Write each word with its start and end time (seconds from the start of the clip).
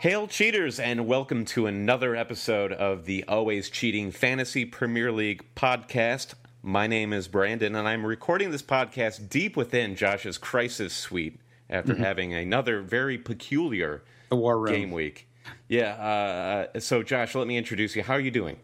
Hail 0.00 0.28
cheaters 0.28 0.78
and 0.78 1.08
welcome 1.08 1.44
to 1.46 1.66
another 1.66 2.14
episode 2.14 2.72
of 2.72 3.04
the 3.04 3.24
Always 3.26 3.68
Cheating 3.68 4.12
Fantasy 4.12 4.64
Premier 4.64 5.10
League 5.10 5.44
podcast. 5.56 6.34
My 6.62 6.86
name 6.86 7.12
is 7.12 7.26
Brandon 7.26 7.74
and 7.74 7.88
I'm 7.88 8.06
recording 8.06 8.52
this 8.52 8.62
podcast 8.62 9.28
deep 9.28 9.56
within 9.56 9.96
Josh's 9.96 10.38
crisis 10.38 10.94
suite 10.94 11.40
after 11.68 11.94
mm-hmm. 11.94 12.04
having 12.04 12.32
another 12.32 12.80
very 12.80 13.18
peculiar 13.18 14.04
war 14.30 14.64
game 14.68 14.92
week. 14.92 15.26
Yeah, 15.66 16.66
uh, 16.74 16.78
so 16.78 17.02
Josh, 17.02 17.34
let 17.34 17.48
me 17.48 17.56
introduce 17.56 17.96
you. 17.96 18.04
How 18.04 18.14
are 18.14 18.20
you 18.20 18.30
doing? 18.30 18.60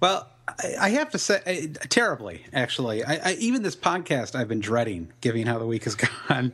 Well, 0.00 0.26
I, 0.48 0.74
I 0.80 0.88
have 0.90 1.10
to 1.10 1.18
say, 1.18 1.72
terribly, 1.88 2.44
actually. 2.52 3.04
I, 3.04 3.30
I, 3.30 3.32
even 3.34 3.62
this 3.62 3.76
podcast 3.76 4.34
I've 4.34 4.48
been 4.48 4.60
dreading, 4.60 5.12
given 5.20 5.46
how 5.46 5.58
the 5.58 5.66
week 5.66 5.84
has 5.84 5.94
gone. 6.28 6.52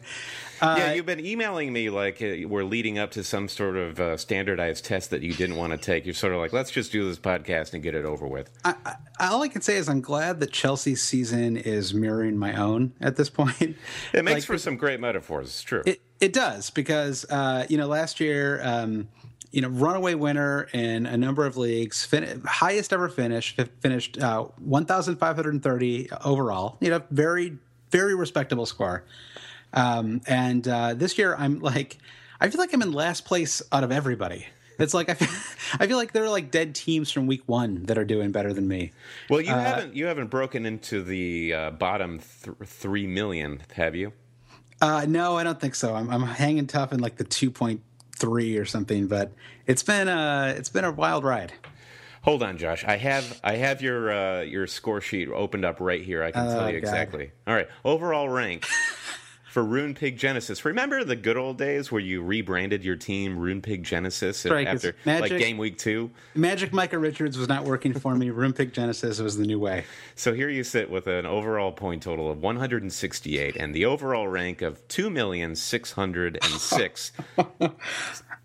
Uh, 0.61 0.75
yeah, 0.77 0.93
you've 0.93 1.07
been 1.07 1.25
emailing 1.25 1.73
me 1.73 1.89
like 1.89 2.21
uh, 2.21 2.49
we're 2.49 2.65
leading 2.65 2.99
up 2.99 3.13
to 3.13 3.23
some 3.23 3.49
sort 3.49 3.77
of 3.77 4.01
uh, 4.01 4.17
standardized 4.17 4.85
test 4.85 5.11
that 5.11 5.23
you 5.23 5.33
didn't 5.33 5.57
want 5.57 5.73
to 5.73 5.79
take. 5.79 6.05
You're 6.05 6.15
sort 6.15 6.33
of 6.33 6.41
like, 6.41 6.53
let's 6.53 6.71
just 6.71 6.91
do 6.91 7.09
this 7.09 7.19
podcast 7.19 7.75
and 7.75 7.83
get 7.83 7.95
it 7.95 8.05
over 8.05 8.27
with. 8.27 8.51
I, 8.65 8.75
I, 8.85 9.29
all 9.29 9.43
I 9.43 9.49
can 9.49 9.63
say 9.63 9.77
is 9.77 9.89
I'm 9.89 10.01
glad 10.01 10.41
that 10.41 10.53
Chelsea's 10.53 11.03
season 11.03 11.57
is 11.57 11.95
mirroring 11.95 12.37
my 12.37 12.55
own 12.57 12.93
at 13.01 13.17
this 13.17 13.31
point. 13.31 13.77
It 14.13 14.25
makes 14.25 14.41
like, 14.41 14.45
for 14.45 14.59
some 14.59 14.77
great 14.77 15.01
metaphors. 15.01 15.47
It's 15.47 15.63
true. 15.63 15.83
It, 15.87 16.03
it 16.21 16.33
does 16.33 16.71
because 16.71 17.25
uh, 17.31 17.67
you 17.69 17.77
know 17.79 17.87
last 17.87 18.21
year. 18.21 18.61
Um, 18.63 19.09
you 19.51 19.63
know, 19.63 19.69
runaway 19.69 20.15
winner 20.15 20.69
in 20.73 21.07
a 21.07 21.17
number 21.17 21.47
of 21.47 21.57
leagues, 21.57 22.05
fin- 22.05 22.43
highest 22.45 22.93
ever 22.93 23.09
finish, 23.09 23.57
finished 23.81 24.19
uh, 24.19 24.45
1,530 24.59 26.11
overall. 26.25 26.77
You 26.81 26.91
know, 26.91 27.03
very, 27.11 27.57
very 27.91 28.15
respectable 28.15 28.67
score. 28.67 29.05
Um, 29.73 30.21
and 30.27 30.67
uh, 30.67 30.95
this 30.95 31.19
year, 31.19 31.35
I'm 31.37 31.61
like, 31.61 31.99
I 32.41 32.49
feel 32.51 32.61
like 32.61 32.73
I'm 32.73 32.83
in 32.83 32.93
last 32.93 33.25
place 33.25 33.63
out 33.73 33.85
of 33.85 33.93
everybody. 33.93 34.47
It's 34.79 34.95
like 34.95 35.09
I 35.09 35.15
feel, 35.15 35.29
I 35.81 35.87
feel 35.87 35.97
like 35.97 36.13
there 36.13 36.25
are 36.25 36.31
like 36.31 36.51
dead 36.51 36.75
teams 36.75 37.11
from 37.11 37.27
week 37.27 37.43
one 37.47 37.85
that 37.85 37.99
are 37.99 38.05
doing 38.05 38.31
better 38.31 38.53
than 38.53 38.69
me. 38.69 38.93
Well, 39.29 39.41
you 39.41 39.53
uh, 39.53 39.59
haven't 39.59 39.97
you 39.97 40.07
haven't 40.07 40.29
broken 40.29 40.67
into 40.67 41.03
the 41.03 41.53
uh, 41.53 41.71
bottom 41.71 42.21
th- 42.45 42.57
three 42.65 43.07
million, 43.07 43.63
have 43.75 43.97
you? 43.97 44.13
Uh, 44.81 45.05
no, 45.09 45.37
I 45.37 45.43
don't 45.43 45.61
think 45.61 45.75
so. 45.75 45.95
I'm, 45.97 46.09
I'm 46.09 46.23
hanging 46.23 46.69
tough 46.69 46.93
in 46.93 47.01
like 47.01 47.17
the 47.17 47.25
two 47.25 47.51
point 47.51 47.81
three 48.19 48.59
or 48.59 48.65
something, 48.65 49.07
but 49.07 49.33
it's 49.67 49.83
been 49.83 50.09
a 50.09 50.55
it's 50.57 50.69
been 50.69 50.85
a 50.85 50.93
wild 50.93 51.25
ride. 51.25 51.53
Hold 52.23 52.43
on, 52.43 52.59
Josh. 52.59 52.85
I 52.85 52.97
have 52.97 53.41
I 53.43 53.57
have 53.57 53.81
your 53.81 54.13
uh, 54.13 54.43
your 54.43 54.67
score 54.67 55.01
sheet 55.01 55.29
opened 55.29 55.65
up 55.65 55.81
right 55.81 56.03
here. 56.03 56.23
I 56.23 56.31
can 56.31 56.47
tell 56.47 56.65
oh, 56.65 56.69
you 56.69 56.77
exactly. 56.77 57.31
All 57.47 57.55
right, 57.55 57.69
overall 57.85 58.29
rank. 58.29 58.67
For 59.49 59.65
Rune 59.65 59.95
Pig 59.95 60.19
Genesis. 60.19 60.65
Remember 60.65 61.05
the 61.05 61.17
good 61.17 61.37
old 61.37 61.59
days 61.59 61.91
where 61.91 62.01
you 62.01 62.23
rebranded 62.23 62.85
your 62.85 62.95
team 62.97 63.39
Rune 63.39 63.63
Pig 63.63 63.83
Genesis 63.83 64.45
right, 64.45 64.67
after 64.67 64.95
Magic, 65.05 65.31
like 65.31 65.41
game 65.41 65.59
week 65.59 65.79
two? 65.79 66.11
Magic 66.35 66.73
Micah 66.73 66.99
Richards 66.99 67.39
was 67.39 67.49
not 67.49 67.65
working 67.65 67.95
for 67.95 68.15
me. 68.15 68.31
Rune 68.31 68.53
Pig 68.53 68.73
Genesis 68.73 69.21
was 69.21 69.37
the 69.37 69.47
new 69.47 69.59
way. 69.59 69.85
So 70.15 70.35
here 70.35 70.51
you 70.51 70.65
sit 70.65 70.91
with 70.91 71.07
an 71.07 71.27
overall 71.27 71.73
point 71.73 72.03
total 72.03 72.31
of 72.31 72.43
168 72.43 73.57
and 73.57 73.75
the 73.75 73.87
overall 73.87 74.29
rank 74.29 74.63
of 74.63 74.87
2,606. 74.89 77.13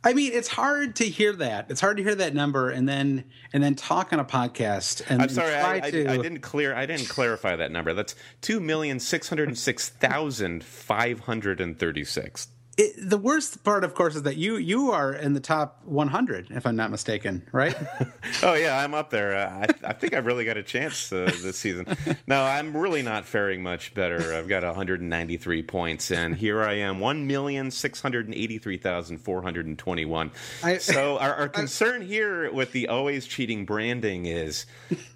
I 0.05 0.13
mean, 0.13 0.33
it's 0.33 0.49
hard 0.49 0.97
to 0.97 1.05
hear 1.05 1.31
that. 1.33 1.67
It's 1.69 1.79
hard 1.79 1.97
to 1.97 2.03
hear 2.03 2.15
that 2.15 2.33
number 2.35 2.69
and 2.69 2.87
then 2.87 3.23
and 3.53 3.63
then 3.63 3.75
talk 3.75 4.11
on 4.11 4.19
a 4.19 4.25
podcast. 4.25 5.01
And 5.09 5.21
I'm 5.21 5.29
sorry, 5.29 5.55
I, 5.55 5.75
I, 5.75 5.91
to... 5.91 6.07
I, 6.09 6.17
didn't 6.17 6.39
clear. 6.41 6.75
I 6.75 6.85
didn't 6.85 7.07
clarify 7.07 7.55
that 7.55 7.71
number. 7.71 7.93
That's 7.93 8.15
two 8.41 8.59
million 8.59 8.99
six 8.99 9.29
hundred 9.29 9.57
six 9.57 9.89
thousand 9.89 10.63
five 10.63 11.21
hundred 11.21 11.61
and 11.61 11.79
thirty 11.79 12.03
six. 12.03 12.47
It, 12.75 12.95
the 12.97 13.19
worst 13.19 13.63
part, 13.63 13.83
of 13.83 13.93
course, 13.93 14.15
is 14.15 14.23
that 14.23 14.35
you 14.35 14.57
you 14.57 14.91
are 14.91 15.13
in 15.13 15.33
the 15.33 15.39
top 15.39 15.81
100, 15.85 16.49
if 16.49 16.65
I'm 16.65 16.75
not 16.75 16.89
mistaken, 16.89 17.43
right? 17.51 17.75
oh 18.43 18.55
yeah, 18.55 18.79
I'm 18.79 18.95
up 18.95 19.11
there. 19.11 19.35
Uh, 19.35 19.67
I, 19.67 19.89
I, 19.89 19.93
think 19.93 20.13
I've 20.13 20.25
really 20.25 20.43
got 20.43 20.57
a 20.57 20.63
chance 20.63 21.11
uh, 21.13 21.31
this 21.41 21.57
season. 21.57 21.85
No, 22.25 22.43
I'm 22.43 22.75
really 22.75 23.03
not 23.03 23.25
faring 23.25 23.61
much 23.61 23.93
better. 23.93 24.33
I've 24.33 24.47
got 24.47 24.63
193 24.63 25.63
points, 25.63 26.09
and 26.09 26.35
here 26.35 26.63
I 26.63 26.73
am, 26.73 26.99
one 26.99 27.27
million 27.27 27.69
six 27.69 28.01
hundred 28.01 28.33
eighty-three 28.33 28.77
thousand 28.77 29.19
four 29.19 29.41
hundred 29.41 29.77
twenty-one. 29.77 30.31
So 30.79 31.17
our, 31.19 31.35
our 31.35 31.49
concern 31.49 32.01
I, 32.01 32.05
here 32.05 32.51
with 32.51 32.71
the 32.71 32.87
always 32.87 33.27
cheating 33.27 33.65
branding 33.65 34.25
is: 34.25 34.65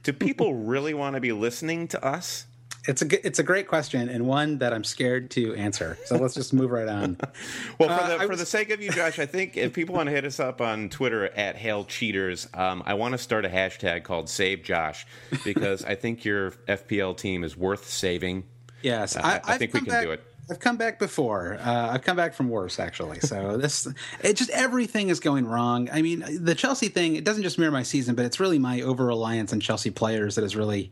do 0.03 0.13
people 0.13 0.53
really 0.53 0.93
want 0.93 1.15
to 1.15 1.21
be 1.21 1.31
listening 1.31 1.87
to 1.89 2.05
us? 2.05 2.46
It's 2.87 3.01
a 3.01 3.27
it's 3.27 3.39
a 3.39 3.43
great 3.43 3.67
question 3.67 4.09
and 4.09 4.25
one 4.25 4.59
that 4.59 4.73
I'm 4.73 4.83
scared 4.83 5.29
to 5.31 5.53
answer. 5.55 5.97
So 6.05 6.17
let's 6.17 6.33
just 6.33 6.53
move 6.53 6.71
right 6.71 6.87
on. 6.87 7.17
well, 7.79 7.89
for 7.89 8.07
the 8.07 8.15
uh, 8.15 8.19
for 8.19 8.27
was... 8.29 8.39
the 8.39 8.45
sake 8.45 8.69
of 8.69 8.81
you, 8.81 8.89
Josh, 8.91 9.19
I 9.19 9.25
think 9.25 9.57
if 9.57 9.73
people 9.73 9.95
want 9.95 10.07
to 10.07 10.11
hit 10.11 10.25
us 10.25 10.39
up 10.39 10.61
on 10.61 10.89
Twitter 10.89 11.25
at 11.25 11.55
Hail 11.57 11.83
Cheaters, 11.83 12.47
um, 12.53 12.81
I 12.85 12.93
want 12.93 13.11
to 13.11 13.17
start 13.17 13.45
a 13.45 13.49
hashtag 13.49 14.03
called 14.03 14.29
Save 14.29 14.63
Josh 14.63 15.05
because 15.43 15.83
I 15.83 15.95
think 15.95 16.23
your 16.23 16.51
FPL 16.51 17.17
team 17.17 17.43
is 17.43 17.57
worth 17.57 17.89
saving. 17.89 18.45
Yes, 18.81 19.17
uh, 19.17 19.21
I, 19.23 19.41
I, 19.43 19.57
think 19.57 19.73
we 19.73 19.81
can 19.81 19.89
back, 19.89 20.03
do 20.03 20.11
it. 20.11 20.23
I've 20.49 20.59
come 20.59 20.77
back 20.77 20.97
before. 20.97 21.57
Uh, 21.59 21.89
I've 21.91 22.03
come 22.03 22.15
back 22.15 22.33
from 22.33 22.49
worse, 22.49 22.79
actually. 22.79 23.19
So 23.19 23.57
this, 23.61 23.87
it 24.21 24.35
just 24.35 24.49
everything 24.51 25.09
is 25.09 25.19
going 25.19 25.45
wrong. 25.45 25.89
I 25.91 26.01
mean, 26.01 26.23
the 26.43 26.55
Chelsea 26.55 26.87
thing. 26.87 27.15
It 27.15 27.23
doesn't 27.23 27.43
just 27.43 27.57
mirror 27.57 27.71
my 27.71 27.83
season, 27.83 28.15
but 28.15 28.25
it's 28.25 28.39
really 28.39 28.59
my 28.59 28.81
over 28.81 29.05
reliance 29.05 29.53
on 29.53 29.59
Chelsea 29.59 29.91
players 29.91 30.35
that 30.35 30.41
has 30.41 30.55
really 30.55 30.91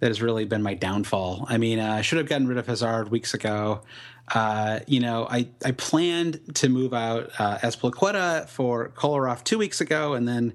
that 0.00 0.08
has 0.08 0.20
really 0.20 0.44
been 0.44 0.62
my 0.62 0.74
downfall. 0.74 1.46
I 1.48 1.56
mean, 1.56 1.78
uh, 1.78 1.94
I 1.94 2.02
should 2.02 2.18
have 2.18 2.28
gotten 2.28 2.46
rid 2.46 2.58
of 2.58 2.66
Hazard 2.66 3.10
weeks 3.10 3.32
ago. 3.32 3.80
Uh, 4.34 4.80
you 4.86 5.00
know, 5.00 5.26
I, 5.30 5.48
I 5.64 5.70
planned 5.70 6.56
to 6.56 6.68
move 6.68 6.92
out 6.92 7.30
uh, 7.38 7.58
Azpilicueta 7.58 8.48
for 8.48 8.88
Kolarov 8.90 9.44
two 9.44 9.56
weeks 9.56 9.80
ago, 9.80 10.14
and 10.14 10.26
then 10.26 10.52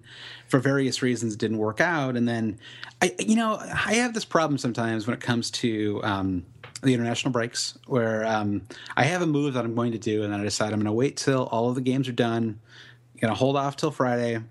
for 0.47 0.59
various 0.59 1.01
reasons 1.01 1.35
didn't 1.35 1.57
work 1.57 1.79
out. 1.79 2.17
And 2.17 2.27
then, 2.27 2.59
I 3.01 3.15
you 3.17 3.35
know, 3.35 3.55
I 3.55 3.95
have 3.95 4.13
this 4.13 4.25
problem 4.25 4.57
sometimes 4.57 5.07
when 5.07 5.13
it 5.13 5.21
comes 5.21 5.49
to 5.51 6.01
um, 6.03 6.45
the 6.81 6.93
international 6.93 7.31
breaks, 7.31 7.77
where 7.87 8.25
um, 8.25 8.63
I 8.95 9.03
have 9.03 9.21
a 9.21 9.27
move 9.27 9.53
that 9.53 9.65
I'm 9.65 9.75
going 9.75 9.91
to 9.91 9.99
do, 9.99 10.23
and 10.23 10.33
then 10.33 10.39
I 10.39 10.43
decide 10.43 10.73
I'm 10.73 10.79
going 10.79 10.85
to 10.85 10.93
wait 10.93 11.17
till 11.17 11.43
all 11.45 11.69
of 11.69 11.75
the 11.75 11.81
games 11.81 12.07
are 12.07 12.13
done. 12.13 12.59
I'm 13.13 13.19
going 13.19 13.33
to 13.33 13.37
hold 13.37 13.55
off 13.55 13.75
till 13.75 13.91
Friday 13.91 14.41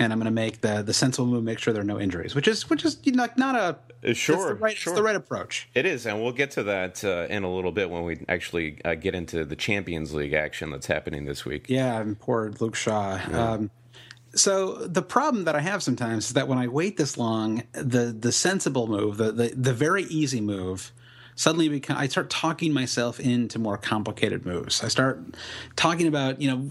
and 0.00 0.12
I'm 0.12 0.18
going 0.18 0.24
to 0.26 0.30
make 0.30 0.62
the 0.62 0.82
the 0.82 0.94
sensible 0.94 1.26
move, 1.26 1.44
make 1.44 1.58
sure 1.58 1.72
there 1.72 1.82
are 1.82 1.86
no 1.86 2.00
injuries, 2.00 2.34
which 2.34 2.48
is 2.48 2.70
which 2.70 2.84
is 2.84 2.98
you 3.02 3.12
know, 3.12 3.28
not 3.36 3.54
a 3.54 4.08
uh, 4.08 4.14
sure, 4.14 4.48
the 4.48 4.54
right, 4.54 4.76
sure. 4.76 4.92
It's 4.92 4.98
the 4.98 5.02
right 5.02 5.16
approach. 5.16 5.68
It 5.74 5.84
is, 5.84 6.06
and 6.06 6.22
we'll 6.22 6.32
get 6.32 6.52
to 6.52 6.62
that 6.64 7.04
uh, 7.04 7.26
in 7.28 7.42
a 7.44 7.54
little 7.54 7.70
bit 7.70 7.90
when 7.90 8.04
we 8.04 8.24
actually 8.28 8.78
uh, 8.84 8.94
get 8.94 9.14
into 9.14 9.44
the 9.44 9.56
Champions 9.56 10.14
League 10.14 10.32
action 10.32 10.70
that's 10.70 10.86
happening 10.86 11.26
this 11.26 11.44
week. 11.44 11.66
Yeah, 11.68 12.00
and 12.00 12.18
poor 12.18 12.52
Luke 12.60 12.74
Shaw. 12.74 13.20
Yeah. 13.30 13.52
Um, 13.52 13.70
so 14.34 14.86
the 14.86 15.02
problem 15.02 15.44
that 15.44 15.56
I 15.56 15.60
have 15.60 15.82
sometimes 15.82 16.28
is 16.28 16.32
that 16.32 16.48
when 16.48 16.56
I 16.56 16.68
wait 16.68 16.96
this 16.96 17.18
long, 17.18 17.64
the 17.72 18.16
the 18.18 18.32
sensible 18.32 18.86
move, 18.86 19.18
the 19.18 19.32
the, 19.32 19.48
the 19.48 19.74
very 19.74 20.04
easy 20.04 20.40
move, 20.40 20.92
suddenly 21.34 21.68
become, 21.68 21.96
I 21.96 22.08
start 22.08 22.30
talking 22.30 22.72
myself 22.72 23.20
into 23.20 23.58
more 23.58 23.76
complicated 23.76 24.44
moves. 24.44 24.82
I 24.82 24.88
start 24.88 25.22
talking 25.76 26.06
about 26.06 26.40
you 26.40 26.50
know 26.50 26.70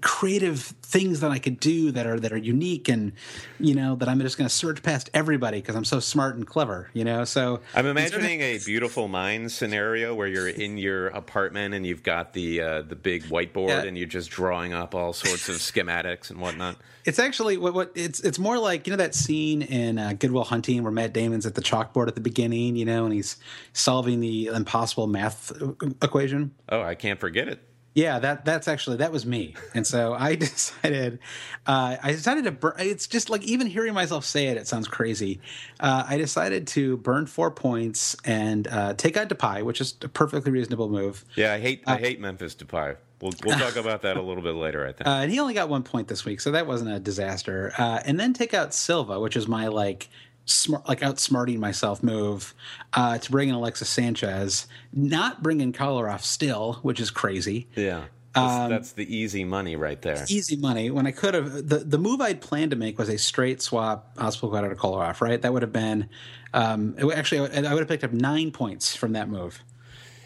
creative 0.00 0.60
things 0.60 1.20
that 1.20 1.32
I 1.32 1.38
could 1.38 1.58
do 1.58 1.90
that 1.90 2.06
are 2.06 2.20
that 2.20 2.32
are 2.32 2.36
unique 2.36 2.88
and 2.88 3.12
you 3.58 3.74
know 3.74 3.96
that 3.96 4.08
I'm 4.08 4.20
just 4.20 4.38
going 4.38 4.48
to 4.48 4.54
search 4.54 4.80
past 4.82 5.10
everybody 5.12 5.60
because 5.60 5.74
I'm 5.74 5.84
so 5.84 5.98
smart 5.98 6.36
and 6.36 6.46
clever, 6.46 6.88
you 6.92 7.04
know. 7.04 7.24
So 7.24 7.60
I'm 7.74 7.86
imagining 7.86 8.40
a 8.42 8.58
beautiful 8.58 9.08
mind 9.08 9.50
scenario 9.50 10.14
where 10.14 10.28
you're 10.28 10.48
in 10.48 10.78
your 10.78 11.08
apartment 11.08 11.74
and 11.74 11.84
you've 11.84 12.04
got 12.04 12.32
the 12.32 12.60
uh, 12.60 12.82
the 12.82 12.94
big 12.94 13.24
whiteboard 13.24 13.68
yeah. 13.68 13.82
and 13.82 13.98
you're 13.98 14.06
just 14.06 14.30
drawing 14.30 14.72
up 14.72 14.94
all 14.94 15.12
sorts 15.12 15.48
of 15.48 15.56
schematics 15.56 16.30
and 16.30 16.40
whatnot. 16.40 16.76
It's 17.04 17.18
actually 17.18 17.56
what, 17.56 17.74
what 17.74 17.92
it's 17.96 18.20
it's 18.20 18.38
more 18.38 18.58
like 18.58 18.86
you 18.86 18.92
know 18.92 18.98
that 18.98 19.16
scene 19.16 19.62
in 19.62 19.98
uh, 19.98 20.12
Good 20.16 20.30
Will 20.30 20.44
Hunting 20.44 20.84
where 20.84 20.92
Matt 20.92 21.12
Damon's 21.12 21.44
at 21.44 21.56
the 21.56 21.62
chalkboard 21.62 22.06
at 22.06 22.14
the 22.14 22.20
beginning, 22.20 22.76
you 22.76 22.84
know, 22.84 23.04
and 23.04 23.12
he's 23.12 23.36
solving 23.72 24.20
the 24.20 24.46
impossible 24.46 25.08
math 25.08 25.50
uh, 25.60 25.72
equation. 26.02 26.54
Oh, 26.68 26.82
I 26.82 26.94
can't 26.94 27.18
forget 27.18 27.48
it. 27.48 27.60
Yeah, 27.96 28.18
that 28.18 28.44
that's 28.44 28.68
actually 28.68 28.98
that 28.98 29.10
was 29.10 29.24
me, 29.24 29.54
and 29.74 29.86
so 29.86 30.12
I 30.12 30.34
decided, 30.36 31.18
uh, 31.66 31.96
I 32.02 32.12
decided 32.12 32.44
to. 32.44 32.52
burn. 32.52 32.74
it's 32.78 33.06
just 33.06 33.30
like 33.30 33.42
even 33.44 33.66
hearing 33.66 33.94
myself 33.94 34.26
say 34.26 34.48
it, 34.48 34.58
it 34.58 34.68
sounds 34.68 34.86
crazy. 34.86 35.40
Uh, 35.80 36.04
I 36.06 36.18
decided 36.18 36.66
to 36.68 36.98
burn 36.98 37.24
four 37.24 37.50
points 37.50 38.14
and 38.22 38.68
uh, 38.68 38.92
take 38.92 39.16
out 39.16 39.30
Depay, 39.30 39.62
which 39.62 39.80
is 39.80 39.94
a 40.02 40.08
perfectly 40.08 40.52
reasonable 40.52 40.90
move. 40.90 41.24
Yeah, 41.36 41.54
I 41.54 41.58
hate 41.58 41.84
I 41.86 41.94
uh, 41.94 41.96
hate 41.96 42.20
Memphis 42.20 42.54
Depay. 42.54 42.96
We'll 43.22 43.32
we'll 43.46 43.58
talk 43.58 43.76
about 43.76 44.02
that 44.02 44.18
a 44.18 44.22
little 44.22 44.42
bit 44.42 44.56
later. 44.56 44.86
I 44.86 44.92
think. 44.92 45.06
Uh, 45.06 45.20
and 45.22 45.32
he 45.32 45.40
only 45.40 45.54
got 45.54 45.70
one 45.70 45.82
point 45.82 46.08
this 46.08 46.22
week, 46.26 46.42
so 46.42 46.50
that 46.50 46.66
wasn't 46.66 46.90
a 46.90 47.00
disaster. 47.00 47.72
Uh, 47.78 48.00
and 48.04 48.20
then 48.20 48.34
take 48.34 48.52
out 48.52 48.74
Silva, 48.74 49.18
which 49.20 49.38
is 49.38 49.48
my 49.48 49.68
like 49.68 50.10
smart, 50.46 50.88
like 50.88 51.00
outsmarting 51.00 51.58
myself 51.58 52.02
move 52.02 52.54
uh, 52.94 53.18
to 53.18 53.30
bring 53.30 53.50
in 53.50 53.54
Alexis 53.54 53.88
Sanchez, 53.88 54.66
not 54.92 55.42
bring 55.42 55.60
in 55.60 55.72
Kolarov 55.72 56.22
still, 56.22 56.74
which 56.82 57.00
is 57.00 57.10
crazy. 57.10 57.68
Yeah. 57.76 58.04
That's, 58.34 58.52
um, 58.52 58.70
that's, 58.70 58.92
the 58.92 59.14
easy 59.14 59.44
money 59.44 59.76
right 59.76 60.00
there. 60.02 60.24
Easy 60.28 60.56
money. 60.56 60.90
When 60.90 61.06
I 61.06 61.10
could 61.10 61.34
have, 61.34 61.68
the, 61.68 61.78
the 61.78 61.98
move 61.98 62.20
I'd 62.20 62.40
planned 62.40 62.70
to 62.70 62.76
make 62.76 62.98
was 62.98 63.08
a 63.08 63.16
straight 63.16 63.62
swap 63.62 64.14
Azpilicueta 64.16 64.68
to 64.68 64.76
Kolarov, 64.76 65.20
right? 65.20 65.40
That 65.40 65.52
would 65.52 65.62
have 65.62 65.72
been, 65.72 66.08
um, 66.52 66.94
it, 66.98 67.06
actually, 67.12 67.40
I 67.40 67.72
would 67.72 67.80
have 67.80 67.88
picked 67.88 68.04
up 68.04 68.12
nine 68.12 68.50
points 68.50 68.94
from 68.94 69.12
that 69.12 69.28
move. 69.28 69.62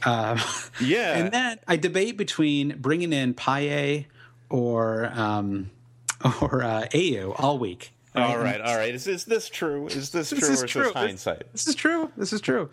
Uh, 0.05 0.40
yeah. 0.81 1.19
And 1.19 1.32
then 1.32 1.61
I 1.69 1.76
debate 1.76 2.17
between 2.17 2.76
bringing 2.78 3.12
in 3.12 3.34
Payet 3.34 4.06
or 4.49 5.11
um, 5.14 5.70
or 6.40 6.62
uh, 6.62 6.87
all 7.37 7.58
week. 7.58 7.93
Right? 8.14 8.28
All 8.28 8.38
right, 8.38 8.60
all 8.60 8.76
right. 8.76 8.92
Is, 8.92 9.06
is 9.06 9.24
this 9.24 9.48
true? 9.48 9.86
Is 9.86 10.10
this, 10.10 10.30
this 10.30 10.40
true 10.40 10.48
is 10.48 10.62
or 10.62 10.64
is 10.64 10.70
true. 10.70 10.82
this 10.84 10.92
hindsight? 10.92 11.52
This, 11.52 11.64
this, 11.64 11.68
is 11.68 11.74
true. 11.76 12.10
This 12.16 12.32
is 12.32 12.40
true. 12.40 12.70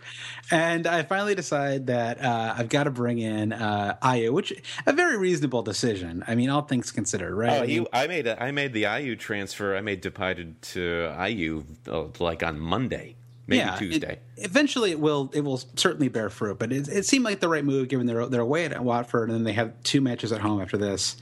And 0.50 0.88
I 0.88 1.04
finally 1.04 1.36
decide 1.36 1.88
that 1.88 2.20
uh, 2.24 2.56
I've 2.58 2.70
got 2.70 2.86
to 2.86 2.92
bring 2.92 3.20
in 3.20 3.54
uh, 3.54 3.98
Ayew, 4.02 4.34
which 4.34 4.52
a 4.88 4.94
very 4.94 5.16
reasonable 5.16 5.62
decision. 5.62 6.24
I 6.28 6.34
mean, 6.34 6.50
all 6.50 6.64
things 6.64 6.92
considered, 6.92 7.36
right? 7.36 7.62
Oh, 7.62 7.64
you, 7.64 7.88
I 7.94 8.08
made 8.08 8.26
a, 8.26 8.42
I 8.42 8.50
made 8.52 8.74
the 8.74 8.84
Ayew 8.84 9.20
transfer. 9.20 9.76
I 9.76 9.82
made 9.82 10.02
Depay 10.02 10.56
to 10.60 10.80
Ayew 10.80 11.64
uh, 11.88 12.06
like 12.20 12.42
on 12.42 12.60
Monday. 12.60 13.16
Maybe 13.48 13.60
yeah, 13.60 13.76
Tuesday. 13.78 14.20
It, 14.36 14.46
eventually, 14.46 14.92
it 14.92 15.00
will 15.00 15.32
it 15.34 15.42
will 15.42 15.62
certainly 15.76 16.10
bear 16.10 16.30
fruit. 16.30 16.60
But 16.60 16.74
it, 16.74 16.90
it 16.90 17.06
seemed 17.06 17.24
like 17.24 17.40
the 17.40 17.48
right 17.48 17.64
move 17.64 17.88
given 17.88 18.06
their 18.06 18.26
their 18.26 18.42
away 18.42 18.66
at 18.66 18.84
Watford, 18.84 19.30
and 19.30 19.38
then 19.38 19.46
they 19.46 19.54
have 19.54 19.82
two 19.84 20.02
matches 20.02 20.34
at 20.34 20.42
home 20.42 20.62
after 20.62 20.78
this. 20.78 21.16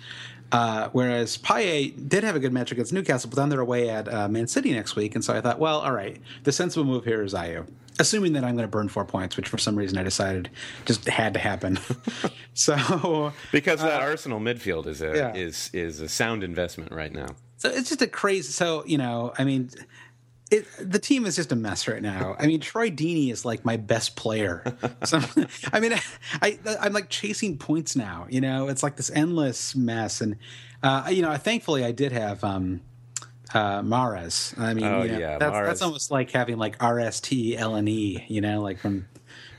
Uh, 0.51 0.89
whereas 0.91 1.37
Payet 1.37 2.07
did 2.07 2.23
have 2.23 2.35
a 2.35 2.39
good 2.39 2.53
match 2.53 2.71
against 2.71 2.93
Newcastle, 2.93 3.29
but 3.29 3.37
then 3.37 3.49
they're 3.49 3.59
away 3.59 3.89
at 3.89 4.11
uh, 4.11 4.27
Man 4.27 4.47
City 4.47 4.73
next 4.73 4.95
week. 4.95 5.15
And 5.15 5.23
so 5.23 5.33
I 5.33 5.41
thought, 5.41 5.59
well, 5.59 5.79
all 5.79 5.91
right, 5.91 6.21
the 6.43 6.51
sensible 6.51 6.85
move 6.85 7.03
here 7.03 7.23
is 7.23 7.33
Ayew. 7.33 7.67
Assuming 7.97 8.33
that 8.33 8.43
I'm 8.43 8.55
going 8.55 8.67
to 8.67 8.71
burn 8.71 8.89
four 8.89 9.05
points, 9.05 9.37
which 9.37 9.47
for 9.47 9.57
some 9.57 9.77
reason 9.77 9.97
I 9.97 10.03
decided 10.03 10.49
just 10.85 11.07
had 11.07 11.33
to 11.33 11.39
happen. 11.39 11.79
so 12.53 13.31
because 13.53 13.79
that 13.79 14.01
uh, 14.01 14.05
Arsenal 14.05 14.39
midfield 14.41 14.85
is 14.85 15.01
a 15.01 15.15
yeah. 15.15 15.33
is 15.33 15.69
is 15.71 16.01
a 16.01 16.09
sound 16.09 16.43
investment 16.43 16.91
right 16.91 17.13
now. 17.13 17.27
So 17.55 17.69
it's 17.69 17.87
just 17.87 18.01
a 18.01 18.07
crazy. 18.07 18.51
So 18.51 18.83
you 18.85 18.97
know, 18.97 19.33
I 19.37 19.45
mean, 19.45 19.69
it, 20.51 20.67
the 20.79 20.99
team 20.99 21.25
is 21.25 21.35
just 21.35 21.51
a 21.51 21.55
mess 21.55 21.87
right 21.87 22.01
now. 22.01 22.35
I 22.37 22.45
mean, 22.45 22.59
Troy 22.59 22.89
Deeney 22.91 23.31
is 23.31 23.45
like 23.45 23.65
my 23.65 23.77
best 23.77 24.15
player. 24.15 24.63
So, 25.03 25.19
I 25.71 25.79
mean, 25.79 25.93
I, 26.41 26.57
I 26.65 26.87
am 26.87 26.93
like 26.93 27.09
chasing 27.09 27.57
points 27.57 27.95
now. 27.95 28.25
You 28.29 28.41
know, 28.41 28.69
it's 28.69 28.81
like 28.81 28.95
this 28.95 29.11
endless 29.11 29.75
mess. 29.75 30.19
And 30.19 30.37
uh, 30.81 31.07
you 31.11 31.21
know, 31.21 31.35
thankfully, 31.37 31.83
I 31.83 31.91
did 31.91 32.11
have 32.11 32.43
um, 32.43 32.81
uh, 33.53 33.81
Mahrez. 33.81 34.57
I 34.59 34.73
mean, 34.73 34.85
oh, 34.85 35.03
you 35.03 35.11
know, 35.11 35.17
yeah, 35.19 35.37
that's, 35.37 35.67
that's 35.67 35.81
almost 35.81 36.09
like 36.11 36.31
having 36.31 36.57
like 36.57 36.81
R 36.81 36.99
S 36.99 37.19
T 37.19 37.55
L 37.55 37.75
N 37.75 37.87
E. 37.87 38.25
You 38.27 38.41
know, 38.41 38.61
like 38.61 38.79
from 38.79 39.07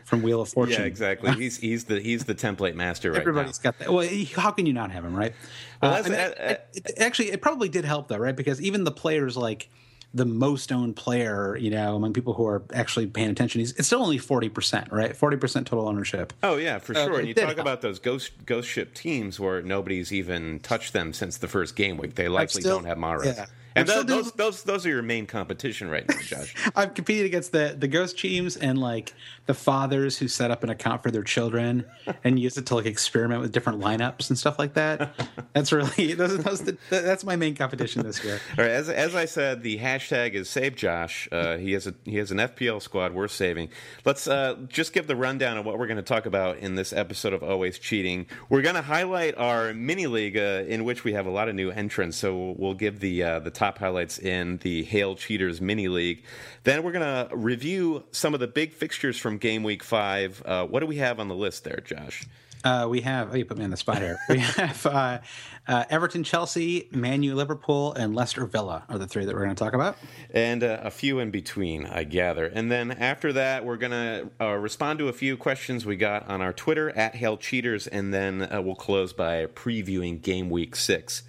from 0.05 0.23
Wheel 0.23 0.41
of 0.41 0.49
Fortune. 0.49 0.81
Yeah, 0.81 0.87
exactly. 0.87 1.33
He's 1.37 1.59
he's 1.59 1.85
the 1.85 2.01
he's 2.01 2.25
the 2.25 2.35
template 2.35 2.75
master 2.75 3.13
right 3.13 3.21
Everybody's 3.21 3.63
now. 3.63 3.71
got 3.71 3.79
that. 3.81 3.93
Well, 3.93 4.09
how 4.37 4.51
can 4.51 4.67
you 4.67 4.73
not 4.73 4.91
have 4.91 5.05
him, 5.05 5.15
right? 5.15 5.35
Well, 5.81 5.93
uh, 5.93 5.99
I 5.99 6.03
mean, 6.03 6.13
it, 6.13 6.69
it, 6.75 6.93
actually, 6.99 7.31
it 7.31 7.41
probably 7.41 7.69
did 7.69 7.85
help 7.85 8.09
though, 8.09 8.19
right? 8.19 8.37
Because 8.37 8.61
even 8.61 8.85
the 8.85 8.93
players 8.93 9.37
like 9.37 9.69
the 10.15 10.25
most 10.25 10.73
owned 10.73 10.97
player, 10.97 11.57
you 11.57 11.71
know, 11.71 11.95
among 11.95 12.13
people 12.13 12.33
who 12.33 12.47
are 12.47 12.63
actually 12.73 13.07
paying 13.07 13.31
attention. 13.31 13.61
He's, 13.61 13.73
it's 13.73 13.87
still 13.87 14.03
only 14.03 14.19
forty 14.19 14.49
percent, 14.49 14.91
right? 14.91 15.17
Forty 15.17 15.37
percent 15.37 15.67
total 15.67 15.89
ownership. 15.89 16.33
Oh 16.43 16.57
yeah, 16.57 16.79
for 16.79 16.97
uh, 16.97 17.05
sure. 17.05 17.19
and 17.19 17.29
you 17.29 17.35
talk 17.35 17.45
help. 17.45 17.59
about 17.59 17.81
those 17.83 17.99
ghost 17.99 18.33
ghost 18.47 18.69
ship 18.69 18.95
teams 18.95 19.39
where 19.39 19.63
nobody's 19.63 20.13
even 20.13 20.61
touched 20.61 20.93
them 20.93 21.13
since 21.13 21.39
the 21.39 21.49
first 21.49 21.77
game 21.77 21.97
week. 21.99 22.15
They 22.15 22.29
likely 22.29 22.63
still, 22.63 22.77
don't 22.77 22.87
have 22.87 22.99
Mahrez. 22.99 23.37
Yeah. 23.37 23.47
And 23.77 23.89
those, 23.89 24.05
those, 24.07 24.33
those 24.33 24.63
those 24.63 24.87
are 24.87 24.89
your 24.89 25.03
main 25.03 25.27
competition 25.27 25.89
right 25.89 26.09
now, 26.09 26.19
Josh. 26.21 26.55
I've 26.77 26.95
competed 26.95 27.27
against 27.27 27.53
the 27.53 27.77
the 27.79 27.89
ghost 27.89 28.19
teams 28.19 28.57
and 28.57 28.79
like 28.79 29.15
the 29.47 29.55
fathers 29.55 30.19
who 30.19 30.29
set 30.29 30.51
up 30.51 30.65
an 30.65 30.71
account 30.71 31.03
for 31.03 31.11
their 31.11 31.23
children 31.23 31.85
and 32.25 32.39
use 32.39 32.57
it 32.57 32.67
to 32.67 32.75
like 32.75 32.87
experiment 32.87 33.41
with 33.41 33.53
different 33.53 33.81
lineups 33.81 34.29
and 34.29 34.39
stuff 34.39 34.59
like 34.59 34.75
that. 34.75 35.15
That's 35.53 35.73
really 35.73 36.15
those, 36.15 36.39
those 36.39 36.63
the, 36.63 36.77
that's 36.91 37.25
my 37.25 37.37
main 37.37 37.55
competition 37.55 38.03
this 38.03 38.23
year. 38.23 38.41
All 38.59 38.65
right, 38.65 38.71
as 38.71 38.89
as 38.89 39.15
I 39.15 39.25
said, 39.25 39.63
the 39.63 39.79
hashtag 39.79 40.35
is 40.35 40.51
Save 40.51 40.77
Josh. 40.77 41.29
Uh, 41.33 41.57
he 41.57 41.73
has 41.73 41.87
a 41.87 41.95
he 42.05 42.17
has 42.17 42.31
an 42.31 42.39
FPL 42.39 42.83
squad 42.83 43.13
worth 43.13 43.31
saving. 43.31 43.71
Let's 44.05 44.29
uh, 44.29 44.57
just 44.69 44.93
give 44.93 45.07
the 45.07 45.17
rundown 45.17 45.57
of 45.57 45.65
what 45.65 45.79
we're 45.79 45.87
going 45.87 45.97
to 45.97 46.03
talk 46.03 46.27
about 46.27 46.59
in 46.59 46.75
this 46.75 46.93
episode 46.93 47.33
of 47.33 47.43
Always 47.43 47.79
Cheating. 47.79 48.27
We're 48.49 48.63
going 48.63 48.75
to 48.75 48.83
highlight 48.83 49.37
our 49.39 49.73
mini 49.73 50.07
league 50.07 50.37
uh, 50.37 50.65
in 50.67 50.85
which 50.85 51.05
we 51.05 51.15
have 51.15 51.27
a 51.27 51.31
lot 51.31 51.49
of 51.49 51.55
new 51.55 51.71
entrants. 51.71 52.17
So 52.17 52.55
we'll 52.59 52.75
give 52.75 53.01
the 53.01 53.23
uh, 53.23 53.39
the 53.41 53.51
top 53.51 53.66
top 53.67 53.79
highlights 53.79 54.19
in 54.19 54.59
the 54.59 54.85
Hail 54.85 55.17
Cheaters 55.17 55.61
mini 55.61 55.89
league. 55.89 56.23
Then 56.63 56.85
we're 56.85 56.93
going 56.93 57.29
to 57.29 57.35
review 57.35 58.05
some 58.13 58.33
of 58.33 58.39
the 58.39 58.47
big 58.47 58.73
fixtures 58.73 59.19
from 59.19 59.39
game 59.39 59.65
week 59.65 59.83
five. 59.83 60.41
Uh, 60.47 60.67
what 60.67 60.81
do 60.81 60.87
we 60.87 60.97
have 60.97 61.19
on 61.19 61.27
the 61.27 61.35
list 61.35 61.65
there, 61.65 61.83
Josh? 61.85 62.25
Uh, 62.63 62.87
we 62.89 63.01
have, 63.01 63.33
oh, 63.33 63.37
you 63.37 63.45
put 63.45 63.59
me 63.59 63.65
on 63.65 63.71
the 63.71 63.77
spot 63.77 63.99
here. 63.99 64.19
We 64.29 64.39
have 64.59 64.87
uh, 64.87 65.19
uh, 65.67 65.85
Everton, 65.91 66.23
Chelsea, 66.23 66.89
Manu, 66.93 67.35
Liverpool, 67.35 67.93
and 67.95 68.15
Leicester 68.15 68.47
Villa 68.47 68.85
are 68.89 68.99
the 68.99 69.07
three 69.07 69.25
that 69.25 69.35
we're 69.35 69.45
going 69.45 69.55
to 69.55 69.65
talk 69.65 69.75
about. 69.75 69.97
And 70.31 70.63
uh, 70.63 70.79
a 70.83 70.91
few 70.91 71.19
in 71.19 71.33
between, 71.33 71.87
I 71.87 72.05
gather. 72.05 72.47
And 72.47 72.71
then 72.71 72.93
after 72.93 73.33
that, 73.33 73.65
we're 73.65 73.77
going 73.77 73.93
to 73.93 74.31
uh, 74.41 74.55
respond 74.55 75.01
to 75.01 75.09
a 75.09 75.13
few 75.13 75.37
questions 75.37 75.85
we 75.85 75.97
got 75.97 76.29
on 76.29 76.41
our 76.41 76.53
Twitter 76.53 76.91
at 76.91 77.17
Hail 77.17 77.37
Cheaters, 77.37 77.89
and 77.89 78.15
then 78.15 78.43
uh, 78.43 78.63
we'll 78.63 78.77
close 78.77 79.13
by 79.13 79.47
previewing 79.47 80.23
game 80.23 80.51
week 80.51 80.77
six. 80.77 81.25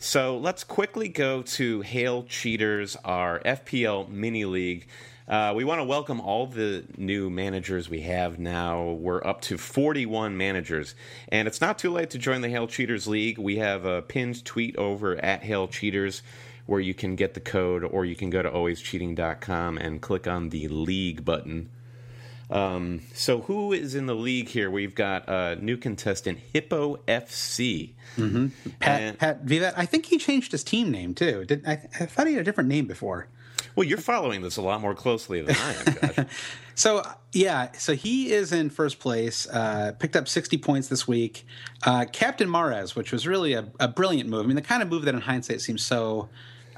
So 0.00 0.38
let's 0.38 0.62
quickly 0.62 1.08
go 1.08 1.42
to 1.42 1.80
Hail 1.80 2.22
Cheaters, 2.22 2.96
our 3.04 3.40
FPL 3.40 4.08
mini 4.08 4.44
league. 4.44 4.86
Uh, 5.26 5.52
we 5.56 5.64
want 5.64 5.80
to 5.80 5.84
welcome 5.84 6.20
all 6.20 6.46
the 6.46 6.84
new 6.96 7.28
managers 7.28 7.90
we 7.90 8.02
have 8.02 8.38
now. 8.38 8.90
We're 8.90 9.22
up 9.24 9.40
to 9.42 9.58
41 9.58 10.36
managers, 10.36 10.94
and 11.30 11.48
it's 11.48 11.60
not 11.60 11.80
too 11.80 11.90
late 11.90 12.10
to 12.10 12.18
join 12.18 12.42
the 12.42 12.48
Hail 12.48 12.68
Cheaters 12.68 13.08
League. 13.08 13.38
We 13.38 13.56
have 13.56 13.86
a 13.86 14.00
pinned 14.02 14.44
tweet 14.44 14.76
over 14.76 15.16
at 15.16 15.42
Hail 15.42 15.66
Cheaters 15.66 16.22
where 16.66 16.80
you 16.80 16.94
can 16.94 17.16
get 17.16 17.34
the 17.34 17.40
code, 17.40 17.82
or 17.82 18.04
you 18.04 18.14
can 18.14 18.30
go 18.30 18.40
to 18.40 18.48
alwayscheating.com 18.48 19.78
and 19.78 20.00
click 20.00 20.28
on 20.28 20.50
the 20.50 20.68
league 20.68 21.24
button. 21.24 21.70
Um, 22.50 23.02
so 23.12 23.40
who 23.42 23.72
is 23.72 23.94
in 23.94 24.06
the 24.06 24.14
league 24.14 24.48
here? 24.48 24.70
We've 24.70 24.94
got 24.94 25.28
a 25.28 25.56
new 25.56 25.76
contestant, 25.76 26.38
Hippo 26.52 26.96
FC. 27.08 27.92
Mm-hmm. 28.16 28.70
Pat, 28.80 29.00
and, 29.00 29.18
Pat 29.18 29.42
Vivat. 29.42 29.74
I 29.76 29.84
think 29.84 30.06
he 30.06 30.18
changed 30.18 30.52
his 30.52 30.64
team 30.64 30.90
name 30.90 31.14
too. 31.14 31.44
Did 31.44 31.66
I, 31.66 31.72
I, 31.72 32.06
thought 32.06 32.26
he 32.26 32.34
had 32.34 32.42
a 32.42 32.44
different 32.44 32.68
name 32.68 32.86
before. 32.86 33.28
Well, 33.76 33.86
you're 33.86 33.98
following 33.98 34.42
this 34.42 34.56
a 34.56 34.62
lot 34.62 34.80
more 34.80 34.94
closely 34.94 35.40
than 35.42 35.54
I 35.56 36.10
am, 36.16 36.26
so 36.74 37.02
yeah, 37.32 37.70
so 37.72 37.94
he 37.94 38.32
is 38.32 38.52
in 38.52 38.70
first 38.70 38.98
place. 38.98 39.46
Uh, 39.46 39.92
picked 39.98 40.16
up 40.16 40.26
60 40.26 40.58
points 40.58 40.88
this 40.88 41.06
week. 41.06 41.46
Uh, 41.84 42.04
Captain 42.10 42.48
Mahrez, 42.48 42.96
which 42.96 43.12
was 43.12 43.26
really 43.26 43.52
a, 43.52 43.68
a, 43.78 43.86
brilliant 43.86 44.28
move. 44.28 44.44
I 44.44 44.46
mean, 44.46 44.56
the 44.56 44.62
kind 44.62 44.82
of 44.82 44.88
move 44.88 45.04
that 45.04 45.14
in 45.14 45.20
hindsight 45.20 45.60
seems 45.60 45.84
so 45.84 46.28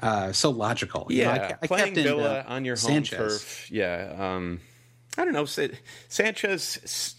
uh, 0.01 0.31
so 0.31 0.49
logical. 0.49 1.07
You 1.09 1.19
Yeah, 1.19 1.35
know, 1.35 1.43
I, 1.43 1.57
I 1.61 1.67
playing 1.67 1.95
Villa 1.95 2.39
uh, 2.39 2.43
on 2.47 2.65
your 2.65 2.75
home 2.75 3.05
Sanchez. 3.05 3.17
turf. 3.17 3.71
Yeah, 3.71 4.15
um, 4.17 4.59
I 5.17 5.25
don't 5.25 5.33
know. 5.33 5.45
Sanchez 6.07 7.15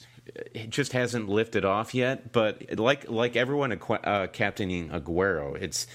just 0.69 0.93
hasn't 0.93 1.29
lifted 1.29 1.65
off 1.65 1.95
yet, 1.95 2.33
but 2.33 2.79
like 2.79 3.11
like 3.11 3.37
everyone 3.37 3.73
uh, 3.73 4.29
captaining 4.33 4.89
Aguero, 4.91 5.61
it's 5.61 5.87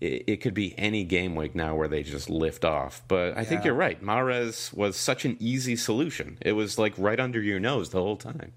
it, 0.00 0.24
it 0.26 0.36
could 0.38 0.54
be 0.54 0.74
any 0.78 1.04
game 1.04 1.34
week 1.34 1.54
now 1.54 1.74
where 1.74 1.88
they 1.88 2.02
just 2.02 2.28
lift 2.28 2.64
off. 2.64 3.02
But 3.08 3.36
I 3.36 3.44
think 3.44 3.64
you're 3.64 3.74
right. 3.74 4.02
Mahrez 4.02 4.74
was 4.74 4.96
such 4.96 5.24
an 5.24 5.36
easy 5.40 5.76
solution. 5.76 6.38
It 6.40 6.52
was 6.52 6.78
like 6.78 6.94
right 6.98 7.18
under 7.18 7.40
your 7.40 7.60
nose 7.60 7.90
the 7.90 8.02
whole 8.02 8.16
time. 8.16 8.52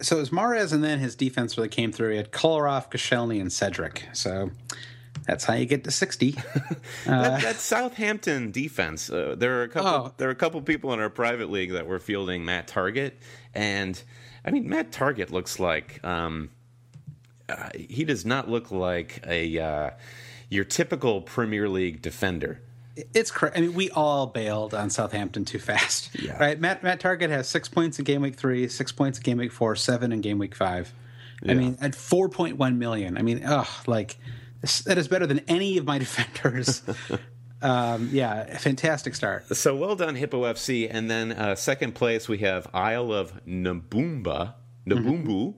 So 0.00 0.16
it 0.16 0.20
was 0.20 0.30
Mahrez, 0.30 0.72
and 0.72 0.82
then 0.82 0.98
his 0.98 1.14
defense 1.14 1.56
really 1.56 1.68
came 1.68 1.92
through. 1.92 2.10
He 2.10 2.16
had 2.16 2.32
Kolarov, 2.32 2.90
Koscielny, 2.90 3.40
and 3.40 3.52
Cedric. 3.52 4.08
So 4.12 4.50
that's 5.26 5.44
how 5.44 5.54
you 5.54 5.66
get 5.66 5.84
to 5.84 5.90
sixty. 5.90 6.30
that, 7.06 7.42
that 7.42 7.56
Southampton 7.56 8.50
defense. 8.50 9.10
Uh, 9.10 9.34
there 9.36 9.60
are 9.60 9.62
a 9.64 9.68
couple. 9.68 9.90
Oh. 9.90 10.12
There 10.16 10.28
are 10.28 10.32
a 10.32 10.36
couple 10.36 10.60
people 10.62 10.92
in 10.92 11.00
our 11.00 11.10
private 11.10 11.50
league 11.50 11.72
that 11.72 11.86
were 11.86 11.98
fielding 11.98 12.44
Matt 12.44 12.68
Targett, 12.68 13.12
and 13.54 14.00
I 14.44 14.50
mean 14.50 14.68
Matt 14.68 14.92
Targett 14.92 15.30
looks 15.30 15.58
like 15.58 16.04
um, 16.04 16.50
uh, 17.48 17.70
he 17.74 18.04
does 18.04 18.24
not 18.24 18.48
look 18.50 18.70
like 18.70 19.22
a 19.26 19.58
uh, 19.58 19.90
your 20.48 20.64
typical 20.64 21.20
Premier 21.22 21.68
League 21.68 22.02
defender. 22.02 22.60
It's 23.12 23.32
cra 23.32 23.50
I 23.56 23.60
mean, 23.60 23.74
we 23.74 23.90
all 23.90 24.28
bailed 24.28 24.72
on 24.72 24.88
Southampton 24.88 25.44
too 25.44 25.58
fast, 25.58 26.10
Yeah. 26.14 26.38
right? 26.38 26.60
Matt 26.60 26.82
Matt 26.84 27.00
Targett 27.00 27.30
has 27.30 27.48
six 27.48 27.68
points 27.68 27.98
in 27.98 28.04
game 28.04 28.22
week 28.22 28.36
three, 28.36 28.68
six 28.68 28.92
points 28.92 29.18
in 29.18 29.24
game 29.24 29.38
week 29.38 29.50
four, 29.52 29.74
seven 29.74 30.12
in 30.12 30.20
game 30.20 30.38
week 30.38 30.54
five. 30.54 30.92
I 31.46 31.52
mean, 31.52 31.76
at 31.80 31.94
four 31.94 32.28
point 32.30 32.56
one 32.56 32.78
million. 32.78 33.18
I 33.18 33.22
mean, 33.22 33.44
ugh, 33.44 33.66
like 33.86 34.16
that 34.86 34.98
is 34.98 35.08
better 35.08 35.26
than 35.26 35.40
any 35.48 35.78
of 35.78 35.84
my 35.84 35.98
defenders. 36.04 36.82
um, 37.62 38.08
yeah, 38.12 38.58
fantastic 38.58 39.14
start. 39.14 39.46
So 39.56 39.76
well 39.76 39.96
done, 39.96 40.16
Hippo 40.16 40.42
FC. 40.44 40.88
And 40.90 41.10
then 41.10 41.32
uh, 41.32 41.54
second 41.54 41.94
place 41.94 42.28
we 42.28 42.38
have 42.38 42.68
Isle 42.74 43.12
of 43.12 43.44
Naboomba, 43.46 44.54
Nabumbu. 44.88 45.54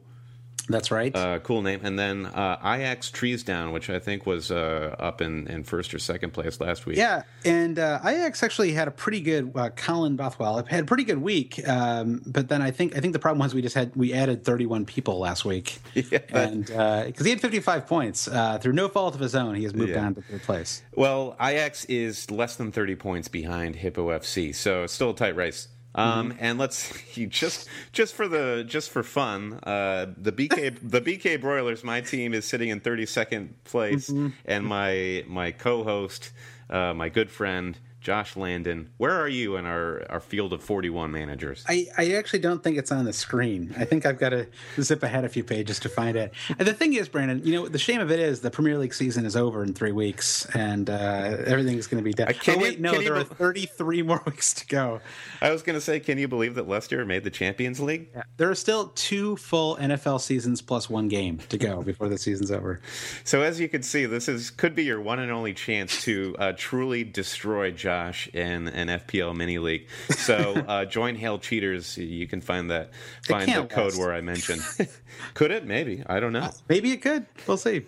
That's 0.68 0.90
right. 0.90 1.14
Uh, 1.14 1.38
cool 1.40 1.62
name. 1.62 1.80
And 1.84 1.98
then 1.98 2.26
uh, 2.26 2.58
Ajax 2.64 3.10
Trees 3.10 3.44
Down, 3.44 3.72
which 3.72 3.88
I 3.88 3.98
think 3.98 4.26
was 4.26 4.50
uh, 4.50 4.96
up 4.98 5.20
in, 5.20 5.46
in 5.46 5.62
first 5.64 5.94
or 5.94 5.98
second 5.98 6.32
place 6.32 6.60
last 6.60 6.86
week. 6.86 6.96
Yeah, 6.96 7.22
and 7.44 7.78
uh, 7.78 8.00
Ajax 8.04 8.42
actually 8.42 8.72
had 8.72 8.88
a 8.88 8.90
pretty 8.90 9.20
good. 9.20 9.52
Uh, 9.54 9.70
Colin 9.70 10.16
Bothwell 10.16 10.64
had 10.66 10.80
a 10.80 10.86
pretty 10.86 11.04
good 11.04 11.18
week, 11.22 11.66
um, 11.68 12.20
but 12.26 12.48
then 12.48 12.62
I 12.62 12.70
think 12.72 12.96
I 12.96 13.00
think 13.00 13.12
the 13.12 13.18
problem 13.18 13.38
was 13.40 13.54
we 13.54 13.62
just 13.62 13.74
had 13.76 13.94
we 13.94 14.12
added 14.12 14.44
31 14.44 14.86
people 14.86 15.18
last 15.18 15.44
week, 15.44 15.78
Yeah. 15.94 16.18
and 16.30 16.66
because 16.66 17.24
he 17.24 17.30
had 17.30 17.40
55 17.40 17.86
points 17.86 18.26
uh, 18.28 18.58
through 18.58 18.72
no 18.72 18.88
fault 18.88 19.14
of 19.14 19.20
his 19.20 19.34
own, 19.34 19.54
he 19.54 19.64
has 19.64 19.74
moved 19.74 19.90
Yeah. 19.90 20.04
on 20.06 20.14
to 20.16 20.22
third 20.22 20.42
place. 20.42 20.82
Well, 20.94 21.36
Ajax 21.40 21.84
is 21.86 22.30
less 22.30 22.56
than 22.56 22.72
30 22.72 22.96
points 22.96 23.28
behind 23.28 23.76
Hippo 23.76 24.08
FC, 24.10 24.54
so 24.54 24.86
still 24.86 25.10
a 25.10 25.14
tight 25.14 25.36
race. 25.36 25.68
Um, 25.96 26.34
And 26.38 26.58
let's 26.58 26.92
you 27.16 27.26
just 27.26 27.68
just 27.92 28.14
for 28.14 28.28
the 28.28 28.64
just 28.66 28.90
for 28.90 29.02
fun, 29.02 29.54
uh, 29.62 30.06
the 30.16 30.32
BK 30.32 30.78
the 30.82 31.00
BK 31.00 31.40
Broilers, 31.40 31.82
my 31.82 32.00
team 32.02 32.34
is 32.34 32.44
sitting 32.44 32.68
in 32.68 32.80
32nd 32.80 33.48
place, 33.64 34.10
and 34.44 34.64
my 34.66 35.24
my 35.26 35.50
co-host, 35.52 36.32
uh, 36.70 36.92
my 36.94 37.08
good 37.08 37.30
friend 37.30 37.78
Josh 38.06 38.36
Landon, 38.36 38.90
where 38.98 39.20
are 39.20 39.26
you 39.26 39.56
in 39.56 39.66
our 39.66 40.06
our 40.08 40.20
field 40.20 40.52
of 40.52 40.62
41 40.62 41.10
managers? 41.10 41.64
I, 41.68 41.88
I 41.98 42.12
actually 42.12 42.38
don't 42.38 42.62
think 42.62 42.78
it's 42.78 42.92
on 42.92 43.04
the 43.04 43.12
screen. 43.12 43.74
I 43.76 43.84
think 43.84 44.06
I've 44.06 44.20
got 44.20 44.28
to 44.28 44.46
zip 44.80 45.02
ahead 45.02 45.24
a 45.24 45.28
few 45.28 45.42
pages 45.42 45.80
to 45.80 45.88
find 45.88 46.16
it. 46.16 46.32
And 46.56 46.68
the 46.68 46.72
thing 46.72 46.94
is, 46.94 47.08
Brandon, 47.08 47.44
you 47.44 47.52
know, 47.52 47.66
the 47.66 47.80
shame 47.80 48.00
of 48.00 48.12
it 48.12 48.20
is 48.20 48.42
the 48.42 48.50
Premier 48.52 48.78
League 48.78 48.94
season 48.94 49.26
is 49.26 49.34
over 49.34 49.64
in 49.64 49.74
three 49.74 49.90
weeks, 49.90 50.46
and 50.54 50.88
uh, 50.88 51.38
everything's 51.46 51.88
going 51.88 52.00
to 52.00 52.08
be 52.08 52.14
done. 52.14 52.28
Uh, 52.28 52.32
can 52.34 52.54
oh, 52.54 52.58
you- 52.58 52.62
wait, 52.62 52.80
no, 52.80 52.92
you 52.92 53.02
there 53.02 53.16
are 53.16 53.24
bel- 53.24 53.34
33 53.38 54.02
more 54.02 54.22
weeks 54.26 54.54
to 54.54 54.66
go. 54.68 55.00
I 55.40 55.50
was 55.50 55.62
going 55.62 55.74
to 55.74 55.80
say, 55.80 55.98
can 55.98 56.16
you 56.16 56.28
believe 56.28 56.54
that 56.54 56.68
Leicester 56.68 57.04
made 57.04 57.24
the 57.24 57.30
Champions 57.30 57.80
League? 57.80 58.10
There 58.36 58.48
are 58.48 58.54
still 58.54 58.92
two 58.94 59.34
full 59.34 59.74
NFL 59.78 60.20
seasons 60.20 60.62
plus 60.62 60.88
one 60.88 61.08
game 61.08 61.38
to 61.48 61.58
go 61.58 61.82
before 61.82 62.08
the 62.08 62.18
season's 62.18 62.52
over. 62.52 62.80
So 63.24 63.42
as 63.42 63.58
you 63.58 63.68
can 63.68 63.82
see, 63.82 64.06
this 64.06 64.28
is 64.28 64.50
could 64.50 64.76
be 64.76 64.84
your 64.84 65.00
one 65.00 65.18
and 65.18 65.32
only 65.32 65.54
chance 65.54 66.04
to 66.04 66.36
uh, 66.38 66.52
truly 66.56 67.02
destroy 67.02 67.72
Josh 67.72 67.95
in 68.32 68.68
an 68.68 68.88
FPL 68.88 69.34
mini 69.34 69.58
league. 69.58 69.88
So 70.10 70.54
uh, 70.54 70.84
join 70.96 71.16
Hail 71.16 71.38
Cheaters. 71.38 71.96
You 71.96 72.26
can 72.26 72.40
find 72.40 72.70
that 72.70 72.90
find 73.26 73.50
the 73.50 73.64
code 73.64 73.92
last. 73.92 73.98
where 73.98 74.12
I 74.12 74.20
mentioned. 74.20 74.62
could 75.34 75.50
it? 75.50 75.66
Maybe 75.66 76.02
I 76.06 76.20
don't 76.20 76.32
know. 76.32 76.50
Maybe 76.68 76.92
it 76.92 77.02
could. 77.02 77.26
We'll 77.46 77.56
see. 77.56 77.84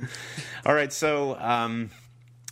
All 0.66 0.74
right, 0.74 0.92
so 0.92 1.36
um, 1.40 1.90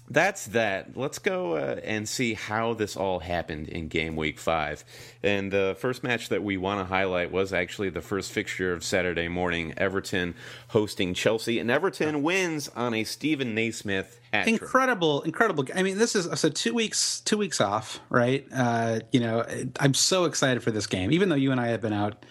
that's 0.08 0.46
that. 0.46 0.96
Let's 0.96 1.18
go 1.18 1.56
uh, 1.56 1.80
and 1.84 2.08
see 2.08 2.34
how 2.34 2.74
this 2.74 2.96
all 2.96 3.20
happened 3.20 3.68
in 3.68 3.88
game 3.88 4.16
week 4.16 4.38
five. 4.38 4.84
And 5.22 5.52
the 5.52 5.76
first 5.78 6.02
match 6.02 6.28
that 6.28 6.42
we 6.42 6.56
want 6.56 6.80
to 6.80 6.84
highlight 6.84 7.32
was 7.32 7.52
actually 7.52 7.90
the 7.90 8.00
first 8.00 8.32
fixture 8.32 8.72
of 8.72 8.84
Saturday 8.84 9.28
morning 9.28 9.74
Everton 9.76 10.34
hosting 10.68 11.14
Chelsea. 11.14 11.58
And 11.58 11.70
Everton 11.70 12.22
wins 12.22 12.68
on 12.68 12.94
a 12.94 13.04
Steven 13.04 13.54
Naismith 13.54 14.20
hat 14.32 14.48
incredible 14.48 15.22
incredible 15.22 15.64
i 15.74 15.82
mean 15.82 15.98
this 15.98 16.16
is 16.16 16.28
so 16.38 16.48
two 16.48 16.74
weeks 16.74 17.20
two 17.20 17.38
weeks 17.38 17.60
off 17.60 18.00
right 18.10 18.46
uh 18.52 18.98
you 19.12 19.20
know 19.20 19.44
i'm 19.78 19.94
so 19.94 20.24
excited 20.24 20.62
for 20.62 20.70
this 20.70 20.86
game 20.86 21.12
even 21.12 21.28
though 21.28 21.36
you 21.36 21.52
and 21.52 21.60
i 21.60 21.68
have 21.68 21.80
been 21.80 21.92
out 21.92 22.26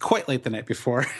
quite 0.00 0.26
late 0.28 0.42
the 0.42 0.50
night 0.50 0.66
before. 0.66 1.06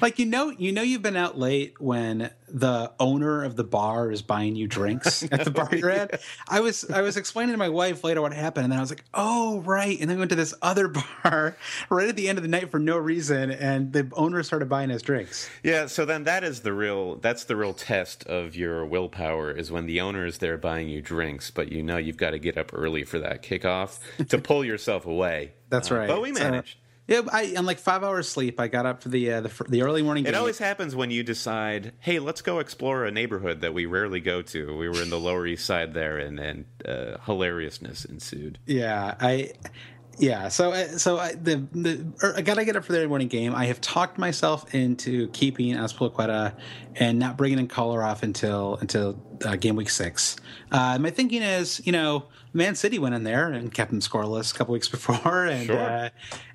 Like 0.00 0.18
you 0.18 0.26
know 0.26 0.50
you 0.50 0.72
know 0.72 0.82
you've 0.82 1.02
been 1.02 1.16
out 1.16 1.38
late 1.38 1.80
when 1.80 2.30
the 2.48 2.92
owner 2.98 3.44
of 3.44 3.54
the 3.54 3.62
bar 3.64 4.10
is 4.10 4.22
buying 4.22 4.56
you 4.56 4.66
drinks 4.66 5.22
at 5.30 5.44
the 5.44 5.50
bar 5.52 5.68
you're 5.72 5.90
at 5.90 6.20
i 6.48 6.58
was 6.60 6.88
i 6.90 7.00
was 7.00 7.16
explaining 7.16 7.52
to 7.52 7.58
my 7.58 7.68
wife 7.68 8.02
later 8.02 8.20
what 8.20 8.32
happened 8.32 8.64
and 8.64 8.72
then 8.72 8.78
i 8.78 8.82
was 8.82 8.90
like 8.90 9.04
oh 9.14 9.60
right. 9.60 10.00
And 10.00 10.08
then 10.10 10.16
we 10.16 10.20
went 10.20 10.30
to 10.30 10.36
this 10.36 10.54
other 10.62 10.88
bar 11.22 11.56
right 11.90 12.08
at 12.08 12.16
the 12.16 12.28
end 12.28 12.38
of 12.38 12.42
the 12.42 12.48
night 12.48 12.70
for 12.72 12.78
no 12.80 12.96
reason 12.98 13.50
and 13.52 13.92
the 13.92 14.08
owner 14.14 14.42
started 14.42 14.68
buying 14.68 14.90
us 14.90 15.02
drinks. 15.02 15.48
Yeah, 15.62 15.86
so 15.86 16.04
then 16.04 16.24
that 16.24 16.42
is 16.44 16.60
the 16.60 16.72
real 16.72 17.16
that's 17.16 17.44
the 17.44 17.54
real 17.56 17.74
test 17.74 18.24
of 18.26 18.56
your 18.56 18.84
willpower 18.86 19.50
is 19.52 19.70
when 19.70 19.86
the 19.86 20.00
owner 20.00 20.24
is 20.26 20.38
there 20.38 20.56
buying 20.56 20.88
you 20.88 21.02
drinks, 21.02 21.50
but 21.50 21.70
you 21.70 21.82
know 21.82 21.96
you've 21.98 22.16
got 22.16 22.30
to 22.30 22.38
get 22.40 22.56
up 22.58 22.70
early 22.72 23.04
for 23.04 23.18
that 23.20 23.42
kickoff 23.42 23.98
to 24.28 24.38
pull 24.38 24.64
yourself 24.64 25.04
away. 25.06 25.52
that's 25.68 25.90
Uh, 25.90 25.96
right. 25.96 26.08
But 26.08 26.20
we 26.22 26.32
So- 26.34 26.42
managed. 26.44 26.78
Yeah, 27.06 27.20
I 27.32 27.54
on 27.56 27.66
like 27.66 27.78
five 27.78 28.02
hours 28.02 28.28
sleep. 28.28 28.58
I 28.58 28.68
got 28.68 28.86
up 28.86 29.02
for 29.02 29.10
the 29.10 29.30
uh, 29.32 29.40
the, 29.42 29.64
the 29.68 29.82
early 29.82 30.00
morning. 30.02 30.24
Game. 30.24 30.30
It 30.30 30.32
game. 30.32 30.40
always 30.40 30.58
happens 30.58 30.96
when 30.96 31.10
you 31.10 31.22
decide, 31.22 31.92
hey, 32.00 32.18
let's 32.18 32.40
go 32.40 32.60
explore 32.60 33.04
a 33.04 33.10
neighborhood 33.10 33.60
that 33.60 33.74
we 33.74 33.84
rarely 33.84 34.20
go 34.20 34.40
to. 34.40 34.74
We 34.76 34.88
were 34.88 35.02
in 35.02 35.10
the 35.10 35.20
Lower 35.20 35.46
East 35.46 35.66
Side 35.66 35.92
there, 35.92 36.16
and 36.18 36.38
and 36.40 36.64
uh, 36.88 37.18
hilariousness 37.26 38.04
ensued. 38.06 38.58
Yeah, 38.66 39.14
I. 39.20 39.52
Yeah, 40.16 40.46
so 40.46 40.70
uh, 40.70 40.86
so 40.96 41.18
I, 41.18 41.32
the 41.34 41.56
the 41.72 42.06
er, 42.22 42.34
I 42.36 42.42
gotta 42.42 42.64
get 42.64 42.76
up 42.76 42.84
for 42.84 42.92
the 42.92 42.98
early 42.98 43.08
morning 43.08 43.26
game. 43.26 43.52
I 43.52 43.66
have 43.66 43.80
talked 43.80 44.16
myself 44.16 44.72
into 44.72 45.26
keeping 45.30 45.74
Azpilicueta 45.74 46.54
and 46.94 47.18
not 47.18 47.36
bringing 47.36 47.58
in 47.58 47.66
Kolarov 47.66 48.22
until 48.22 48.76
until 48.76 49.20
uh, 49.44 49.56
game 49.56 49.74
week 49.74 49.90
six. 49.90 50.36
Uh, 50.70 50.98
my 51.00 51.10
thinking 51.10 51.42
is, 51.42 51.84
you 51.84 51.90
know, 51.90 52.26
Man 52.52 52.76
City 52.76 53.00
went 53.00 53.16
in 53.16 53.24
there 53.24 53.48
and 53.48 53.74
kept 53.74 53.92
him 53.92 53.98
scoreless 53.98 54.54
a 54.54 54.56
couple 54.56 54.72
weeks 54.72 54.88
before, 54.98 55.46
and 55.46 55.66
Sure. 55.66 55.80
uh, 55.80 56.10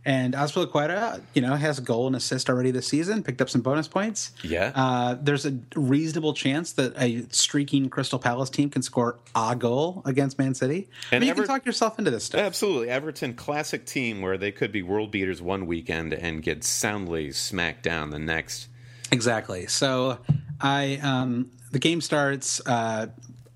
and 0.06 0.34
Azpilicueta, 0.34 1.22
you 1.34 1.42
know, 1.42 1.56
has 1.56 1.78
a 1.78 1.82
goal 1.82 2.08
and 2.08 2.16
assist 2.16 2.50
already 2.50 2.72
this 2.72 2.88
season, 2.88 3.22
picked 3.22 3.42
up 3.42 3.50
some 3.50 3.62
bonus 3.62 3.88
points. 3.88 4.32
Yeah. 4.44 4.72
Uh, 4.74 5.18
there's 5.22 5.46
a 5.46 5.58
reasonable 5.76 6.34
chance 6.34 6.72
that 6.74 6.94
a 6.98 7.26
streaking 7.30 7.90
Crystal 7.90 8.18
Palace 8.20 8.50
team 8.50 8.70
can 8.70 8.82
score 8.82 9.20
a 9.36 9.56
goal 9.56 10.02
against 10.06 10.40
Man 10.40 10.54
City. 10.56 10.88
And 11.12 11.18
I 11.18 11.20
mean, 11.20 11.28
you 11.28 11.32
Ever- 11.32 11.44
can 11.44 11.48
talk 11.56 11.66
yourself 11.66 12.00
into 12.00 12.12
this 12.12 12.24
stuff. 12.24 12.42
Absolutely. 12.42 12.90
Everton, 12.90 13.34
classic 13.34 13.86
team 13.86 14.22
where 14.22 14.38
they 14.38 14.52
could 14.52 14.72
be 14.72 14.82
world 14.82 15.12
beaters 15.12 15.42
one 15.42 15.66
weekend 15.66 16.14
and 16.14 16.42
get 16.42 16.64
soundly 16.64 17.32
smacked 17.32 17.84
down 17.84 18.10
the 18.10 18.20
next. 18.20 18.68
Exactly. 19.12 19.68
So 19.68 20.20
I 20.62 21.00
um 21.04 21.52
the 21.72 21.80
game 21.80 22.00
starts 22.02 22.62
uh 22.66 23.08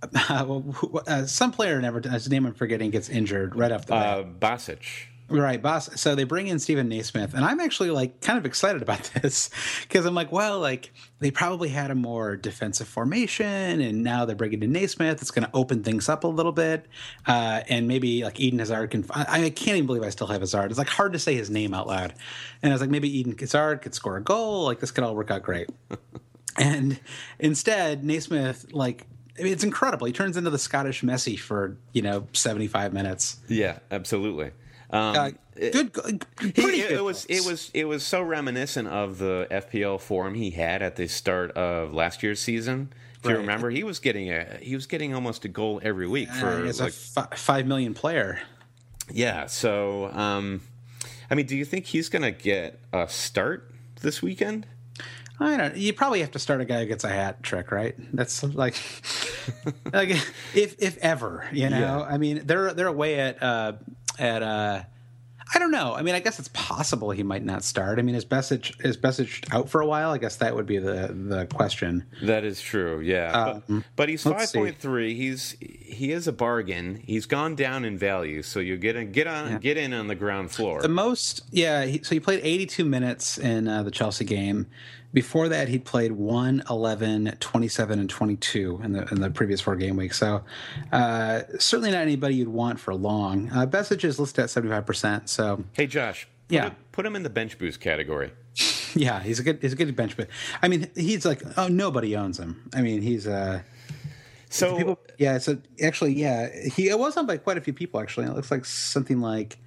uh, 0.30 1.26
some 1.26 1.52
player 1.52 1.80
never 1.82 2.02
his 2.02 2.30
name 2.30 2.46
I'm 2.46 2.54
forgetting 2.54 2.92
gets 2.92 3.08
injured 3.10 3.56
right 3.56 3.72
off 3.72 3.86
the 3.86 3.94
bat. 3.94 4.20
Uh, 4.20 4.24
Besic. 4.24 4.82
Right, 5.30 5.62
boss. 5.62 6.00
So 6.00 6.16
they 6.16 6.26
bring 6.26 6.48
in 6.48 6.60
Steven 6.60 6.90
Naismith, 6.90 7.34
and 7.34 7.46
I'm 7.46 7.60
actually 7.60 7.92
like 7.92 8.20
kind 8.22 8.38
of 8.38 8.46
excited 8.46 8.82
about 8.82 9.04
this 9.22 9.50
because 9.82 10.06
I'm 10.06 10.14
like, 10.14 10.32
well, 10.32 10.60
like 10.60 10.92
they 11.20 11.32
probably 11.32 11.70
had 11.70 11.92
a 11.92 11.96
more 11.96 12.36
defensive 12.36 12.88
formation, 12.88 13.82
and 13.82 14.04
now 14.04 14.26
they're 14.26 14.36
bringing 14.36 14.62
in 14.62 14.74
Naismith. 14.74 15.22
It's 15.22 15.32
going 15.32 15.46
to 15.46 15.52
open 15.54 15.82
things 15.82 16.10
up 16.10 16.24
a 16.24 16.28
little 16.28 16.52
bit, 16.52 16.88
uh, 17.26 17.62
and 17.70 17.88
maybe 17.88 18.24
like 18.24 18.40
Eden 18.40 18.60
Hazard 18.60 18.92
can. 18.92 19.06
I, 19.12 19.46
I 19.46 19.50
can't 19.50 19.78
even 19.78 19.88
believe 19.88 20.04
I 20.04 20.10
still 20.10 20.28
have 20.28 20.42
Hazard. 20.42 20.72
It's 20.72 20.78
like 20.78 20.90
hard 20.90 21.14
to 21.14 21.20
say 21.20 21.36
his 21.36 21.50
name 21.50 21.74
out 21.74 21.88
loud, 21.88 22.14
and 22.62 22.72
I 22.72 22.76
was 22.76 22.82
like, 22.82 22.90
maybe 22.90 23.10
Eden 23.18 23.36
Hazard 23.38 23.82
could 23.82 23.96
score 23.96 24.18
a 24.18 24.22
goal. 24.22 24.66
Like 24.66 24.80
this 24.80 24.92
could 24.92 25.04
all 25.04 25.16
work 25.16 25.32
out 25.32 25.42
great. 25.42 25.70
and 26.58 27.00
instead, 27.40 28.04
Naismith 28.04 28.74
like. 28.74 29.08
I 29.40 29.42
mean, 29.42 29.52
it's 29.52 29.64
incredible. 29.64 30.06
He 30.06 30.14
turns 30.14 30.38
into 30.38 30.52
the 30.52 30.60
Scottish 30.60 31.02
Messi 31.02 31.40
for 31.40 31.76
you 31.92 32.04
know 32.04 32.28
75 32.34 32.94
minutes. 32.94 33.38
Yeah, 33.48 33.80
absolutely. 33.90 34.52
Um, 34.94 35.16
Uh, 35.16 35.32
good, 35.72 35.92
good, 35.94 36.26
He- 36.42 36.52
pretty 36.62 36.82
it, 36.82 36.90
good. 36.90 36.98
it 37.00 37.04
was 37.04 37.26
it 37.26 37.44
was 37.46 37.72
it 37.74 37.86
was 37.86 38.06
so 38.06 38.22
reminiscent 38.22 38.88
of 38.88 39.18
the 39.18 39.48
FPL 39.52 40.00
form 40.00 40.36
he 40.36 40.52
had 40.52 40.82
at 40.82 40.96
the 40.96 41.08
start 41.08 41.52
of 41.52 41.94
last 41.94 42.24
year's 42.24 42.40
season. 42.40 42.94
Do 43.24 43.30
you 43.30 43.38
remember 43.38 43.70
he 43.70 43.84
was 43.84 44.00
getting 44.00 44.30
a 44.32 44.58
he 44.62 44.76
was 44.76 44.86
getting 44.86 45.14
almost 45.14 45.46
a 45.46 45.48
goal 45.48 45.80
every 45.84 46.08
week 46.08 46.30
for 46.30 46.48
Uh, 46.48 46.66
as 46.68 46.80
like 46.82 46.94
a 47.32 47.36
five 47.38 47.66
million 47.66 47.94
player. 47.94 48.40
yeah. 49.12 49.46
So 49.48 50.12
um, 50.12 50.62
I 51.32 51.36
mean, 51.36 51.46
do 51.46 51.56
you 51.56 51.66
think 51.66 51.86
he's 51.86 52.10
going 52.10 52.22
to 52.24 52.32
get 52.32 52.80
a 52.92 53.08
start 53.08 53.72
this 54.02 54.22
weekend? 54.22 54.68
I 55.40 55.56
don't. 55.58 55.76
You 55.78 55.94
probably 55.94 56.20
have 56.22 56.32
to 56.32 56.40
start 56.40 56.62
a 56.62 56.66
guy 56.66 56.82
who 56.82 56.86
gets 56.86 57.04
a 57.06 57.10
hat 57.10 57.42
trick, 57.42 57.72
right? 57.72 57.96
That's 58.14 58.44
like, 58.44 58.76
like 59.94 60.10
if 60.54 60.76
if 60.80 60.98
ever, 61.00 61.48
you 61.52 61.70
know. 61.70 61.80
Yeah. 61.80 62.02
I 62.02 62.18
mean, 62.18 62.42
they're 62.46 62.74
they're 62.74 62.88
away 62.88 63.20
at 63.20 63.42
uh, 63.42 63.74
at 64.20 64.44
uh, 64.44 64.84
I 65.54 65.60
don't 65.60 65.72
know. 65.72 65.94
I 65.94 66.02
mean, 66.02 66.16
I 66.16 66.20
guess 66.20 66.40
it's 66.40 66.50
possible 66.50 67.12
he 67.12 67.22
might 67.22 67.44
not 67.44 67.64
start. 67.64 68.00
I 68.00 68.02
mean, 68.02 68.16
is 68.16 68.26
Besic 68.26 68.84
is 68.84 68.98
Besic 68.98 69.54
out 69.54 69.70
for 69.70 69.82
a 69.82 69.86
while? 69.86 70.12
I 70.12 70.18
guess 70.18 70.38
that 70.38 70.56
would 70.56 70.66
be 70.66 70.80
the 70.80 71.14
the 71.14 71.46
question. 71.48 72.06
That 72.24 72.44
is 72.44 72.60
true, 72.62 73.02
yeah. 73.02 73.60
but, 73.68 73.84
but 73.96 74.10
he's 74.10 74.24
five 74.24 74.52
point 74.52 74.78
three. 74.78 75.14
He's 75.14 75.56
he 75.60 76.12
is 76.12 76.28
a 76.28 76.32
bargain. 76.32 77.02
He's 77.06 77.26
gone 77.26 77.56
down 77.56 77.86
in 77.86 77.98
value, 77.98 78.42
so 78.42 78.60
you 78.60 78.78
get 78.78 78.96
in, 78.96 79.12
get 79.12 79.28
on 79.28 79.60
get 79.60 79.78
in 79.78 79.94
on 79.94 80.08
the 80.08 80.16
ground 80.16 80.52
floor. 80.52 80.82
The 80.82 80.90
most, 80.90 81.44
yeah. 81.52 81.86
He, 81.86 82.02
so 82.02 82.16
he 82.16 82.20
played 82.20 82.40
82 82.44 82.86
minutes 82.86 83.38
in 83.38 83.68
uh, 83.68 83.84
the 83.84 83.92
Chelsea 83.92 84.26
game. 84.26 84.68
Before 85.14 85.48
that, 85.50 85.68
he'd 85.68 85.86
played 85.86 86.12
1, 86.14 86.64
11, 86.70 87.38
27, 87.40 88.00
and 88.00 88.10
22 88.10 88.82
in 88.84 88.92
the 88.94 89.08
in 89.12 89.22
the 89.22 89.30
previous 89.30 89.62
four 89.62 89.76
game 89.76 89.96
weeks. 89.96 90.18
So 90.18 90.44
uh, 90.92 91.42
certainly 91.60 91.92
not 91.92 92.02
anybody 92.02 92.36
you'd 92.36 92.48
want 92.48 92.80
for 92.80 92.96
long. 92.96 93.50
Uh, 93.52 93.66
Besic 93.68 94.04
is 94.04 94.20
listed 94.20 94.44
at 94.46 94.50
75%. 94.50 95.30
So 95.30 95.64
hey, 95.74 95.86
Josh. 95.88 96.28
Put 96.48 96.56
Yeah. 96.56 96.64
him, 96.66 96.76
put 96.92 97.06
him 97.06 97.16
in 97.16 97.24
the 97.24 97.30
bench 97.30 97.58
boost 97.60 97.80
category. 97.80 98.32
yeah, 98.96 99.22
he's 99.22 99.40
a 99.40 99.44
good 99.44 99.60
he's 99.62 99.74
a 99.74 99.76
good 99.76 99.96
bench. 99.96 100.18
But 100.18 100.28
I 100.62 100.68
mean, 100.68 100.90
he's 100.96 101.26
like 101.26 101.42
oh 101.58 101.68
nobody 101.68 102.16
owns 102.16 102.40
him. 102.40 102.70
I 102.74 102.82
mean, 102.82 103.02
he's 103.02 103.28
uh 103.28 103.62
So 104.50 104.78
people. 104.78 105.00
Yeah, 105.18 105.38
so 105.38 105.58
actually, 105.82 106.14
yeah, 106.14 106.50
he 106.76 106.90
it 106.90 106.98
was 107.00 107.16
owned 107.18 107.28
by 107.28 107.38
quite 107.38 107.58
a 107.58 107.62
few 107.62 107.74
people. 107.74 108.00
Actually, 108.00 108.26
it 108.28 108.34
looks 108.34 108.50
like 108.52 108.66
something 108.66 109.20
like. 109.22 109.58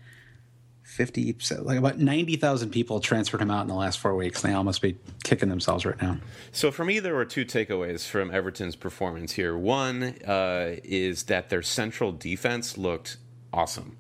50 0.87 1.37
like 1.63 1.79
about 1.79 1.99
90,000 1.99 2.71
people 2.71 3.01
transferred 3.01 3.43
him 3.43 3.51
out 3.51 3.63
in 3.63 3.69
the 3.69 3.75
last 3.75 3.99
4 3.99 4.15
weeks. 4.15 4.41
They 4.41 4.53
all 4.53 4.65
must 4.65 4.81
be 4.81 4.97
kicking 5.25 5.49
themselves 5.49 5.85
right 5.85 6.01
now. 6.01 6.19
So 6.53 6.71
for 6.71 6.85
me, 6.85 7.01
there 7.01 7.15
were 7.15 7.25
two 7.25 7.45
takeaways 7.45 8.09
from 8.09 8.31
Everton's 8.31 8.77
performance 8.77 9.33
here. 9.33 9.57
One 9.57 10.15
uh, 10.27 10.77
is 10.85 11.25
that 11.25 11.51
their 11.51 11.63
central 11.63 12.13
defense 12.13 12.79
looked 12.79 13.17
awesome. 13.53 13.97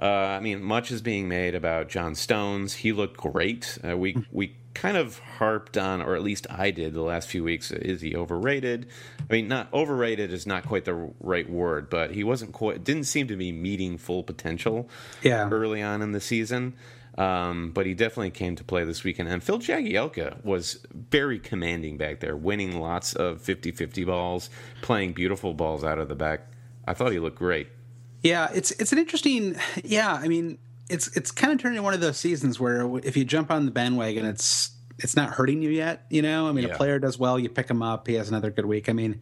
Uh, 0.00 0.06
I 0.06 0.40
mean, 0.40 0.62
much 0.62 0.90
is 0.90 1.02
being 1.02 1.28
made 1.28 1.54
about 1.54 1.88
John 1.88 2.14
Stones. 2.14 2.74
He 2.74 2.92
looked 2.92 3.16
great. 3.16 3.78
Uh, 3.86 3.96
we 3.96 4.16
we 4.32 4.56
kind 4.74 4.96
of 4.96 5.18
harped 5.18 5.76
on, 5.76 6.00
or 6.02 6.14
at 6.14 6.22
least 6.22 6.46
I 6.50 6.70
did, 6.70 6.94
the 6.94 7.02
last 7.02 7.28
few 7.28 7.44
weeks. 7.44 7.70
Is 7.70 8.00
he 8.00 8.14
overrated? 8.16 8.86
I 9.18 9.32
mean, 9.32 9.48
not 9.48 9.72
overrated 9.72 10.32
is 10.32 10.46
not 10.46 10.66
quite 10.66 10.84
the 10.84 11.10
right 11.20 11.48
word, 11.48 11.90
but 11.90 12.12
he 12.12 12.24
wasn't 12.24 12.52
quite. 12.52 12.84
Didn't 12.84 13.04
seem 13.04 13.28
to 13.28 13.36
be 13.36 13.52
meeting 13.52 13.98
full 13.98 14.22
potential. 14.22 14.88
Yeah. 15.22 15.48
early 15.50 15.82
on 15.82 16.02
in 16.02 16.12
the 16.12 16.20
season. 16.20 16.74
Um, 17.18 17.72
but 17.72 17.84
he 17.84 17.92
definitely 17.94 18.30
came 18.30 18.56
to 18.56 18.64
play 18.64 18.84
this 18.84 19.04
weekend. 19.04 19.28
And 19.28 19.42
Phil 19.42 19.58
Jagielka 19.58 20.42
was 20.44 20.78
very 20.94 21.38
commanding 21.38 21.98
back 21.98 22.20
there, 22.20 22.36
winning 22.36 22.80
lots 22.80 23.14
of 23.14 23.42
50 23.42 23.70
50 23.72 24.04
balls, 24.04 24.48
playing 24.80 25.12
beautiful 25.12 25.52
balls 25.52 25.84
out 25.84 25.98
of 25.98 26.08
the 26.08 26.14
back. 26.14 26.46
I 26.86 26.94
thought 26.94 27.12
he 27.12 27.18
looked 27.18 27.38
great. 27.38 27.68
Yeah, 28.22 28.48
it's 28.54 28.70
it's 28.72 28.92
an 28.92 28.98
interesting. 28.98 29.56
Yeah, 29.84 30.12
I 30.14 30.28
mean, 30.28 30.58
it's 30.92 31.08
it's 31.16 31.30
kind 31.30 31.52
of 31.52 31.58
turning 31.58 31.76
into 31.76 31.82
one 31.84 31.94
of 31.94 32.00
those 32.00 32.16
seasons 32.18 32.60
where 32.60 32.88
if 33.02 33.16
you 33.16 33.24
jump 33.24 33.50
on 33.50 33.64
the 33.64 33.70
bandwagon, 33.72 34.24
it's 34.26 34.70
it's 34.98 35.16
not 35.16 35.30
hurting 35.30 35.62
you 35.62 35.70
yet. 35.70 36.04
You 36.10 36.22
know, 36.22 36.48
I 36.48 36.52
mean, 36.52 36.66
Yeah. 36.68 36.74
a 36.74 36.76
player 36.76 36.98
does 36.98 37.18
well, 37.18 37.38
you 37.38 37.48
pick 37.48 37.68
him 37.68 37.82
up, 37.82 38.06
he 38.06 38.14
has 38.14 38.28
another 38.28 38.50
good 38.50 38.66
week. 38.66 38.88
I 38.88 38.92
mean, 38.92 39.20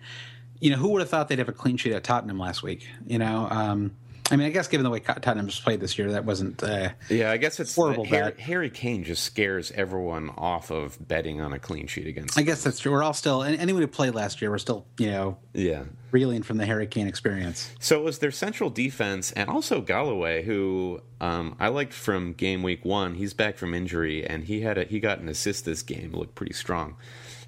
you 0.60 0.70
know, 0.70 0.76
who 0.76 0.88
would 0.88 1.00
have 1.00 1.08
thought 1.08 1.28
they'd 1.28 1.38
have 1.38 1.48
a 1.48 1.52
clean 1.52 1.76
sheet 1.76 1.92
at 1.92 2.04
Tottenham 2.04 2.38
last 2.38 2.62
week? 2.62 2.86
You 3.06 3.18
know, 3.18 3.46
um, 3.50 3.92
I 4.30 4.37
mean, 4.37 4.46
I 4.46 4.50
guess 4.50 4.68
given 4.68 4.84
the 4.84 4.90
way 4.90 5.00
Tottenham's 5.00 5.58
played 5.60 5.80
this 5.80 5.99
year, 5.99 6.12
that 6.12 6.25
wasn't. 6.25 6.62
Uh, 6.62 6.90
Yeah, 7.08 7.30
I 7.30 7.37
guess 7.37 7.59
it's 7.61 7.74
Horrible 7.74 8.05
Harry. 8.05 8.35
Harry 8.38 8.70
Kane 8.70 9.05
just 9.05 9.24
scares 9.24 9.70
everyone 9.72 10.31
off 10.31 10.70
of 10.70 10.96
betting 11.07 11.40
on 11.40 11.52
a 11.52 11.59
clean 11.59 11.87
sheet 11.87 12.07
against. 12.07 12.38
I 12.38 12.42
guess 12.42 12.62
that's 12.62 12.78
true. 12.78 12.92
We're 12.92 13.02
all 13.02 13.12
still, 13.14 13.42
and 13.42 13.59
anyone 13.61 13.83
who 13.83 13.88
played 13.88 14.14
last 14.14 14.40
year, 14.40 14.50
we're 14.50 14.59
still, 14.59 14.87
you 14.98 15.11
know, 15.11 15.38
yeah. 15.52 15.85
reeling 16.12 16.42
from 16.42 16.59
the 16.59 16.66
Harry 16.66 16.87
Kane 16.87 17.07
experience. 17.07 17.70
So 17.81 17.98
it 18.00 18.05
was 18.05 18.18
their 18.18 18.31
central 18.31 18.70
defense 18.70 19.33
and 19.33 19.50
also 19.50 19.81
Galloway, 19.81 20.44
who 20.44 21.00
um, 21.20 21.57
I 21.59 21.68
liked 21.68 21.92
from 21.92 22.33
game 22.33 22.62
week 22.62 22.85
one. 22.85 23.14
He's 23.14 23.35
back 23.35 23.57
from 23.57 23.74
injury 23.74 24.26
and 24.26 24.44
he 24.44 24.61
had 24.61 24.78
a, 24.78 24.85
he 24.85 25.00
got 25.00 25.18
an 25.18 25.28
assist 25.28 25.64
this 25.64 25.83
game. 25.83 26.12
Looked 26.12 26.35
pretty 26.35 26.55
strong. 26.55 26.96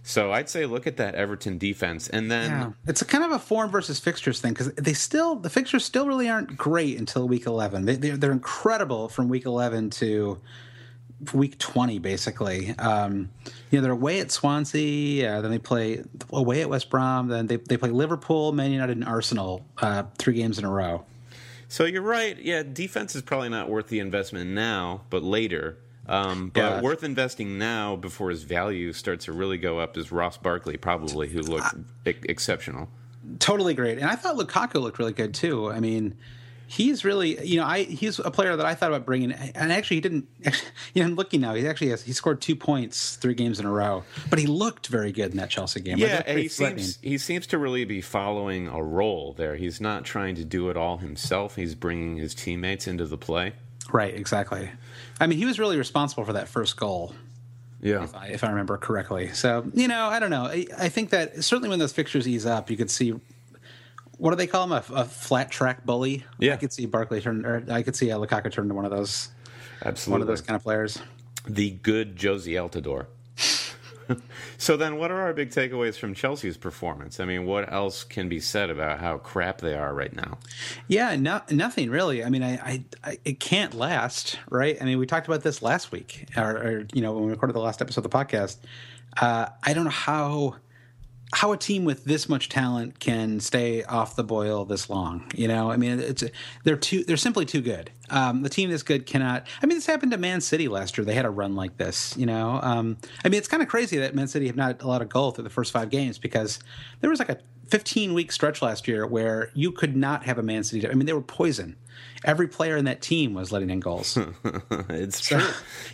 So 0.05 0.33
I'd 0.33 0.49
say 0.49 0.67
look 0.67 0.87
at 0.87 0.97
that 0.97 1.15
Everton 1.15 1.59
defense, 1.59 2.09
and 2.09 2.31
then 2.31 2.51
Yeah, 2.51 2.71
it's 2.87 3.03
a 3.03 3.05
kind 3.05 3.23
of 3.23 3.31
a 3.31 3.39
form 3.39 3.71
versus 3.71 4.01
fixtures 4.01 4.41
thing 4.41 4.53
because 4.53 4.73
they 4.73 4.95
still 4.95 5.37
the 5.37 5.51
fixtures 5.51 5.85
still 5.85 6.07
really 6.07 6.29
aren't 6.29 6.57
great 6.57 6.99
until 6.99 7.29
week 7.29 7.47
eleven. 7.47 7.85
They, 7.85 7.95
they're, 7.95 8.17
they're 8.17 8.33
incredible 8.33 9.09
from 9.09 9.29
week 9.29 9.47
eleven 9.47 9.91
to 9.91 10.41
week 11.33 11.57
twenty, 11.59 12.01
basically. 12.01 12.71
Um, 12.79 13.31
you 13.71 13.79
know, 13.79 13.83
they're 13.83 13.93
away 13.93 14.19
at 14.19 14.33
Swansea, 14.33 15.39
uh, 15.39 15.41
then 15.41 15.53
they 15.53 15.59
play 15.59 16.03
away 16.33 16.63
at 16.63 16.69
West 16.69 16.91
Brom, 16.91 17.29
then 17.29 17.47
they 17.47 17.57
they 17.57 17.77
play 17.77 17.91
Liverpool, 17.91 18.51
Man 18.51 18.73
United, 18.73 18.97
and 18.97 19.05
Arsenal 19.05 19.65
uh, 19.79 20.03
three 20.19 20.35
games 20.35 20.59
in 20.59 20.65
a 20.65 20.71
row. 20.71 21.05
So 21.69 21.85
you're 21.85 22.03
right. 22.03 22.37
Yeah, 22.39 22.65
defense 22.65 23.15
is 23.15 23.23
probably 23.23 23.51
not 23.51 23.71
worth 23.71 23.87
the 23.87 24.01
investment 24.01 24.51
now, 24.51 25.03
but 25.11 25.23
later. 25.23 25.79
Um, 26.09 26.51
but 26.53 26.61
Yeah. 26.61 26.81
worth 26.81 27.05
investing 27.05 27.59
now 27.59 27.95
before 27.97 28.31
his 28.31 28.43
value 28.43 28.93
starts 28.93 29.27
to 29.27 29.33
really 29.33 29.59
go 29.59 29.79
up 29.79 29.97
is 29.97 30.11
Ross 30.11 30.37
Barkley, 30.37 30.77
probably, 30.77 31.29
who 31.29 31.41
looked 31.43 31.75
e- 32.07 32.15
exceptional. 32.25 32.89
Totally 33.39 33.73
great, 33.75 33.99
and 33.99 34.09
I 34.09 34.17
thought 34.17 34.37
Lukaku 34.37 34.81
looked 34.81 34.99
really 34.99 35.13
good 35.13 35.33
too. 35.35 35.71
I 35.71 35.81
mean. 35.81 36.15
He's 36.69 37.05
really, 37.05 37.39
you 37.47 37.61
know, 37.61 37.67
I 37.67 37.83
he's 37.83 38.19
a 38.19 38.31
player 38.31 38.57
that 38.57 38.65
I 38.65 38.75
thought 38.75 38.89
about 38.93 39.05
bringing, 39.05 39.31
and 39.31 39.71
actually 39.71 39.99
he 39.99 40.01
didn't. 40.01 40.27
Actually, 40.47 40.71
you 40.95 41.03
know, 41.03 41.09
I'm 41.09 41.17
looking 41.17 41.43
now, 41.43 41.53
he 41.53 41.69
actually 41.69 41.91
has 41.91 42.03
he 42.03 42.15
scored 42.15 42.41
two 42.41 42.57
points 42.57 43.17
three 43.17 43.35
games 43.35 43.61
in 43.61 43.67
a 43.67 43.71
row, 43.71 44.05
but 44.31 44.39
he 44.39 44.47
looked 44.47 44.87
very 44.87 45.13
good 45.13 45.33
in 45.33 45.37
that 45.37 45.51
Chelsea 45.51 45.81
game. 45.81 45.99
Yeah, 45.99 46.23
and 46.25 46.39
he 46.39 46.49
seems 46.49 46.99
he 47.03 47.19
seems 47.19 47.47
to 47.49 47.59
really 47.59 47.85
be 47.85 48.01
following 48.01 48.69
a 48.69 48.83
role 48.83 49.35
there. 49.35 49.57
He's 49.57 49.83
not 49.83 50.07
trying 50.07 50.35
to 50.37 50.47
do 50.47 50.71
it 50.71 50.77
all 50.79 50.97
himself. 50.97 51.57
He's 51.57 51.75
bringing 51.75 52.17
his 52.17 52.35
teammates 52.35 52.87
into 52.87 53.05
the 53.05 53.19
play. 53.19 53.53
Right, 53.93 54.15
exactly. 54.15 54.71
I 55.21 55.27
mean, 55.27 55.39
he 55.39 55.45
was 55.45 55.59
really 55.59 55.77
responsible 55.77 56.25
for 56.25 56.33
that 56.33 56.49
first 56.49 56.77
goal, 56.77 57.15
Yeah, 57.81 58.05
if 58.05 58.15
I, 58.17 58.27
if 58.29 58.43
I 58.43 58.49
remember 58.49 58.79
correctly. 58.79 59.33
So, 59.33 59.71
you 59.75 59.87
know, 59.87 60.07
I 60.07 60.19
don't 60.19 60.31
know. 60.31 60.45
I, 60.47 60.67
I 60.79 60.89
think 60.89 61.11
that 61.11 61.45
certainly 61.45 61.69
when 61.69 61.79
those 61.79 61.93
fixtures 61.93 62.27
ease 62.27 62.47
up, 62.47 62.71
you 62.71 62.77
could 62.77 62.91
see. 62.91 63.15
What 64.19 64.31
do 64.31 64.37
they 64.37 64.47
call 64.47 64.65
him? 64.65 64.73
A, 64.73 64.85
a 64.95 65.05
flat 65.05 65.51
track 65.51 65.85
bully. 65.85 66.25
Yeah. 66.39 66.55
I 66.55 66.57
could 66.57 66.73
see 66.73 66.87
Barkley 66.87 67.21
turn, 67.21 67.45
or 67.45 67.65
I 67.69 67.83
could 67.83 67.97
see 67.97 68.11
uh, 68.11 68.19
Lukaku 68.19 68.53
turn 68.53 68.69
to 68.69 68.75
one 68.75 68.85
of 68.85 68.91
those, 68.91 69.29
absolutely. 69.85 70.13
one 70.13 70.21
of 70.23 70.27
those 70.29 70.41
kind 70.41 70.55
of 70.57 70.63
players. 70.63 70.99
the 71.47 71.71
good 71.71 72.17
Jozy 72.17 72.53
Altidore. 72.55 73.07
so 74.59 74.77
then, 74.77 74.97
what 74.97 75.11
are 75.11 75.21
our 75.21 75.33
big 75.33 75.51
takeaways 75.51 75.97
from 75.97 76.15
Chelsea's 76.15 76.57
performance? 76.57 77.21
I 77.21 77.25
mean, 77.25 77.47
what 77.47 77.73
else 77.73 78.05
can 78.05 78.29
be 78.29 78.41
said 78.41 78.71
about 78.71 79.01
how 79.01 79.19
crap 79.19 79.59
they 79.59 79.75
are 79.75 79.95
right 79.95 80.15
now? 80.15 80.39
Yeah, 80.89 81.17
no, 81.17 81.41
nothing 81.51 81.91
really. 81.91 82.25
I 82.25 82.31
mean, 82.31 82.43
I, 82.43 82.55
I, 82.55 82.85
I, 83.05 83.19
it 83.25 83.41
can't 83.41 83.75
last, 83.75 84.39
right? 84.51 84.77
I 84.81 84.85
mean, 84.85 84.99
we 84.99 85.07
talked 85.07 85.27
about 85.27 85.43
this 85.43 85.63
last 85.63 85.93
week, 85.93 86.27
or, 86.37 86.51
or 86.51 86.87
you 86.93 87.03
know, 87.03 87.13
when 87.13 87.25
we 87.25 87.31
recorded 87.31 87.55
the 87.55 87.61
last 87.61 87.81
episode 87.81 88.05
of 88.05 88.11
the 88.11 88.17
podcast. 88.17 88.59
Uh, 89.21 89.47
I 89.63 89.75
don't 89.75 89.85
know 89.85 89.91
how 89.91 90.57
how 91.33 91.53
a 91.53 91.57
team 91.57 91.85
with 91.85 92.05
this 92.05 92.29
much 92.29 92.49
talent 92.49 93.01
can 93.01 93.41
stay 93.41 93.83
off 93.85 94.17
the 94.17 94.25
boil 94.25 94.65
this 94.65 94.91
long. 94.91 95.31
You 95.35 95.49
know, 95.49 95.71
I 95.71 95.77
mean, 95.77 95.99
it's 95.99 96.23
they're 96.65 96.77
too 96.77 97.05
they're 97.05 97.17
simply 97.17 97.47
too 97.47 97.63
good. 97.63 97.91
Um, 98.11 98.43
the 98.43 98.51
team 98.51 98.71
this 98.71 98.83
good 98.83 99.07
cannot. 99.07 99.47
I 99.63 99.67
mean, 99.67 99.79
this 99.79 99.87
happened 99.87 100.13
to 100.13 100.19
Man 100.19 100.43
City 100.43 100.69
last 100.69 100.99
year. 100.99 101.05
They 101.05 101.15
had 101.15 101.25
a 101.25 101.31
run 101.31 101.57
like 101.57 101.79
this. 101.79 102.15
You 102.19 102.27
know, 102.27 102.61
um, 102.63 102.99
I 103.25 103.29
mean, 103.29 103.39
it's 103.39 103.49
kind 103.49 103.63
of 103.63 103.69
crazy 103.69 103.97
that 103.99 104.15
Man 104.15 104.29
City 104.29 104.47
have 104.47 104.57
not 104.57 104.83
allowed 104.83 105.03
a 105.03 105.07
goal 105.07 105.31
through 105.31 105.45
the 105.45 105.51
first 105.51 105.73
five 105.73 105.89
games 105.89 106.19
because 106.19 106.59
there 107.01 107.09
was 107.09 107.19
like 107.19 107.31
a 107.31 107.39
15 107.69 108.13
week 108.13 108.31
stretch 108.31 108.61
last 108.61 108.87
year 108.87 109.07
where 109.07 109.51
you 109.55 109.73
could 109.73 109.97
not 109.97 110.25
have 110.25 110.37
a 110.39 110.43
Man 110.43 110.63
City. 110.63 110.87
I 110.87 110.93
mean, 110.93 111.07
they 111.07 111.15
were 111.15 111.23
poison. 111.23 111.77
Every 112.25 112.47
player 112.47 112.77
in 112.77 112.85
that 112.85 113.03
team 113.03 113.35
was 113.35 113.51
letting 113.51 113.71
in 113.71 113.81
goals. 113.81 114.17
it's 114.89 115.21
true. 115.21 115.39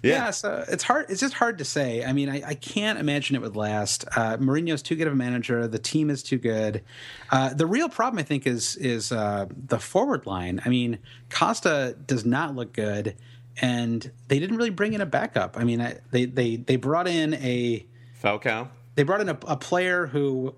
Yeah. 0.02 0.12
Yeah. 0.12 0.30
so 0.30 0.64
it's 0.68 0.82
hard. 0.82 1.06
It's 1.08 1.20
just 1.20 1.34
hard 1.34 1.58
to 1.58 1.64
say. 1.64 2.04
I 2.04 2.12
mean, 2.12 2.28
I, 2.28 2.42
I 2.48 2.54
can't 2.54 2.98
imagine 2.98 3.34
it 3.36 3.42
would 3.42 3.56
last. 3.56 4.04
Uh, 4.14 4.36
Mourinho's 4.36 4.82
too 4.82 4.94
good 4.94 5.06
of 5.06 5.14
a 5.14 5.16
manager. 5.16 5.66
The 5.66 5.78
team 5.78 6.10
is 6.10 6.22
too 6.22 6.38
good. 6.38 6.82
Uh, 7.30 7.54
the 7.54 7.66
real 7.66 7.88
problem, 7.88 8.18
I 8.18 8.24
think, 8.24 8.46
is 8.46 8.76
is 8.76 9.10
uh, 9.10 9.46
the 9.50 9.78
forward 9.78 10.26
line. 10.26 10.60
I 10.64 10.68
mean, 10.68 10.98
Costa 11.30 11.96
does 12.06 12.26
not 12.26 12.54
look 12.54 12.74
good, 12.74 13.16
and 13.60 14.10
they 14.28 14.38
didn't 14.38 14.56
really 14.56 14.70
bring 14.70 14.92
in 14.92 15.00
a 15.00 15.06
backup. 15.06 15.56
I 15.58 15.64
mean, 15.64 15.80
I, 15.80 15.98
they 16.10 16.26
they 16.26 16.56
they 16.56 16.76
brought 16.76 17.08
in 17.08 17.34
a 17.34 17.86
Falcao. 18.22 18.68
they 18.96 19.02
brought 19.02 19.20
in 19.22 19.30
a, 19.30 19.38
a 19.46 19.56
player 19.56 20.06
who 20.06 20.54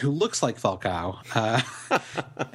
who 0.00 0.10
looks 0.10 0.42
like 0.42 0.60
Falcao. 0.60 1.18
Uh, 1.34 1.60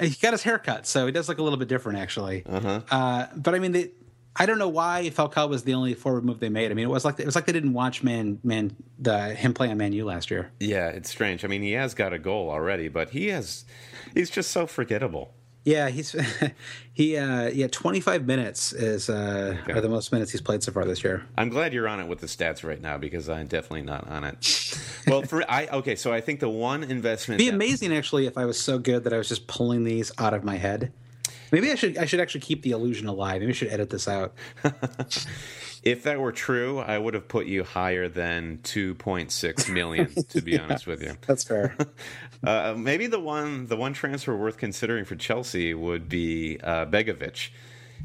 he 0.00 0.10
got 0.10 0.32
his 0.32 0.42
hair 0.42 0.58
cut, 0.58 0.86
so 0.86 1.06
he 1.06 1.12
does 1.12 1.28
look 1.28 1.38
a 1.38 1.42
little 1.42 1.58
bit 1.58 1.68
different, 1.68 1.98
actually. 1.98 2.44
Uh, 2.90 3.26
but 3.36 3.54
I 3.54 3.58
mean, 3.58 3.72
they 3.72 3.90
I 4.34 4.46
don't 4.46 4.58
know 4.58 4.68
why 4.68 5.10
Falcao 5.14 5.48
was 5.48 5.64
the 5.64 5.74
only 5.74 5.94
forward 5.94 6.24
move 6.24 6.40
they 6.40 6.48
made. 6.48 6.70
I 6.70 6.74
mean, 6.74 6.86
it 6.86 6.90
was 6.90 7.04
like 7.04 7.20
it 7.20 7.26
was 7.26 7.34
like 7.34 7.44
they 7.46 7.52
didn't 7.52 7.74
watch 7.74 8.02
man 8.02 8.38
man 8.42 8.74
the 8.98 9.34
him 9.34 9.52
play 9.52 9.70
on 9.70 9.76
Man 9.76 9.92
U 9.92 10.04
last 10.04 10.30
year. 10.30 10.50
Yeah, 10.58 10.88
it's 10.88 11.10
strange. 11.10 11.44
I 11.44 11.48
mean, 11.48 11.62
he 11.62 11.72
has 11.72 11.94
got 11.94 12.12
a 12.12 12.18
goal 12.18 12.50
already, 12.50 12.88
but 12.88 13.10
he 13.10 13.28
has 13.28 13.64
he's 14.14 14.30
just 14.30 14.50
so 14.50 14.66
forgettable. 14.66 15.34
Yeah, 15.64 15.90
he's 15.90 16.14
he 16.92 17.16
uh 17.16 17.48
yeah, 17.48 17.68
25 17.68 18.26
minutes 18.26 18.72
is 18.72 19.08
uh 19.08 19.56
okay. 19.62 19.72
are 19.72 19.80
the 19.80 19.88
most 19.88 20.12
minutes 20.12 20.32
he's 20.32 20.40
played 20.40 20.62
so 20.62 20.72
far 20.72 20.84
this 20.84 21.04
year. 21.04 21.24
I'm 21.36 21.48
glad 21.48 21.72
you're 21.72 21.88
on 21.88 22.00
it 22.00 22.08
with 22.08 22.20
the 22.20 22.26
stats 22.26 22.64
right 22.64 22.80
now 22.80 22.98
because 22.98 23.28
I'm 23.28 23.46
definitely 23.46 23.82
not 23.82 24.08
on 24.08 24.24
it. 24.24 24.78
well, 25.06 25.22
for 25.22 25.48
I 25.50 25.68
okay, 25.68 25.94
so 25.94 26.12
I 26.12 26.20
think 26.20 26.40
the 26.40 26.48
one 26.48 26.82
investment 26.82 27.40
It'd 27.40 27.52
be 27.52 27.54
amazing 27.54 27.94
actually 27.94 28.26
if 28.26 28.36
I 28.36 28.44
was 28.44 28.60
so 28.60 28.78
good 28.78 29.04
that 29.04 29.12
I 29.12 29.18
was 29.18 29.28
just 29.28 29.46
pulling 29.46 29.84
these 29.84 30.10
out 30.18 30.34
of 30.34 30.42
my 30.42 30.56
head. 30.56 30.92
Maybe 31.52 31.70
I 31.70 31.74
should 31.76 31.96
I 31.96 32.06
should 32.06 32.20
actually 32.20 32.40
keep 32.40 32.62
the 32.62 32.70
illusion 32.72 33.06
alive. 33.06 33.40
Maybe 33.40 33.52
I 33.52 33.54
should 33.54 33.68
edit 33.68 33.90
this 33.90 34.08
out. 34.08 34.34
if 35.82 36.04
that 36.04 36.20
were 36.20 36.32
true, 36.32 36.78
I 36.78 36.96
would 36.98 37.14
have 37.14 37.28
put 37.28 37.46
you 37.46 37.64
higher 37.64 38.08
than 38.08 38.58
2.6 38.62 39.72
million. 39.72 40.12
To 40.32 40.40
be 40.40 40.52
yeah, 40.52 40.62
honest 40.62 40.86
with 40.86 41.02
you, 41.02 41.16
that's 41.26 41.44
fair. 41.44 41.76
uh, 42.44 42.74
maybe 42.76 43.06
the 43.06 43.18
one 43.18 43.66
the 43.66 43.76
one 43.76 43.92
transfer 43.92 44.36
worth 44.36 44.56
considering 44.56 45.04
for 45.04 45.16
Chelsea 45.16 45.74
would 45.74 46.08
be 46.08 46.58
uh, 46.62 46.86
Begovic, 46.86 47.50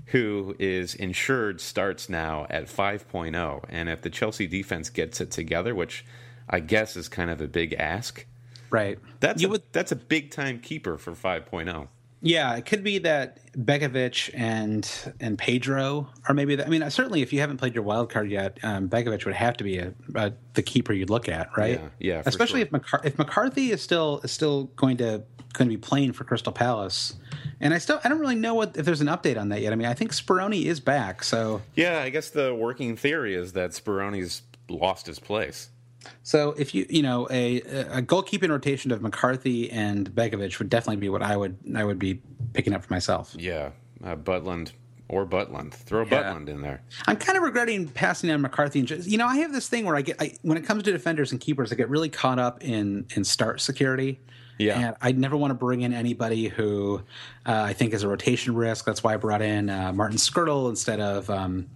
who 0.08 0.56
is 0.60 0.96
insured 0.96 1.62
starts 1.62 2.10
now 2.10 2.48
at 2.50 2.66
5.0, 2.66 3.66
and 3.70 3.90
if 3.90 4.02
the 4.02 4.10
Chelsea 4.10 4.48
defense 4.48 4.90
gets 4.90 5.22
it 5.22 5.32
together, 5.32 5.74
which 5.76 6.06
I 6.50 6.60
guess 6.60 6.98
is 6.98 7.08
kind 7.08 7.30
of 7.30 7.40
a 7.40 7.48
big 7.48 7.74
ask, 7.74 8.26
right? 8.70 9.00
That's 9.20 9.42
you 9.42 9.48
a, 9.50 9.52
would, 9.52 9.64
that's 9.72 9.92
a 9.92 9.98
big 9.98 10.32
time 10.32 10.60
keeper 10.60 10.98
for 10.98 11.14
5.0. 11.14 11.88
Yeah, 12.22 12.56
it 12.56 12.66
could 12.66 12.84
be 12.84 12.98
that 13.00 13.40
Begovic 13.54 14.32
and 14.34 14.90
and 15.20 15.38
Pedro 15.38 16.10
are 16.28 16.34
maybe. 16.34 16.56
The, 16.56 16.66
I 16.66 16.70
mean, 16.70 16.90
certainly 16.90 17.22
if 17.22 17.32
you 17.32 17.40
haven't 17.40 17.58
played 17.58 17.76
your 17.76 17.84
wild 17.84 18.10
card 18.10 18.32
yet, 18.32 18.58
um, 18.64 18.90
Begovic 18.90 19.26
would 19.26 19.36
have 19.36 19.56
to 19.58 19.64
be 19.64 19.78
a, 19.78 19.94
a, 20.16 20.34
the 20.54 20.64
keeper 20.64 20.94
you'd 20.94 21.12
look 21.12 21.30
at, 21.30 21.56
right? 21.56 21.80
Yeah, 22.00 22.16
yeah 22.16 22.24
Especially 22.26 22.62
sure. 22.62 22.70
if 22.74 22.82
McCar- 22.82 23.06
if 23.06 23.18
McCarthy 23.18 23.72
is 23.72 23.82
still 23.82 24.20
is 24.24 24.32
still 24.32 24.66
going 24.76 24.98
to 24.98 25.24
going 25.54 25.70
to 25.70 25.76
be 25.76 25.78
playing 25.78 26.14
for 26.14 26.24
Crystal 26.24 26.52
Palace, 26.52 27.16
and 27.60 27.74
I 27.74 27.78
still 27.78 28.00
I 28.04 28.10
don't 28.10 28.20
really 28.20 28.36
know 28.36 28.56
what 28.56 28.76
if 28.76 28.86
there's 28.86 29.02
an 29.02 29.08
update 29.08 29.40
on 29.40 29.50
that 29.50 29.62
yet. 29.62 29.72
I 29.72 29.76
mean, 29.76 29.88
I 29.88 29.94
think 29.94 30.12
Speroni 30.12 30.66
is 30.66 30.80
back, 30.80 31.24
so 31.24 31.62
yeah. 31.76 32.02
I 32.02 32.10
guess 32.10 32.32
the 32.32 32.54
working 32.54 32.96
theory 32.96 33.36
is 33.36 33.54
that 33.54 33.72
Speroni's 33.72 34.42
lost 34.70 35.06
his 35.06 35.20
place. 35.20 35.70
So 36.24 36.52
if 36.58 36.74
you 36.74 36.86
you 36.90 37.02
know 37.02 37.28
a 37.30 37.62
a 37.62 38.02
goalkeeping 38.02 38.50
rotation 38.50 38.92
of 38.92 39.02
McCarthy 39.02 39.72
and 39.72 40.10
Begovic 40.10 40.60
would 40.60 40.70
definitely 40.70 40.98
be 40.98 41.10
what 41.10 41.22
I 41.22 41.36
would 41.36 41.58
I 41.76 41.84
would 41.84 42.00
be 42.00 42.22
picking 42.54 42.74
up 42.74 42.84
for 42.84 42.94
myself. 42.94 43.36
Yeah, 43.38 43.72
uh, 44.04 44.16
Butland 44.16 44.72
or 45.10 45.26
Butland. 45.26 45.74
Throw 45.74 46.06
yeah. 46.06 46.24
Butland 46.24 46.50
in 46.50 46.62
there. 46.62 46.82
I'm 47.08 47.18
kind 47.18 47.38
of 47.38 47.44
regretting 47.44 47.88
passing 47.88 48.30
on 48.32 48.42
McCarthy. 48.42 48.80
And 48.80 48.88
just, 48.88 49.08
you 49.08 49.18
know, 49.18 49.26
I 49.26 49.38
have 49.38 49.54
this 49.54 49.70
thing 49.70 49.86
where 49.86 49.96
I 49.96 50.02
get 50.02 50.22
I, 50.22 50.34
when 50.42 50.58
it 50.58 50.66
comes 50.66 50.84
to 50.84 50.92
defenders 50.92 51.32
and 51.32 51.40
keepers, 51.40 51.72
I 51.72 51.76
get 51.76 51.90
really 51.90 52.10
caught 52.10 52.40
up 52.40 52.64
in 52.64 53.06
in 53.16 53.24
start 53.24 53.62
security. 53.62 54.20
Yeah, 54.60 54.80
and 54.80 54.96
I 55.02 55.12
never 55.12 55.38
want 55.38 55.52
to 55.52 55.56
bring 55.56 55.82
in 55.82 55.94
anybody 55.94 56.48
who 56.48 57.04
uh, 57.46 57.62
I 57.62 57.74
think 57.74 57.94
is 57.94 58.02
a 58.02 58.08
rotation 58.08 58.56
risk. 58.56 58.86
That's 58.86 59.04
why 59.04 59.14
I 59.14 59.18
brought 59.18 59.44
in 59.44 59.70
uh, 59.70 59.94
Martin 59.94 60.18
Skrtel 60.18 60.68
instead 60.70 61.00
of 61.00 61.30
um, 61.30 61.70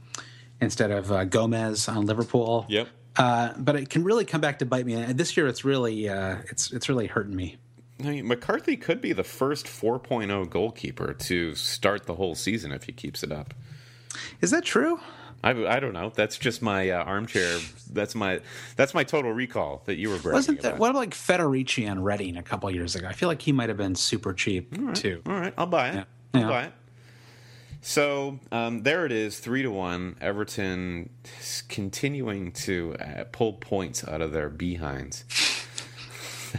instead 0.60 0.90
of 0.90 1.12
uh, 1.12 1.26
Gomez 1.26 1.88
on 1.88 2.08
Liverpool. 2.08 2.66
Yep. 2.70 2.88
Uh, 3.18 3.54
but 3.58 3.76
it 3.76 3.90
can 3.90 4.04
really 4.04 4.26
come 4.26 4.42
back 4.42 4.60
to 4.60 4.66
bite 4.66 4.86
me. 4.86 4.94
And 4.94 5.18
this 5.18 5.36
year, 5.36 5.48
it's 5.48 5.66
really 5.66 6.08
uh, 6.08 6.38
it's 6.50 6.72
it's 6.72 6.90
really 6.90 7.08
hurting 7.08 7.36
me. 7.36 7.58
I 8.00 8.04
mean, 8.04 8.28
McCarthy 8.28 8.78
could 8.78 9.00
be 9.00 9.14
the 9.14 9.24
first 9.24 9.68
4.0 9.68 10.50
goalkeeper 10.50 11.14
to 11.14 11.54
start 11.54 12.08
the 12.08 12.16
whole 12.16 12.34
season 12.34 12.72
if 12.72 12.86
he 12.86 12.92
keeps 12.92 13.22
it 13.22 13.32
up. 13.32 13.54
Is 14.40 14.50
that 14.52 14.64
true? 14.64 15.00
I, 15.44 15.52
I 15.52 15.80
don't 15.80 15.94
know. 15.94 16.12
That's 16.14 16.38
just 16.38 16.62
my 16.62 16.90
uh, 16.90 17.04
armchair. 17.04 17.60
That's 17.92 18.14
my 18.14 18.42
that's 18.76 18.94
my 18.94 19.04
total 19.04 19.32
recall 19.32 19.82
that 19.86 19.98
you 19.98 20.10
were 20.10 20.18
bragging 20.18 20.34
Wasn't 20.34 20.62
that 20.62 20.68
about. 20.70 20.80
what 20.80 20.90
about 20.92 21.00
like 21.00 21.14
Federici 21.14 21.90
on 21.90 22.02
Reading 22.04 22.38
a 22.38 22.44
couple 22.44 22.70
years 22.72 22.96
ago? 22.96 23.08
I 23.08 23.14
feel 23.14 23.28
like 23.28 23.42
he 23.42 23.52
might 23.52 23.70
have 23.70 23.78
been 23.78 23.96
super 23.96 24.34
cheap 24.34 24.74
right, 24.78 24.96
too. 24.96 25.22
All 25.26 25.34
right, 25.34 25.54
I'll 25.58 25.66
buy 25.66 25.90
it. 25.90 25.96
Yeah. 25.96 26.04
I'll 26.34 26.42
yeah. 26.42 26.48
buy 26.48 26.64
it. 26.66 26.74
So 27.82 28.40
um, 28.52 28.84
there 28.84 29.06
it 29.06 29.12
is, 29.12 29.40
three 29.40 29.64
to 29.64 29.72
one. 29.72 30.16
Everton 30.22 31.10
continuing 31.68 32.52
to 32.52 32.96
uh, 33.00 33.24
pull 33.32 33.54
points 33.54 34.08
out 34.08 34.22
of 34.22 34.32
their 34.32 34.50
behinds. 34.50 35.26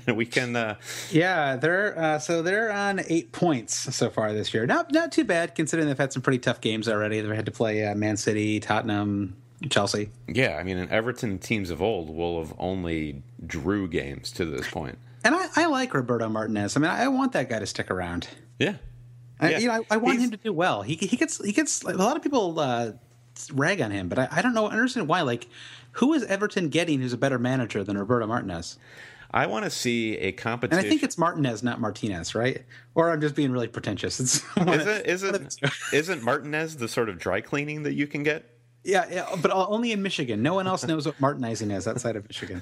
we 0.15 0.27
can. 0.27 0.57
Uh, 0.57 0.75
yeah, 1.11 1.57
they're 1.57 1.99
uh, 1.99 2.19
so 2.19 2.43
they're 2.43 2.73
on 2.73 3.03
eight 3.09 3.33
points 3.33 3.95
so 3.95 4.11
far 4.11 4.33
this 4.33 4.53
year. 4.53 4.67
Not 4.67 4.93
not 4.93 5.13
too 5.13 5.25
bad 5.25 5.55
considering 5.55 5.89
they've 5.89 5.99
had 5.99 6.13
some 6.13 6.23
pretty 6.23 6.39
tough 6.39 6.61
games 6.61 6.89
already. 6.89 7.21
They've 7.21 7.35
had 7.35 7.47
to 7.47 7.53
play 7.53 7.85
uh, 7.85 7.95
Man 7.95 8.17
City, 8.17 8.59
Tottenham, 8.59 9.37
Chelsea. 9.71 10.11
Yeah, 10.27 10.57
I 10.59 10.65
mean, 10.65 10.79
and 10.79 10.91
Everton 10.91 11.39
teams 11.39 11.71
of 11.71 11.81
old 11.81 12.11
will 12.11 12.43
have 12.43 12.55
only 12.59 13.23
drew 13.47 13.87
games 13.89 14.33
to 14.33 14.45
this 14.45 14.69
point. 14.69 14.99
And 15.25 15.37
I, 15.37 15.47
I 15.55 15.67
like 15.67 15.95
Roberto 15.95 16.29
Martinez. 16.29 16.77
I 16.77 16.81
mean, 16.81 16.91
I 16.91 17.07
want 17.09 17.33
that 17.33 17.49
guy 17.49 17.61
to 17.61 17.67
stick 17.67 17.91
around. 17.91 18.29
Yeah, 18.59 18.75
I, 19.43 19.59
you 19.59 19.69
know, 19.69 19.75
I, 19.75 19.95
I 19.95 19.97
want 19.97 20.15
He's, 20.15 20.25
him 20.25 20.31
to 20.31 20.37
do 20.37 20.53
well. 20.53 20.83
He 20.83 20.95
he 20.95 21.17
gets 21.17 21.45
he 21.45 21.53
gets 21.53 21.85
like, 21.85 21.95
a 21.95 21.99
lot 21.99 22.17
of 22.17 22.23
people 22.23 22.59
uh, 22.59 22.93
rag 23.53 23.81
on 23.81 23.91
him, 23.91 24.09
but 24.09 24.19
I, 24.19 24.29
I 24.31 24.43
don't 24.43 24.55
know 24.55 24.67
I 24.67 24.73
understand 24.73 25.09
why. 25.09 25.23
Like, 25.23 25.49
who 25.93 26.13
is 26.15 26.25
Everton 26.25 26.69
getting 26.69 27.01
who's 27.01 27.13
a 27.13 27.19
better 27.19 27.39
manager 27.39 27.83
than 27.85 27.99
Roberto 27.99 28.27
Martinez? 28.27 28.79
I 29.35 29.47
want 29.47 29.65
to 29.65 29.71
see 29.71 30.19
a 30.19 30.33
competition. 30.33 30.79
And 30.79 30.87
I 30.87 30.89
think 30.89 31.03
it's 31.03 31.17
Martinez, 31.17 31.63
not 31.63 31.81
Martinez, 31.81 32.35
right? 32.35 32.65
Or 32.95 33.11
I'm 33.11 33.21
just 33.21 33.35
being 33.35 33.51
really 33.51 33.69
pretentious. 33.69 34.21
It's 34.21 34.45
is 34.57 34.87
it, 34.87 35.07
is 35.07 35.23
it, 35.23 35.57
isn't 35.93 36.23
Martinez 36.23 36.77
the 36.77 36.87
sort 36.87 37.09
of 37.09 37.19
dry 37.19 37.41
cleaning 37.41 37.85
that 37.85 37.95
you 37.95 38.07
can 38.07 38.23
get? 38.23 38.49
Yeah, 38.85 39.07
yeah, 39.11 39.37
but 39.41 39.53
only 39.53 39.93
in 39.93 40.03
Michigan. 40.03 40.43
No 40.43 40.55
one 40.55 40.67
else 40.67 40.85
knows 40.85 41.07
what 41.07 41.17
Martinizing 41.19 41.75
is 41.75 41.87
outside 41.87 42.17
of 42.17 42.27
Michigan. 42.29 42.61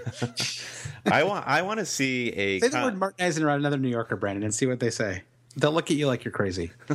I 1.11 1.23
want 1.25 1.47
I 1.47 1.63
want 1.63 1.81
to 1.81 1.87
see 1.87 2.29
a 2.29 2.61
say 2.61 2.69
the 2.69 2.83
word 2.83 3.01
Martinizing 3.01 3.43
around 3.43 3.61
another 3.61 3.79
New 3.79 3.89
Yorker, 3.89 4.17
Brandon, 4.17 4.45
and 4.45 4.55
see 4.55 4.67
what 4.67 4.81
they 4.81 4.91
say. 4.91 5.23
They'll 5.57 5.73
look 5.73 5.91
at 5.91 5.97
you 5.97 6.07
like 6.07 6.25
you're 6.25 6.33
crazy. 6.33 6.71
uh, 6.91 6.95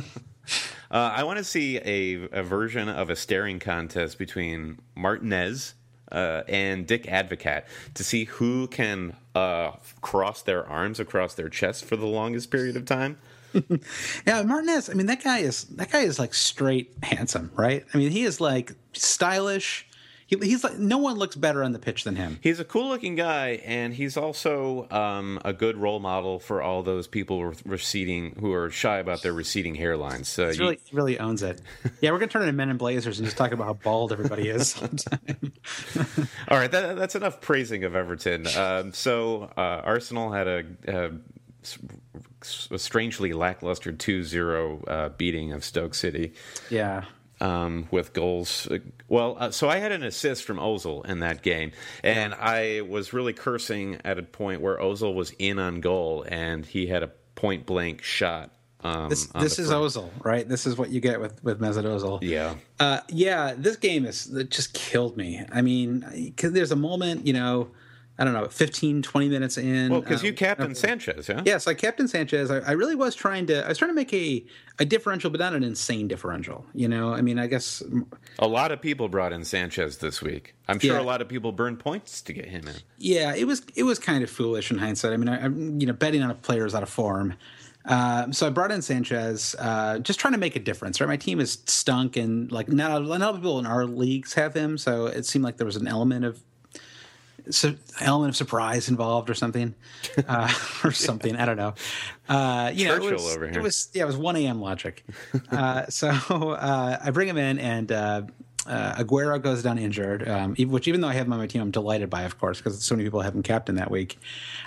I 0.90 1.24
want 1.24 1.38
to 1.38 1.44
see 1.44 1.78
a, 1.78 2.28
a 2.32 2.42
version 2.42 2.88
of 2.88 3.10
a 3.10 3.16
staring 3.16 3.58
contest 3.58 4.18
between 4.18 4.78
Martinez 4.94 5.74
uh, 6.10 6.42
and 6.48 6.86
Dick 6.86 7.04
Advocaat 7.04 7.64
to 7.94 8.04
see 8.04 8.24
who 8.24 8.66
can 8.68 9.16
uh, 9.34 9.72
cross 10.00 10.42
their 10.42 10.66
arms 10.66 11.00
across 11.00 11.34
their 11.34 11.48
chest 11.48 11.84
for 11.84 11.96
the 11.96 12.06
longest 12.06 12.50
period 12.50 12.76
of 12.76 12.84
time. 12.84 13.18
yeah, 14.26 14.42
Martinez. 14.42 14.90
I 14.90 14.94
mean, 14.94 15.06
that 15.06 15.22
guy 15.22 15.38
is 15.38 15.64
that 15.64 15.90
guy 15.90 16.00
is 16.00 16.18
like 16.18 16.34
straight 16.34 16.92
handsome, 17.02 17.50
right? 17.56 17.84
I 17.92 17.98
mean, 17.98 18.10
he 18.10 18.24
is 18.24 18.40
like 18.40 18.72
stylish 18.92 19.85
he, 20.26 20.36
he's 20.42 20.64
like 20.64 20.78
no 20.78 20.98
one 20.98 21.16
looks 21.16 21.36
better 21.36 21.62
on 21.62 21.72
the 21.72 21.78
pitch 21.78 22.04
than 22.04 22.16
him. 22.16 22.38
He's 22.42 22.58
a 22.58 22.64
cool 22.64 22.88
looking 22.88 23.14
guy, 23.14 23.62
and 23.64 23.94
he's 23.94 24.16
also 24.16 24.88
um, 24.90 25.40
a 25.44 25.52
good 25.52 25.76
role 25.76 26.00
model 26.00 26.40
for 26.40 26.60
all 26.60 26.82
those 26.82 27.06
people 27.06 27.54
receding 27.64 28.34
who 28.40 28.52
are 28.52 28.68
shy 28.68 28.98
about 28.98 29.22
their 29.22 29.32
receding 29.32 29.76
hairlines. 29.76 30.26
So 30.26 30.50
he 30.50 30.58
really, 30.58 30.80
really 30.92 31.18
owns 31.20 31.42
it. 31.42 31.60
Yeah, 32.00 32.10
we're 32.10 32.18
gonna 32.18 32.30
turn 32.30 32.42
into 32.42 32.54
Men 32.54 32.70
in 32.70 32.76
Blazers 32.76 33.18
and 33.18 33.26
just 33.26 33.36
talk 33.36 33.52
about 33.52 33.66
how 33.66 33.74
bald 33.74 34.12
everybody 34.12 34.48
is. 34.48 34.76
all 34.82 36.58
right, 36.58 36.70
that, 36.70 36.96
that's 36.96 37.14
enough 37.14 37.40
praising 37.40 37.84
of 37.84 37.94
Everton. 37.94 38.46
Um, 38.56 38.92
so 38.92 39.44
uh, 39.56 39.82
Arsenal 39.84 40.32
had 40.32 40.48
a, 40.48 40.64
a 40.88 41.10
a 42.70 42.78
strangely 42.78 43.32
lackluster 43.32 43.92
2-0 43.92 44.84
uh, 44.86 45.08
beating 45.10 45.52
of 45.52 45.64
Stoke 45.64 45.94
City. 45.94 46.32
Yeah 46.70 47.04
um, 47.40 47.88
with 47.90 48.12
goals. 48.12 48.68
Well, 49.08 49.36
uh, 49.38 49.50
so 49.50 49.68
I 49.68 49.78
had 49.78 49.92
an 49.92 50.02
assist 50.02 50.44
from 50.44 50.58
Ozil 50.58 51.04
in 51.06 51.20
that 51.20 51.42
game, 51.42 51.72
and 52.02 52.34
I 52.34 52.82
was 52.82 53.12
really 53.12 53.32
cursing 53.32 54.00
at 54.04 54.18
a 54.18 54.22
point 54.22 54.60
where 54.60 54.76
Ozil 54.78 55.14
was 55.14 55.32
in 55.38 55.58
on 55.58 55.80
goal, 55.80 56.24
and 56.28 56.64
he 56.64 56.86
had 56.86 57.02
a 57.02 57.10
point 57.34 57.66
blank 57.66 58.02
shot. 58.02 58.50
Um, 58.80 59.08
this 59.08 59.26
this 59.26 59.58
is 59.58 59.68
front. 59.68 59.84
Ozil, 59.84 60.10
right? 60.22 60.48
This 60.48 60.66
is 60.66 60.76
what 60.76 60.90
you 60.90 61.00
get 61.00 61.20
with 61.20 61.42
with 61.42 61.60
Mesut 61.60 61.84
Ozil. 61.84 62.18
Yeah, 62.22 62.54
uh, 62.80 63.00
yeah. 63.08 63.54
This 63.56 63.76
game 63.76 64.04
is 64.04 64.26
just 64.48 64.74
killed 64.74 65.16
me. 65.16 65.44
I 65.52 65.62
mean, 65.62 66.04
because 66.12 66.52
there's 66.52 66.72
a 66.72 66.76
moment, 66.76 67.26
you 67.26 67.32
know 67.32 67.70
I 68.18 68.24
don't 68.24 68.32
know, 68.32 68.48
15, 68.48 69.02
20 69.02 69.28
minutes 69.28 69.58
in. 69.58 69.90
Well, 69.90 70.00
because 70.00 70.20
um, 70.20 70.26
you 70.26 70.32
captain 70.32 70.74
Sanchez, 70.74 71.28
yeah? 71.28 71.42
Yes, 71.44 71.66
I 71.66 71.74
captain 71.74 72.08
Sanchez. 72.08 72.50
I, 72.50 72.60
I, 72.60 72.72
really 72.72 72.94
was 72.94 73.14
trying 73.14 73.46
to, 73.48 73.62
I 73.62 73.68
was 73.68 73.76
trying 73.76 73.90
to 73.90 73.94
make 73.94 74.12
a, 74.14 74.42
a 74.78 74.86
differential, 74.86 75.28
but 75.30 75.38
not 75.38 75.52
an 75.52 75.62
insane 75.62 76.08
differential. 76.08 76.64
You 76.72 76.88
know, 76.88 77.12
I 77.12 77.20
mean, 77.20 77.38
I 77.38 77.46
guess. 77.46 77.82
A 78.38 78.46
lot 78.46 78.72
of 78.72 78.80
people 78.80 79.08
brought 79.08 79.34
in 79.34 79.44
Sanchez 79.44 79.98
this 79.98 80.22
week. 80.22 80.54
I'm 80.66 80.78
sure 80.78 80.94
yeah. 80.94 81.00
a 81.00 81.04
lot 81.04 81.20
of 81.20 81.28
people 81.28 81.52
burned 81.52 81.78
points 81.78 82.22
to 82.22 82.32
get 82.32 82.46
him 82.46 82.66
in. 82.66 82.76
Yeah, 82.96 83.34
it 83.34 83.46
was 83.46 83.62
it 83.74 83.82
was 83.82 83.98
kind 83.98 84.24
of 84.24 84.30
foolish 84.30 84.70
in 84.70 84.78
hindsight. 84.78 85.12
I 85.12 85.16
mean, 85.18 85.28
I, 85.28 85.44
am 85.44 85.78
you 85.78 85.86
know 85.86 85.92
betting 85.92 86.22
on 86.22 86.30
a 86.30 86.34
player 86.34 86.64
is 86.64 86.74
out 86.74 86.82
of 86.82 86.88
form. 86.88 87.34
Uh, 87.84 88.32
so 88.32 88.48
I 88.48 88.50
brought 88.50 88.72
in 88.72 88.82
Sanchez, 88.82 89.54
uh, 89.60 90.00
just 90.00 90.18
trying 90.18 90.32
to 90.32 90.38
make 90.38 90.56
a 90.56 90.60
difference. 90.60 91.00
Right, 91.00 91.06
my 91.06 91.16
team 91.16 91.38
is 91.38 91.62
stunk, 91.66 92.16
and 92.16 92.50
like 92.50 92.68
not 92.68 92.90
a 92.90 93.04
lot 93.04 93.20
of 93.22 93.36
people 93.36 93.58
in 93.58 93.66
our 93.66 93.84
leagues 93.84 94.34
have 94.34 94.54
him, 94.54 94.76
so 94.76 95.06
it 95.06 95.24
seemed 95.24 95.44
like 95.44 95.56
there 95.56 95.66
was 95.66 95.76
an 95.76 95.86
element 95.86 96.24
of 96.24 96.42
su- 97.50 97.76
element 98.00 98.30
of 98.30 98.36
surprise 98.36 98.88
involved 98.88 99.30
or 99.30 99.34
something, 99.34 99.74
uh, 100.28 100.52
or 100.84 100.90
something. 100.92 101.36
I 101.36 101.44
don't 101.46 101.56
know. 101.56 101.74
Uh, 102.28 102.70
you 102.74 102.86
Churchill 102.86 103.04
know, 103.04 103.08
it 103.10 103.12
was, 103.14 103.36
over 103.36 103.46
here. 103.48 103.58
it 103.58 103.62
was 103.62 103.88
yeah, 103.94 104.02
it 104.02 104.06
was 104.06 104.16
one 104.16 104.36
a.m. 104.36 104.60
logic. 104.60 105.04
Uh, 105.50 105.86
so 105.88 106.08
uh, 106.08 106.98
I 107.02 107.10
bring 107.10 107.28
him 107.28 107.36
in, 107.38 107.58
and 107.58 107.90
uh, 107.92 108.22
uh, 108.66 108.94
Aguero 109.02 109.40
goes 109.40 109.62
down 109.62 109.78
injured. 109.78 110.28
Um, 110.28 110.54
even- 110.58 110.72
which 110.72 110.88
even 110.88 111.00
though 111.00 111.08
I 111.08 111.12
have 111.14 111.26
him 111.26 111.32
on 111.32 111.38
my 111.38 111.46
team, 111.46 111.62
I'm 111.62 111.70
delighted 111.70 112.10
by, 112.10 112.22
of 112.22 112.38
course, 112.38 112.58
because 112.58 112.82
so 112.82 112.94
many 112.94 113.04
people 113.06 113.20
have 113.20 113.34
him 113.34 113.42
captain 113.42 113.76
that 113.76 113.90
week. 113.90 114.18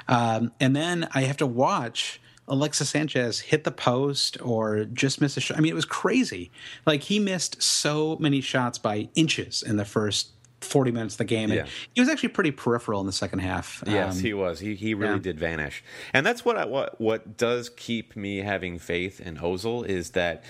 Um, 0.07 0.51
and 0.59 0.75
then 0.75 1.07
I 1.13 1.21
have 1.21 1.37
to 1.37 1.47
watch. 1.47 2.21
Alexis 2.51 2.89
Sanchez 2.89 3.39
hit 3.39 3.63
the 3.63 3.71
post 3.71 4.35
or 4.41 4.85
just 4.85 5.21
miss 5.21 5.37
a 5.37 5.39
shot. 5.39 5.57
I 5.57 5.61
mean, 5.61 5.71
it 5.71 5.75
was 5.75 5.85
crazy. 5.85 6.49
Like 6.83 7.03
he 7.03 7.19
missed 7.19 7.61
so 7.61 8.17
many 8.19 8.41
shots 8.41 8.79
by 8.79 9.07
inches 9.13 9.61
in 9.61 9.77
the 9.77 9.85
first 9.85 10.29
40 10.61 10.91
minutes 10.91 11.13
of 11.15 11.19
the 11.19 11.25
game. 11.25 11.51
And 11.51 11.59
Yeah. 11.59 11.65
he 11.93 12.01
was 12.01 12.09
actually 12.09 12.29
pretty 12.29 12.51
peripheral 12.51 12.99
in 12.99 13.05
the 13.05 13.11
second 13.13 13.39
half. 13.39 13.83
Yes, 13.87 14.17
Um, 14.17 14.21
he 14.21 14.33
was. 14.33 14.59
He 14.59 14.75
he 14.75 14.93
really 14.93 15.13
yeah. 15.15 15.19
did 15.19 15.39
vanish, 15.39 15.83
and 16.13 16.25
that's 16.25 16.43
what 16.43 16.57
I, 16.57 16.65
what 16.65 16.99
what 16.99 17.37
does 17.37 17.69
keep 17.69 18.15
me 18.15 18.37
having 18.37 18.77
faith 18.79 19.19
in 19.21 19.37
Ozil 19.37 19.85
is 19.85 20.11
that 20.11 20.43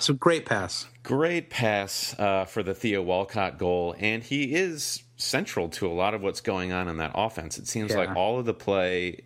so 0.00 0.12
great 0.14 0.44
pass. 0.46 0.86
great 1.04 1.48
pass 1.50 2.14
uh, 2.18 2.44
for 2.44 2.62
the 2.62 2.74
Theo 2.74 3.02
Walcott 3.02 3.58
goal, 3.58 3.94
and 3.98 4.22
he 4.22 4.54
is 4.54 5.02
central 5.16 5.68
to 5.68 5.86
a 5.86 5.94
lot 5.94 6.14
of 6.14 6.20
what's 6.22 6.40
going 6.40 6.72
on 6.72 6.88
in 6.88 6.96
that 6.96 7.12
offense. 7.14 7.56
It 7.56 7.68
seems 7.68 7.92
Yeah. 7.92 7.98
like 7.98 8.16
all 8.16 8.40
of 8.40 8.44
the 8.44 8.54
play, 8.54 9.18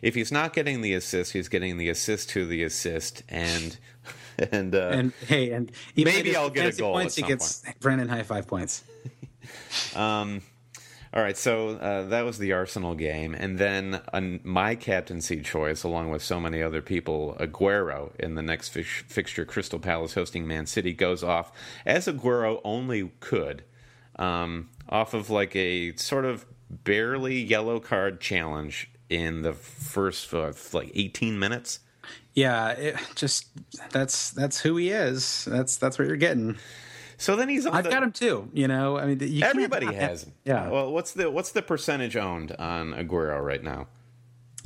if 0.00 0.14
he's 0.14 0.30
not 0.30 0.52
getting 0.52 0.80
the 0.80 0.94
assist, 0.94 1.32
he's 1.32 1.48
getting 1.48 1.76
the 1.76 1.88
assist 1.88 2.30
to 2.30 2.46
the 2.46 2.62
assist, 2.62 3.24
and 3.28 3.76
and 4.52 4.72
uh, 4.74 4.90
And 4.92 5.12
hey, 5.26 5.50
and 5.50 5.72
Maybe 5.96 6.36
I'll 6.36 6.48
get 6.50 6.74
a 6.74 6.76
goal 6.78 6.92
Points, 6.92 7.16
he 7.16 7.22
gets 7.22 7.62
Brandon 7.80 8.08
High 8.08 8.22
five 8.22 8.46
points. 8.46 8.84
All 11.12 11.20
right, 11.20 11.36
so 11.36 11.70
uh, 11.70 12.04
that 12.06 12.24
was 12.24 12.38
the 12.38 12.52
Arsenal 12.52 12.94
game, 12.94 13.34
and 13.34 13.58
then 13.58 14.00
on 14.12 14.38
my 14.44 14.76
captaincy 14.76 15.42
choice, 15.42 15.82
along 15.82 16.10
with 16.10 16.22
so 16.22 16.38
many 16.38 16.62
other 16.62 16.80
people, 16.80 17.36
Aguero 17.40 18.14
in 18.20 18.36
the 18.36 18.42
next 18.42 18.68
fix- 18.68 19.02
fixture, 19.08 19.44
Crystal 19.44 19.80
Palace 19.80 20.14
hosting 20.14 20.46
Man 20.46 20.66
City, 20.66 20.92
goes 20.92 21.24
off 21.24 21.50
as 21.84 22.06
Aguero 22.06 22.60
only 22.62 23.10
could, 23.18 23.64
um, 24.20 24.68
off 24.88 25.12
of 25.12 25.30
like 25.30 25.56
a 25.56 25.96
sort 25.96 26.24
of 26.24 26.46
barely 26.70 27.40
yellow 27.40 27.80
card 27.80 28.20
challenge 28.20 28.88
in 29.08 29.42
the 29.42 29.52
first 29.52 30.32
uh, 30.32 30.52
like 30.72 30.92
18 30.94 31.40
minutes. 31.40 31.80
Yeah, 32.34 32.68
it 32.70 32.96
just 33.16 33.48
that's 33.90 34.30
that's 34.30 34.60
who 34.60 34.76
he 34.76 34.90
is. 34.90 35.44
That's 35.46 35.76
that's 35.76 35.98
what 35.98 36.06
you're 36.06 36.16
getting. 36.16 36.56
So 37.20 37.36
then 37.36 37.50
he's 37.50 37.66
on 37.66 37.74
I've 37.74 37.84
the, 37.84 37.90
got 37.90 38.02
him 38.02 38.12
too. 38.12 38.48
You 38.54 38.66
know, 38.66 38.96
I 38.96 39.04
mean, 39.04 39.42
Everybody 39.44 39.92
has 39.92 40.24
him. 40.24 40.32
Yeah. 40.46 40.70
Well, 40.70 40.90
what's 40.90 41.12
the 41.12 41.30
what's 41.30 41.52
the 41.52 41.60
percentage 41.60 42.16
owned 42.16 42.52
on 42.52 42.94
Aguero 42.94 43.44
right 43.44 43.62
now? 43.62 43.88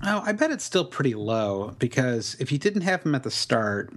Oh, 0.05 0.23
I 0.25 0.31
bet 0.33 0.53
it's 0.53 0.64
still 0.64 0.85
pretty 0.85 1.14
low 1.14 1.75
because 1.81 2.37
if 2.38 2.53
you 2.53 2.59
didn't 2.59 2.83
have 2.83 3.03
him 3.05 3.14
at 3.17 3.25
the 3.25 3.31
start, 3.31 3.93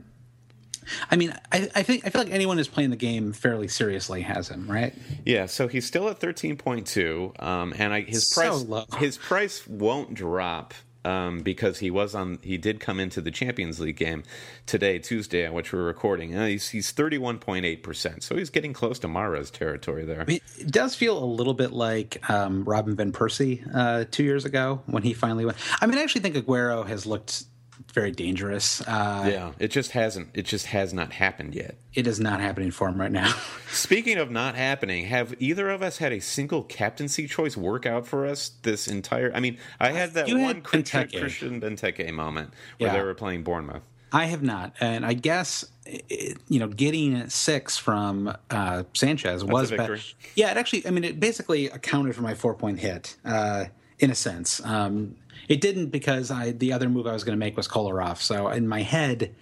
I 1.12 1.18
mean, 1.18 1.36
I, 1.52 1.70
I 1.76 1.84
think 1.84 2.08
I 2.08 2.10
feel 2.10 2.24
like 2.24 2.32
anyone 2.34 2.58
who's 2.58 2.68
playing 2.68 2.90
the 2.90 2.96
game 2.96 3.32
fairly 3.32 3.68
seriously 3.68 4.22
has 4.22 4.50
him, 4.50 4.70
right? 4.70 4.96
Yeah, 5.24 5.46
so 5.46 5.68
he's 5.68 5.86
still 5.86 6.10
at 6.10 6.20
thirteen 6.20 6.58
point 6.58 6.88
two, 6.88 7.34
um, 7.38 7.76
and 7.78 7.94
I, 7.94 8.02
his 8.02 8.28
So 8.28 8.42
price 8.42 8.64
low. 8.64 8.86
his 8.98 9.18
price 9.18 9.68
won't 9.68 10.16
drop 10.16 10.74
um, 11.08 11.40
because 11.40 11.80
he 11.80 11.90
was 11.90 12.14
on 12.14 12.40
he 12.42 12.58
did 12.58 12.80
come 12.80 13.00
into 13.00 13.22
the 13.22 13.32
Champions 13.32 13.80
League 13.80 13.96
game 13.96 14.24
today, 14.66 15.00
Tuesday, 15.00 15.48
on 15.48 15.54
which 15.54 15.72
we're 15.72 15.84
recording. 15.84 16.36
Uh, 16.36 16.48
he's 16.48 16.70
he's 16.70 16.92
thirty 16.92 17.18
one 17.18 17.40
point 17.40 17.66
eight 17.66 17.82
percent, 17.82 18.24
so 18.24 18.36
he's 18.36 18.50
getting 18.50 18.74
close 18.74 19.00
to 19.00 19.08
Mahrez 19.08 19.52
territory 19.52 20.04
there. 20.04 20.26
It 20.28 20.42
does 20.68 20.96
feel 20.96 21.18
a 21.18 21.26
little 21.26 21.54
bit 21.54 21.72
like 21.72 22.30
um, 22.30 22.64
Robin 22.66 22.96
van 22.96 23.12
Persie 23.12 23.66
uh, 23.74 24.06
two 24.12 24.24
years 24.24 24.44
ago 24.46 24.82
when 24.86 25.04
he 25.04 25.14
finally 25.14 25.46
went. 25.46 25.58
I 25.82 25.86
mean, 25.86 25.98
I 25.98 26.02
actually 26.02 26.22
think 26.22 26.36
Aguero 26.36 26.86
has 26.86 27.06
looked 27.06 27.46
very 27.94 28.12
dangerous. 28.12 28.82
Uh, 28.82 29.28
yeah, 29.32 29.52
it 29.60 29.70
just 29.70 29.92
hasn't. 29.92 30.30
It 30.34 30.44
just 30.46 30.68
has 30.68 30.94
not 30.94 31.14
happened 31.14 31.56
yet. 31.56 31.76
It 31.94 32.06
is 32.08 32.20
not 32.20 32.40
happening 32.40 32.72
for 32.72 32.88
him 32.90 33.00
right 33.00 33.12
now. 33.12 33.34
Speaking 33.72 34.18
of 34.18 34.30
not 34.32 34.56
happening, 34.56 35.06
have 35.06 35.34
either 35.40 35.70
of 35.70 35.82
us 35.82 35.98
had 35.98 36.12
a 36.12 36.20
single 36.20 36.64
captaincy 36.64 37.28
choice 37.28 37.58
work 37.58 37.86
out 37.86 38.06
for 38.08 38.26
us 38.26 38.52
this 38.62 38.88
entire? 38.88 39.32
I 39.34 39.40
mean, 39.40 39.58
I 39.80 39.92
had 39.92 40.14
that 40.14 40.28
You 40.28 40.38
one 40.40 40.56
had 40.56 40.64
Christian, 40.64 41.02
Benteke. 41.08 41.20
Christian 41.20 41.62
Benteke 41.62 42.14
moment 42.14 42.54
where 42.78 42.90
Yeah. 42.92 42.98
they 43.00 43.04
were 43.04 43.14
playing 43.16 43.44
Bournemouth. 43.44 43.82
I 44.12 44.26
have 44.28 44.42
not, 44.42 44.74
and 44.80 45.06
I 45.06 45.12
guess 45.14 45.66
it, 45.86 46.38
you 46.48 46.60
know 46.60 46.68
getting 46.70 47.28
six 47.30 47.78
from 47.78 48.34
uh, 48.50 48.84
Sanchez 48.94 49.44
was 49.44 49.70
a 49.72 49.76
bet- 49.76 49.90
victory. 49.90 50.02
Yeah, 50.36 50.52
it 50.52 50.56
actually. 50.58 50.88
I 50.88 50.92
mean, 50.92 51.04
it 51.04 51.20
basically 51.20 51.68
accounted 51.68 52.16
for 52.16 52.22
my 52.22 52.34
four 52.34 52.54
point 52.54 52.80
hit 52.80 53.18
uh, 53.26 53.66
in 54.00 54.12
a 54.12 54.16
sense. 54.16 54.64
Um, 54.64 55.16
it 55.48 55.62
didn't 55.62 55.88
because 55.88 56.30
I 56.32 56.52
the 56.52 56.74
other 56.74 56.90
move 56.90 57.08
I 57.08 57.14
was 57.14 57.24
going 57.24 57.36
to 57.38 57.40
make 57.40 57.56
was 57.58 57.68
Kolarov. 57.68 58.18
So 58.18 58.50
in 58.50 58.68
my 58.68 58.82
head, 58.82 59.34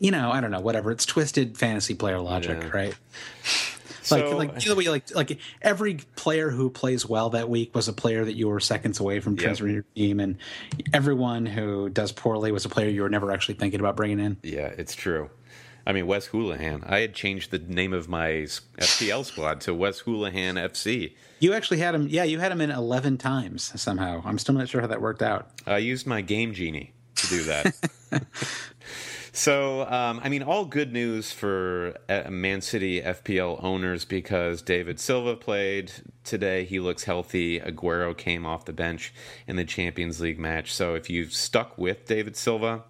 you 0.00 0.10
know, 0.10 0.30
I 0.30 0.40
don't 0.40 0.50
know, 0.50 0.60
whatever. 0.60 0.90
It's 0.90 1.06
twisted 1.06 1.56
fantasy 1.56 1.94
player 1.94 2.20
logic, 2.20 2.58
Yeah. 2.62 2.70
right? 2.70 2.94
So, 4.02 4.16
like, 4.38 4.54
like 4.54 4.64
the 4.64 4.74
way, 4.74 4.88
like, 4.88 5.14
like 5.14 5.38
every 5.60 5.98
player 6.16 6.48
who 6.48 6.70
plays 6.70 7.04
well 7.06 7.28
that 7.30 7.50
week 7.50 7.74
was 7.74 7.88
a 7.88 7.92
player 7.92 8.24
that 8.24 8.36
you 8.36 8.48
were 8.48 8.58
seconds 8.58 9.00
away 9.00 9.20
from 9.20 9.34
Yep. 9.34 9.42
transferring 9.42 9.74
your 9.74 9.84
team, 9.94 10.18
and 10.18 10.36
everyone 10.94 11.44
who 11.44 11.90
does 11.90 12.10
poorly 12.10 12.50
was 12.50 12.64
a 12.64 12.70
player 12.70 12.88
you 12.88 13.02
were 13.02 13.10
never 13.10 13.30
actually 13.30 13.56
thinking 13.56 13.80
about 13.80 13.96
bringing 13.96 14.18
in. 14.18 14.38
Yeah, 14.42 14.68
it's 14.78 14.94
true. 14.94 15.28
I 15.88 15.94
mean, 15.94 16.06
Wes 16.06 16.28
Hoolahan. 16.28 16.84
I 16.86 17.00
had 17.00 17.14
changed 17.14 17.50
the 17.50 17.58
name 17.58 17.94
of 17.94 18.10
my 18.10 18.28
FPL 18.28 19.24
squad 19.24 19.62
to 19.62 19.74
Wes 19.74 20.02
Hoolahan 20.02 20.62
FC. 20.62 21.14
You 21.40 21.54
actually 21.54 21.78
had 21.78 21.94
him, 21.94 22.08
yeah, 22.08 22.24
you 22.24 22.38
had 22.38 22.52
him 22.52 22.60
in 22.60 22.70
eleven 22.70 23.16
times 23.16 23.72
somehow. 23.80 24.20
I'm 24.26 24.38
still 24.38 24.54
not 24.54 24.68
sure 24.68 24.82
how 24.82 24.86
that 24.86 25.00
worked 25.00 25.22
out. 25.22 25.48
I 25.66 25.78
used 25.78 26.06
my 26.06 26.20
Game 26.20 26.52
Genie 26.52 26.92
to 27.14 27.26
do 27.28 27.42
that. 27.44 27.74
so, 29.32 29.90
um, 29.90 30.20
I 30.22 30.28
mean, 30.28 30.42
all 30.42 30.66
good 30.66 30.92
news 30.92 31.32
for 31.32 31.96
uh, 32.10 32.28
Man 32.28 32.60
City 32.60 33.00
FPL 33.00 33.64
owners 33.64 34.04
because 34.04 34.60
David 34.60 35.00
Silva 35.00 35.36
played 35.36 35.90
today. 36.22 36.66
He 36.66 36.80
looks 36.80 37.04
healthy. 37.04 37.60
Aguero 37.60 38.14
came 38.14 38.44
off 38.44 38.66
the 38.66 38.74
bench 38.74 39.14
in 39.46 39.56
the 39.56 39.64
Champions 39.64 40.20
League 40.20 40.38
match. 40.38 40.74
So, 40.74 40.96
if 40.96 41.08
you've 41.08 41.32
stuck 41.32 41.78
with 41.78 42.04
David 42.04 42.36
Silva, 42.36 42.84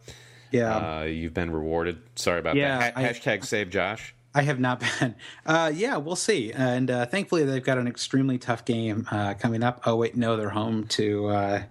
Yeah, 0.51 1.01
uh, 1.01 1.03
you've 1.05 1.35
been 1.35 1.51
rewarded. 1.51 1.99
Sorry 2.17 2.39
about 2.39 2.57
Yeah, 2.57 2.79
that. 2.79 2.95
Ha- 2.95 3.01
I- 3.01 3.05
hashtag 3.13 3.45
save 3.45 3.71
Josh. 3.71 4.15
I 4.35 4.43
have 4.43 4.61
not 4.61 4.81
been. 5.01 5.15
Uh, 5.47 5.73
yeah, 5.75 5.97
we'll 5.97 6.15
see. 6.17 6.53
And 6.53 6.91
uh, 6.91 7.07
thankfully, 7.07 7.45
they've 7.45 7.65
got 7.65 7.79
an 7.79 7.89
extremely 7.89 8.39
tough 8.39 8.65
game 8.65 9.07
uh, 9.11 9.35
coming 9.35 9.63
up. 9.63 9.83
Oh 9.87 9.97
wait, 9.97 10.17
no, 10.17 10.37
they're 10.37 10.51
home 10.51 10.87
to. 10.89 11.27
Uh, 11.29 11.63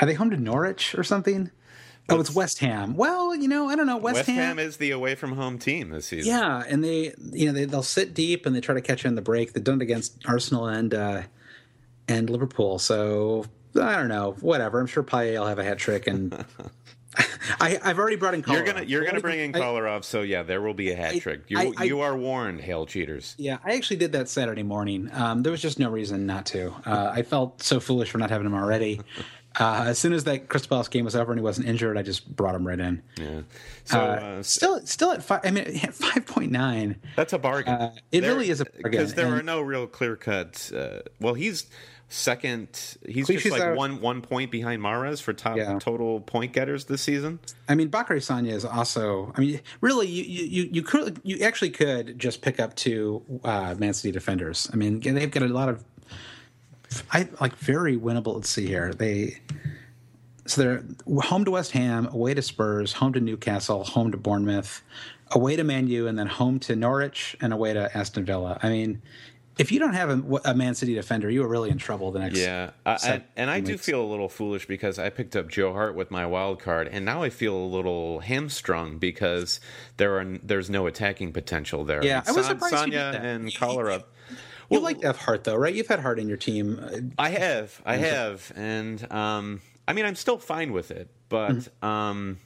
are 0.00 0.06
they 0.06 0.14
home 0.14 0.30
to 0.30 0.36
Norwich 0.36 0.94
or 0.96 1.04
something? 1.04 1.50
Oh, 2.08 2.20
it's 2.20 2.32
West 2.34 2.60
Ham. 2.60 2.96
Well, 2.96 3.34
you 3.34 3.48
know, 3.48 3.68
I 3.68 3.74
don't 3.74 3.86
know. 3.86 3.96
West, 3.96 4.14
West 4.16 4.28
Ham 4.28 4.60
is 4.60 4.76
the 4.76 4.92
away 4.92 5.16
from 5.16 5.32
home 5.32 5.58
team 5.58 5.90
this 5.90 6.06
season. 6.06 6.32
Yeah, 6.32 6.62
and 6.68 6.84
they, 6.84 7.12
you 7.32 7.46
know, 7.46 7.52
they, 7.52 7.64
they'll 7.64 7.82
sit 7.82 8.14
deep 8.14 8.46
and 8.46 8.54
they 8.54 8.60
try 8.60 8.74
to 8.76 8.80
catch 8.80 9.02
you 9.02 9.08
in 9.08 9.16
the 9.16 9.22
break. 9.22 9.52
They've 9.54 9.64
done 9.64 9.80
it 9.80 9.82
against 9.82 10.16
Arsenal 10.24 10.66
and 10.68 10.94
uh, 10.94 11.22
and 12.06 12.30
Liverpool. 12.30 12.78
So 12.78 13.44
I 13.80 13.96
don't 13.96 14.08
know. 14.08 14.36
Whatever. 14.40 14.78
I'm 14.80 14.86
sure 14.86 15.02
Payet 15.02 15.38
will 15.38 15.46
have 15.48 15.58
a 15.58 15.64
hat 15.64 15.78
trick, 15.78 16.06
and 16.06 16.32
I, 17.60 17.78
I've 17.82 17.98
already 17.98 18.16
brought 18.16 18.34
in. 18.34 18.44
You're 18.46 18.62
gonna 18.64 18.82
you're 18.82 19.04
gonna 19.04 19.20
bring 19.20 19.38
in 19.40 19.54
I- 19.54 19.60
Kolarov, 19.60 20.04
so 20.04 20.22
yeah, 20.22 20.42
there 20.42 20.60
will 20.60 20.74
be 20.74 20.90
a 20.90 20.96
hat 20.96 21.14
I- 21.14 21.18
trick. 21.18 21.42
You 21.48 21.58
I- 21.58 21.72
I- 21.78 21.84
you 21.84 22.00
are 22.00 22.16
warned, 22.16 22.60
hail 22.60 22.86
cheaters. 22.86 23.34
Yeah, 23.38 23.58
I 23.64 23.74
actually 23.74 23.96
did 23.96 24.12
that 24.12 24.28
Saturday 24.28 24.62
morning. 24.62 25.08
Um, 25.12 25.42
there 25.42 25.50
was 25.52 25.62
just 25.62 25.78
no 25.78 25.90
reason 25.90 26.26
not 26.26 26.46
to. 26.46 26.72
Uh, 26.84 27.10
I 27.14 27.22
felt 27.22 27.62
so 27.62 27.80
foolish 27.80 28.10
for 28.10 28.18
not 28.18 28.30
having 28.30 28.46
him 28.46 28.54
already. 28.54 29.00
Uh, 29.58 29.84
as 29.86 29.98
soon 29.98 30.12
as 30.12 30.24
that 30.24 30.50
Crystal 30.50 30.68
Palace 30.68 30.88
game 30.88 31.06
was 31.06 31.16
over 31.16 31.32
and 31.32 31.38
he 31.38 31.42
wasn't 31.42 31.66
injured, 31.66 31.96
I 31.96 32.02
just 32.02 32.36
brought 32.36 32.54
him 32.54 32.66
right 32.66 32.78
in. 32.78 33.00
Yeah. 33.16 33.40
So 33.84 33.98
Uh, 33.98 34.02
uh, 34.02 34.42
still, 34.42 34.84
still 34.86 35.12
at 35.12 35.22
five. 35.24 35.40
I 35.44 35.50
mean, 35.50 35.64
five 35.92 36.26
point 36.26 36.52
nine. 36.52 36.96
that's 37.16 37.32
a 37.32 37.38
bargain. 37.38 37.72
uh, 37.72 37.94
it 38.12 38.22
really 38.24 38.50
is 38.50 38.60
a 38.60 38.66
bargain, 38.66 38.82
because 38.90 39.14
there 39.14 39.24
and- 39.28 39.34
are 39.36 39.42
no 39.42 39.62
real 39.62 39.86
clear 39.86 40.14
cuts. 40.14 40.72
Uh, 40.72 41.00
well, 41.20 41.32
he's 41.32 41.68
second. 42.08 42.68
He's 43.06 43.26
Clichy's 43.26 43.42
just 43.42 43.52
like 43.52 43.62
out. 43.62 43.76
one 43.76 44.00
one 44.00 44.22
point 44.22 44.50
behind 44.50 44.80
Mahrez 44.82 45.20
for 45.20 45.32
top 45.32 45.56
Yeah. 45.56 45.78
total 45.78 46.20
point 46.20 46.52
getters 46.52 46.84
this 46.84 47.02
season. 47.02 47.38
I 47.68 47.74
mean, 47.74 47.88
Bacary 47.88 48.20
Sagna 48.20 48.52
is 48.52 48.64
also. 48.64 49.32
I 49.36 49.40
mean, 49.40 49.60
really, 49.80 50.06
you 50.06 50.22
you 50.24 50.68
you 50.72 50.82
could 50.82 51.20
you 51.24 51.44
actually 51.44 51.70
could 51.70 52.18
just 52.18 52.42
pick 52.42 52.60
up 52.60 52.74
two 52.76 53.22
uh, 53.44 53.74
Man 53.78 53.92
City 53.94 54.12
defenders. 54.12 54.70
I 54.72 54.76
mean, 54.76 55.00
they've 55.00 55.30
got 55.30 55.42
a 55.42 55.48
lot 55.48 55.68
of, 55.68 55.84
I 57.12 57.28
like 57.40 57.56
very 57.56 57.96
winnable. 57.96 58.34
Let's 58.36 58.50
see 58.50 58.66
here. 58.66 58.92
They 58.92 59.40
so 60.46 60.62
they're 60.62 60.84
home 61.22 61.44
to 61.44 61.50
West 61.50 61.72
Ham, 61.72 62.06
away 62.06 62.34
to 62.34 62.42
Spurs, 62.42 62.92
home 62.92 63.12
to 63.14 63.20
Newcastle, 63.20 63.82
home 63.82 64.12
to 64.12 64.16
Bournemouth, 64.16 64.80
away 65.32 65.56
to 65.56 65.64
Man 65.64 65.88
U, 65.88 66.06
and 66.06 66.16
then 66.16 66.28
home 66.28 66.60
to 66.60 66.76
Norwich 66.76 67.36
and 67.40 67.52
away 67.52 67.72
to 67.72 67.96
Aston 67.96 68.24
Villa. 68.24 68.58
I 68.62 68.68
mean. 68.68 69.02
If 69.58 69.72
you 69.72 69.78
don't 69.78 69.94
have 69.94 70.10
a, 70.10 70.40
a 70.50 70.54
Man 70.54 70.74
City 70.74 70.94
defender, 70.94 71.30
you 71.30 71.42
are 71.42 71.48
really 71.48 71.70
in 71.70 71.78
trouble 71.78 72.12
the 72.12 72.18
next. 72.18 72.38
Yeah, 72.38 72.70
I, 72.84 72.98
and, 73.06 73.24
and 73.36 73.50
I 73.50 73.60
do 73.60 73.78
feel 73.78 74.02
a 74.02 74.04
little 74.04 74.28
foolish 74.28 74.66
because 74.66 74.98
I 74.98 75.08
picked 75.08 75.34
up 75.34 75.48
Joe 75.48 75.72
Hart 75.72 75.94
with 75.94 76.10
my 76.10 76.26
wild 76.26 76.60
card, 76.60 76.88
and 76.88 77.06
now 77.06 77.22
I 77.22 77.30
feel 77.30 77.56
a 77.56 77.66
little 77.66 78.20
hamstrung 78.20 78.98
because 78.98 79.58
there 79.96 80.20
are 80.20 80.24
there's 80.42 80.68
no 80.68 80.86
attacking 80.86 81.32
potential 81.32 81.84
there. 81.84 82.04
Yeah, 82.04 82.22
I 82.26 82.32
was 82.32 82.46
surprised 82.46 82.86
you 82.86 82.92
did 82.92 83.00
that. 83.00 83.24
and 83.24 83.48
Kolarov. 83.48 84.04
you 84.68 84.80
like 84.80 85.00
to 85.00 85.06
have 85.06 85.16
Hart, 85.16 85.44
though, 85.44 85.56
right? 85.56 85.74
You've 85.74 85.86
had 85.86 86.00
Hart 86.00 86.18
in 86.18 86.28
your 86.28 86.36
team. 86.36 87.14
I 87.18 87.30
have, 87.30 87.80
I 87.86 87.96
have, 87.96 88.52
and 88.56 89.10
um, 89.10 89.62
I 89.88 89.94
mean, 89.94 90.04
I'm 90.04 90.16
still 90.16 90.38
fine 90.38 90.72
with 90.72 90.90
it, 90.90 91.08
but 91.30 91.52
mm-hmm. 91.52 91.86
um, 91.86 92.38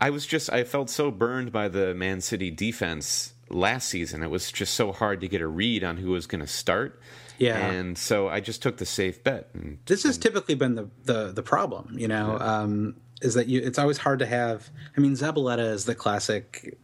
I 0.00 0.10
was 0.10 0.26
just 0.26 0.52
I 0.52 0.62
felt 0.62 0.90
so 0.90 1.10
burned 1.10 1.50
by 1.50 1.66
the 1.68 1.92
Man 1.92 2.20
City 2.20 2.52
defense 2.52 3.34
last 3.52 3.88
season. 3.88 4.22
It 4.22 4.30
was 4.30 4.50
just 4.50 4.74
so 4.74 4.92
hard 4.92 5.20
to 5.20 5.28
get 5.28 5.40
a 5.40 5.46
read 5.46 5.84
on 5.84 5.96
who 5.96 6.10
was 6.10 6.26
going 6.26 6.40
to 6.40 6.46
start. 6.46 7.00
Yeah, 7.38 7.58
and 7.58 7.98
so 7.98 8.28
I 8.28 8.40
just 8.40 8.62
took 8.62 8.76
the 8.76 8.86
safe 8.86 9.24
bet. 9.24 9.48
And, 9.54 9.78
this 9.86 10.04
has 10.04 10.16
and, 10.16 10.22
typically 10.22 10.54
been 10.54 10.74
the, 10.74 10.88
the 11.04 11.32
the 11.32 11.42
problem, 11.42 11.96
you 11.98 12.06
know, 12.06 12.36
yeah. 12.38 12.60
um, 12.60 12.96
is 13.20 13.34
that 13.34 13.48
you 13.48 13.60
it's 13.60 13.78
always 13.78 13.98
hard 13.98 14.18
to 14.20 14.26
have. 14.26 14.70
I 14.96 15.00
mean, 15.00 15.12
Zabaleta 15.12 15.72
is 15.72 15.84
the 15.84 15.94
classic 15.94 16.78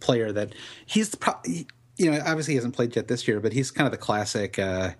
player 0.00 0.32
that 0.32 0.54
he's 0.86 1.10
the 1.10 1.16
pro- 1.16 1.40
you 1.44 2.10
know 2.10 2.20
obviously 2.26 2.52
he 2.52 2.56
hasn't 2.56 2.74
played 2.74 2.94
yet 2.94 3.08
this 3.08 3.26
year, 3.26 3.40
but 3.40 3.52
he's 3.52 3.70
kind 3.70 3.86
of 3.86 3.92
the 3.92 3.98
classic. 3.98 4.58
Uh, 4.58 4.92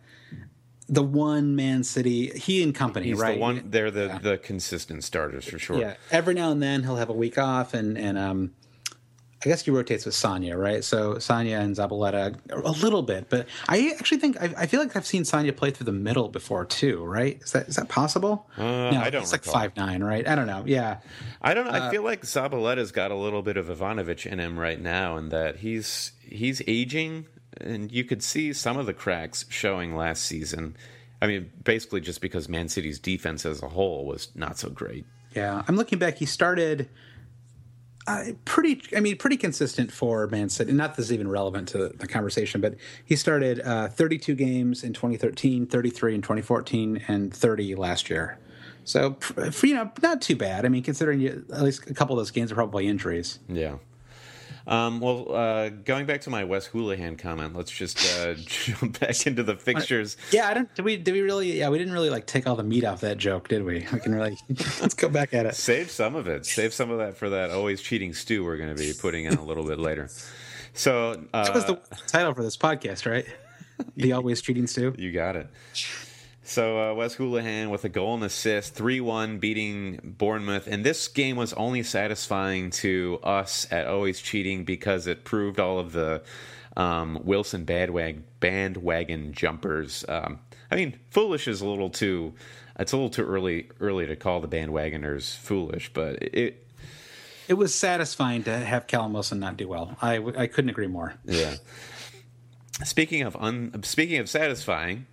the 0.89 1.03
one 1.03 1.57
man 1.57 1.85
city 1.85 2.27
he 2.39 2.63
and 2.63 2.75
company 2.75 3.07
He's 3.07 3.19
right 3.19 3.37
the 3.37 3.41
one 3.41 3.71
they're 3.71 3.91
the 3.91 4.07
yeah. 4.07 4.19
the 4.19 4.39
consistent 4.39 5.05
starters 5.05 5.45
for 5.47 5.59
sure 5.59 5.79
yeah 5.79 5.95
every 6.11 6.35
now 6.35 6.51
and 6.51 6.63
then 6.63 6.83
he'll 6.83 6.97
have 6.97 7.09
a 7.09 7.15
week 7.15 7.39
off 7.39 7.73
and 7.73 7.97
and 7.97 8.19
um 8.19 8.53
I 9.44 9.48
guess 9.48 9.64
he 9.64 9.70
rotates 9.72 10.07
with 10.07 10.14
Sagna, 10.14 10.57
right? 10.57 10.85
So 10.85 11.14
Sagna 11.14 11.61
and 11.61 11.74
Zabaleta 11.74 12.38
a 12.50 12.70
little 12.70 13.02
bit, 13.02 13.28
but 13.28 13.48
I 13.68 13.94
actually 13.98 14.18
think 14.18 14.40
I, 14.40 14.55
I, 14.57 14.66
feel 14.66 14.78
like 14.78 14.94
I've 14.94 15.07
seen 15.07 15.24
Sagna 15.24 15.57
play 15.57 15.72
through 15.72 15.87
the 15.87 15.92
middle 15.92 16.28
before 16.28 16.64
too, 16.64 17.05
right? 17.05 17.40
Is 17.42 17.52
that 17.52 17.68
is 17.68 17.76
that 17.76 17.88
possible? 17.88 18.48
Uh, 18.57 18.62
no, 18.62 19.00
I 19.00 19.11
don't. 19.11 19.22
It's 19.22 19.33
recall. 19.33 19.55
like 19.55 19.62
five 19.62 19.76
nine, 19.76 20.05
right? 20.05 20.26
I 20.28 20.37
don't 20.37 20.46
know. 20.46 20.62
Yeah, 20.64 20.98
I 21.40 21.55
don't 21.55 21.64
know. 21.64 21.72
Uh, 21.72 21.88
I 21.88 21.90
feel 21.90 22.05
like 22.05 22.22
Zabaleta's 22.22 22.92
got 22.92 23.11
a 23.11 23.16
little 23.16 23.42
bit 23.42 23.57
of 23.57 23.66
Ivanovic 23.66 24.26
in 24.26 24.38
him 24.38 24.59
right 24.59 24.81
now, 24.81 25.16
and 25.16 25.33
that 25.33 25.57
he's 25.57 26.12
he's 26.22 26.62
aging, 26.68 27.26
and 27.61 27.90
you 27.90 28.05
could 28.05 28.22
see 28.22 28.52
some 28.52 28.76
of 28.76 28.87
the 28.87 28.94
cracks 28.94 29.44
showing 29.48 29.96
last 29.96 30.22
season. 30.22 30.76
I 31.20 31.26
mean, 31.26 31.50
basically 31.62 32.00
just 32.00 32.20
because 32.20 32.48
Man 32.48 32.68
City's 32.68 32.98
defense 32.98 33.44
as 33.44 33.62
a 33.62 33.68
whole 33.68 34.07
was 34.07 34.28
not 34.35 34.59
so 34.59 34.70
great. 34.70 35.05
Yeah, 35.35 35.62
I'm 35.66 35.76
looking 35.76 35.98
back. 35.98 36.18
He 36.18 36.26
started 36.26 36.88
uh, 38.07 38.25
pretty, 38.45 38.83
I 38.97 39.01
mean, 39.01 39.17
pretty 39.17 39.37
consistent 39.37 39.93
for 39.93 40.27
Man 40.27 40.49
City. 40.49 40.73
Not 40.73 40.97
this 40.97 41.07
is 41.07 41.12
even 41.12 41.29
relevant 41.29 41.69
to 41.69 41.88
the 41.88 42.07
conversation, 42.07 42.61
but 42.61 42.75
he 43.05 43.17
started 43.17 43.61
uh, 43.61 43.88
32 43.88 44.35
games 44.35 44.83
in 44.83 44.93
2013, 44.93 45.67
33 45.67 46.15
in 46.15 46.23
2014, 46.23 47.05
and 47.09 47.33
30 47.33 47.75
last 47.77 48.11
year. 48.11 48.38
So, 48.85 49.15
for, 49.21 49.67
you 49.67 49.75
know, 49.75 49.91
not 50.03 50.21
too 50.21 50.37
bad. 50.37 50.65
I 50.65 50.69
mean, 50.69 50.83
considering 50.83 51.21
you, 51.21 51.45
at 51.53 51.62
least 51.62 51.88
a 51.88 51.95
couple 51.95 52.17
of 52.17 52.21
those 52.21 52.33
games 52.33 52.51
are 52.51 52.57
probably 52.57 52.88
injuries. 52.88 53.38
Yeah. 53.49 53.77
Um, 54.66 55.01
well, 55.01 55.35
uh, 55.35 55.68
going 55.70 56.07
back 56.07 56.20
to 56.22 56.31
my 56.31 56.44
Wes 56.44 56.68
Hoolahan 56.68 57.18
comment, 57.18 57.57
let's 57.57 57.70
just 57.70 57.98
uh, 58.20 58.35
jump 58.46 59.01
back 59.01 59.27
into 59.27 59.42
the 59.42 59.57
fixtures. 59.57 60.16
Yeah, 60.31 60.48
I 60.48 60.55
don't. 60.55 60.75
Did 60.75 60.85
we? 60.85 60.96
Did 60.96 61.14
we 61.14 61.20
really? 61.20 61.59
Yeah, 61.59 61.68
we 61.68 61.79
didn't 61.79 61.92
really 61.92 62.11
like 62.11 62.27
take 62.27 62.46
all 62.46 62.57
the 62.57 62.62
meat 62.62 62.85
off 62.85 63.01
that 63.01 63.18
joke, 63.18 63.48
did 63.48 63.64
we? 63.64 63.87
We 63.92 64.01
can 64.01 64.14
really 64.14 64.38
let's 64.81 64.94
go 64.94 65.09
back 65.09 65.35
at 65.35 65.46
it. 65.46 65.55
Save 65.55 65.90
some 65.90 66.14
of 66.14 66.27
it. 66.27 66.46
Save 66.46 66.72
some 66.72 66.90
of 66.90 66.98
that 66.98 67.16
for 67.16 67.31
that 67.31 67.51
always 67.51 67.83
cheating 67.83 68.12
stew 68.12 68.44
we're 68.44 68.57
going 68.57 68.75
to 68.75 68.81
be 68.81 68.92
putting 68.92 69.25
in 69.25 69.35
a 69.35 69.44
little 69.44 69.64
bit 69.64 69.79
later. 69.79 70.09
So 70.75 71.25
uh, 71.33 71.44
that 71.44 71.55
was 71.55 71.66
the 71.66 71.81
title 72.07 72.35
for 72.35 72.42
this 72.42 72.57
podcast, 72.57 73.11
right? 73.11 73.27
The 73.96 74.12
always 74.12 74.40
cheating 74.40 74.66
stew. 74.66 74.94
You 74.96 75.12
got 75.12 75.37
it. 75.37 75.48
So 76.44 76.90
uh, 76.90 76.94
Wes 76.94 77.16
Hoolahan 77.16 77.70
with 77.70 77.85
a 77.85 77.88
goal 77.88 78.14
and 78.14 78.24
assist, 78.24 78.74
three 78.74 79.00
one 79.00 79.38
beating 79.38 80.00
Bournemouth, 80.18 80.66
and 80.66 80.85
this 80.85 81.07
game 81.07 81.37
was 81.37 81.52
only 81.52 81.83
satisfying 81.85 82.70
to 82.70 83.20
us 83.22 83.66
at 83.70 83.87
Always 83.87 84.20
Cheating 84.20 84.64
because 84.64 85.07
it 85.07 85.24
proved 85.24 85.61
all 85.61 85.78
of 85.78 85.92
the 85.92 86.22
um, 86.76 87.20
Wilson 87.22 87.64
bandwagon, 87.64 88.24
bandwagon 88.40 89.33
jumpers. 89.33 90.05
Um, 90.09 90.40
I 90.70 90.74
mean, 90.74 90.98
foolish 91.11 91.46
is 91.46 91.61
a 91.61 91.66
little 91.66 91.90
too. 91.90 92.35
It's 92.78 92.92
a 92.92 92.96
little 92.96 93.11
too 93.11 93.24
early 93.24 93.70
early 93.78 94.07
to 94.07 94.16
call 94.16 94.40
the 94.40 94.48
bandwagoners 94.48 95.37
foolish, 95.37 95.92
but 95.92 96.20
it. 96.22 96.66
It 97.48 97.55
was 97.55 97.74
satisfying 97.74 98.44
to 98.44 98.57
have 98.57 98.87
Callum 98.87 99.12
Wilson 99.12 99.38
not 99.40 99.57
do 99.57 99.68
well. 99.68 99.96
I, 100.00 100.16
I 100.37 100.46
couldn't 100.46 100.70
agree 100.70 100.87
more. 100.87 101.14
Yeah. 101.24 101.57
Speaking 102.85 103.22
of 103.22 103.37
un, 103.37 103.83
speaking 103.83 104.18
of 104.18 104.31
satisfying, 104.31 105.07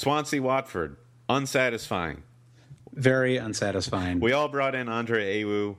Swansea 0.00 0.40
Watford, 0.40 0.96
unsatisfying. 1.28 2.22
Very 2.94 3.36
unsatisfying. 3.36 4.18
We 4.18 4.32
all 4.32 4.48
brought 4.48 4.74
in 4.74 4.88
Andre 4.88 5.42
Ayew. 5.42 5.76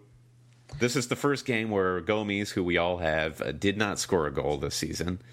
This 0.78 0.96
is 0.96 1.08
the 1.08 1.16
first 1.16 1.44
game 1.44 1.72
where 1.72 2.00
Gomis, 2.02 2.52
who 2.52 2.64
we 2.64 2.78
all 2.78 2.98
have, 2.98 3.42
uh, 3.42 3.52
did 3.52 3.80
not 3.80 3.98
score 3.98 4.28
a 4.28 4.32
goal 4.32 4.58
this 4.58 4.76
season. 4.76 5.24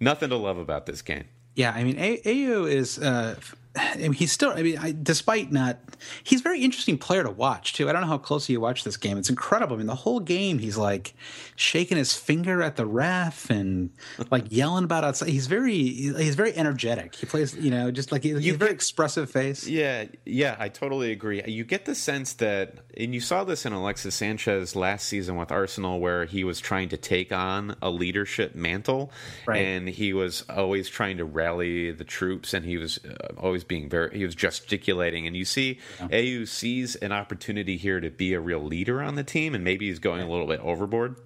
Nothing 0.00 0.28
to 0.28 0.36
love 0.36 0.58
about 0.58 0.84
this 0.84 1.00
game. 1.00 1.24
Yeah, 1.54 1.72
I 1.74 1.82
mean, 1.82 1.96
Ayew 1.96 2.70
is 2.70 2.98
uh, 2.98 3.36
I 3.76 3.96
mean, 3.96 4.12
he's 4.12 4.32
still. 4.32 4.50
I 4.50 4.62
mean, 4.62 4.78
I, 4.78 4.92
despite 4.92 5.52
not, 5.52 5.78
he's 6.24 6.40
a 6.40 6.42
very 6.42 6.62
interesting 6.62 6.98
player 6.98 7.22
to 7.22 7.30
watch 7.30 7.74
too. 7.74 7.88
I 7.88 7.92
don't 7.92 8.02
know 8.02 8.08
how 8.08 8.18
closely 8.18 8.54
you 8.54 8.60
watch 8.60 8.84
this 8.84 8.96
game. 8.96 9.18
It's 9.18 9.30
incredible. 9.30 9.74
I 9.74 9.78
mean, 9.78 9.86
the 9.86 9.94
whole 9.94 10.20
game, 10.20 10.58
he's 10.58 10.76
like 10.76 11.14
shaking 11.56 11.96
his 11.96 12.14
finger 12.14 12.62
at 12.62 12.76
the 12.76 12.86
ref 12.86 13.50
and 13.50 13.90
like 14.30 14.46
yelling 14.50 14.84
about 14.84 15.04
outside. 15.04 15.28
He's 15.28 15.46
very, 15.46 15.74
he's 15.74 16.34
very 16.34 16.54
energetic. 16.54 17.14
He 17.14 17.26
plays, 17.26 17.54
you 17.54 17.70
know, 17.70 17.90
just 17.90 18.12
like 18.12 18.22
he's 18.22 18.46
a 18.46 18.52
very 18.52 18.72
expressive 18.72 19.30
face. 19.30 19.66
Yeah, 19.66 20.06
yeah, 20.24 20.56
I 20.58 20.68
totally 20.68 21.12
agree. 21.12 21.42
You 21.46 21.64
get 21.64 21.84
the 21.84 21.94
sense 21.94 22.34
that, 22.34 22.78
and 22.96 23.14
you 23.14 23.20
saw 23.20 23.44
this 23.44 23.66
in 23.66 23.72
Alexis 23.72 24.14
Sanchez 24.14 24.74
last 24.74 25.06
season 25.06 25.36
with 25.36 25.52
Arsenal, 25.52 26.00
where 26.00 26.24
he 26.24 26.44
was 26.44 26.60
trying 26.60 26.88
to 26.90 26.96
take 26.96 27.32
on 27.32 27.76
a 27.82 27.90
leadership 27.90 28.54
mantle, 28.54 29.10
right. 29.46 29.58
and 29.58 29.88
he 29.88 30.12
was 30.12 30.44
always 30.48 30.88
trying 30.88 31.18
to 31.18 31.24
rally 31.24 31.90
the 31.90 32.04
troops, 32.04 32.54
and 32.54 32.64
he 32.64 32.76
was 32.76 32.98
uh, 33.04 33.34
always 33.36 33.64
being 33.68 33.88
very 33.88 34.16
he 34.16 34.24
was 34.24 34.34
gesticulating 34.34 35.26
and 35.26 35.36
you 35.36 35.44
see 35.44 35.78
yeah. 36.00 36.08
Ayew 36.08 36.48
sees 36.48 36.96
an 36.96 37.12
opportunity 37.12 37.76
here 37.76 38.00
to 38.00 38.10
be 38.10 38.32
a 38.34 38.40
real 38.40 38.62
leader 38.62 39.02
on 39.02 39.14
the 39.14 39.24
team 39.24 39.54
and 39.54 39.64
maybe 39.64 39.88
he's 39.88 39.98
going 39.98 40.22
a 40.22 40.30
little 40.30 40.46
bit 40.46 40.60
overboard. 40.60 41.16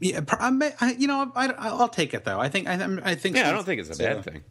Yeah, 0.00 0.20
I, 0.28 0.96
you 0.98 1.06
know, 1.06 1.30
I, 1.34 1.72
will 1.72 1.88
take 1.88 2.12
it 2.12 2.24
though. 2.24 2.40
I 2.40 2.48
think 2.48 2.68
I, 2.68 2.74
I 3.04 3.14
think 3.14 3.36
yeah, 3.36 3.48
I 3.48 3.52
don't 3.52 3.64
think 3.64 3.80
it's 3.80 3.98
a 3.98 4.02
bad 4.02 4.24
thing. 4.24 4.42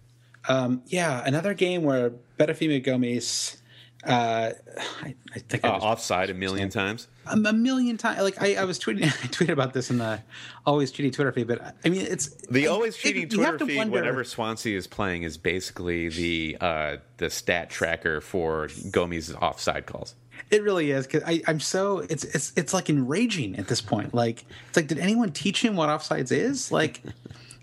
Um, 0.47 0.83
yeah, 0.87 1.23
another 1.25 1.53
game 1.53 1.83
where 1.83 2.11
Berafemi 2.39 2.83
Gomis 2.85 3.57
uh, 4.05 4.51
I, 5.01 5.15
I 5.33 5.39
think 5.39 5.65
uh, 5.65 5.69
I 5.69 5.77
offside 5.77 6.29
a 6.29 6.33
million 6.33 6.69
times. 6.69 7.07
A, 7.27 7.35
million 7.35 7.97
times. 7.97 8.21
Like 8.21 8.41
I, 8.41 8.55
I, 8.55 8.63
was 8.65 8.79
tweeting, 8.79 9.03
I 9.05 9.27
tweeted 9.27 9.49
about 9.49 9.73
this 9.73 9.89
in 9.89 9.97
the 9.97 10.21
always 10.65 10.91
cheating 10.91 11.11
Twitter 11.11 11.31
feed. 11.31 11.47
But 11.47 11.75
I 11.83 11.89
mean, 11.89 12.01
it's 12.01 12.29
the 12.47 12.67
always 12.67 12.95
cheating 12.95 13.23
it, 13.23 13.31
Twitter 13.31 13.57
feed. 13.65 13.77
Wonder, 13.77 13.93
whenever 13.93 14.23
Swansea 14.23 14.77
is 14.77 14.87
playing, 14.87 15.23
is 15.23 15.37
basically 15.37 16.09
the 16.09 16.57
uh, 16.61 16.97
the 17.17 17.29
stat 17.29 17.69
tracker 17.69 18.21
for 18.21 18.67
Gomis' 18.67 19.33
offside 19.41 19.85
calls. 19.85 20.15
It 20.51 20.61
really 20.63 20.91
is 20.91 21.07
because 21.07 21.23
I'm 21.47 21.59
so 21.59 21.99
it's 21.99 22.23
it's 22.23 22.53
it's 22.55 22.73
like 22.73 22.89
enraging 22.89 23.57
at 23.57 23.67
this 23.67 23.81
point. 23.81 24.13
Like 24.13 24.45
it's 24.67 24.77
like, 24.77 24.87
did 24.87 24.99
anyone 24.99 25.31
teach 25.31 25.63
him 25.63 25.75
what 25.75 25.89
offsides 25.89 26.31
is? 26.31 26.71
Like. 26.71 27.01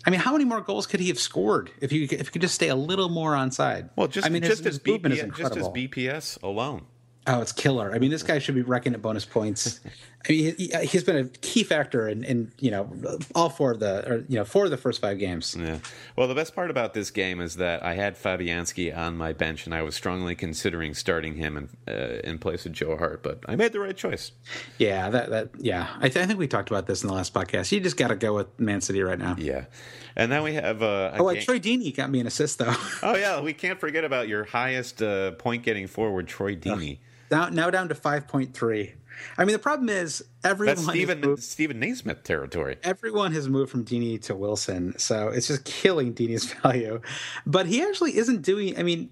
I 0.05 0.09
mean, 0.09 0.19
how 0.19 0.33
many 0.33 0.45
more 0.45 0.61
goals 0.61 0.85
could 0.85 0.99
he 0.99 1.07
have 1.07 1.19
scored 1.19 1.71
if 1.79 1.91
you 1.91 2.03
if 2.03 2.11
you 2.11 2.31
could 2.31 2.41
just 2.41 2.55
stay 2.55 2.67
a 2.67 2.75
little 2.75 3.09
more 3.09 3.35
on 3.35 3.51
side? 3.51 3.89
Well, 3.95 4.07
just 4.07 4.27
I 4.27 4.29
mean, 4.29 4.41
just 4.41 4.63
his, 4.63 4.75
his 4.75 4.79
BPS, 4.79 5.35
just 5.35 5.55
his 5.55 5.67
BPS 5.69 6.41
alone. 6.43 6.85
Oh, 7.25 7.41
it's 7.41 7.53
killer. 7.53 7.93
I 7.93 7.99
mean, 7.99 8.11
this 8.11 8.23
guy 8.23 8.39
should 8.39 8.55
be 8.55 8.63
reckoned 8.63 8.95
at 8.95 9.01
bonus 9.01 9.23
points. 9.23 9.79
I 10.27 10.31
mean, 10.31 10.55
he, 10.57 10.69
has 10.69 11.03
been 11.03 11.17
a 11.17 11.25
key 11.25 11.63
factor 11.63 12.07
in, 12.07 12.23
in, 12.23 12.51
you 12.59 12.71
know 12.71 12.89
all 13.35 13.49
four 13.49 13.71
of 13.71 13.79
the 13.79 14.09
or 14.09 14.25
you 14.29 14.37
know 14.37 14.45
four 14.45 14.65
of 14.65 14.71
the 14.71 14.77
first 14.77 15.01
five 15.01 15.19
games. 15.19 15.55
Yeah. 15.57 15.79
Well, 16.15 16.27
the 16.27 16.35
best 16.35 16.55
part 16.55 16.69
about 16.69 16.93
this 16.93 17.11
game 17.11 17.41
is 17.41 17.57
that 17.57 17.83
I 17.83 17.95
had 17.95 18.15
Fabianski 18.15 18.95
on 18.95 19.17
my 19.17 19.33
bench, 19.33 19.65
and 19.65 19.75
I 19.75 19.81
was 19.81 19.95
strongly 19.95 20.35
considering 20.35 20.93
starting 20.93 21.35
him 21.35 21.57
in 21.57 21.93
uh, 21.93 22.19
in 22.23 22.39
place 22.39 22.65
of 22.65 22.71
Joe 22.71 22.95
Hart, 22.95 23.21
but 23.21 23.39
I 23.47 23.55
made 23.55 23.73
the 23.73 23.79
right 23.79 23.95
choice. 23.95 24.31
Yeah. 24.77 25.09
That 25.09 25.29
that 25.29 25.49
yeah. 25.57 25.89
I, 25.97 26.07
th- 26.07 26.23
I 26.23 26.25
think 26.25 26.39
we 26.39 26.47
talked 26.47 26.69
about 26.69 26.87
this 26.87 27.03
in 27.03 27.09
the 27.09 27.13
last 27.15 27.33
podcast. 27.33 27.71
You 27.71 27.81
just 27.81 27.97
got 27.97 28.07
to 28.07 28.15
go 28.15 28.33
with 28.33 28.59
Man 28.59 28.79
City 28.81 29.01
right 29.03 29.19
now. 29.19 29.35
Yeah. 29.37 29.65
And 30.15 30.31
then 30.31 30.43
we 30.43 30.53
have 30.53 30.81
uh, 30.81 31.11
oh, 31.15 31.33
game- 31.33 31.41
Troy 31.41 31.59
Deeney 31.59 31.93
got 31.95 32.09
me 32.09 32.19
an 32.19 32.27
assist 32.27 32.59
though. 32.59 32.73
oh 33.03 33.15
yeah, 33.15 33.41
we 33.41 33.53
can't 33.53 33.79
forget 33.79 34.03
about 34.03 34.27
your 34.27 34.45
highest 34.45 35.01
uh, 35.01 35.31
point 35.31 35.63
getting 35.63 35.87
forward, 35.87 36.27
Troy 36.27 36.55
Deeney. 36.55 36.99
Now, 37.31 37.49
now 37.49 37.69
down 37.69 37.89
to 37.89 37.95
five 37.95 38.27
point 38.27 38.53
three. 38.53 38.93
I 39.37 39.45
mean, 39.45 39.53
the 39.53 39.59
problem 39.59 39.89
is 39.89 40.23
everyone 40.43 40.75
That's 40.75 40.87
Steven 40.87 41.21
moved, 41.21 41.43
Steven 41.43 41.79
Naismith 41.79 42.23
territory. 42.23 42.77
Everyone 42.83 43.31
has 43.33 43.49
moved 43.49 43.71
from 43.71 43.83
Deeney 43.85 44.21
to 44.23 44.35
Wilson, 44.35 44.97
so 44.97 45.29
it's 45.29 45.47
just 45.47 45.65
killing 45.65 46.13
Deeney's 46.13 46.51
value. 46.63 47.01
But 47.45 47.65
he 47.67 47.81
actually 47.81 48.17
isn't 48.17 48.41
doing. 48.41 48.77
I 48.77 48.83
mean, 48.83 49.09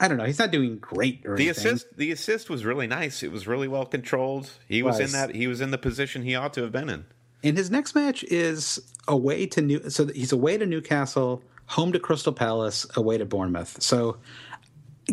I 0.00 0.08
don't 0.08 0.16
know. 0.16 0.24
He's 0.24 0.38
not 0.38 0.50
doing 0.50 0.78
great. 0.78 1.22
the 1.22 1.30
anything. 1.30 1.50
assist, 1.50 1.96
the 1.96 2.10
assist 2.10 2.50
was 2.50 2.64
really 2.64 2.86
nice. 2.86 3.22
It 3.22 3.32
was 3.32 3.46
really 3.46 3.68
well 3.68 3.86
controlled. 3.86 4.50
He 4.68 4.82
was. 4.82 4.98
was 4.98 5.14
in 5.14 5.20
that. 5.20 5.34
He 5.34 5.46
was 5.46 5.60
in 5.60 5.70
the 5.70 5.78
position 5.78 6.22
he 6.22 6.34
ought 6.34 6.52
to 6.54 6.62
have 6.62 6.72
been 6.72 6.88
in. 6.88 7.04
And 7.44 7.56
his 7.56 7.70
next 7.70 7.94
match 7.94 8.22
is 8.24 8.80
away 9.08 9.46
to 9.46 9.60
New. 9.60 9.90
So 9.90 10.06
he's 10.06 10.32
away 10.32 10.58
to 10.58 10.66
Newcastle, 10.66 11.42
home 11.66 11.92
to 11.92 11.98
Crystal 11.98 12.32
Palace, 12.32 12.86
away 12.96 13.18
to 13.18 13.24
Bournemouth. 13.24 13.82
So 13.82 14.18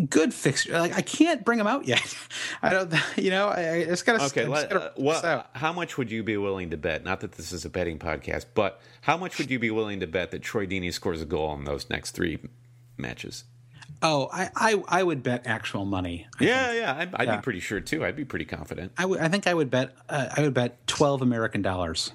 good 0.09 0.33
fixture. 0.33 0.79
Like 0.79 0.95
I 0.95 1.01
can't 1.01 1.43
bring 1.43 1.57
them 1.57 1.67
out 1.67 1.85
yet. 1.85 2.15
I 2.61 2.69
don't. 2.69 2.93
You 3.17 3.31
know, 3.31 3.47
I, 3.47 3.73
I 3.73 3.85
just 3.85 4.05
gotta. 4.05 4.23
Okay. 4.25 4.45
Let, 4.45 4.71
uh, 4.71 4.91
well, 4.95 5.45
how 5.53 5.73
much 5.73 5.97
would 5.97 6.09
you 6.09 6.23
be 6.23 6.37
willing 6.37 6.69
to 6.69 6.77
bet? 6.77 7.03
Not 7.03 7.19
that 7.21 7.33
this 7.33 7.51
is 7.51 7.65
a 7.65 7.69
betting 7.69 7.99
podcast, 7.99 8.45
but 8.53 8.81
how 9.01 9.17
much 9.17 9.37
would 9.37 9.51
you 9.51 9.59
be 9.59 9.71
willing 9.71 9.99
to 9.99 10.07
bet 10.07 10.31
that 10.31 10.41
Troy 10.41 10.65
Deeney 10.65 10.93
scores 10.93 11.21
a 11.21 11.25
goal 11.25 11.53
in 11.55 11.65
those 11.65 11.89
next 11.89 12.11
three 12.11 12.39
matches? 12.97 13.43
Oh, 14.01 14.29
I, 14.31 14.49
I, 14.55 14.83
I 14.87 15.03
would 15.03 15.23
bet 15.23 15.45
actual 15.45 15.83
money. 15.83 16.27
I 16.39 16.43
yeah, 16.43 16.67
think. 16.67 16.81
yeah, 16.81 16.95
I'd, 16.97 17.15
I'd 17.15 17.27
yeah. 17.27 17.35
be 17.37 17.41
pretty 17.41 17.59
sure 17.59 17.81
too. 17.81 18.05
I'd 18.05 18.15
be 18.15 18.23
pretty 18.23 18.45
confident. 18.45 18.93
I, 18.97 19.01
w- 19.01 19.21
I 19.21 19.27
think 19.27 19.45
I 19.47 19.53
would 19.53 19.69
bet. 19.69 19.93
Uh, 20.07 20.29
I 20.35 20.41
would 20.41 20.53
bet 20.53 20.87
twelve 20.87 21.21
American 21.21 21.61
dollars. 21.61 22.11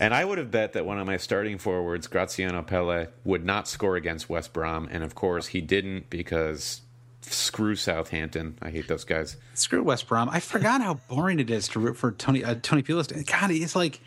And 0.00 0.14
I 0.14 0.24
would 0.24 0.38
have 0.38 0.50
bet 0.50 0.72
that 0.74 0.86
one 0.86 0.98
of 0.98 1.06
my 1.06 1.16
starting 1.16 1.58
forwards, 1.58 2.06
Graziano 2.06 2.62
Pelle, 2.62 3.06
would 3.24 3.44
not 3.44 3.68
score 3.68 3.96
against 3.96 4.28
West 4.28 4.52
Brom, 4.52 4.88
and 4.90 5.02
of 5.02 5.14
course 5.14 5.48
he 5.48 5.60
didn't 5.60 6.10
because 6.10 6.82
screw 7.22 7.76
Southampton. 7.76 8.58
I 8.60 8.70
hate 8.70 8.88
those 8.88 9.04
guys. 9.04 9.36
Screw 9.54 9.82
West 9.82 10.08
Brom. 10.08 10.28
I 10.28 10.40
forgot 10.40 10.80
how 10.80 10.94
boring 11.08 11.40
it 11.40 11.50
is 11.50 11.68
to 11.68 11.80
root 11.80 11.96
for 11.96 12.12
Tony 12.12 12.44
uh, 12.44 12.56
Tony 12.62 12.82
Pulis. 12.82 13.08
God, 13.26 13.50
it's 13.50 13.76
like 13.76 14.00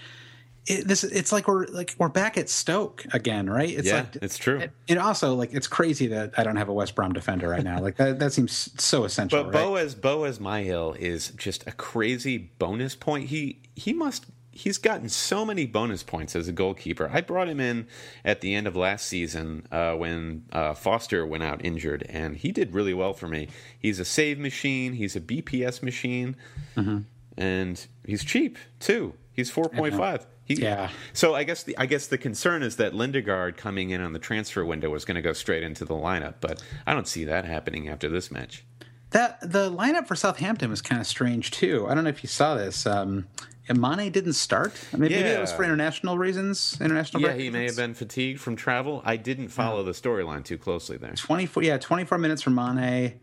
it, 0.68 0.88
this. 0.88 1.04
It's 1.04 1.32
like 1.32 1.48
we're 1.48 1.66
like 1.68 1.96
we're 1.98 2.10
back 2.10 2.38
at 2.38 2.50
Stoke 2.50 3.06
again, 3.14 3.50
right? 3.50 3.70
It's 3.70 3.88
yeah, 3.88 4.00
like, 4.00 4.18
it's 4.22 4.38
true. 4.38 4.68
And 4.88 5.00
also, 5.00 5.36
like, 5.36 5.54
it's 5.54 5.68
crazy 5.68 6.08
that 6.08 6.38
I 6.38 6.44
don't 6.44 6.56
have 6.56 6.70
a 6.70 6.74
West 6.74 6.96
Brom 6.96 7.14
defender 7.14 7.50
right 7.50 7.64
now. 7.64 7.80
Like 7.82 7.98
that, 7.98 8.20
that 8.20 8.34
seems 8.34 8.72
so 8.82 9.04
essential. 9.04 9.44
But 9.44 9.54
right? 9.54 9.64
Boaz 9.64 9.96
Boaz 9.96 10.40
Myhill 10.40 10.98
is 10.98 11.30
just 11.30 11.66
a 11.68 11.72
crazy 11.72 12.38
bonus 12.38 12.96
point. 12.96 13.30
He 13.30 13.60
he 13.76 13.94
must 13.94 14.26
he's 14.56 14.78
gotten 14.78 15.10
so 15.10 15.46
many 15.46 15.66
bonus 15.66 16.02
points 16.02 16.36
as 16.36 16.48
a 16.48 16.52
goalkeeper. 16.54 17.12
I 17.14 17.22
brought 17.22 17.50
him 17.50 17.60
in 17.60 17.88
at 18.24 18.40
the 18.40 18.56
end 18.56 18.66
of 18.66 18.76
last 18.76 19.06
season 19.06 19.68
uh, 19.70 19.94
when 19.96 20.46
uh, 20.52 20.74
Foster 20.74 21.28
went 21.28 21.44
out 21.44 21.64
injured, 21.64 22.04
and 22.10 22.38
he 22.38 22.52
did 22.52 22.74
really 22.74 22.94
well 22.94 23.14
for 23.14 23.28
me. 23.28 23.50
He's 23.78 24.00
a 24.00 24.06
save 24.06 24.40
machine. 24.40 24.94
He's 24.94 25.16
a 25.16 25.22
BPS 25.22 25.84
machine, 25.84 26.38
mm-hmm. 26.76 27.00
and 27.38 27.86
he's 28.06 28.24
cheap 28.24 28.58
too. 28.80 29.14
He's 29.34 29.52
four 29.52 29.70
point 29.70 29.94
five. 29.94 30.26
He, 30.46 30.56
yeah. 30.56 30.90
So 31.12 31.36
I 31.36 31.44
guess 31.44 31.64
the 31.64 31.78
I 31.78 31.86
guess 31.86 32.08
the 32.08 32.18
concern 32.18 32.64
is 32.64 32.78
that 32.78 32.94
Lindegaard 32.94 33.58
coming 33.58 33.90
in 33.90 34.00
on 34.00 34.14
the 34.14 34.20
transfer 34.20 34.64
window 34.64 34.90
was 34.90 35.04
going 35.04 35.16
to 35.16 35.22
go 35.22 35.34
straight 35.34 35.64
into 35.64 35.84
the 35.84 35.96
lineup, 35.96 36.36
but 36.40 36.64
I 36.88 36.94
don't 36.94 37.08
see 37.08 37.26
that 37.26 37.46
happening 37.46 37.90
after 37.90 38.08
this 38.08 38.32
match. 38.32 38.64
That 39.10 39.40
the 39.42 39.70
lineup 39.70 40.08
for 40.08 40.16
Southampton 40.16 40.70
was 40.70 40.82
kind 40.82 41.02
of 41.02 41.08
strange 41.08 41.52
too. 41.52 41.88
I 41.90 41.94
don't 41.94 42.06
know 42.06 42.10
if 42.10 42.24
you 42.24 42.30
saw 42.30 42.56
this. 42.56 42.86
Um, 42.86 43.28
Mane 43.74 44.12
didn't 44.12 44.34
start. 44.34 44.74
I 44.94 44.98
mean, 44.98 45.12
yeah. 45.12 45.18
maybe 45.18 45.30
it 45.30 45.42
was 45.42 45.52
for 45.52 45.64
international 45.64 46.18
reasons. 46.18 46.78
International. 46.80 47.24
Yeah, 47.24 47.34
he 47.34 47.50
may 47.50 47.66
have 47.66 47.76
been 47.76 47.94
fatigued 47.94 48.40
from 48.40 48.56
travel. 48.56 49.02
I 49.06 49.18
didn't 49.18 49.48
follow 49.48 49.84
the 49.84 49.92
storyline 49.92 50.44
too 50.44 50.58
closely 50.58 50.98
there. 50.98 51.14
Twenty 51.14 51.46
four. 51.46 51.64
Yeah, 51.64 51.78
twenty 51.78 52.04
four 52.04 52.18
minutes 52.18 52.42
for 52.42 52.52
Mane. 52.52 53.20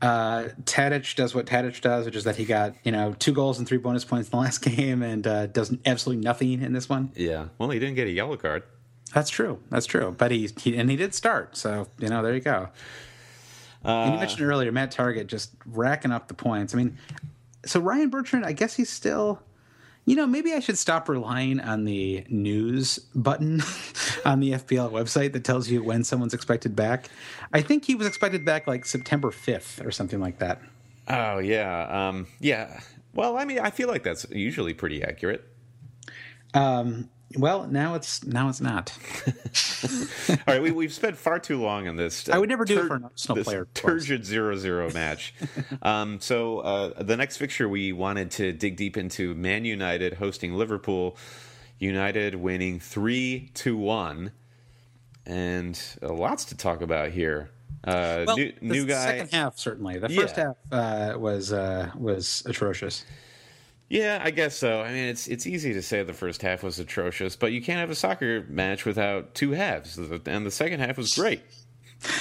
Uh, 0.00 0.48
Tadic 0.64 1.14
does 1.14 1.34
what 1.34 1.44
Tadic 1.44 1.80
does, 1.82 2.06
which 2.06 2.16
is 2.16 2.24
that 2.24 2.36
he 2.36 2.44
got 2.44 2.74
you 2.84 2.92
know 2.92 3.14
two 3.18 3.32
goals 3.32 3.58
and 3.58 3.66
three 3.66 3.78
bonus 3.78 4.04
points 4.04 4.28
in 4.28 4.30
the 4.30 4.36
last 4.36 4.58
game, 4.62 5.02
and 5.02 5.26
uh, 5.26 5.46
does 5.46 5.74
absolutely 5.84 6.22
nothing 6.22 6.62
in 6.62 6.72
this 6.72 6.88
one. 6.88 7.12
Yeah, 7.16 7.48
well, 7.58 7.70
he 7.70 7.78
didn't 7.78 7.96
get 7.96 8.06
a 8.06 8.10
yellow 8.10 8.36
card. 8.36 8.62
That's 9.12 9.28
true. 9.28 9.60
That's 9.70 9.86
true. 9.86 10.14
But 10.16 10.30
he, 10.30 10.48
he 10.58 10.76
and 10.76 10.88
he 10.88 10.96
did 10.96 11.14
start, 11.14 11.56
so 11.56 11.88
you 11.98 12.08
know 12.08 12.22
there 12.22 12.34
you 12.34 12.40
go. 12.40 12.68
Uh, 13.84 13.88
and 13.88 14.14
you 14.14 14.18
mentioned 14.20 14.42
earlier 14.42 14.70
Matt 14.70 14.94
Targett 14.94 15.26
just 15.26 15.50
racking 15.66 16.12
up 16.12 16.28
the 16.28 16.34
points. 16.34 16.74
I 16.74 16.78
mean, 16.78 16.98
so 17.64 17.80
Ryan 17.80 18.10
Bertrand, 18.10 18.44
I 18.44 18.52
guess 18.52 18.74
he's 18.74 18.90
still 18.90 19.40
you 20.10 20.16
know, 20.16 20.26
maybe 20.26 20.52
I 20.52 20.58
should 20.58 20.76
stop 20.76 21.08
relying 21.08 21.60
on 21.60 21.84
the 21.84 22.24
news 22.28 22.98
button 23.14 23.62
on 24.24 24.40
the 24.40 24.54
FPL 24.54 24.90
website 24.90 25.32
that 25.34 25.44
tells 25.44 25.70
you 25.70 25.84
when 25.84 26.02
someone's 26.02 26.34
expected 26.34 26.74
back. 26.74 27.08
I 27.52 27.62
think 27.62 27.84
he 27.84 27.94
was 27.94 28.08
expected 28.08 28.44
back 28.44 28.66
like 28.66 28.84
September 28.86 29.30
5th 29.30 29.86
or 29.86 29.92
something 29.92 30.18
like 30.18 30.40
that. 30.40 30.60
Oh, 31.06 31.38
yeah. 31.38 32.08
Um, 32.08 32.26
yeah. 32.40 32.80
Well, 33.14 33.38
I 33.38 33.44
mean, 33.44 33.60
I 33.60 33.70
feel 33.70 33.86
like 33.86 34.02
that's 34.02 34.26
usually 34.30 34.74
pretty 34.74 35.00
accurate. 35.04 35.46
Um, 36.54 37.08
well, 37.36 37.66
now 37.66 37.94
it's 37.94 38.24
now 38.24 38.48
it's 38.48 38.60
not. 38.60 38.96
All 40.30 40.36
right, 40.46 40.62
we, 40.62 40.72
we've 40.72 40.92
spent 40.92 41.16
far 41.16 41.38
too 41.38 41.60
long 41.60 41.86
on 41.86 41.96
this. 41.96 42.28
Uh, 42.28 42.32
I 42.32 42.38
would 42.38 42.48
never 42.48 42.64
do 42.64 42.74
tur- 42.74 42.84
it 42.84 42.88
for 42.88 42.94
an 42.96 43.04
Arsenal 43.04 43.44
player. 43.44 43.68
Turgid 43.72 44.24
zero 44.24 44.56
zero 44.56 44.90
match. 44.92 45.34
um, 45.82 46.20
so 46.20 46.58
uh, 46.60 47.02
the 47.02 47.16
next 47.16 47.36
fixture 47.36 47.68
we 47.68 47.92
wanted 47.92 48.32
to 48.32 48.52
dig 48.52 48.76
deep 48.76 48.96
into: 48.96 49.34
Man 49.34 49.64
United 49.64 50.14
hosting 50.14 50.54
Liverpool. 50.54 51.16
United 51.78 52.34
winning 52.34 52.78
three 52.78 53.50
to 53.54 53.74
one, 53.74 54.32
and 55.24 55.80
uh, 56.02 56.12
lots 56.12 56.44
to 56.46 56.56
talk 56.56 56.82
about 56.82 57.10
here. 57.10 57.50
Uh, 57.82 58.24
well, 58.26 58.36
new, 58.36 58.52
new 58.60 58.86
guy. 58.86 59.04
Second 59.04 59.32
half 59.32 59.58
certainly. 59.58 59.98
The 59.98 60.10
first 60.10 60.36
yeah. 60.36 60.52
half 60.70 61.14
uh, 61.14 61.18
was 61.18 61.52
uh, 61.52 61.90
was 61.96 62.42
atrocious. 62.44 63.06
Yeah, 63.90 64.20
I 64.22 64.30
guess 64.30 64.56
so. 64.56 64.80
I 64.80 64.92
mean, 64.92 65.08
it's 65.08 65.26
it's 65.26 65.48
easy 65.48 65.72
to 65.74 65.82
say 65.82 66.04
the 66.04 66.12
first 66.12 66.42
half 66.42 66.62
was 66.62 66.78
atrocious, 66.78 67.34
but 67.34 67.50
you 67.50 67.60
can't 67.60 67.80
have 67.80 67.90
a 67.90 67.96
soccer 67.96 68.46
match 68.48 68.84
without 68.86 69.34
two 69.34 69.50
halves, 69.50 69.98
and 69.98 70.46
the 70.46 70.50
second 70.50 70.78
half 70.78 70.96
was 70.96 71.16
great. 71.16 71.42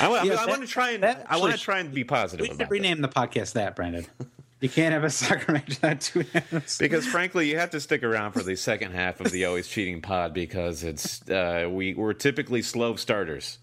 I, 0.02 0.26
yeah, 0.26 0.34
I, 0.34 0.44
I 0.44 0.46
want 0.48 0.62
to 0.62 0.68
try 0.68 0.92
and 0.92 1.06
I 1.06 1.38
want 1.38 1.54
to 1.54 1.60
try 1.60 1.80
and 1.80 1.94
be 1.94 2.04
positive. 2.04 2.50
We 2.50 2.56
should 2.58 2.72
rename 2.72 3.02
that. 3.02 3.14
the 3.14 3.16
podcast 3.16 3.54
that, 3.54 3.76
Brandon. 3.76 4.06
You 4.62 4.68
can't 4.68 4.92
have 4.92 5.06
a 5.06 5.10
soccer 5.10 5.54
match 5.54 5.70
without 5.70 6.02
two 6.02 6.26
halves. 6.34 6.78
Because 6.78 7.06
frankly, 7.06 7.50
you 7.50 7.58
have 7.58 7.70
to 7.70 7.80
stick 7.80 8.04
around 8.04 8.34
for 8.34 8.44
the 8.44 8.58
second 8.58 8.92
half 8.92 9.22
of 9.22 9.32
the 9.32 9.46
Always 9.46 9.70
Cheating 9.70 10.02
Pod 10.02 10.34
because 10.34 10.84
it's 10.84 11.22
uh, 11.30 11.70
we 11.72 11.94
we're 11.94 12.12
typically 12.12 12.62
slow 12.62 12.98
starters. 12.98 13.60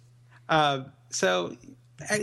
Uh, 0.49 0.85
so, 1.11 1.55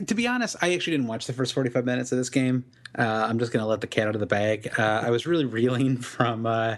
to 0.07 0.15
be 0.15 0.25
honest, 0.25 0.55
I 0.59 0.73
actually 0.73 0.97
didn't 0.97 1.05
watch 1.05 1.27
the 1.27 1.34
first 1.34 1.53
forty 1.53 1.69
five 1.69 1.86
minutes 1.86 2.11
of 2.11 2.17
this 2.17 2.31
game. 2.31 2.65
Uh, 2.97 3.25
I'm 3.27 3.39
just 3.39 3.51
going 3.51 3.61
to 3.61 3.67
let 3.67 3.81
the 3.81 3.87
cat 3.87 4.07
out 4.07 4.15
of 4.15 4.19
the 4.19 4.27
bag. 4.27 4.71
Uh, 4.77 5.01
I 5.03 5.09
was 5.09 5.25
really 5.25 5.45
reeling 5.45 5.97
from 5.97 6.45
uh, 6.45 6.75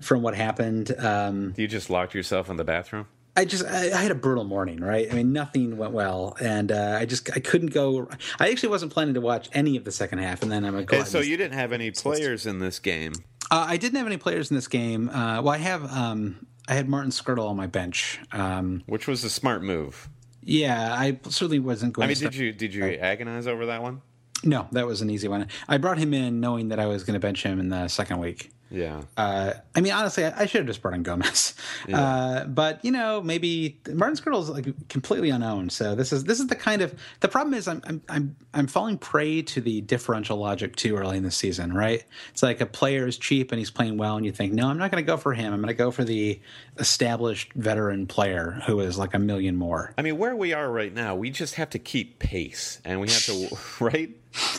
from 0.00 0.22
what 0.22 0.34
happened. 0.34 0.94
Um, 0.98 1.54
you 1.56 1.68
just 1.68 1.90
locked 1.90 2.14
yourself 2.14 2.50
in 2.50 2.56
the 2.56 2.64
bathroom. 2.64 3.06
I 3.36 3.44
just 3.44 3.64
I, 3.64 3.92
I, 3.92 4.02
had 4.02 4.10
a 4.10 4.16
brutal 4.16 4.42
morning, 4.42 4.80
right? 4.80 5.06
I 5.10 5.14
mean, 5.14 5.32
nothing 5.32 5.76
went 5.76 5.92
well, 5.92 6.36
and 6.40 6.72
uh, 6.72 6.96
I 6.98 7.06
just 7.06 7.30
I 7.36 7.38
couldn't 7.38 7.72
go. 7.72 8.08
I 8.40 8.50
actually 8.50 8.70
wasn't 8.70 8.92
planning 8.92 9.14
to 9.14 9.20
watch 9.20 9.48
any 9.52 9.76
of 9.76 9.84
the 9.84 9.92
second 9.92 10.18
half, 10.18 10.42
and 10.42 10.50
then 10.50 10.64
I'm 10.64 10.74
like, 10.74 11.06
so 11.06 11.20
you 11.20 11.36
didn't 11.36 11.54
have 11.54 11.72
any 11.72 11.92
players 11.92 12.46
in 12.46 12.58
this 12.58 12.80
game. 12.80 13.12
Uh, 13.50 13.64
I 13.68 13.76
didn't 13.76 13.96
have 13.96 14.06
any 14.06 14.16
players 14.16 14.50
in 14.50 14.56
this 14.56 14.66
game. 14.66 15.08
Uh, 15.08 15.40
well, 15.40 15.54
I 15.54 15.58
have. 15.58 15.90
Um, 15.90 16.46
I 16.66 16.74
had 16.74 16.88
Martin 16.88 17.12
Skrtel 17.12 17.48
on 17.48 17.56
my 17.56 17.68
bench, 17.68 18.20
um, 18.32 18.82
which 18.86 19.06
was 19.06 19.22
a 19.22 19.30
smart 19.30 19.62
move. 19.62 20.08
Yeah, 20.42 20.92
I 20.92 21.20
certainly 21.28 21.60
wasn't 21.60 21.92
going. 21.92 22.08
To. 22.08 22.12
I 22.12 22.14
mean, 22.14 22.30
did 22.30 22.34
you 22.34 22.52
did 22.52 22.74
you 22.74 22.84
agonize 23.00 23.46
over 23.46 23.66
that 23.66 23.82
one? 23.82 24.02
No, 24.44 24.68
that 24.72 24.86
was 24.86 25.00
an 25.00 25.10
easy 25.10 25.28
one. 25.28 25.48
I 25.68 25.78
brought 25.78 25.98
him 25.98 26.14
in 26.14 26.40
knowing 26.40 26.68
that 26.68 26.78
I 26.78 26.86
was 26.86 27.02
going 27.04 27.14
to 27.14 27.20
bench 27.20 27.42
him 27.42 27.58
in 27.58 27.68
the 27.70 27.88
second 27.88 28.18
week. 28.18 28.52
Yeah. 28.70 29.02
Uh, 29.16 29.54
I 29.74 29.80
mean, 29.80 29.92
honestly, 29.92 30.24
I, 30.24 30.42
I, 30.42 30.46
should 30.46 30.58
have 30.58 30.66
just 30.66 30.82
brought 30.82 30.94
in 30.94 31.02
Gomez. 31.02 31.54
Yeah. 31.86 32.00
Uh, 32.00 32.44
but 32.44 32.84
you 32.84 32.90
know, 32.90 33.22
maybe 33.22 33.80
Martin 33.88 34.16
Skrtel 34.16 34.42
is 34.42 34.50
like 34.50 34.88
completely 34.88 35.30
unknown. 35.30 35.70
So 35.70 35.94
this 35.94 36.12
is 36.12 36.24
this 36.24 36.38
is 36.38 36.48
the 36.48 36.56
kind 36.56 36.82
of 36.82 36.94
the 37.20 37.28
problem 37.28 37.54
is 37.54 37.66
I'm 37.66 37.80
I'm 37.84 38.02
I'm 38.08 38.36
I'm 38.52 38.66
falling 38.66 38.98
prey 38.98 39.42
to 39.42 39.60
the 39.60 39.80
differential 39.82 40.36
logic 40.36 40.76
too 40.76 40.96
early 40.96 41.16
in 41.16 41.22
the 41.22 41.30
season. 41.30 41.72
Right? 41.72 42.04
It's 42.30 42.42
like 42.42 42.60
a 42.60 42.66
player 42.66 43.06
is 43.06 43.16
cheap 43.16 43.52
and 43.52 43.58
he's 43.58 43.70
playing 43.70 43.96
well, 43.96 44.16
and 44.16 44.26
you 44.26 44.32
think, 44.32 44.52
no, 44.52 44.68
I'm 44.68 44.76
not 44.76 44.90
going 44.90 45.02
to 45.02 45.06
go 45.06 45.16
for 45.16 45.32
him. 45.32 45.54
I'm 45.54 45.60
going 45.60 45.68
to 45.68 45.74
go 45.74 45.90
for 45.90 46.04
the 46.04 46.40
established 46.78 47.52
veteran 47.54 48.06
player 48.06 48.60
who 48.66 48.80
is 48.80 48.98
like 48.98 49.14
a 49.14 49.18
million 49.18 49.56
more. 49.56 49.94
I 49.96 50.02
mean, 50.02 50.18
where 50.18 50.36
we 50.36 50.52
are 50.52 50.70
right 50.70 50.92
now, 50.92 51.14
we 51.14 51.30
just 51.30 51.54
have 51.54 51.70
to 51.70 51.78
keep 51.78 52.18
pace, 52.18 52.80
and 52.84 53.00
we 53.00 53.08
have 53.08 53.24
to 53.26 53.56
right 53.80 54.10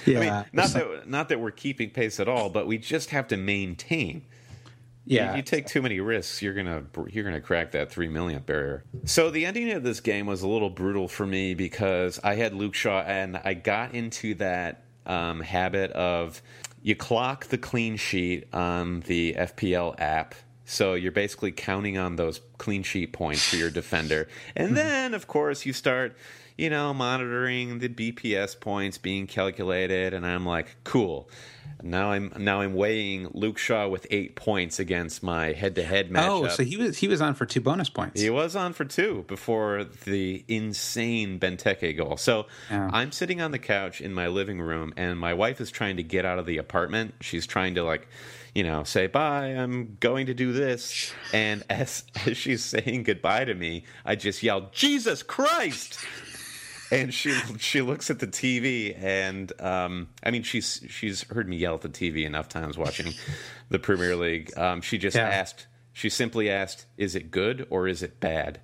yeah. 0.06 0.18
I 0.18 0.22
mean, 0.22 0.46
not 0.54 0.70
that 0.70 1.10
not 1.10 1.30
that 1.30 1.40
we're 1.40 1.52
keeping 1.52 1.90
pace 1.90 2.20
at 2.20 2.28
all, 2.28 2.50
but 2.50 2.68
we 2.68 2.78
just 2.78 3.10
have 3.12 3.28
to 3.30 3.38
maintain. 3.38 4.26
Yeah, 5.06 5.32
you, 5.32 5.38
you, 5.38 5.44
take 5.44 5.66
too 5.66 5.82
many 5.82 6.00
risks, 6.00 6.42
you're 6.42 6.54
gonna 6.54 6.84
you're 7.08 7.24
gonna 7.24 7.42
crack 7.42 7.72
that 7.72 7.92
three 7.92 8.08
million 8.08 8.44
barrier. 8.44 8.84
So 9.06 9.32
the 9.32 9.46
ending 9.46 9.72
of 9.72 9.82
this 9.82 10.02
game 10.02 10.28
was 10.28 10.44
a 10.44 10.48
little 10.48 10.70
brutal 10.70 11.08
for 11.08 11.26
me 11.26 11.56
because 11.56 12.20
I 12.24 12.36
had 12.36 12.54
Luke 12.54 12.76
Shaw, 12.76 13.02
and 13.02 13.38
I 13.44 13.56
got 13.56 13.96
into 13.96 14.36
that 14.36 14.84
um, 15.08 15.42
habit 15.42 15.92
of 15.94 16.44
you 16.84 16.96
clock 16.96 17.46
the 17.48 17.58
clean 17.58 17.98
sheet 17.98 18.54
on 18.54 19.00
the 19.02 19.34
FPL 19.34 19.96
app. 20.00 20.36
So 20.66 20.94
you're 20.94 21.12
basically 21.12 21.52
counting 21.52 21.98
on 21.98 22.16
those 22.16 22.42
clean 22.60 22.84
sheet 22.84 23.12
points 23.12 23.50
for 23.50 23.56
your 23.56 23.72
defender, 23.72 24.28
and 24.56 24.78
then 24.78 25.16
of 25.16 25.26
course 25.26 25.66
you 25.66 25.74
start 25.74 26.16
you 26.60 26.70
know, 26.70 26.94
monitoring 26.94 27.80
the 27.80 27.88
BPS 27.88 28.60
points 28.60 28.98
being 28.98 29.28
calculated, 29.28 30.14
and 30.14 30.26
I'm 30.26 30.46
like, 30.46 30.76
cool. 30.84 31.30
Now 31.82 32.12
I'm 32.12 32.34
now 32.38 32.60
I'm 32.60 32.74
weighing 32.74 33.30
Luke 33.34 33.58
Shaw 33.58 33.88
with 33.88 34.06
eight 34.12 34.36
points 34.36 34.80
against 34.80 35.24
my 35.24 35.54
head-to-head 35.54 36.10
matchup. 36.10 36.28
Oh, 36.28 36.48
so 36.50 36.64
he 36.64 36.76
was 36.76 36.98
he 36.98 37.08
was 37.08 37.22
on 37.22 37.36
for 37.36 37.46
two 37.46 37.62
bonus 37.62 37.90
points. 37.90 38.20
He 38.20 38.30
was 38.30 38.58
on 38.58 38.74
for 38.74 38.84
two 38.84 39.24
before 39.30 39.86
the 40.04 40.44
insane 40.50 41.40
Benteke 41.40 41.96
goal. 41.96 42.18
So. 42.18 42.48
I'm 42.92 43.12
sitting 43.12 43.40
on 43.40 43.52
the 43.52 43.60
couch 43.60 44.02
in 44.02 44.14
my 44.14 44.28
living 44.28 44.60
room, 44.60 44.94
and 44.98 45.18
my 45.18 45.34
wife 45.34 45.62
is 45.62 45.72
trying 45.72 45.98
to 45.98 46.04
get 46.04 46.26
out 46.26 46.40
of 46.40 46.46
the 46.46 46.58
apartment. 46.58 47.14
She's 47.22 47.48
trying 47.48 47.76
to 47.76 47.84
like 47.84 48.08
you 48.54 48.64
know, 48.64 48.84
say 48.84 49.08
bye. 49.08 49.48
I'm 49.48 49.98
going 50.00 50.26
to 50.26 50.34
do 50.34 50.52
this. 50.52 51.14
And 51.34 51.64
as, 51.70 52.04
as 52.26 52.36
she's 52.36 52.64
saying 52.64 53.04
goodbye 53.04 53.46
to 53.46 53.54
me, 53.54 53.86
I 54.06 54.16
just 54.16 54.44
yelled, 54.44 54.74
Jesus 54.74 55.24
Christ! 55.24 56.00
And 56.92 57.14
she 57.14 57.32
she 57.60 57.82
looks 57.82 58.10
at 58.10 58.20
the 58.20 58.28
TV, 58.28 58.96
and 59.02 59.52
um, 59.62 60.10
I 60.24 60.32
mean, 60.32 60.44
she's 60.44 60.84
she's 60.90 61.24
heard 61.30 61.48
me 61.48 61.58
yell 61.58 61.76
at 61.76 61.82
the 61.82 61.90
TV 61.90 62.26
enough 62.26 62.50
times 62.50 62.78
watching 62.78 63.14
the 63.70 63.80
Premier 63.80 64.16
League. 64.16 64.56
Um, 64.58 64.82
she 64.82 64.98
just 64.98 65.16
Yeah. 65.16 65.28
asked, 65.30 65.68
she 65.94 66.10
simply 66.10 66.50
asked, 66.50 66.86
"Is 66.98 67.16
it 67.16 67.32
good 67.32 67.68
or 67.70 67.88
is 67.88 68.02
it 68.04 68.20
bad?" 68.20 68.60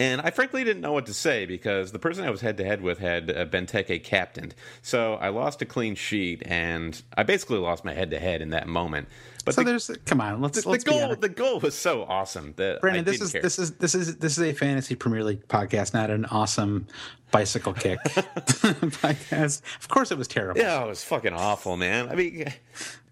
And 0.00 0.20
I 0.20 0.30
frankly 0.30 0.62
didn't 0.62 0.80
know 0.80 0.92
what 0.92 1.06
to 1.06 1.14
say 1.14 1.44
because 1.44 1.90
the 1.90 1.98
person 1.98 2.24
I 2.24 2.30
was 2.30 2.40
head 2.40 2.56
to 2.58 2.64
head 2.64 2.82
with 2.82 2.98
had 3.00 3.30
uh, 3.36 3.46
Benteke 3.46 4.04
captained. 4.04 4.54
So 4.80 5.14
I 5.14 5.30
lost 5.30 5.60
a 5.60 5.66
clean 5.66 5.96
sheet, 5.96 6.40
and 6.46 7.02
I 7.16 7.24
basically 7.24 7.58
lost 7.58 7.84
my 7.84 7.94
head 7.94 8.12
to 8.12 8.20
head 8.20 8.40
in 8.40 8.50
that 8.50 8.68
moment. 8.68 9.08
But 9.48 9.54
So 9.54 9.62
the, 9.62 9.70
there's 9.70 9.90
come 10.04 10.20
on, 10.20 10.40
let's 10.40 10.56
the, 10.56 10.62
the 10.62 10.68
let's 10.70 10.84
be 10.84 10.90
goal, 10.90 11.16
the 11.16 11.28
goal 11.28 11.60
was 11.60 11.74
so 11.74 12.04
awesome 12.04 12.54
that 12.56 12.80
Brandon, 12.80 13.04
this 13.04 13.20
is 13.20 13.32
care. 13.32 13.42
this 13.42 13.58
is 13.58 13.72
this 13.72 13.94
is 13.94 14.16
this 14.16 14.38
is 14.38 14.44
a 14.44 14.52
fantasy 14.52 14.94
Premier 14.94 15.24
League 15.24 15.48
podcast, 15.48 15.94
not 15.94 16.10
an 16.10 16.24
awesome 16.26 16.86
bicycle 17.30 17.72
kick 17.72 17.98
podcast. 18.04 19.62
Of 19.80 19.88
course, 19.88 20.10
it 20.10 20.18
was 20.18 20.28
terrible. 20.28 20.60
yeah, 20.60 20.82
it 20.84 20.88
was 20.88 21.02
fucking 21.04 21.32
awful, 21.32 21.76
man. 21.76 22.08
I 22.08 22.14
mean, 22.14 22.52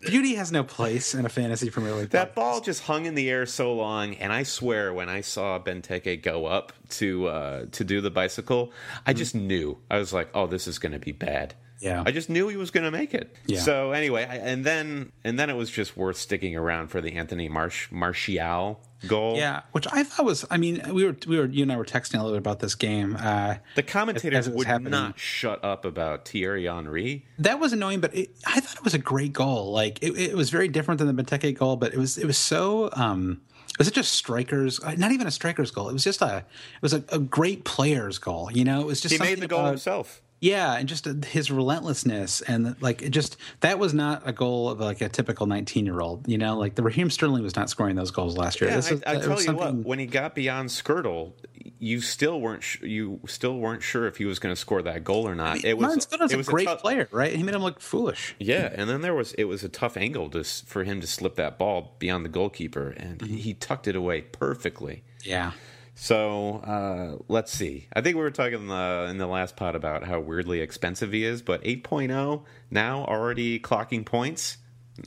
Beauty 0.00 0.34
has 0.36 0.52
no 0.52 0.62
place 0.62 1.14
in 1.14 1.24
a 1.26 1.28
fantasy 1.28 1.70
Premier 1.70 1.92
League. 1.94 2.10
that 2.10 2.32
podcast. 2.32 2.34
ball 2.34 2.60
just 2.60 2.82
hung 2.84 3.06
in 3.06 3.14
the 3.14 3.30
air 3.30 3.46
so 3.46 3.72
long, 3.74 4.14
and 4.16 4.32
I 4.32 4.42
swear, 4.42 4.92
when 4.92 5.08
I 5.08 5.20
saw 5.22 5.58
Benteke 5.58 6.22
go 6.22 6.46
up 6.46 6.72
to 6.90 7.28
uh, 7.28 7.66
to 7.72 7.84
do 7.84 8.00
the 8.00 8.10
bicycle, 8.10 8.72
I 9.06 9.12
just 9.12 9.34
knew. 9.34 9.78
I 9.90 9.98
was 9.98 10.12
like, 10.12 10.28
"Oh, 10.34 10.46
this 10.46 10.66
is 10.68 10.78
going 10.78 10.92
to 10.92 10.98
be 10.98 11.12
bad." 11.12 11.54
Yeah. 11.80 12.02
I 12.06 12.10
just 12.10 12.30
knew 12.30 12.48
he 12.48 12.56
was 12.56 12.70
going 12.70 12.84
to 12.84 12.90
make 12.90 13.12
it. 13.14 13.34
Yeah. 13.46 13.60
So 13.60 13.92
anyway, 13.92 14.24
I, 14.28 14.36
and 14.36 14.64
then 14.64 15.12
and 15.24 15.38
then 15.38 15.50
it 15.50 15.54
was 15.54 15.70
just 15.70 15.96
worth 15.96 16.16
sticking 16.16 16.56
around 16.56 16.88
for 16.88 17.00
the 17.00 17.12
Anthony 17.16 17.48
Marsh 17.48 17.90
Martial 17.90 18.80
goal. 19.06 19.36
Yeah, 19.36 19.62
which 19.72 19.86
I 19.92 20.02
thought 20.04 20.24
was. 20.24 20.44
I 20.50 20.56
mean, 20.56 20.80
we 20.92 21.04
were 21.04 21.16
we 21.26 21.38
were 21.38 21.46
you 21.46 21.62
and 21.62 21.72
I 21.72 21.76
were 21.76 21.84
texting 21.84 22.14
a 22.14 22.22
little 22.22 22.32
bit 22.32 22.38
about 22.38 22.60
this 22.60 22.74
game. 22.74 23.16
Uh, 23.20 23.56
The 23.74 23.82
commentators 23.82 24.48
would 24.48 24.66
happening. 24.66 24.90
not 24.92 25.18
shut 25.18 25.62
up 25.64 25.84
about 25.84 26.26
Thierry 26.26 26.64
Henry. 26.66 27.26
that 27.38 27.60
was 27.60 27.72
annoying, 27.72 28.00
but 28.00 28.14
it, 28.14 28.30
I 28.46 28.60
thought 28.60 28.76
it 28.76 28.84
was 28.84 28.94
a 28.94 28.98
great 28.98 29.32
goal. 29.32 29.70
Like 29.72 30.02
it, 30.02 30.16
it 30.18 30.34
was 30.36 30.50
very 30.50 30.68
different 30.68 30.98
than 30.98 31.14
the 31.14 31.22
Benteke 31.22 31.56
goal, 31.58 31.76
but 31.76 31.92
it 31.92 31.98
was 31.98 32.16
it 32.18 32.26
was 32.26 32.38
so. 32.38 32.88
um 32.94 33.42
was 33.78 33.86
it 33.88 33.92
just 33.92 34.14
strikers, 34.14 34.80
uh, 34.80 34.94
not 34.96 35.12
even 35.12 35.26
a 35.26 35.30
strikers 35.30 35.70
goal. 35.70 35.90
It 35.90 35.92
was 35.92 36.02
just 36.02 36.22
a, 36.22 36.38
it 36.38 36.80
was 36.80 36.94
a, 36.94 37.04
a 37.10 37.18
great 37.18 37.66
player's 37.66 38.16
goal. 38.16 38.48
You 38.50 38.64
know, 38.64 38.80
it 38.80 38.86
was 38.86 39.02
just 39.02 39.12
He 39.12 39.18
made 39.18 39.38
the 39.38 39.46
goal 39.46 39.60
about- 39.60 39.68
himself. 39.72 40.22
Yeah, 40.46 40.74
and 40.76 40.88
just 40.88 41.06
uh, 41.06 41.14
his 41.26 41.50
relentlessness 41.50 42.40
and 42.42 42.76
like 42.80 43.02
it 43.02 43.10
just 43.10 43.36
that 43.60 43.78
was 43.78 43.92
not 43.94 44.22
a 44.24 44.32
goal 44.32 44.68
of 44.70 44.80
like 44.80 45.00
a 45.00 45.08
typical 45.08 45.46
19 45.46 45.84
year 45.86 46.00
old. 46.00 46.28
You 46.28 46.38
know, 46.38 46.56
like 46.58 46.74
the 46.74 46.82
Raheem 46.82 47.10
Sterling 47.10 47.42
was 47.42 47.56
not 47.56 47.68
scoring 47.70 47.96
those 47.96 48.10
goals 48.10 48.36
last 48.36 48.60
year. 48.60 48.70
Yeah, 48.70 48.76
This 48.76 48.90
I, 48.90 48.94
is- 48.94 49.02
I 49.06 49.18
tell 49.20 49.30
was 49.30 49.46
you 49.46 49.54
what, 49.54 49.74
when 49.74 49.98
he 49.98 50.06
got 50.06 50.34
beyond 50.34 50.68
Skrtel, 50.68 51.32
you 51.78 52.00
still 52.00 52.40
weren't 52.40 52.62
sh- 52.62 52.80
you 52.82 53.20
still 53.26 53.58
weren't 53.58 53.82
sure 53.82 54.06
if 54.06 54.16
he 54.16 54.24
was 54.24 54.38
going 54.38 54.54
to 54.54 54.60
score 54.60 54.82
that 54.82 55.04
goal 55.04 55.28
or 55.28 55.34
not. 55.34 55.64
it 55.64 55.76
was 55.76 55.82
Martin 55.82 56.00
Skutter's 56.00 56.32
it 56.32 56.34
a 56.34 56.38
was 56.38 56.48
great 56.48 56.66
tough- 56.66 56.80
player, 56.80 57.08
right? 57.10 57.34
He 57.34 57.42
made 57.42 57.54
him 57.54 57.62
look 57.62 57.80
foolish. 57.80 58.34
Yeah, 58.38 58.70
and 58.74 58.88
then 58.88 59.00
there 59.02 59.14
was 59.14 59.32
it 59.34 59.44
was 59.44 59.64
a 59.64 59.68
tough 59.68 59.96
angle 59.96 60.30
to 60.30 60.44
for 60.44 60.84
him 60.84 61.00
to 61.00 61.06
slip 61.06 61.34
that 61.36 61.58
ball 61.58 61.94
beyond 61.98 62.24
the 62.24 62.28
goalkeeper, 62.30 62.90
and 62.90 63.18
Mm-hmm. 63.18 63.34
he 63.36 63.54
tucked 63.54 63.88
it 63.88 63.96
away 63.96 64.22
perfectly. 64.22 65.02
Yeah. 65.24 65.52
So 65.98 66.56
uh, 66.58 67.24
let's 67.26 67.50
see. 67.50 67.88
I 67.94 68.02
think 68.02 68.16
we 68.16 68.22
were 68.22 68.30
talking 68.30 68.60
in 68.60 68.68
the, 68.68 69.06
in 69.10 69.16
the 69.16 69.26
last 69.26 69.56
pod 69.56 69.74
about 69.74 70.04
how 70.04 70.20
weirdly 70.20 70.60
expensive 70.60 71.12
he 71.12 71.24
is, 71.24 71.40
but 71.40 71.64
8.0 71.64 72.44
now 72.70 73.04
already 73.06 73.58
clocking 73.58 74.04
points. 74.04 74.58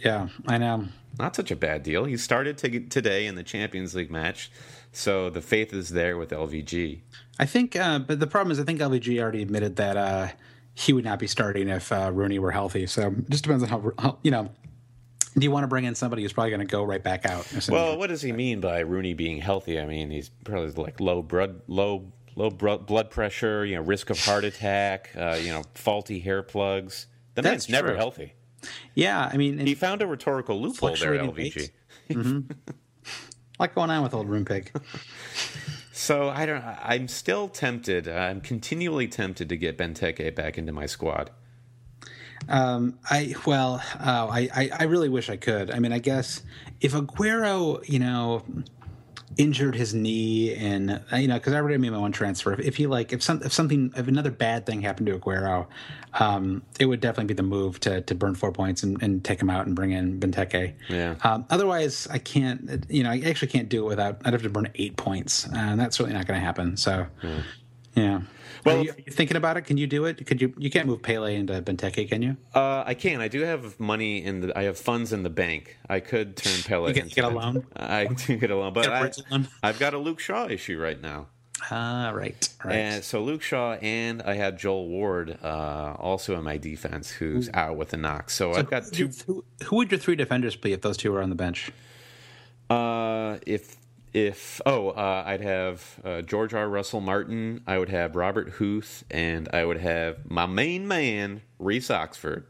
Yeah, 0.04 0.30
I 0.48 0.58
know. 0.58 0.88
Not 1.20 1.36
such 1.36 1.52
a 1.52 1.56
bad 1.56 1.84
deal. 1.84 2.06
He 2.06 2.18
started 2.18 2.58
to, 2.60 2.80
today 2.82 3.28
in 3.28 3.36
the 3.36 3.44
Champions 3.44 3.94
League 3.94 4.10
match, 4.10 4.52
so 4.92 5.30
the 5.30 5.42
faith 5.42 5.74
is 5.74 5.90
there 5.90 6.18
with 6.18 6.32
LVG. 6.32 7.02
I 7.38 7.46
think, 7.46 7.76
uh, 7.76 8.00
but 8.00 8.20
the 8.20 8.28
problem 8.28 8.52
is, 8.52 8.60
I 8.60 8.64
think 8.64 8.80
LVG 8.80 9.22
already 9.22 9.44
admitted 9.44 9.76
that 9.76 9.96
uh, 9.96 10.30
he 10.74 10.92
would 10.92 11.06
not 11.06 11.20
be 11.20 11.28
starting 11.28 11.70
if 11.70 11.92
uh, 11.92 12.10
Rooney 12.14 12.40
were 12.40 12.52
healthy. 12.52 12.88
So 12.88 13.10
it 13.10 13.30
just 13.30 13.44
depends 13.44 13.64
on 13.64 13.70
how, 13.70 13.92
how 14.00 14.18
you 14.24 14.32
know. 14.32 14.50
Do 15.38 15.44
you 15.44 15.52
want 15.52 15.64
to 15.64 15.68
bring 15.68 15.86
in 15.86 15.96
somebody 15.96 16.24
who's 16.24 16.34
probably 16.34 16.50
going 16.52 16.62
to 16.62 16.66
go 16.66 16.84
right 16.84 17.04
back 17.04 17.26
out? 17.26 17.46
Well, 17.70 17.98
what 17.98 18.08
does 18.08 18.22
he 18.22 18.32
mean 18.32 18.60
by 18.62 18.80
Rooney 18.80 19.14
being 19.14 19.40
healthy? 19.40 19.80
I 19.80 19.86
mean, 19.86 20.10
he's 20.10 20.30
probably 20.44 20.72
like 20.72 21.00
low 21.00 21.22
blood, 21.22 21.62
low 21.68 22.12
low 22.36 22.50
blood 22.50 23.10
pressure, 23.12 23.66
you 23.66 23.76
know, 23.76 23.82
risk 23.82 24.10
of 24.10 24.20
heart 24.24 24.44
attack, 24.44 25.12
uh, 25.18 25.38
you 25.42 25.52
know, 25.52 25.64
faulty 25.76 26.20
hair 26.20 26.42
plugs. 26.42 27.08
The 27.36 27.42
That's 27.42 27.68
man's 27.68 27.70
never 27.70 27.96
healthy. 27.96 28.34
yeah, 28.96 29.30
I 29.32 29.38
mean, 29.38 29.60
He 29.60 29.76
found 29.76 30.02
a 30.02 30.08
rhetorical 30.08 30.60
loophole 30.62 30.96
there, 30.96 31.14
LVG. 31.14 31.70
a 32.10 32.44
lot 33.60 33.76
going 33.76 33.90
on 33.90 34.04
with 34.04 34.14
old 34.14 34.28
Room 34.30 34.46
Pig. 34.46 34.72
So 35.92 36.30
I 36.30 36.46
don't. 36.46 36.64
I'm 36.64 37.08
still 37.10 37.50
tempted. 37.50 38.08
I'm 38.08 38.40
continually 38.42 39.08
tempted 39.10 39.50
to 39.50 39.58
get 39.58 39.78
Benteke 39.78 40.34
back 40.34 40.58
into 40.58 40.72
my 40.72 40.86
squad. 40.86 41.30
Um, 42.48 42.98
I 43.10 43.36
well, 43.46 43.82
oh, 44.00 44.30
I, 44.30 44.50
I 44.56 44.70
I 44.80 44.84
really 44.84 45.10
wish 45.10 45.30
I 45.30 45.38
could. 45.38 45.72
I 45.72 45.80
mean, 45.80 45.92
I 45.92 46.00
guess 46.00 46.42
if 46.82 46.94
Aguero, 46.94 47.88
you 47.88 48.00
know, 48.00 48.44
injured 49.38 49.74
his 49.74 49.94
knee 49.94 50.54
and 50.56 51.02
uh, 51.12 51.16
you 51.16 51.28
know, 51.28 51.36
because 51.36 51.54
I 51.54 51.58
already 51.58 51.78
made 51.78 51.92
my 51.92 51.98
one 51.98 52.12
transfer. 52.12 52.54
If, 52.54 52.60
if 52.60 52.76
he 52.76 52.88
like, 52.88 53.14
if 53.14 53.24
some 53.24 53.42
if 53.44 53.54
something 53.54 53.94
if 53.96 54.08
another 54.08 54.32
bad 54.32 54.66
thing 54.66 54.82
happened 54.82 55.08
to 55.08 55.18
Aguero, 55.18 55.68
um, 56.20 56.62
it 56.80 56.86
would 56.86 57.00
definitely 57.00 57.26
be 57.26 57.34
the 57.36 57.44
move 57.44 57.80
to 57.82 58.02
to 58.02 58.16
burn 58.16 58.36
four 58.36 58.52
points 58.52 58.84
and, 58.84 59.02
and 59.02 59.24
take 59.24 59.42
him 59.42 59.50
out 59.50 59.66
and 59.66 59.76
bring 59.76 59.92
in 59.92 60.20
Benteke. 60.20 60.74
Yeah. 60.90 61.16
Um, 61.24 61.46
otherwise, 61.50 62.08
I 62.12 62.18
can't. 62.18 62.86
You 62.90 63.04
know, 63.04 63.12
I 63.12 63.20
actually 63.26 63.50
can't 63.50 63.70
do 63.70 63.86
it 63.86 63.88
without. 63.88 64.22
I'd 64.26 64.34
have 64.34 64.44
to 64.44 64.50
burn 64.50 64.70
eight 64.76 64.98
points, 64.98 65.48
uh, 65.48 65.56
and 65.56 65.80
that's 65.80 66.00
really 66.00 66.14
not 66.14 66.28
going 66.28 66.40
to 66.40 66.46
happen. 66.46 66.78
So, 66.78 67.08
yeah. 67.96 68.12
Well, 68.12 68.24
Well, 68.66 68.78
are 68.80 68.84
you, 68.84 68.94
you 69.06 69.12
thinking 69.12 69.38
about 69.38 69.58
it? 69.58 69.62
Can 69.62 69.78
you 69.78 69.88
do 69.88 70.06
it? 70.06 70.26
Could 70.26 70.42
you? 70.42 70.54
You 70.58 70.70
can't 70.70 70.88
move 70.88 71.02
Pelle 71.02 71.26
into 71.26 71.62
Benteke, 71.62 72.10
can 72.10 72.22
you? 72.22 72.38
Uh, 72.54 72.84
I 72.86 72.94
can. 72.94 73.22
I 73.22 73.28
do 73.28 73.42
have 73.42 73.80
money 73.80 74.24
in 74.24 74.42
the. 74.42 74.58
I 74.58 74.64
have 74.64 74.78
funds 74.78 75.14
in 75.14 75.24
the 75.24 75.30
bank. 75.30 75.78
I 75.88 76.00
could 76.00 76.36
turn 76.38 76.62
Pelle. 76.64 76.88
You 76.88 76.94
get- 76.94 77.04
into 77.06 77.16
get 77.16 77.26
a 77.26 77.30
loan? 77.30 77.66
I 77.76 78.06
do 78.28 78.38
get 78.38 78.52
a 78.52 78.56
loan, 78.56 78.74
but 78.74 78.88
I? 78.88 79.12
I've 79.64 79.80
got 79.80 79.94
a 79.94 79.98
Luke 79.98 80.20
Shaw 80.20 80.48
issue 80.48 80.80
right 80.80 81.02
now. 81.02 81.28
Ah, 81.72 82.12
right, 82.14 82.50
right. 82.64 82.76
And 82.76 83.04
so 83.04 83.22
Luke 83.22 83.42
Shaw 83.42 83.74
and 83.74 84.22
I 84.22 84.36
had 84.36 84.58
Joel 84.58 84.88
Ward 84.88 85.38
uh, 85.44 85.94
also 85.98 86.38
in 86.38 86.44
my 86.44 86.58
defense, 86.58 87.10
who's 87.12 87.50
out 87.54 87.76
with 87.76 87.94
a 87.94 87.98
knock. 87.98 88.30
So, 88.30 88.54
I've 88.54 88.70
got 88.70 88.86
two. 88.92 89.10
Who, 89.28 89.44
who 89.66 89.76
would 89.78 89.92
your 89.92 90.00
three 90.00 90.16
defenders 90.16 90.56
be 90.56 90.72
if 90.74 90.82
those 90.82 90.96
two 90.98 91.12
were 91.12 91.22
on 91.22 91.30
the 91.30 91.36
bench? 91.36 91.72
Uh, 92.70 93.40
if 93.46 93.76
if 94.14 94.62
oh, 94.66 94.90
uh, 94.90 95.24
I'd 95.26 95.42
have 95.42 96.00
uh, 96.04 96.22
George 96.22 96.54
R. 96.54 96.68
Russell 96.68 97.02
Martin. 97.02 97.62
I 97.68 97.78
would 97.78 97.90
have 97.90 98.16
Robert 98.16 98.50
Huth, 98.52 99.04
and 99.12 99.48
I 99.54 99.66
would 99.66 99.78
have 99.78 100.30
my 100.30 100.46
main 100.46 100.88
man 100.88 101.42
Reece 101.60 101.92
Oxford. 101.92 102.46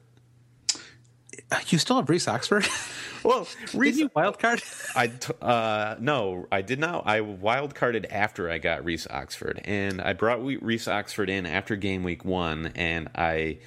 You 1.68 1.78
still 1.80 1.96
have 1.98 2.10
Reece 2.10 2.28
Oxford? 2.28 2.66
Well, 3.22 3.46
Did 3.66 3.76
Reese. 3.76 3.98
you 3.98 4.10
wild 4.16 4.40
card? 4.40 4.62
I 4.96 5.08
t- 5.08 5.34
uh, 5.42 5.96
no, 6.00 6.48
I 6.54 6.62
did 6.62 6.80
not. 6.80 7.06
I 7.06 7.20
wild 7.20 7.76
carded 7.76 8.06
after 8.10 8.50
I 8.50 8.60
got 8.60 8.86
Reece 8.86 9.08
Oxford, 9.10 9.60
and 9.66 10.00
I 10.00 10.14
brought 10.14 10.42
Reece 10.42 10.88
Oxford 10.88 11.30
in 11.30 11.46
after 11.46 11.76
game 11.76 12.04
week 12.06 12.24
one, 12.24 12.72
and 12.76 13.10
I 13.14 13.58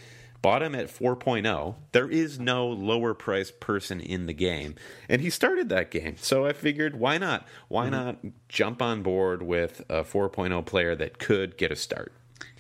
bought 0.43 0.62
him 0.62 0.74
at 0.74 0.88
4.0. 0.88 1.74
There 1.93 2.11
is 2.11 2.38
no 2.38 2.66
lower 2.66 3.14
price 3.14 3.51
person 3.51 4.01
in 4.01 4.26
the 4.26 4.34
game, 4.34 4.74
and 5.09 5.22
he 5.22 5.30
started 5.30 5.68
that 5.70 5.90
game. 5.90 6.16
So 6.18 6.45
I 6.45 6.53
figured, 6.53 6.99
why 6.99 7.16
not? 7.18 7.47
Why 7.68 7.84
mm-hmm. 7.84 7.93
not 7.93 8.16
jump 8.49 8.82
on 8.82 9.03
board 9.03 9.43
with 9.43 9.80
a 9.88 10.03
4.0 10.03 10.66
player 10.66 10.95
that 10.97 11.18
could 11.18 11.57
get 11.57 11.70
a 11.72 11.76
start? 11.76 12.12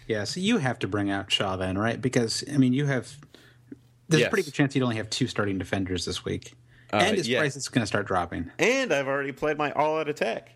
yeah, 0.06 0.24
so 0.24 0.40
you 0.40 0.58
have 0.58 0.78
to 0.80 0.88
bring 0.88 1.10
out 1.10 1.30
Shaw 1.30 1.56
then, 1.56 1.78
right? 1.78 2.00
Because 2.00 2.44
I 2.52 2.56
mean, 2.56 2.72
you 2.72 2.86
have. 2.86 3.16
There's 4.08 4.26
a 4.26 4.28
pretty 4.28 4.44
good 4.44 4.54
chance 4.54 4.74
you'd 4.74 4.82
only 4.82 4.96
have 4.96 5.08
two 5.08 5.26
starting 5.26 5.56
defenders 5.58 6.04
this 6.04 6.22
week, 6.22 6.54
uh, 6.92 6.96
and 6.96 7.16
his 7.16 7.26
yeah. 7.26 7.38
price 7.38 7.56
is 7.56 7.68
going 7.68 7.80
to 7.80 7.86
start 7.86 8.06
dropping. 8.06 8.50
And 8.58 8.92
I've 8.92 9.08
already 9.08 9.32
played 9.32 9.56
my 9.56 9.72
all-out 9.72 10.08
attack. 10.08 10.50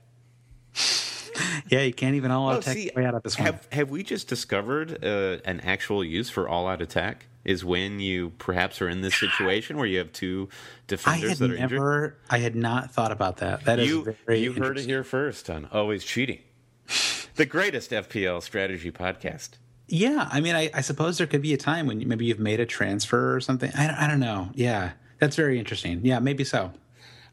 Yeah, 1.70 1.82
you 1.82 1.92
can't 1.92 2.14
even 2.14 2.30
all 2.30 2.48
Oh, 2.48 2.52
out 2.56 2.62
tech 2.62 2.74
see, 2.76 2.90
way 2.94 3.04
out 3.04 3.14
of 3.14 3.22
this 3.22 3.38
one. 3.38 3.46
have 3.46 3.68
have 3.72 3.90
we 3.90 4.02
just 4.02 4.28
discovered 4.28 5.04
uh, 5.04 5.38
an 5.44 5.60
actual 5.60 6.04
use 6.04 6.30
for 6.30 6.48
all-out 6.48 6.80
attack? 6.80 7.26
Is 7.44 7.64
when 7.64 8.00
you 8.00 8.30
perhaps 8.38 8.82
are 8.82 8.88
in 8.88 9.02
this 9.02 9.14
situation 9.14 9.76
where 9.76 9.86
you 9.86 9.98
have 9.98 10.12
two 10.12 10.48
defenders 10.88 11.38
that 11.38 11.50
are 11.50 11.54
injured. 11.54 11.70
never, 11.78 12.18
I 12.28 12.38
had 12.38 12.56
not 12.56 12.90
thought 12.90 13.12
about 13.12 13.36
that. 13.36 13.64
That 13.64 13.78
is 13.78 13.88
You 13.88 14.16
very 14.26 14.40
you 14.40 14.52
heard 14.52 14.78
it 14.78 14.86
here 14.86 15.04
first 15.04 15.48
on 15.48 15.68
Always 15.70 16.02
Cheating, 16.04 16.40
the 17.36 17.46
greatest 17.46 17.92
FPL 17.92 18.42
strategy 18.42 18.90
podcast. 18.90 19.50
Yeah, 19.88 20.28
I 20.32 20.40
mean, 20.40 20.56
I, 20.56 20.70
I 20.74 20.80
suppose 20.80 21.18
there 21.18 21.28
could 21.28 21.42
be 21.42 21.54
a 21.54 21.56
time 21.56 21.86
when 21.86 22.06
maybe 22.08 22.24
you've 22.24 22.40
made 22.40 22.58
a 22.58 22.66
transfer 22.66 23.36
or 23.36 23.40
something. 23.40 23.70
I, 23.76 24.06
I 24.06 24.08
don't 24.08 24.18
know. 24.18 24.50
Yeah, 24.54 24.92
that's 25.20 25.36
very 25.36 25.58
interesting. 25.60 26.00
Yeah, 26.04 26.18
maybe 26.18 26.42
so. 26.42 26.72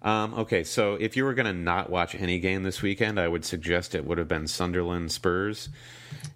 Um, 0.04 0.34
okay, 0.34 0.64
so 0.64 0.96
if 0.96 1.16
you 1.16 1.24
were 1.24 1.34
going 1.34 1.46
to 1.46 1.54
not 1.54 1.90
watch 1.90 2.14
any 2.16 2.40
game 2.40 2.64
this 2.64 2.82
weekend, 2.82 3.20
I 3.20 3.28
would 3.28 3.46
suggest 3.46 3.96
it 3.96 4.06
would 4.06 4.18
have 4.18 4.28
been 4.28 4.48
Sunderland 4.48 5.12
Spurs, 5.12 5.70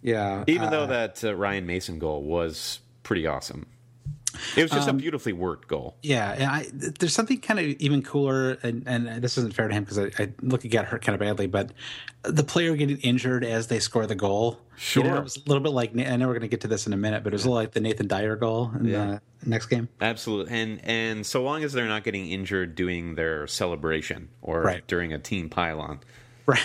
Yeah, 0.02 0.46
even 0.48 0.68
uh, 0.68 0.70
though 0.70 0.88
that 0.88 1.24
uh, 1.24 1.36
Ryan 1.36 1.66
Mason 1.66 2.00
goal 2.00 2.24
was 2.24 2.80
pretty 3.04 3.28
awesome. 3.28 3.66
It 4.56 4.64
was 4.64 4.72
just 4.72 4.90
um, 4.90 4.96
a 4.96 5.00
beautifully 5.00 5.34
worked 5.34 5.68
goal. 5.68 5.96
Yeah, 6.02 6.32
and 6.32 6.44
I, 6.44 6.68
there's 6.72 7.14
something 7.14 7.40
kind 7.40 7.60
of 7.60 7.66
even 7.66 8.02
cooler, 8.02 8.58
and, 8.64 8.84
and 8.86 9.22
this 9.22 9.38
isn't 9.38 9.54
fair 9.54 9.68
to 9.68 9.74
him 9.74 9.84
because 9.84 10.00
I, 10.00 10.12
I 10.20 10.34
look 10.42 10.64
he 10.64 10.70
got 10.70 10.86
hurt 10.86 11.04
kind 11.04 11.14
of 11.14 11.20
badly, 11.20 11.48
but 11.48 11.72
the 12.24 12.44
player 12.44 12.76
getting 12.76 12.98
injured 13.00 13.44
as 13.44 13.68
they 13.68 13.80
score 13.80 14.06
the 14.06 14.16
goal. 14.16 14.60
Sure, 14.78 15.04
you 15.04 15.10
know, 15.10 15.18
it 15.18 15.24
was 15.24 15.38
a 15.38 15.42
little 15.48 15.64
bit 15.64 15.72
like 15.72 15.98
I 15.98 16.16
know 16.18 16.28
we're 16.28 16.34
going 16.34 16.42
to 16.42 16.48
get 16.48 16.62
to 16.62 16.68
this 16.68 16.86
in 16.88 16.94
a 16.94 16.98
minute, 16.98 17.24
but 17.24 17.34
it 17.34 17.36
was 17.36 17.46
a 17.46 17.50
little 17.50 17.64
like 17.64 17.72
the 17.72 17.82
Nathan 17.82 18.08
Dyer 18.08 18.36
goal 18.36 18.72
in 18.80 18.86
yeah. 18.86 19.20
the 19.42 19.50
next 19.50 19.68
game. 19.68 19.90
Absolutely, 20.02 20.54
and 20.54 20.80
and 20.84 21.26
so 21.26 21.44
long 21.44 21.64
as 21.64 21.74
they're 21.74 21.88
not 21.88 22.04
getting 22.04 22.30
injured 22.30 22.76
doing 22.76 23.16
their 23.16 23.48
celebration 23.48 24.30
or 24.42 24.62
right. 24.62 24.88
during 24.88 25.14
a 25.14 25.20
team 25.20 25.50
pylon, 25.50 26.00
right. 26.46 26.62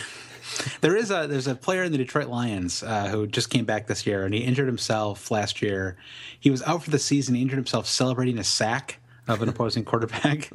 There 0.81 0.97
is 0.97 1.11
a 1.11 1.27
there's 1.27 1.47
a 1.47 1.55
player 1.55 1.83
in 1.83 1.93
the 1.93 1.99
Detroit 1.99 2.29
Lions 2.29 2.83
uh, 2.83 3.09
who 3.09 3.27
just 3.27 3.51
came 3.51 3.65
back 3.65 3.87
this 3.87 4.07
year, 4.07 4.25
and 4.25 4.35
he 4.35 4.41
injured 4.41 4.67
himself 4.67 5.31
last 5.31 5.63
year. 5.63 5.97
He 6.39 6.51
was 6.51 6.63
out 6.63 6.83
for 6.83 6.91
the 6.91 6.99
season. 6.99 7.35
He 7.35 7.43
injured 7.43 7.59
himself 7.59 7.87
celebrating 7.87 8.39
a 8.39 8.45
sack 8.45 8.99
of 9.29 9.43
an 9.43 9.49
opposing 9.49 9.85
quarterback. 9.87 10.51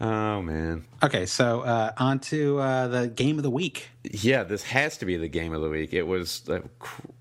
oh 0.00 0.42
man. 0.42 0.84
Okay, 1.02 1.26
so 1.26 1.60
uh, 1.60 1.92
on 1.96 2.18
to 2.20 2.58
uh, 2.58 2.88
the 2.88 3.08
game 3.08 3.36
of 3.38 3.42
the 3.42 3.50
week. 3.50 3.90
Yeah, 4.02 4.42
this 4.42 4.64
has 4.64 4.98
to 4.98 5.06
be 5.06 5.16
the 5.16 5.28
game 5.28 5.52
of 5.52 5.62
the 5.62 5.70
week. 5.70 5.92
It 5.92 6.04
was 6.04 6.48
uh, 6.48 6.60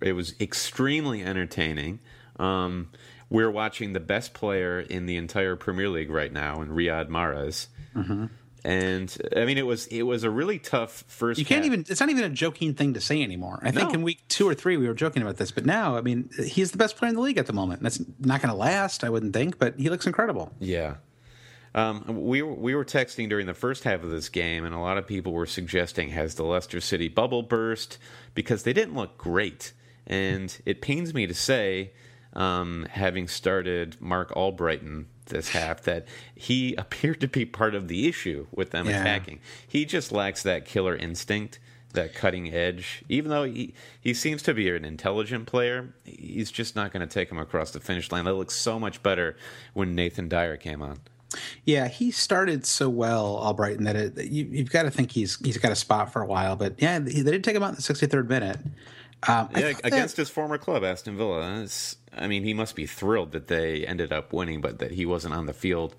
it 0.01 0.13
was 0.13 0.34
extremely 0.39 1.24
entertaining. 1.24 1.99
Um, 2.38 2.89
we're 3.30 3.51
watching 3.51 3.93
the 3.93 3.99
best 3.99 4.34
player 4.34 4.80
in 4.80 5.07
the 5.07 5.18
entire 5.18 5.55
Premier 5.55 5.89
League 5.89 6.11
right 6.11 6.32
now, 6.32 6.61
in 6.61 6.70
Riyad 6.70 7.07
Mahrez. 7.07 7.68
Mm-hmm 7.95 8.26
and 8.66 9.16
I 9.36 9.45
mean 9.45 9.59
it 9.59 9.66
was 9.66 9.86
it 9.88 10.01
was 10.01 10.24
a 10.24 10.30
really 10.30 10.57
tough 10.57 11.03
first. 11.07 11.39
You 11.39 11.45
can't 11.45 11.63
half. 11.63 11.68
even. 11.68 11.86
It's 11.88 11.99
not 11.99 12.09
even 12.09 12.24
a 12.24 12.30
joking 12.30 12.74
thing 12.74 12.95
to 12.95 12.99
say 12.99 13.22
anymore. 13.22 13.59
I 13.61 13.70
think 13.72 13.93
in 13.93 14.01
week 14.01 14.28
two 14.28 14.49
or 14.49 14.55
three 14.55 14.76
we 14.76 14.88
were 14.88 14.95
joking 14.95 15.22
about 15.22 15.38
this, 15.38 15.51
but 15.51 15.66
now 15.66 15.95
I 15.95 16.01
mean 16.01 16.30
he's 16.43 16.72
the 16.72 16.78
best 16.78 16.97
player 16.97 17.09
in 17.09 17.16
the 17.16 17.22
league 17.22 17.38
at 17.38 17.45
the 17.45 17.53
moment. 17.53 17.84
That's 17.84 18.01
not 18.20 18.41
going 18.41 18.51
to 18.51 18.57
last, 18.57 19.03
I 19.03 19.09
wouldn't 19.09 19.34
think, 19.34 19.59
but 19.59 19.76
he 19.78 19.89
looks 19.89 20.07
incredible. 20.07 20.51
Yeah. 20.59 20.95
Um, 21.76 22.26
we 22.26 22.41
we 22.41 22.74
were 22.74 22.86
texting 22.86 23.30
during 23.30 23.45
the 23.45 23.53
first 23.53 23.84
half 23.84 24.01
of 24.01 24.09
this 24.09 24.30
game, 24.30 24.66
and 24.66 24.74
a 24.74 24.80
lot 24.80 24.97
of 24.97 25.05
people 25.05 25.32
were 25.32 25.45
suggesting 25.45 26.09
has 26.09 26.34
the 26.36 26.43
Leicester 26.43 26.82
City 26.82 27.07
bubble 27.07 27.43
burst 27.43 27.99
because 28.34 28.63
they 28.63 28.74
didn't 28.74 28.95
look 28.95 29.18
great, 29.18 29.74
and 30.07 30.57
it 30.66 30.82
pains 30.82 31.13
me 31.13 31.28
to 31.28 31.34
say, 31.36 31.91
um, 32.34 32.88
having 32.89 33.28
started 33.28 33.97
Marc 33.99 34.32
Albrighton 34.32 35.05
this 35.26 35.49
half 35.49 35.82
that 35.84 36.07
he 36.34 36.76
appeared 36.78 37.21
to 37.21 37.28
be 37.28 37.45
part 37.45 37.76
of 37.76 37.88
the 37.88 38.07
issue 38.07 38.47
with 38.51 38.71
them 38.71 38.88
yeah. 38.88 39.01
attacking. 39.01 39.39
He 39.67 39.86
just 39.86 40.11
lacks 40.11 40.43
that 40.43 40.65
killer 40.65 40.95
instinct, 40.95 41.59
that 41.93 42.13
cutting 42.13 42.53
edge. 42.53 43.03
Even 43.09 43.32
though 43.32 43.43
he, 43.43 43.73
he 43.99 44.13
seems 44.13 44.41
to 44.43 44.53
be 44.53 44.69
an 44.69 44.86
intelligent 44.86 45.45
player, 45.47 45.93
he's 46.03 46.51
just 46.51 46.76
not 46.76 46.91
going 46.91 47.07
to 47.07 47.11
take 47.11 47.32
him 47.32 47.39
across 47.39 47.71
the 47.71 47.80
finish 47.80 48.11
line. 48.11 48.26
That 48.26 48.34
looks 48.34 48.55
so 48.55 48.80
much 48.80 49.01
better 49.03 49.36
when 49.73 49.95
Nathan 49.95 50.30
Dyer 50.30 50.57
came 50.57 50.82
on. 50.82 50.99
Yeah, 51.65 51.88
he 51.88 52.11
started 52.11 52.65
so 52.65 52.89
well, 52.89 53.38
Albrighton, 53.43 53.84
that 53.86 53.95
it, 53.95 54.26
you, 54.26 54.59
have 54.59 54.71
got 54.71 54.84
to 54.84 54.91
think 54.91 55.11
he's 55.11 55.38
he's 55.43 55.57
got 55.57 55.71
a 55.71 55.76
spot 55.76 56.13
for 56.13 56.21
a 56.21 56.26
while. 56.26 56.55
But 56.55 56.76
yeah, 56.78 56.99
they 56.99 57.23
did 57.23 57.43
take 57.43 57.55
him 57.55 57.63
out 57.63 57.69
in 57.69 57.76
the 57.76 57.82
63rd 57.82 58.30
minute. 58.30 58.59
Um, 59.28 59.49
yeah, 59.55 59.73
against 59.84 60.15
that, 60.15 60.21
his 60.23 60.30
former 60.30 60.57
club, 60.57 60.84
Aston 60.84 61.17
Villa. 61.17 61.61
It's, 61.61 61.97
I 62.15 62.28
mean, 62.28 62.43
he 62.43 62.53
must 62.53 62.76
be 62.76 62.86
thrilled 62.86 63.32
that 63.32 63.47
they 63.47 63.86
ended 63.86 64.13
up 64.13 64.34
winning, 64.34 64.61
but 64.61 64.80
that 64.80 64.91
he 64.91 65.05
wasn't 65.05 65.34
on 65.34 65.45
the 65.45 65.53
field 65.53 65.95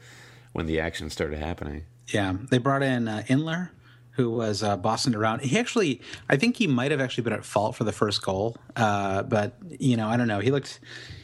when 0.53 0.67
the 0.67 0.81
action 0.81 1.11
started 1.11 1.39
happening. 1.39 1.85
Yeah, 2.09 2.35
they 2.51 2.59
brought 2.59 2.83
in 2.83 3.09
uh, 3.09 3.25
Inler, 3.29 3.71
who 4.13 4.31
was 4.31 4.63
uh, 4.63 4.77
bossing 4.77 5.15
around. 5.15 5.43
He 5.43 5.59
actually, 5.59 6.01
I 6.29 6.37
think 6.37 6.57
he 6.57 6.67
might 6.67 6.91
have 6.91 7.01
actually 7.01 7.25
been 7.25 7.33
at 7.33 7.45
fault 7.45 7.77
for 7.77 7.85
the 7.85 7.93
first 7.93 8.23
goal, 8.23 8.57
uh, 8.77 9.23
but 9.25 9.57
you 9.79 9.97
know, 9.97 10.09
I 10.09 10.17
don't 10.17 10.29
know. 10.29 10.41
He 10.41 10.51
looked, 10.51 10.81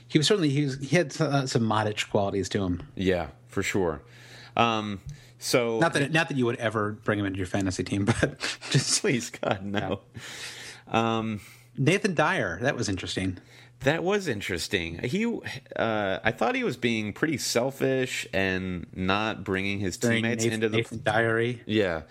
he 0.08 0.18
was 0.18 0.26
certainly 0.26 0.50
he 0.50 0.64
was 0.64 0.78
he 0.78 0.96
had 0.96 1.18
uh, 1.20 1.46
some 1.46 1.72
qualities 2.10 2.48
to 2.50 2.62
him. 2.62 2.82
Yeah, 2.96 3.28
for 3.46 3.62
sure. 3.62 4.02
Um, 4.56 5.00
so 5.38 5.78
not 5.78 5.94
that 5.94 6.12
not 6.12 6.28
that 6.28 6.36
you 6.36 6.44
would 6.46 6.56
ever 6.56 6.92
bring 6.92 7.18
him 7.18 7.26
into 7.26 7.38
your 7.38 7.46
fantasy 7.46 7.82
team, 7.82 8.04
but 8.20 8.38
just 8.70 9.00
please 9.00 9.30
God 9.30 9.64
no. 9.64 10.00
Yeah. 10.86 11.18
Um, 11.18 11.40
Nathan 11.76 12.14
Dyer, 12.14 12.58
that 12.60 12.76
was 12.76 12.88
interesting. 12.88 13.38
That 13.80 14.04
was 14.04 14.28
interesting. 14.28 15.00
He, 15.02 15.26
uh, 15.74 16.18
I 16.22 16.30
thought 16.30 16.54
he 16.54 16.62
was 16.62 16.76
being 16.76 17.12
pretty 17.12 17.38
selfish 17.38 18.26
and 18.32 18.86
not 18.94 19.42
bringing 19.42 19.80
his 19.80 19.96
During 19.96 20.22
teammates 20.22 20.44
Nathan, 20.44 20.54
into 20.54 20.68
the 20.68 20.76
Nathan 20.76 21.02
Diary. 21.02 21.62
Yeah, 21.66 22.02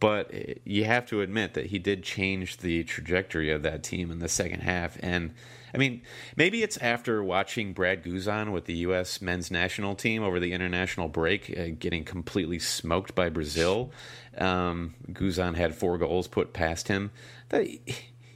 but 0.00 0.30
you 0.66 0.84
have 0.84 1.06
to 1.06 1.22
admit 1.22 1.54
that 1.54 1.66
he 1.66 1.78
did 1.78 2.02
change 2.02 2.58
the 2.58 2.84
trajectory 2.84 3.50
of 3.50 3.62
that 3.62 3.82
team 3.82 4.10
in 4.10 4.18
the 4.18 4.28
second 4.28 4.60
half. 4.60 4.98
And 5.02 5.32
I 5.72 5.78
mean, 5.78 6.02
maybe 6.36 6.62
it's 6.62 6.76
after 6.76 7.24
watching 7.24 7.72
Brad 7.72 8.04
Guzan 8.04 8.52
with 8.52 8.66
the 8.66 8.74
U.S. 8.74 9.22
men's 9.22 9.50
national 9.50 9.94
team 9.94 10.22
over 10.22 10.38
the 10.38 10.52
international 10.52 11.08
break, 11.08 11.56
uh, 11.58 11.68
getting 11.78 12.04
completely 12.04 12.58
smoked 12.58 13.14
by 13.14 13.30
Brazil. 13.30 13.92
Um, 14.36 14.94
Guzan 15.10 15.56
had 15.56 15.74
four 15.74 15.96
goals 15.96 16.28
put 16.28 16.52
past 16.52 16.88
him. 16.88 17.10
That 17.48 17.66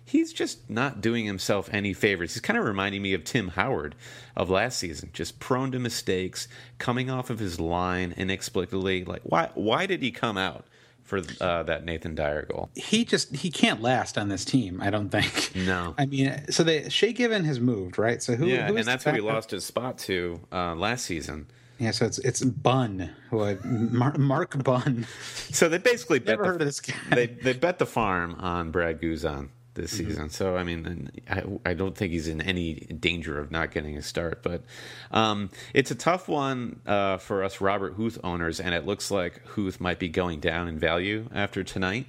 he's 0.09 0.33
just 0.33 0.69
not 0.71 1.01
doing 1.01 1.27
himself 1.27 1.69
any 1.73 1.93
favors. 1.93 2.35
He's 2.35 2.41
kind 2.41 2.59
of 2.59 2.65
reminding 2.65 3.03
me 3.03 3.15
of 3.15 3.25
Tim 3.25 3.49
Howard 3.49 3.95
of 4.37 4.51
last 4.51 4.79
season, 4.79 5.11
just 5.13 5.39
prone 5.39 5.71
to 5.73 5.79
mistakes, 5.79 6.49
coming 6.79 7.11
off 7.11 7.31
of 7.31 7.39
his 7.39 7.61
line 7.61 8.15
inexplicably. 8.17 9.05
Like, 9.05 9.23
why? 9.23 9.51
Why 9.55 9.87
did 9.87 10.03
he 10.03 10.11
come 10.11 10.37
out? 10.37 10.65
For 11.05 11.23
uh, 11.41 11.63
that 11.63 11.87
Nathan 11.87 12.15
Dyer 12.15 12.43
goal, 12.43 12.69
he 12.75 13.07
just 13.07 13.35
he 13.35 13.51
can't 13.51 13.81
last 13.81 14.19
on 14.19 14.29
this 14.29 14.45
team. 14.45 14.83
I 14.83 14.91
don't 14.91 15.09
think. 15.09 15.57
No, 15.57 15.95
I 15.99 16.05
mean, 16.05 16.39
so 16.51 16.63
they 16.63 16.91
Shay 16.91 17.15
Given 17.15 17.45
has 17.45 17.59
moved, 17.59 17.97
right? 17.97 18.23
So 18.23 18.35
who? 18.35 18.45
Yeah, 18.45 18.69
who 18.69 18.77
and 18.77 18.87
that's 18.87 19.05
who 19.05 19.13
he 19.13 19.23
lost 19.23 19.51
his 19.51 19.65
spot 19.65 19.97
to 20.01 20.39
uh, 20.53 20.75
last 20.75 21.07
season. 21.07 21.47
Yeah, 21.79 21.93
so 21.93 22.05
it's 22.05 22.19
it's 22.19 22.45
Bunn, 22.45 23.11
who 23.31 23.57
Mark, 23.65 24.19
Mark 24.19 24.63
Bunn. 24.63 25.07
So 25.51 25.71
they 25.71 25.79
basically 25.79 26.19
bet 26.19 26.33
never 26.33 26.43
the, 26.43 26.49
heard 26.51 26.61
of 26.61 26.67
this 26.67 26.81
guy. 26.81 26.95
They 27.11 27.27
they 27.27 27.53
bet 27.55 27.79
the 27.79 27.87
farm 27.87 28.37
on 28.39 28.71
Brad 28.71 29.01
Guzan 29.01 29.49
this 29.79 29.95
mm-hmm. 29.95 30.09
season. 30.09 30.31
So 30.31 30.57
I 30.57 30.65
mean, 30.65 31.11
I, 31.31 31.43
I, 31.65 31.75
don't 31.75 31.97
think 31.97 32.13
he's 32.13 32.29
in 32.29 32.41
any 32.41 32.75
danger 32.75 33.39
of 33.39 33.51
not 33.51 33.71
getting 33.71 33.97
a 33.97 34.03
start. 34.03 34.43
But 34.43 34.63
um, 35.11 35.51
it's 35.73 35.91
a 35.91 35.95
tough 35.95 36.29
one 36.29 36.81
uh, 36.87 37.19
for 37.19 37.45
us 37.45 37.61
Robert 37.61 37.95
Huth 37.95 38.19
owners, 38.23 38.61
and 38.61 38.75
it 38.75 38.85
looks 38.85 39.11
like 39.11 39.47
Huth 39.49 39.81
might 39.81 39.99
be 39.99 40.09
going 40.09 40.41
down 40.41 40.69
in 40.69 40.79
value 40.79 41.29
after 41.33 41.65
tonight. 41.65 42.07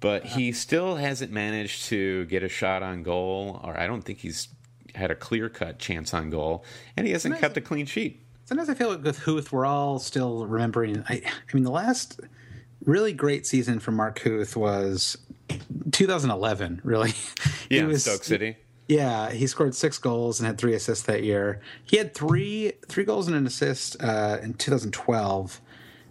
But 0.00 0.24
he 0.24 0.52
still 0.52 0.96
hasn't 0.96 1.30
managed 1.30 1.84
to 1.86 2.24
get 2.26 2.42
a 2.42 2.48
shot 2.48 2.82
on 2.82 3.02
goal, 3.02 3.60
or 3.62 3.78
I 3.78 3.86
don't 3.86 4.02
think 4.02 4.18
he's 4.20 4.48
had 4.94 5.10
a 5.10 5.14
clear 5.14 5.48
cut 5.48 5.78
chance 5.78 6.12
on 6.14 6.30
goal, 6.30 6.64
and 6.96 7.06
he 7.06 7.12
hasn't 7.12 7.38
kept 7.38 7.56
a 7.56 7.60
clean 7.60 7.86
sheet. 7.86 8.22
Sometimes 8.46 8.68
I 8.68 8.74
feel 8.74 8.88
like 8.88 9.04
with 9.04 9.20
Huth, 9.20 9.52
we're 9.52 9.66
all 9.66 9.98
still 9.98 10.46
remembering. 10.46 11.04
I, 11.08 11.22
I 11.24 11.54
mean, 11.54 11.64
the 11.64 11.70
last 11.70 12.20
really 12.84 13.12
great 13.12 13.46
season 13.46 13.78
for 13.78 13.92
Mark 13.92 14.18
Huth 14.20 14.56
was 14.56 15.16
2011, 15.92 16.80
really. 16.84 17.12
Yeah, 17.70 17.84
was, 17.84 18.02
Stoke 18.02 18.24
City. 18.24 18.56
Yeah, 18.88 19.30
he 19.30 19.46
scored 19.46 19.76
six 19.76 19.96
goals 19.96 20.40
and 20.40 20.46
had 20.48 20.58
three 20.58 20.74
assists 20.74 21.06
that 21.06 21.22
year. 21.22 21.60
He 21.84 21.98
had 21.98 22.14
three 22.14 22.72
three 22.88 23.04
goals 23.04 23.28
and 23.28 23.36
an 23.36 23.46
assist 23.46 23.96
uh, 24.02 24.38
in 24.42 24.54
2012, 24.54 25.60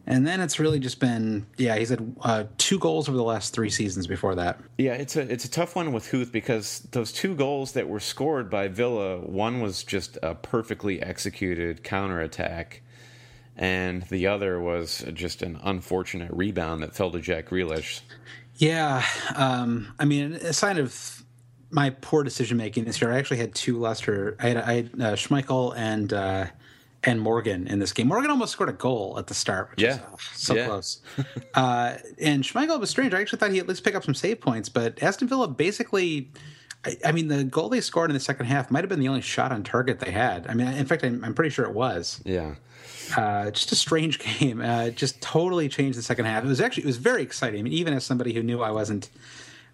and 0.07 0.25
then 0.25 0.39
it's 0.39 0.57
really 0.57 0.79
just 0.79 1.01
been 1.01 1.45
yeah. 1.57 1.77
He's 1.77 1.89
had 1.89 2.15
uh, 2.21 2.45
two 2.57 2.79
goals 2.79 3.09
over 3.09 3.17
the 3.17 3.25
last 3.25 3.53
three 3.53 3.69
seasons 3.69 4.07
before 4.07 4.35
that. 4.35 4.61
Yeah, 4.77 4.93
it's 4.93 5.17
a 5.17 5.29
it's 5.29 5.43
a 5.43 5.51
tough 5.51 5.75
one 5.75 5.91
with 5.91 6.11
Huth 6.11 6.31
because 6.31 6.79
those 6.91 7.11
two 7.11 7.35
goals 7.35 7.73
that 7.73 7.89
were 7.89 7.99
scored 7.99 8.49
by 8.49 8.69
Villa, 8.69 9.17
one 9.19 9.59
was 9.59 9.83
just 9.83 10.17
a 10.23 10.33
perfectly 10.33 11.01
executed 11.01 11.83
counterattack 11.83 12.81
and 13.59 14.03
the 14.03 14.25
other 14.25 14.57
was 14.57 15.03
just 15.13 15.41
an 15.41 15.59
unfortunate 15.63 16.31
rebound 16.31 16.81
that 16.81 16.95
fell 16.95 17.11
to 17.11 17.19
Jack 17.19 17.49
Grealish. 17.49 17.99
Yeah, 18.59 19.05
um, 19.35 19.93
I 19.99 20.05
mean, 20.05 20.33
a 20.33 20.51
sign 20.51 20.77
of 20.77 21.23
my 21.71 21.91
poor 21.91 22.23
decision 22.23 22.57
making 22.57 22.83
this 22.83 23.01
year. 23.01 23.11
I 23.11 23.17
actually 23.17 23.37
had 23.37 23.55
two 23.55 23.79
Leicester. 23.79 24.35
I 24.37 24.47
had, 24.49 24.57
I 24.57 24.73
had 24.73 24.85
uh, 24.85 25.15
Schmeichel 25.15 25.73
and 25.77 26.11
uh, 26.11 26.47
and 27.05 27.21
Morgan 27.21 27.67
in 27.67 27.79
this 27.79 27.93
game. 27.93 28.09
Morgan 28.09 28.29
almost 28.29 28.51
scored 28.51 28.67
a 28.67 28.73
goal 28.73 29.17
at 29.17 29.27
the 29.27 29.33
start, 29.33 29.71
which 29.71 29.81
yeah. 29.81 29.95
is 29.95 30.01
oh, 30.11 30.17
so 30.33 30.55
yeah. 30.55 30.65
close. 30.65 31.01
uh, 31.53 31.95
and 32.21 32.43
Schmeichel 32.43 32.81
was 32.81 32.89
strange. 32.89 33.13
I 33.13 33.21
actually 33.21 33.39
thought 33.39 33.51
he'd 33.51 33.59
at 33.59 33.67
least 33.69 33.85
pick 33.85 33.95
up 33.95 34.03
some 34.03 34.13
save 34.13 34.41
points, 34.41 34.67
but 34.67 35.01
Aston 35.01 35.27
Villa 35.27 35.47
basically. 35.47 36.29
I, 36.85 36.95
I, 37.07 37.11
mean, 37.11 37.27
the 37.27 37.43
goal 37.43 37.67
they 37.67 37.81
scored 37.81 38.09
in 38.09 38.13
the 38.13 38.21
second 38.21 38.45
half 38.45 38.71
might 38.71 38.85
have 38.85 38.89
been 38.89 39.01
the 39.01 39.09
only 39.09 39.19
shot 39.19 39.51
on 39.51 39.63
target 39.63 39.99
they 39.99 40.11
had. 40.11 40.47
I 40.47 40.53
mean, 40.53 40.67
in 40.67 40.85
fact, 40.85 41.03
I'm, 41.03 41.21
I'm 41.25 41.33
pretty 41.33 41.49
sure 41.49 41.65
it 41.65 41.73
was. 41.73 42.21
Yeah. 42.23 42.55
Uh, 43.17 43.51
just 43.51 43.71
a 43.71 43.75
strange 43.75 44.19
game. 44.39 44.61
Uh, 44.61 44.89
just 44.89 45.21
totally 45.21 45.69
changed 45.69 45.97
the 45.97 46.03
second 46.03 46.25
half. 46.25 46.43
It 46.43 46.47
was 46.47 46.61
actually 46.61 46.83
it 46.83 46.87
was 46.87 46.97
very 46.97 47.21
exciting. 47.21 47.59
I 47.59 47.63
mean, 47.63 47.73
even 47.73 47.93
as 47.93 48.03
somebody 48.03 48.33
who 48.33 48.43
knew 48.43 48.61
I 48.61 48.71
wasn't 48.71 49.09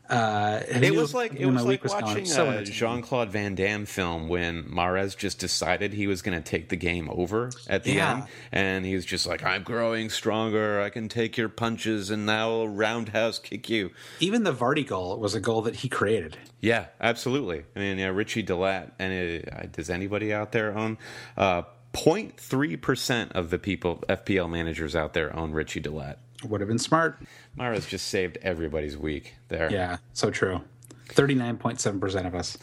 Uh, 0.09 0.61
it 0.67 0.93
was 0.93 1.15
like 1.15 1.33
it 1.33 1.47
was 1.47 1.65
like 1.65 1.81
was 1.81 1.91
watching 1.91 2.25
so 2.25 2.49
a 2.49 2.63
Jean 2.63 3.01
Claude 3.01 3.31
Van 3.31 3.55
Damme 3.55 3.85
film 3.85 4.27
when 4.27 4.63
Mahrez 4.65 5.17
just 5.17 5.39
decided 5.39 5.93
he 5.93 6.05
was 6.05 6.21
going 6.21 6.37
to 6.37 6.47
take 6.47 6.69
the 6.69 6.75
game 6.75 7.09
over 7.11 7.49
at 7.67 7.83
the 7.83 7.93
yeah. 7.93 8.13
end, 8.13 8.23
and 8.51 8.85
he 8.85 8.93
was 8.93 9.03
just 9.03 9.25
like, 9.25 9.43
"I'm 9.43 9.63
growing 9.63 10.11
stronger. 10.11 10.79
I 10.79 10.91
can 10.91 11.09
take 11.09 11.37
your 11.37 11.49
punches, 11.49 12.11
and 12.11 12.25
now 12.25 12.51
I'll 12.51 12.67
roundhouse 12.67 13.39
kick 13.39 13.67
you." 13.67 13.89
Even 14.19 14.43
the 14.43 14.53
Vardy 14.53 14.85
goal 14.85 15.17
was 15.17 15.33
a 15.33 15.39
goal 15.39 15.63
that 15.63 15.77
he 15.77 15.89
created. 15.89 16.37
Yeah, 16.61 16.85
absolutely. 17.01 17.63
I 17.75 17.79
mean, 17.79 17.97
yeah, 17.97 18.07
Ritchie 18.07 18.43
De 18.43 18.55
Laet, 18.55 18.91
and 18.99 19.11
it, 19.11 19.49
uh, 19.51 19.65
does 19.71 19.89
anybody 19.89 20.31
out 20.31 20.51
there 20.51 20.77
own? 20.77 20.99
Uh, 21.35 21.63
0.3% 21.95 23.31
of 23.31 23.49
the 23.49 23.59
people, 23.59 24.03
FPL 24.09 24.49
managers 24.49 24.95
out 24.95 25.13
there, 25.13 25.35
own 25.35 25.51
Ritchie 25.51 25.79
De 25.79 25.91
Laet. 25.91 26.17
Would 26.43 26.61
have 26.61 26.67
been 26.67 26.79
smart. 26.79 27.19
Mahrez 27.57 27.87
just 27.87 28.07
saved 28.07 28.37
everybody's 28.41 28.97
week 28.97 29.35
there. 29.47 29.71
Yeah, 29.71 29.97
so 30.13 30.29
true. 30.29 30.61
39.7% 31.09 32.27
of 32.27 32.35
us. 32.35 32.57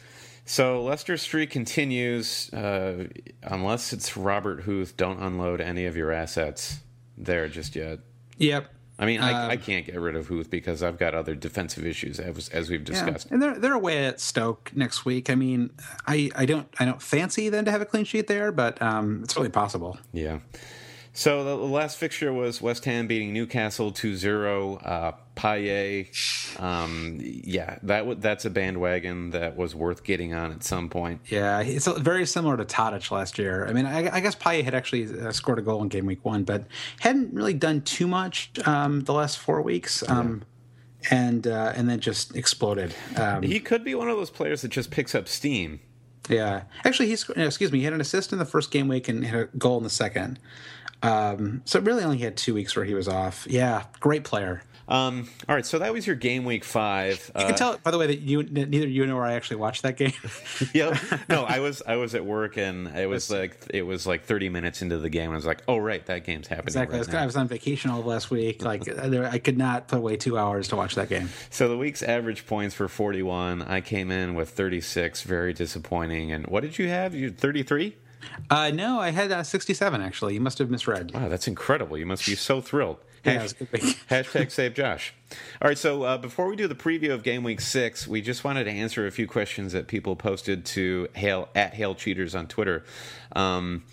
So 0.44 0.82
Leicester 0.82 1.16
streak 1.16 1.50
continues. 1.50 2.52
Uh, 2.52 3.08
unless 3.42 3.92
it's 3.92 4.16
Robert 4.16 4.62
Huth, 4.62 4.96
don't 4.96 5.20
unload 5.20 5.60
any 5.60 5.86
of 5.86 5.96
your 5.96 6.12
assets 6.12 6.80
there 7.16 7.48
just 7.48 7.76
yet. 7.76 8.00
Yep. 8.38 8.68
I 8.98 9.06
mean, 9.06 9.20
I, 9.20 9.48
I, 9.48 9.54
um, 9.54 9.58
can't 9.58 9.86
get 9.86 9.98
rid 9.98 10.16
of 10.16 10.28
Huth 10.28 10.50
because 10.50 10.82
I've 10.82 10.98
got 10.98 11.14
other 11.14 11.34
defensive 11.34 11.86
issues 11.86 12.20
as, 12.20 12.48
as 12.50 12.70
we've 12.70 12.84
discussed. 12.84 13.28
Yeah. 13.28 13.34
And 13.34 13.42
they're 13.42 13.58
they're 13.58 13.74
away 13.74 14.04
at 14.06 14.20
Stoke 14.20 14.70
next 14.74 15.04
week. 15.04 15.30
I 15.30 15.34
mean, 15.34 15.70
I, 16.06 16.30
I 16.36 16.44
don't 16.44 16.68
I 16.78 16.84
don't 16.84 17.00
fancy 17.00 17.48
them 17.48 17.64
to 17.64 17.70
have 17.70 17.80
a 17.80 17.86
clean 17.86 18.04
sheet 18.04 18.26
there, 18.26 18.52
but 18.52 18.80
um, 18.82 19.22
it's 19.24 19.36
really 19.36 19.48
possible. 19.48 19.98
Yeah. 20.12 20.40
So 21.14 21.44
the 21.44 21.56
last 21.56 21.98
fixture 21.98 22.32
was 22.32 22.62
West 22.62 22.86
Ham 22.86 23.06
beating 23.06 23.34
Newcastle 23.34 23.92
2-0. 23.92 24.80
Uh, 24.84 25.12
Payet, 25.36 26.60
um, 26.60 27.18
yeah, 27.20 27.78
that 27.82 27.98
w- 28.00 28.18
that's 28.18 28.44
a 28.44 28.50
bandwagon 28.50 29.30
that 29.30 29.56
was 29.56 29.74
worth 29.74 30.04
getting 30.04 30.32
on 30.34 30.52
at 30.52 30.62
some 30.62 30.88
point. 30.88 31.20
Yeah, 31.28 31.60
it's 31.60 31.86
very 31.86 32.26
similar 32.26 32.56
to 32.56 32.64
Tadic 32.64 33.10
last 33.10 33.38
year. 33.38 33.66
I 33.66 33.72
mean, 33.72 33.86
I, 33.86 34.16
I 34.16 34.20
guess 34.20 34.34
Payet 34.34 34.64
had 34.64 34.74
actually 34.74 35.20
uh, 35.20 35.32
scored 35.32 35.58
a 35.58 35.62
goal 35.62 35.82
in 35.82 35.88
game 35.88 36.06
week 36.06 36.24
one, 36.24 36.44
but 36.44 36.64
hadn't 37.00 37.32
really 37.34 37.54
done 37.54 37.82
too 37.82 38.06
much 38.06 38.50
um, 38.66 39.00
the 39.02 39.12
last 39.12 39.38
four 39.38 39.60
weeks. 39.62 40.08
Um, 40.08 40.38
yeah. 40.38 40.46
And 41.10 41.46
uh, 41.48 41.72
and 41.74 41.90
then 41.90 41.98
just 41.98 42.36
exploded. 42.36 42.94
Um, 43.16 43.42
he 43.42 43.58
could 43.58 43.82
be 43.82 43.96
one 43.96 44.08
of 44.08 44.16
those 44.16 44.30
players 44.30 44.62
that 44.62 44.68
just 44.68 44.92
picks 44.92 45.16
up 45.16 45.26
steam. 45.26 45.80
Yeah, 46.28 46.62
actually, 46.84 47.08
he's 47.08 47.28
excuse 47.30 47.72
me. 47.72 47.80
He 47.80 47.84
had 47.84 47.92
an 47.92 48.00
assist 48.00 48.32
in 48.32 48.38
the 48.38 48.44
first 48.44 48.70
game 48.70 48.86
week 48.86 49.08
and 49.08 49.24
had 49.24 49.40
a 49.40 49.44
goal 49.58 49.78
in 49.78 49.82
the 49.82 49.90
second. 49.90 50.38
Um, 51.02 51.62
so 51.64 51.80
really 51.80 52.04
only 52.04 52.18
had 52.18 52.36
two 52.36 52.54
weeks 52.54 52.76
where 52.76 52.84
he 52.84 52.94
was 52.94 53.08
off. 53.08 53.46
Yeah, 53.48 53.84
great 54.00 54.24
player. 54.24 54.62
Um, 54.88 55.28
all 55.48 55.54
right, 55.54 55.64
so 55.64 55.78
that 55.78 55.92
was 55.92 56.06
your 56.06 56.16
game 56.16 56.44
week 56.44 56.64
five. 56.64 57.30
You 57.34 57.42
uh, 57.42 57.46
can 57.46 57.56
tell, 57.56 57.78
by 57.78 57.90
the 57.92 57.98
way, 57.98 58.08
that 58.08 58.20
you 58.20 58.42
neither 58.42 58.86
you 58.86 59.06
nor 59.06 59.24
I 59.24 59.34
actually 59.34 59.56
watched 59.56 59.82
that 59.82 59.96
game. 59.96 60.12
yep. 60.74 60.98
no, 61.28 61.44
I 61.48 61.60
was 61.60 61.82
I 61.86 61.96
was 61.96 62.14
at 62.14 62.24
work 62.24 62.56
and 62.56 62.88
it 62.88 63.08
was 63.08 63.30
like 63.30 63.56
it 63.70 63.82
was 63.82 64.06
like 64.06 64.24
thirty 64.24 64.48
minutes 64.48 64.82
into 64.82 64.98
the 64.98 65.08
game. 65.08 65.24
and 65.24 65.32
I 65.32 65.36
was 65.36 65.46
like, 65.46 65.62
oh 65.68 65.78
right, 65.78 66.04
that 66.06 66.24
game's 66.24 66.48
happening. 66.48 66.68
Exactly. 66.68 66.98
Right 66.98 67.08
I, 67.08 67.08
was, 67.08 67.14
I, 67.14 67.26
was, 67.26 67.36
on 67.36 67.48
vacation 67.48 67.90
all 67.90 68.00
of 68.00 68.06
last 68.06 68.30
week. 68.30 68.62
Like 68.62 68.86
I 68.98 69.38
could 69.38 69.56
not 69.56 69.88
put 69.88 69.98
away 69.98 70.16
two 70.16 70.36
hours 70.36 70.68
to 70.68 70.76
watch 70.76 70.96
that 70.96 71.08
game. 71.08 71.30
So 71.48 71.68
the 71.68 71.78
week's 71.78 72.02
average 72.02 72.46
points 72.46 72.74
for 72.74 72.88
forty 72.88 73.22
one. 73.22 73.62
I 73.62 73.80
came 73.80 74.10
in 74.10 74.34
with 74.34 74.50
thirty 74.50 74.80
six. 74.80 75.22
Very 75.22 75.52
disappointing. 75.52 76.32
And 76.32 76.46
what 76.48 76.62
did 76.62 76.78
you 76.78 76.88
have? 76.88 77.14
You 77.14 77.30
thirty 77.30 77.62
three. 77.62 77.96
Uh, 78.50 78.70
no, 78.70 79.00
I 79.00 79.10
had 79.10 79.32
uh, 79.32 79.42
67 79.42 80.00
actually. 80.00 80.34
You 80.34 80.40
must 80.40 80.58
have 80.58 80.70
misread. 80.70 81.12
Wow, 81.12 81.28
that's 81.28 81.48
incredible. 81.48 81.96
You 81.96 82.06
must 82.06 82.26
be 82.26 82.34
so 82.34 82.60
thrilled. 82.60 82.98
Hash, 83.24 83.54
yeah, 83.60 83.66
hashtag 84.10 84.50
save 84.50 84.74
Josh. 84.74 85.14
All 85.60 85.68
right, 85.68 85.78
so 85.78 86.02
uh, 86.02 86.18
before 86.18 86.48
we 86.48 86.56
do 86.56 86.66
the 86.66 86.74
preview 86.74 87.12
of 87.12 87.22
Game 87.22 87.44
Week 87.44 87.60
Six, 87.60 88.08
we 88.08 88.20
just 88.20 88.42
wanted 88.42 88.64
to 88.64 88.70
answer 88.70 89.06
a 89.06 89.12
few 89.12 89.28
questions 89.28 89.72
that 89.72 89.86
people 89.86 90.16
posted 90.16 90.64
to 90.66 91.08
Hail 91.14 91.48
at 91.54 91.74
Hail 91.74 91.94
Cheaters 91.94 92.34
on 92.34 92.48
Twitter. 92.48 92.84
Um, 93.36 93.84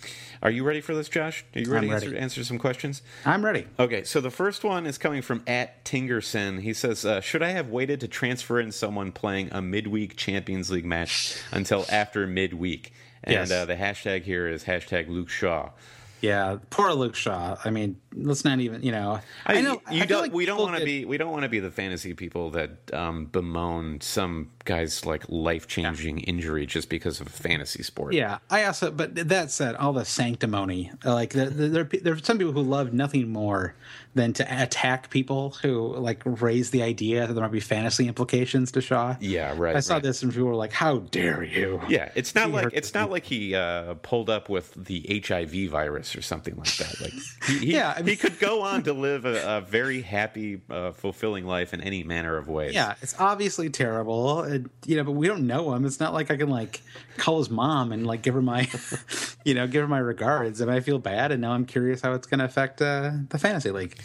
are 0.42 0.50
you 0.50 0.64
ready 0.64 0.80
for 0.80 0.94
this, 0.94 1.08
Josh? 1.08 1.44
Are 1.54 1.60
you 1.60 1.70
ready, 1.70 1.88
ready. 1.88 2.06
To 2.06 2.12
answer, 2.12 2.22
answer, 2.22 2.44
some 2.44 2.58
questions? 2.58 3.02
I'm 3.24 3.44
ready. 3.44 3.66
Okay, 3.78 4.02
so 4.02 4.20
the 4.20 4.30
first 4.30 4.64
one 4.64 4.84
is 4.84 4.98
coming 4.98 5.22
from 5.22 5.42
at 5.46 5.84
Tingerson. 5.84 6.60
He 6.60 6.74
says, 6.74 7.04
uh, 7.04 7.20
"Should 7.20 7.42
I 7.42 7.50
have 7.50 7.68
waited 7.68 8.00
to 8.00 8.08
transfer 8.08 8.58
in 8.58 8.72
someone 8.72 9.12
playing 9.12 9.50
a 9.52 9.62
midweek 9.62 10.16
Champions 10.16 10.70
League 10.70 10.86
match 10.86 11.36
until 11.52 11.84
after 11.88 12.26
midweek?" 12.26 12.92
And 13.24 13.34
yes. 13.34 13.50
uh, 13.50 13.64
the 13.66 13.76
hashtag 13.76 14.22
here 14.22 14.48
is 14.48 14.64
hashtag 14.64 15.08
Luke 15.08 15.28
Shaw. 15.28 15.70
Yeah, 16.20 16.58
poor 16.68 16.92
Luke 16.92 17.14
Shaw. 17.14 17.56
I 17.64 17.70
mean, 17.70 17.96
let's 18.14 18.44
not 18.44 18.60
even. 18.60 18.82
You 18.82 18.92
know, 18.92 19.20
I, 19.46 19.58
I 19.58 19.60
know 19.62 19.80
you 19.90 20.02
I 20.02 20.06
don't. 20.06 20.22
Like 20.22 20.32
we 20.34 20.44
don't 20.44 20.60
want 20.60 20.78
to 20.78 20.84
be. 20.84 21.04
We 21.04 21.16
don't 21.16 21.32
want 21.32 21.44
to 21.44 21.48
be 21.48 21.60
the 21.60 21.70
fantasy 21.70 22.12
people 22.14 22.50
that 22.50 22.92
um, 22.92 23.26
bemoan 23.26 24.00
some 24.00 24.50
guy's 24.64 25.04
like 25.04 25.24
life 25.28 25.66
changing 25.66 26.18
yeah. 26.18 26.24
injury 26.26 26.66
just 26.66 26.88
because 26.88 27.20
of 27.20 27.26
a 27.26 27.30
fantasy 27.30 27.82
sport. 27.82 28.14
Yeah, 28.14 28.38
I 28.48 28.64
also. 28.64 28.90
But 28.90 29.14
that 29.28 29.50
said, 29.50 29.74
all 29.76 29.92
the 29.92 30.04
sanctimony. 30.04 30.92
Like 31.04 31.32
there, 31.32 31.50
there, 31.50 31.84
there 31.84 32.14
are 32.14 32.18
some 32.18 32.38
people 32.38 32.52
who 32.52 32.62
love 32.62 32.92
nothing 32.92 33.30
more 33.30 33.74
than 34.14 34.32
to 34.32 34.62
attack 34.62 35.08
people 35.10 35.50
who 35.62 35.94
like 35.96 36.22
raise 36.24 36.70
the 36.70 36.82
idea 36.82 37.26
that 37.26 37.32
there 37.32 37.42
might 37.42 37.52
be 37.52 37.60
fantasy 37.60 38.08
implications 38.08 38.72
to 38.72 38.80
Shaw. 38.80 39.16
Yeah, 39.20 39.54
right. 39.56 39.76
I 39.76 39.80
saw 39.80 39.94
right. 39.94 40.02
this 40.02 40.22
and 40.22 40.32
people 40.32 40.48
were 40.48 40.54
like, 40.54 40.72
"How 40.72 40.98
dare 40.98 41.42
you?" 41.42 41.80
Yeah, 41.88 42.10
it's 42.14 42.34
not 42.34 42.48
he 42.48 42.52
like 42.52 42.68
it's 42.72 42.94
not 42.94 43.10
like 43.10 43.24
he 43.24 43.54
uh, 43.54 43.94
pulled 43.94 44.30
up 44.30 44.48
with 44.48 44.72
the 44.74 45.22
HIV 45.26 45.70
virus 45.70 46.16
or 46.16 46.22
something 46.22 46.56
like 46.56 46.76
that. 46.76 47.00
Like, 47.00 47.12
he, 47.46 47.58
he 47.58 47.72
yeah, 47.74 47.94
I 47.96 48.02
mean, 48.02 48.08
he 48.08 48.16
could 48.16 48.38
go 48.38 48.62
on 48.62 48.82
to 48.84 48.92
live 48.92 49.24
a, 49.24 49.58
a 49.58 49.60
very 49.60 50.02
happy, 50.02 50.60
uh, 50.68 50.92
fulfilling 50.92 51.46
life 51.46 51.72
in 51.72 51.80
any 51.80 52.02
manner 52.02 52.36
of 52.36 52.48
ways. 52.48 52.74
Yeah, 52.74 52.94
it's 53.02 53.14
obviously 53.18 53.70
terrible, 53.70 54.42
and, 54.50 54.70
you 54.86 54.96
know, 54.96 55.04
but 55.04 55.12
we 55.12 55.26
don't 55.26 55.46
know 55.46 55.72
him. 55.74 55.84
It's 55.84 56.00
not 56.00 56.12
like 56.12 56.30
I 56.30 56.36
can 56.36 56.48
like 56.48 56.82
call 57.16 57.38
his 57.38 57.50
mom 57.50 57.92
and 57.92 58.06
like 58.06 58.22
give 58.22 58.34
her 58.34 58.42
my, 58.42 58.68
you 59.44 59.54
know, 59.54 59.66
give 59.66 59.82
her 59.82 59.88
my 59.88 59.98
regards. 59.98 60.60
And 60.60 60.70
I 60.70 60.80
feel 60.80 60.98
bad, 60.98 61.32
and 61.32 61.40
now 61.40 61.52
I'm 61.52 61.66
curious 61.66 62.00
how 62.00 62.12
it's 62.12 62.26
going 62.26 62.40
to 62.40 62.44
affect 62.44 62.82
uh, 62.82 63.12
the 63.28 63.38
fantasy 63.38 63.70
league. 63.70 63.98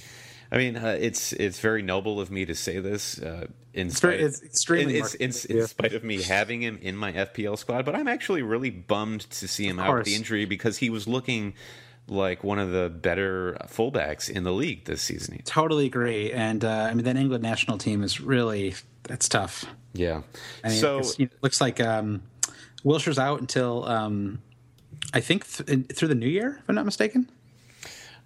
I 0.51 0.57
mean, 0.57 0.77
uh, 0.77 0.97
it's 0.99 1.33
it's 1.33 1.59
very 1.59 1.81
noble 1.81 2.19
of 2.19 2.31
me 2.31 2.45
to 2.45 2.55
say 2.55 2.79
this. 2.79 3.19
Uh, 3.19 3.47
in 3.73 3.89
spite, 3.89 4.21
it's 4.21 4.41
extremely 4.41 4.99
it's, 4.99 5.15
it's, 5.15 5.43
in 5.45 5.67
spite 5.67 5.93
of 5.93 6.03
me 6.03 6.21
having 6.21 6.61
him 6.61 6.79
in 6.81 6.95
my 6.95 7.11
FPL 7.11 7.57
squad, 7.57 7.83
but 7.83 7.95
I'm 7.95 8.07
actually 8.07 8.41
really 8.41 8.69
bummed 8.69 9.29
to 9.31 9.47
see 9.47 9.67
him 9.67 9.79
out 9.79 9.93
with 9.93 10.05
the 10.05 10.15
injury 10.15 10.45
because 10.45 10.77
he 10.77 10.89
was 10.89 11.07
looking 11.07 11.55
like 12.07 12.43
one 12.43 12.59
of 12.59 12.71
the 12.71 12.89
better 12.89 13.57
fullbacks 13.67 14.29
in 14.29 14.43
the 14.43 14.51
league 14.51 14.85
this 14.85 15.01
season. 15.01 15.41
Totally 15.45 15.85
agree, 15.85 16.31
and 16.31 16.63
uh, 16.63 16.69
I 16.89 16.93
mean 16.93 17.05
that 17.05 17.15
England 17.15 17.43
national 17.43 17.77
team 17.77 18.03
is 18.03 18.21
really 18.21 18.75
that's 19.03 19.27
tough. 19.29 19.65
Yeah, 19.93 20.21
I 20.63 20.69
mean, 20.69 20.77
so 20.77 21.01
it 21.17 21.31
looks 21.41 21.61
like 21.61 21.79
um, 21.79 22.21
Wilshere's 22.83 23.19
out 23.19 23.39
until 23.39 23.85
um, 23.85 24.39
I 25.13 25.21
think 25.21 25.47
th- 25.47 25.87
through 25.87 26.09
the 26.09 26.15
new 26.15 26.27
year, 26.27 26.59
if 26.61 26.69
I'm 26.69 26.75
not 26.75 26.85
mistaken. 26.85 27.29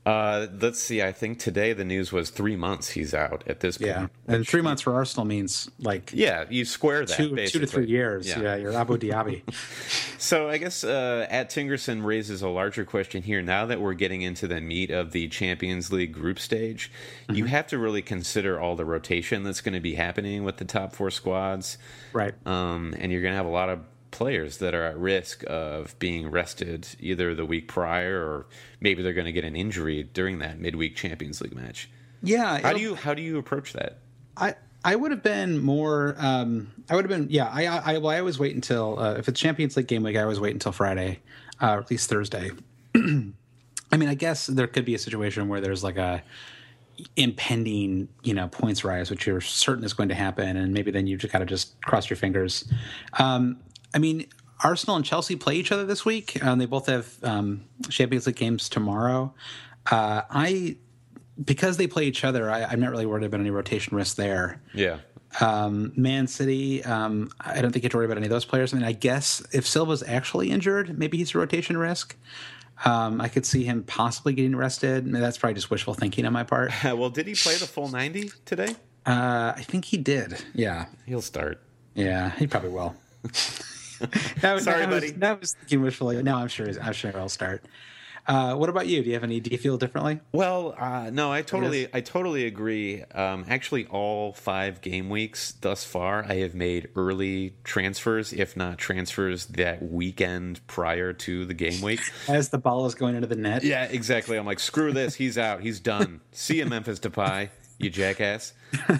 Uh, 0.09 0.47
let's 0.59 0.79
see. 0.79 1.03
I 1.03 1.11
think 1.11 1.37
today 1.37 1.71
the 1.73 1.85
news 1.85 2.11
was 2.11 2.31
three 2.31 2.55
months 2.55 2.89
he's 2.89 3.13
out 3.13 3.43
at 3.45 3.59
this 3.59 3.77
point. 3.77 3.89
Yeah, 3.89 4.07
and 4.27 4.47
three 4.47 4.61
months 4.61 4.81
for 4.81 4.95
Arsenal 4.95 5.23
means 5.23 5.69
like 5.79 6.09
yeah, 6.15 6.45
you 6.49 6.65
square 6.65 7.05
that 7.05 7.15
two, 7.15 7.35
two 7.45 7.59
to 7.59 7.67
three 7.67 7.85
years. 7.85 8.27
Yeah, 8.27 8.41
yeah 8.41 8.55
you're 8.55 8.73
Abu 8.73 8.97
Dhabi. 8.97 9.43
so 10.19 10.49
I 10.49 10.57
guess 10.57 10.83
uh, 10.83 11.27
at 11.29 11.51
Tingerson 11.51 12.03
raises 12.03 12.41
a 12.41 12.49
larger 12.49 12.85
question 12.85 13.21
here. 13.21 13.43
Now 13.43 13.67
that 13.67 13.81
we're 13.81 13.93
getting 13.93 14.23
into 14.23 14.47
the 14.47 14.59
meat 14.59 14.89
of 14.89 15.11
the 15.11 15.27
Champions 15.27 15.91
League 15.91 16.13
group 16.13 16.39
stage, 16.39 16.91
mm-hmm. 17.25 17.35
you 17.35 17.45
have 17.45 17.67
to 17.67 17.77
really 17.77 18.01
consider 18.01 18.59
all 18.59 18.75
the 18.75 18.85
rotation 18.85 19.43
that's 19.43 19.61
going 19.61 19.75
to 19.75 19.79
be 19.79 19.93
happening 19.93 20.43
with 20.43 20.57
the 20.57 20.65
top 20.65 20.95
four 20.95 21.11
squads, 21.11 21.77
right? 22.13 22.33
Um, 22.47 22.95
and 22.97 23.11
you're 23.11 23.21
going 23.21 23.33
to 23.33 23.37
have 23.37 23.45
a 23.45 23.49
lot 23.49 23.69
of 23.69 23.81
players 24.11 24.57
that 24.57 24.73
are 24.73 24.83
at 24.83 24.97
risk 24.97 25.43
of 25.47 25.97
being 25.99 26.29
rested 26.29 26.87
either 26.99 27.35
the 27.35 27.45
week 27.45 27.67
prior 27.67 28.21
or 28.21 28.45
maybe 28.81 29.03
they're 29.03 29.13
going 29.13 29.25
to 29.25 29.31
get 29.31 29.43
an 29.43 29.55
injury 29.55 30.03
during 30.03 30.39
that 30.39 30.59
midweek 30.59 30.95
Champions 30.95 31.41
League 31.41 31.55
match. 31.55 31.89
Yeah. 32.21 32.59
How 32.59 32.73
do 32.73 32.81
you 32.81 32.95
how 32.95 33.13
do 33.13 33.21
you 33.21 33.37
approach 33.37 33.73
that? 33.73 33.99
I 34.35 34.55
I 34.83 34.95
would 34.95 35.11
have 35.11 35.23
been 35.23 35.59
more. 35.59 36.15
Um, 36.17 36.71
I 36.89 36.95
would 36.95 37.09
have 37.09 37.09
been. 37.09 37.29
Yeah. 37.29 37.49
I 37.51 37.65
I, 37.65 37.97
well, 37.97 38.15
I 38.15 38.19
always 38.19 38.39
wait 38.39 38.55
until 38.55 38.99
uh, 38.99 39.15
if 39.15 39.27
it's 39.27 39.39
Champions 39.39 39.77
League 39.77 39.87
game 39.87 40.03
week. 40.03 40.17
I 40.17 40.23
always 40.23 40.39
wait 40.39 40.53
until 40.53 40.71
Friday, 40.71 41.19
uh, 41.61 41.75
or 41.75 41.79
at 41.79 41.91
least 41.91 42.09
Thursday. 42.09 42.51
I 42.95 43.97
mean, 43.97 44.09
I 44.09 44.15
guess 44.15 44.47
there 44.47 44.67
could 44.67 44.85
be 44.85 44.95
a 44.95 44.99
situation 44.99 45.47
where 45.47 45.61
there's 45.61 45.83
like 45.83 45.97
a 45.97 46.23
impending, 47.15 48.09
you 48.23 48.33
know, 48.33 48.47
points 48.47 48.83
rise, 48.83 49.09
which 49.09 49.25
you're 49.25 49.41
certain 49.41 49.83
is 49.83 49.93
going 49.93 50.09
to 50.09 50.15
happen, 50.15 50.57
and 50.57 50.73
maybe 50.73 50.91
then 50.91 51.07
you 51.07 51.17
just 51.17 51.31
got 51.31 51.39
to 51.39 51.45
just 51.45 51.79
cross 51.81 52.09
your 52.09 52.17
fingers. 52.17 52.69
Um, 53.13 53.59
I 53.93 53.97
mean, 53.97 54.27
Arsenal 54.63 54.95
and 54.95 55.05
Chelsea 55.05 55.35
play 55.35 55.55
each 55.55 55.71
other 55.71 55.85
this 55.85 56.05
week. 56.05 56.43
Um, 56.43 56.59
they 56.59 56.65
both 56.65 56.87
have 56.87 57.11
um, 57.23 57.65
Champions 57.89 58.27
League 58.27 58.35
games 58.35 58.69
tomorrow. 58.69 59.33
Uh, 59.89 60.21
I 60.29 60.77
because 61.43 61.77
they 61.77 61.87
play 61.87 62.05
each 62.05 62.23
other, 62.23 62.51
I, 62.51 62.73
am 62.73 62.79
not 62.81 62.91
really 62.91 63.05
worried 63.05 63.23
about 63.23 63.39
any 63.39 63.49
rotation 63.49 63.95
risk 63.95 64.17
there. 64.17 64.61
Yeah. 64.73 64.97
Um, 65.39 65.93
Man 65.95 66.27
City, 66.27 66.83
um, 66.83 67.31
I 67.39 67.61
don't 67.61 67.71
think 67.71 67.83
you 67.83 67.87
have 67.87 67.91
to 67.91 67.97
worry 67.97 68.05
about 68.05 68.17
any 68.17 68.25
of 68.25 68.31
those 68.31 68.45
players. 68.45 68.73
I 68.73 68.77
mean, 68.77 68.85
I 68.85 68.91
guess 68.91 69.41
if 69.53 69.65
Silva's 69.65 70.03
actually 70.03 70.49
injured, 70.49 70.97
maybe 70.97 71.17
he's 71.17 71.33
a 71.35 71.37
rotation 71.37 71.77
risk. 71.77 72.17
Um, 72.83 73.21
I 73.21 73.27
could 73.27 73.45
see 73.45 73.63
him 73.63 73.83
possibly 73.83 74.33
getting 74.33 74.55
rested. 74.55 75.11
that's 75.11 75.37
probably 75.37 75.53
just 75.53 75.69
wishful 75.69 75.93
thinking 75.93 76.25
on 76.25 76.33
my 76.33 76.43
part. 76.43 76.71
well, 76.83 77.09
did 77.09 77.27
he 77.27 77.35
play 77.35 77.55
the 77.55 77.67
full 77.67 77.87
90 77.91 78.31
today? 78.45 78.75
Uh, 79.05 79.53
I 79.55 79.61
think 79.61 79.85
he 79.85 79.97
did. 79.97 80.43
Yeah, 80.53 80.85
He'll 81.05 81.21
start. 81.21 81.61
yeah, 81.95 82.31
he 82.31 82.47
probably 82.47 82.69
will. 82.71 82.95
that 84.41 84.53
was, 84.53 84.63
Sorry, 84.63 84.79
that 84.81 84.89
was, 84.89 85.01
buddy. 85.01 85.11
That 85.11 85.39
was 85.39 85.53
thinking 85.53 85.81
wishfully. 85.81 86.21
No, 86.23 86.37
I'm 86.37 86.47
sure. 86.47 86.67
I'm 86.81 86.93
sure 86.93 87.11
he'll 87.11 87.29
start. 87.29 87.63
Uh, 88.29 88.53
what 88.53 88.69
about 88.69 88.85
you? 88.85 89.01
Do 89.01 89.07
you 89.07 89.15
have 89.15 89.23
any? 89.23 89.39
Do 89.39 89.49
you 89.49 89.57
feel 89.57 89.77
differently? 89.77 90.19
Well, 90.31 90.75
uh, 90.77 91.09
no, 91.11 91.31
I 91.31 91.41
totally, 91.41 91.87
I 91.91 92.01
totally 92.01 92.45
agree. 92.45 93.03
Um, 93.03 93.45
actually, 93.49 93.87
all 93.87 94.33
five 94.33 94.81
game 94.81 95.09
weeks 95.09 95.53
thus 95.53 95.83
far, 95.83 96.23
I 96.23 96.35
have 96.35 96.53
made 96.53 96.89
early 96.95 97.55
transfers, 97.63 98.31
if 98.31 98.55
not 98.55 98.77
transfers 98.77 99.47
that 99.47 99.81
weekend 99.81 100.65
prior 100.67 101.11
to 101.11 101.45
the 101.45 101.55
game 101.55 101.81
week. 101.81 102.01
As 102.27 102.49
the 102.49 102.59
ball 102.59 102.85
is 102.85 102.93
going 102.93 103.15
into 103.15 103.27
the 103.27 103.35
net. 103.35 103.63
Yeah, 103.63 103.85
exactly. 103.85 104.37
I'm 104.37 104.45
like, 104.45 104.59
screw 104.59 104.93
this. 104.93 105.15
He's 105.15 105.39
out. 105.39 105.61
He's 105.61 105.79
done. 105.79 106.21
See 106.31 106.57
you, 106.57 106.67
Memphis 106.67 106.99
Depay, 106.99 107.49
you 107.79 107.89
jackass. 107.89 108.53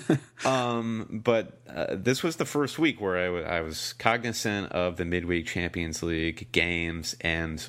Um, 0.46 1.22
but 1.24 1.60
uh, 1.68 1.88
this 1.98 2.24
was 2.24 2.38
the 2.38 2.46
first 2.46 2.80
week 2.80 3.02
where 3.02 3.18
I, 3.18 3.26
w- 3.26 3.44
I 3.44 3.60
was 3.62 3.92
cognizant 3.94 4.72
of 4.72 4.96
the 4.96 5.04
midweek 5.04 5.48
Champions 5.48 6.02
League 6.02 6.48
games, 6.54 7.14
and 7.20 7.68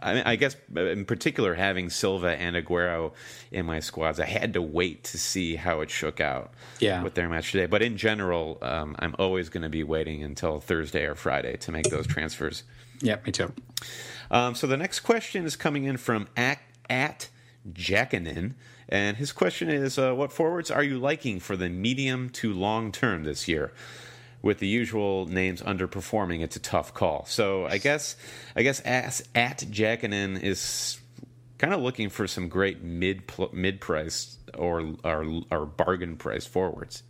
I, 0.00 0.32
I 0.32 0.36
guess 0.36 0.54
in 0.76 1.04
particular 1.06 1.54
having 1.54 1.90
Silva 1.90 2.28
and 2.40 2.54
Aguero 2.54 3.12
in 3.50 3.66
my 3.66 3.80
squads, 3.80 4.20
I 4.20 4.26
had 4.26 4.52
to 4.54 4.62
wait 4.62 5.02
to 5.04 5.18
see 5.18 5.56
how 5.56 5.80
it 5.80 5.90
shook 5.90 6.20
out 6.20 6.52
Yeah. 6.78 7.02
with 7.02 7.14
their 7.14 7.28
match 7.28 7.50
today. 7.50 7.66
But 7.66 7.82
in 7.82 7.96
general, 7.96 8.58
um, 8.62 8.94
I'm 9.00 9.16
always 9.18 9.48
going 9.48 9.64
to 9.64 9.68
be 9.68 9.82
waiting 9.82 10.22
until 10.22 10.60
Thursday 10.60 11.04
or 11.04 11.16
Friday 11.16 11.56
to 11.58 11.72
make 11.72 11.86
those 11.90 12.06
transfers. 12.06 12.62
Yeah, 13.00 13.16
me 13.26 13.32
too. 13.32 13.52
Um, 14.30 14.54
so 14.54 14.68
the 14.68 14.76
next 14.76 15.00
question 15.00 15.44
is 15.46 15.56
coming 15.56 15.82
in 15.84 15.96
from 15.96 16.28
at, 16.36 16.60
at 16.88 17.28
Jackanin, 17.72 18.52
and 18.94 19.16
his 19.16 19.32
question 19.32 19.68
is, 19.68 19.98
uh, 19.98 20.14
"What 20.14 20.32
forwards 20.32 20.70
are 20.70 20.82
you 20.82 20.98
liking 20.98 21.40
for 21.40 21.56
the 21.56 21.68
medium 21.68 22.30
to 22.30 22.52
long 22.52 22.92
term 22.92 23.24
this 23.24 23.48
year?" 23.48 23.72
With 24.40 24.58
the 24.58 24.68
usual 24.68 25.26
names 25.26 25.62
underperforming, 25.62 26.42
it's 26.42 26.54
a 26.54 26.60
tough 26.60 26.92
call. 26.94 27.24
So 27.26 27.66
I 27.66 27.78
guess, 27.78 28.14
I 28.54 28.62
guess 28.62 28.80
as, 28.80 29.26
at 29.34 29.64
Jackanin 29.70 30.40
is 30.42 31.00
kind 31.58 31.72
of 31.72 31.80
looking 31.80 32.10
for 32.10 32.26
some 32.26 32.48
great 32.48 32.82
mid 32.82 33.22
mid 33.52 33.80
price 33.80 34.38
or, 34.56 34.94
or 35.02 35.42
or 35.50 35.66
bargain 35.66 36.16
price 36.16 36.46
forwards. 36.46 37.02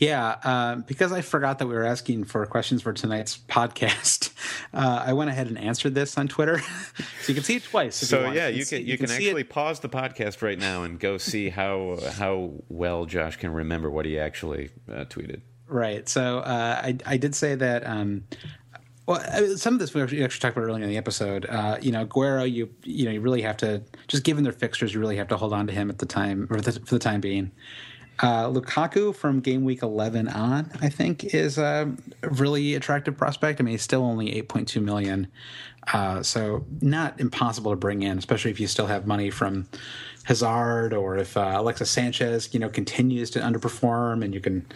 Yeah, 0.00 0.38
uh, 0.42 0.76
because 0.76 1.12
I 1.12 1.20
forgot 1.20 1.58
that 1.58 1.66
we 1.66 1.74
were 1.74 1.84
asking 1.84 2.24
for 2.24 2.46
questions 2.46 2.80
for 2.80 2.94
tonight's 2.94 3.36
podcast. 3.48 4.32
Uh, 4.72 5.04
I 5.06 5.12
went 5.12 5.28
ahead 5.28 5.46
and 5.46 5.58
answered 5.58 5.94
this 5.94 6.16
on 6.16 6.26
Twitter, 6.26 6.58
so 7.22 7.28
you 7.28 7.34
can 7.34 7.44
see 7.44 7.56
it 7.56 7.64
twice. 7.64 7.96
So 7.96 8.24
want. 8.24 8.34
yeah, 8.34 8.48
you 8.48 8.64
can 8.64 8.84
you 8.84 8.96
can 8.96 9.08
see 9.08 9.26
it- 9.26 9.28
actually 9.28 9.44
pause 9.44 9.80
the 9.80 9.90
podcast 9.90 10.40
right 10.40 10.58
now 10.58 10.84
and 10.84 10.98
go 10.98 11.18
see 11.18 11.50
how 11.50 11.98
how 12.14 12.52
well 12.70 13.04
Josh 13.04 13.36
can 13.36 13.52
remember 13.52 13.90
what 13.90 14.06
he 14.06 14.18
actually 14.18 14.70
uh, 14.90 15.04
tweeted. 15.04 15.42
Right. 15.68 16.08
So 16.08 16.38
uh, 16.38 16.80
I 16.82 16.96
I 17.04 17.16
did 17.18 17.34
say 17.34 17.54
that. 17.54 17.86
Um, 17.86 18.24
well, 19.06 19.56
some 19.56 19.74
of 19.74 19.80
this 19.80 19.92
we 19.92 20.02
actually 20.02 20.28
talked 20.28 20.56
about 20.56 20.62
earlier 20.62 20.84
in 20.84 20.88
the 20.88 20.96
episode. 20.96 21.44
Uh, 21.44 21.76
you 21.82 21.92
know, 21.92 22.06
Guerrero, 22.06 22.44
you 22.44 22.70
you 22.84 23.04
know, 23.04 23.10
you 23.10 23.20
really 23.20 23.42
have 23.42 23.58
to 23.58 23.82
just 24.08 24.24
given 24.24 24.44
their 24.44 24.52
fixtures, 24.52 24.94
you 24.94 25.00
really 25.00 25.16
have 25.16 25.28
to 25.28 25.36
hold 25.36 25.52
on 25.52 25.66
to 25.66 25.74
him 25.74 25.90
at 25.90 25.98
the 25.98 26.06
time 26.06 26.46
or 26.48 26.60
the, 26.60 26.72
for 26.72 26.94
the 26.94 26.98
time 26.98 27.20
being. 27.20 27.50
Uh, 28.22 28.46
Lukaku 28.48 29.14
from 29.14 29.40
game 29.40 29.64
week 29.64 29.82
11 29.82 30.28
on, 30.28 30.70
I 30.82 30.90
think, 30.90 31.24
is 31.24 31.56
a 31.56 31.90
really 32.22 32.74
attractive 32.74 33.16
prospect. 33.16 33.60
I 33.60 33.64
mean, 33.64 33.72
he's 33.72 33.82
still 33.82 34.02
only 34.02 34.30
8.2 34.42 34.82
million, 34.82 35.28
uh, 35.92 36.22
so 36.22 36.66
not 36.82 37.18
impossible 37.18 37.72
to 37.72 37.76
bring 37.76 38.02
in, 38.02 38.18
especially 38.18 38.50
if 38.50 38.60
you 38.60 38.66
still 38.66 38.86
have 38.86 39.06
money 39.06 39.30
from 39.30 39.68
Hazard 40.24 40.92
or 40.92 41.16
if 41.16 41.34
uh, 41.36 41.54
Alexis 41.56 41.90
Sanchez, 41.90 42.52
you 42.52 42.60
know, 42.60 42.68
continues 42.68 43.30
to 43.30 43.40
underperform, 43.40 44.22
and 44.22 44.34
you 44.34 44.40
can. 44.40 44.66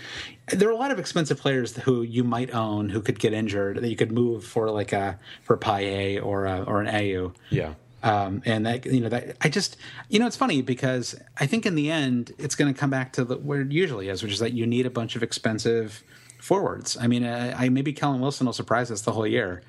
There 0.49 0.69
are 0.69 0.73
a 0.73 0.77
lot 0.77 0.91
of 0.91 0.99
expensive 0.99 1.39
players 1.39 1.77
who 1.77 2.03
you 2.03 2.25
might 2.25 2.55
own 2.55 2.89
who 2.89 3.03
could 3.03 3.19
get 3.19 3.35
injured 3.35 3.77
that 3.77 3.89
you 3.89 3.97
could 3.97 4.11
move 4.11 4.45
for 4.45 4.71
like 4.71 4.93
a 4.93 5.19
for 5.43 5.55
a 5.55 5.59
Payet 5.59 6.25
or 6.25 6.47
a, 6.47 6.63
or 6.63 6.81
an 6.81 6.87
Ayew. 6.87 7.35
Yeah. 7.51 7.75
Um, 8.05 8.43
and 8.45 8.67
that 8.67 8.85
you 8.85 9.01
know 9.01 9.09
that 9.09 9.37
I 9.41 9.49
just 9.49 9.77
you 10.11 10.19
know 10.19 10.27
it's 10.27 10.37
funny 10.37 10.61
because 10.63 11.15
I 11.41 11.47
think 11.47 11.65
in 11.65 11.75
the 11.75 11.91
end 11.91 12.33
it's 12.39 12.55
going 12.55 12.73
to 12.73 12.79
come 12.79 12.91
back 12.91 13.15
to 13.15 13.25
the, 13.25 13.37
where 13.39 13.63
it 13.63 13.73
usually 13.73 14.09
is, 14.11 14.23
which 14.23 14.33
is 14.33 14.39
that 14.41 14.53
you 14.53 14.67
need 14.67 14.85
a 14.85 14.91
bunch 14.91 15.17
of 15.17 15.23
expensive 15.23 16.03
forwards. 16.39 16.99
I 17.01 17.07
mean, 17.07 17.25
uh, 17.25 17.55
I 17.59 17.71
maybe 17.71 17.95
Callum 17.95 18.21
Wilson 18.21 18.45
will 18.47 18.53
surprise 18.53 18.91
us 18.91 19.01
the 19.01 19.13
whole 19.13 19.27
year. 19.27 19.63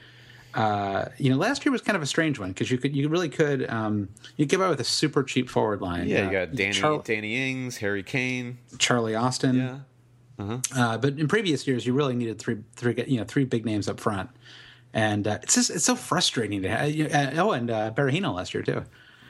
Uh, 0.54 1.10
you 1.18 1.30
know, 1.30 1.38
last 1.38 1.66
year 1.66 1.72
was 1.72 1.82
kind 1.82 1.96
of 1.98 2.02
a 2.02 2.06
strange 2.06 2.38
one 2.40 2.50
because 2.50 2.70
you 2.72 2.78
could 2.78 2.96
you 2.96 3.08
really 3.10 3.30
could 3.30 3.70
um, 3.70 4.10
you 4.38 4.46
get 4.46 4.60
by 4.60 4.68
with 4.70 4.80
a 4.82 4.86
super 4.86 5.24
cheap 5.24 5.50
forward 5.50 5.82
line. 5.82 6.08
Yeah, 6.08 6.22
Uh, 6.22 6.26
you 6.26 6.32
got 6.32 6.56
Danny 6.56 6.74
Char- 6.74 7.02
Danny 7.04 7.50
Ings, 7.52 7.78
Harry 7.78 8.04
Kane. 8.04 8.58
Charlie 8.78 9.16
Austin. 9.16 9.56
Yeah. 9.58 9.80
Uh, 10.76 10.98
but 10.98 11.18
in 11.18 11.28
previous 11.30 11.66
years, 11.66 11.86
you 11.86 11.94
really 11.94 12.14
needed 12.16 12.40
three, 12.40 12.58
three, 12.76 12.94
you 13.08 13.18
know, 13.18 13.24
three 13.24 13.46
big 13.46 13.66
names 13.66 13.88
up 13.88 14.00
front, 14.02 14.30
and 14.96 15.28
uh, 15.28 15.38
it's 15.44 15.54
just 15.54 15.70
it's 15.70 15.86
so 15.86 15.96
frustrating 15.96 16.64
to 16.64 16.70
have. 16.70 16.90
you- 16.90 17.06
uh, 17.08 17.32
Oh, 17.36 17.52
and 17.52 17.70
uh, 17.70 17.92
Berahino 17.92 18.34
last 18.34 18.56
year 18.56 18.64
too. 18.64 18.84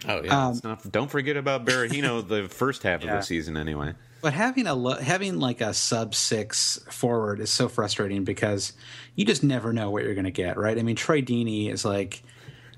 Oh 0.07 0.21
yeah. 0.23 0.51
it's 0.51 0.63
not, 0.63 0.89
don't 0.91 1.09
forget 1.09 1.35
about 1.35 1.65
Berahino 1.65 2.25
the 2.27 2.47
first 2.47 2.83
half 2.83 3.03
of 3.03 3.09
the 3.09 3.21
season 3.21 3.57
anyway. 3.57 3.93
But 4.21 4.33
having 4.33 4.65
a 4.67 5.03
having 5.03 5.39
like 5.39 5.61
a 5.61 5.73
sub 5.73 6.15
six 6.15 6.79
forward 6.89 7.39
is 7.39 7.49
so 7.49 7.67
frustrating 7.67 8.23
because 8.23 8.73
you 9.15 9.25
just 9.25 9.43
never 9.43 9.73
know 9.73 9.89
what 9.91 10.03
you're 10.03 10.15
going 10.15 10.25
to 10.25 10.31
get, 10.31 10.57
right? 10.57 10.77
I 10.79 10.83
mean, 10.83 10.95
Troy 10.95 11.21
Deeney 11.21 11.71
is 11.71 11.83
like 11.85 12.23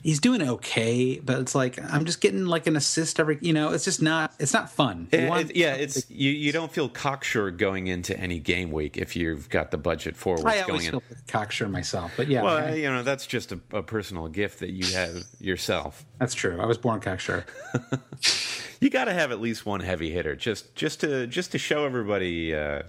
he's 0.08 0.22
doing 0.22 0.42
okay, 0.42 1.20
but 1.20 1.40
it's 1.40 1.54
like 1.54 1.78
I'm 1.94 2.06
just 2.06 2.22
getting 2.22 2.46
like 2.46 2.66
an 2.66 2.78
assist 2.78 3.20
every, 3.20 3.38
you 3.42 3.52
know, 3.52 3.74
it's 3.74 3.84
just 3.84 4.02
not 4.02 4.34
it's 4.40 4.54
not 4.54 4.70
fun. 4.72 5.10
It- 5.12 5.28
want- 5.30 5.50
it- 5.50 5.56
yeah, 5.58 5.74
it's 5.76 6.10
you, 6.10 6.32
you 6.32 6.54
don't 6.54 6.72
feel 6.72 6.88
cocksure 6.88 7.52
going 7.52 7.88
into 7.88 8.18
any 8.18 8.40
game 8.40 8.72
week 8.72 8.96
if 8.98 9.16
you've 9.18 9.50
got 9.50 9.72
the 9.72 9.78
budget 9.78 10.16
forwards 10.16 10.46
I 10.46 10.60
going 10.60 10.70
always 10.70 10.86
in. 10.86 10.92
feel 10.92 11.04
cocksure 11.28 11.68
myself, 11.68 12.14
but 12.16 12.30
yeah, 12.30 12.42
Well, 12.42 12.58
I- 12.58 12.76
you 12.76 12.90
know 12.90 13.04
that's 13.04 13.28
just 13.28 13.52
a, 13.52 13.60
a 13.74 13.84
personal 13.84 14.30
gift 14.30 14.60
that 14.60 14.70
you 14.72 14.86
have 14.96 15.24
yourself. 15.42 16.06
that's 16.20 16.34
true. 16.34 16.60
I 16.62 16.66
was 16.66 16.78
born 16.78 17.02
cocksure. 17.02 17.46
You 18.80 18.92
got 18.92 19.06
to 19.06 19.14
have 19.14 19.32
at 19.32 19.42
least 19.42 19.66
one 19.66 19.80
heavy 19.80 20.12
hitter, 20.12 20.36
just 20.36 20.76
just 20.76 21.00
to 21.02 21.26
just 21.26 21.52
to 21.54 21.58
show 21.58 21.84
everybody 21.86 22.54
uh, 22.54 22.84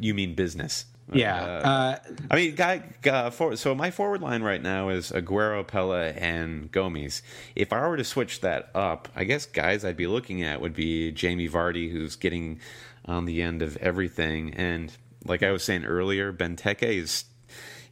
you 0.00 0.14
mean 0.14 0.34
business. 0.36 0.84
Yeah. 1.12 1.36
Uh, 1.42 1.68
Uh, 1.68 1.98
I 2.30 2.36
mean, 2.36 2.54
guy, 2.54 2.82
guy 3.02 3.30
for, 3.30 3.56
so 3.56 3.74
my 3.74 3.90
forward 3.90 4.22
line 4.22 4.42
right 4.42 4.62
now 4.62 4.88
is 4.88 5.10
Aguero, 5.12 5.66
Pelle, 5.66 5.92
and 5.92 6.72
Gomis. 6.72 7.20
If 7.54 7.72
I 7.72 7.86
were 7.86 7.96
to 7.96 8.04
switch 8.04 8.40
that 8.40 8.70
up, 8.74 9.08
I 9.14 9.24
guess 9.24 9.44
guys 9.46 9.84
I'd 9.84 9.96
be 9.98 10.06
looking 10.06 10.42
at 10.42 10.60
would 10.60 10.74
be 10.74 11.12
Jamie 11.12 11.48
Vardy, 11.48 11.90
who's 11.92 12.16
getting 12.16 12.60
on 13.04 13.26
the 13.26 13.42
end 13.42 13.60
of 13.60 13.76
everything, 13.78 14.54
and 14.54 14.90
like 15.26 15.42
I 15.42 15.50
was 15.52 15.62
saying 15.62 15.84
earlier, 15.84 16.32
Benteke 16.32 16.82
is, 16.82 17.24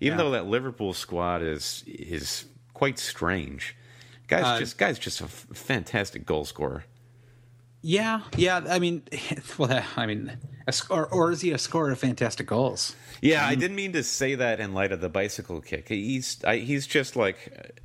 even 0.01 0.17
Yeah. 0.19 0.25
though 0.25 0.31
that 0.33 0.47
Liverpool 0.47 0.95
squad 0.95 1.43
is 1.43 1.85
is 1.87 2.47
quite 2.73 2.99
strange. 2.99 3.77
Guys, 4.27 4.45
Uh, 4.45 4.59
just 4.59 4.79
guys, 4.79 4.99
just 4.99 5.21
a 5.21 5.25
f- 5.25 5.47
fantastic 5.53 6.25
goal 6.25 6.47
scorer. 6.47 6.85
yeah, 7.83 8.23
yeah. 8.39 8.61
I 8.71 8.79
mean, 8.79 9.03
well, 9.59 9.85
I 9.97 10.07
mean, 10.07 10.39
score, 10.71 11.07
or 11.09 11.33
is 11.33 11.41
he 11.41 11.51
a 11.51 11.59
scorer 11.59 11.91
of 11.91 11.99
fantastic 11.99 12.47
goals? 12.47 12.95
Yeah, 13.21 13.45
I 13.47 13.55
didn't 13.57 13.77
mean 13.77 13.93
to 13.95 14.03
say 14.05 14.37
that 14.37 14.61
in 14.61 14.75
light 14.75 14.93
of 14.93 15.01
the 15.01 15.09
bicycle 15.09 15.61
kick. 15.61 15.89
He's 15.89 16.39
I, 16.45 16.59
he's 16.59 16.87
just 16.87 17.17
like, 17.17 17.83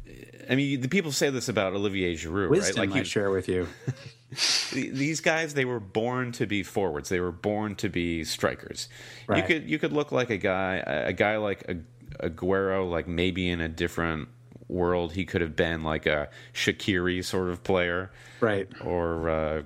I 0.50 0.56
mean, 0.56 0.82
the 0.82 0.88
people 0.90 1.12
say 1.12 1.30
this 1.30 1.50
about 1.50 1.74
Olivier 1.74 2.14
Giroud, 2.16 2.50
Wisdom 2.50 2.82
right? 2.82 2.90
Like 2.90 2.96
I 2.96 3.00
you, 3.00 3.06
share 3.06 3.32
with 3.32 3.48
you. 3.48 3.68
these 4.74 5.22
guys, 5.22 5.54
they 5.54 5.66
were 5.66 5.80
born 5.80 6.32
to 6.34 6.46
be 6.46 6.62
forwards. 6.64 7.10
They 7.10 7.20
were 7.20 7.32
born 7.32 7.76
to 7.76 7.90
be 7.90 8.24
strikers. 8.24 8.90
You 9.34 9.44
could 9.44 9.70
you 9.70 9.80
could 9.80 9.94
look 9.94 10.12
like 10.12 10.30
a 10.30 10.38
guy, 10.38 10.76
a 10.86 11.14
guy 11.14 11.38
like 11.38 11.64
a, 11.70 11.78
Aguero, 12.30 12.90
like 12.90 13.08
maybe 13.08 13.50
in 13.50 13.62
a 13.62 13.70
different 13.70 14.30
world, 14.68 15.14
he 15.14 15.24
could 15.26 15.42
have 15.42 15.56
been 15.56 15.84
like 15.84 16.06
a 16.06 16.30
Shaqiri 16.54 17.24
sort 17.24 17.50
of 17.50 17.64
player, 17.64 18.12
Right. 18.42 18.68
or 18.84 19.30
uh, 19.30 19.62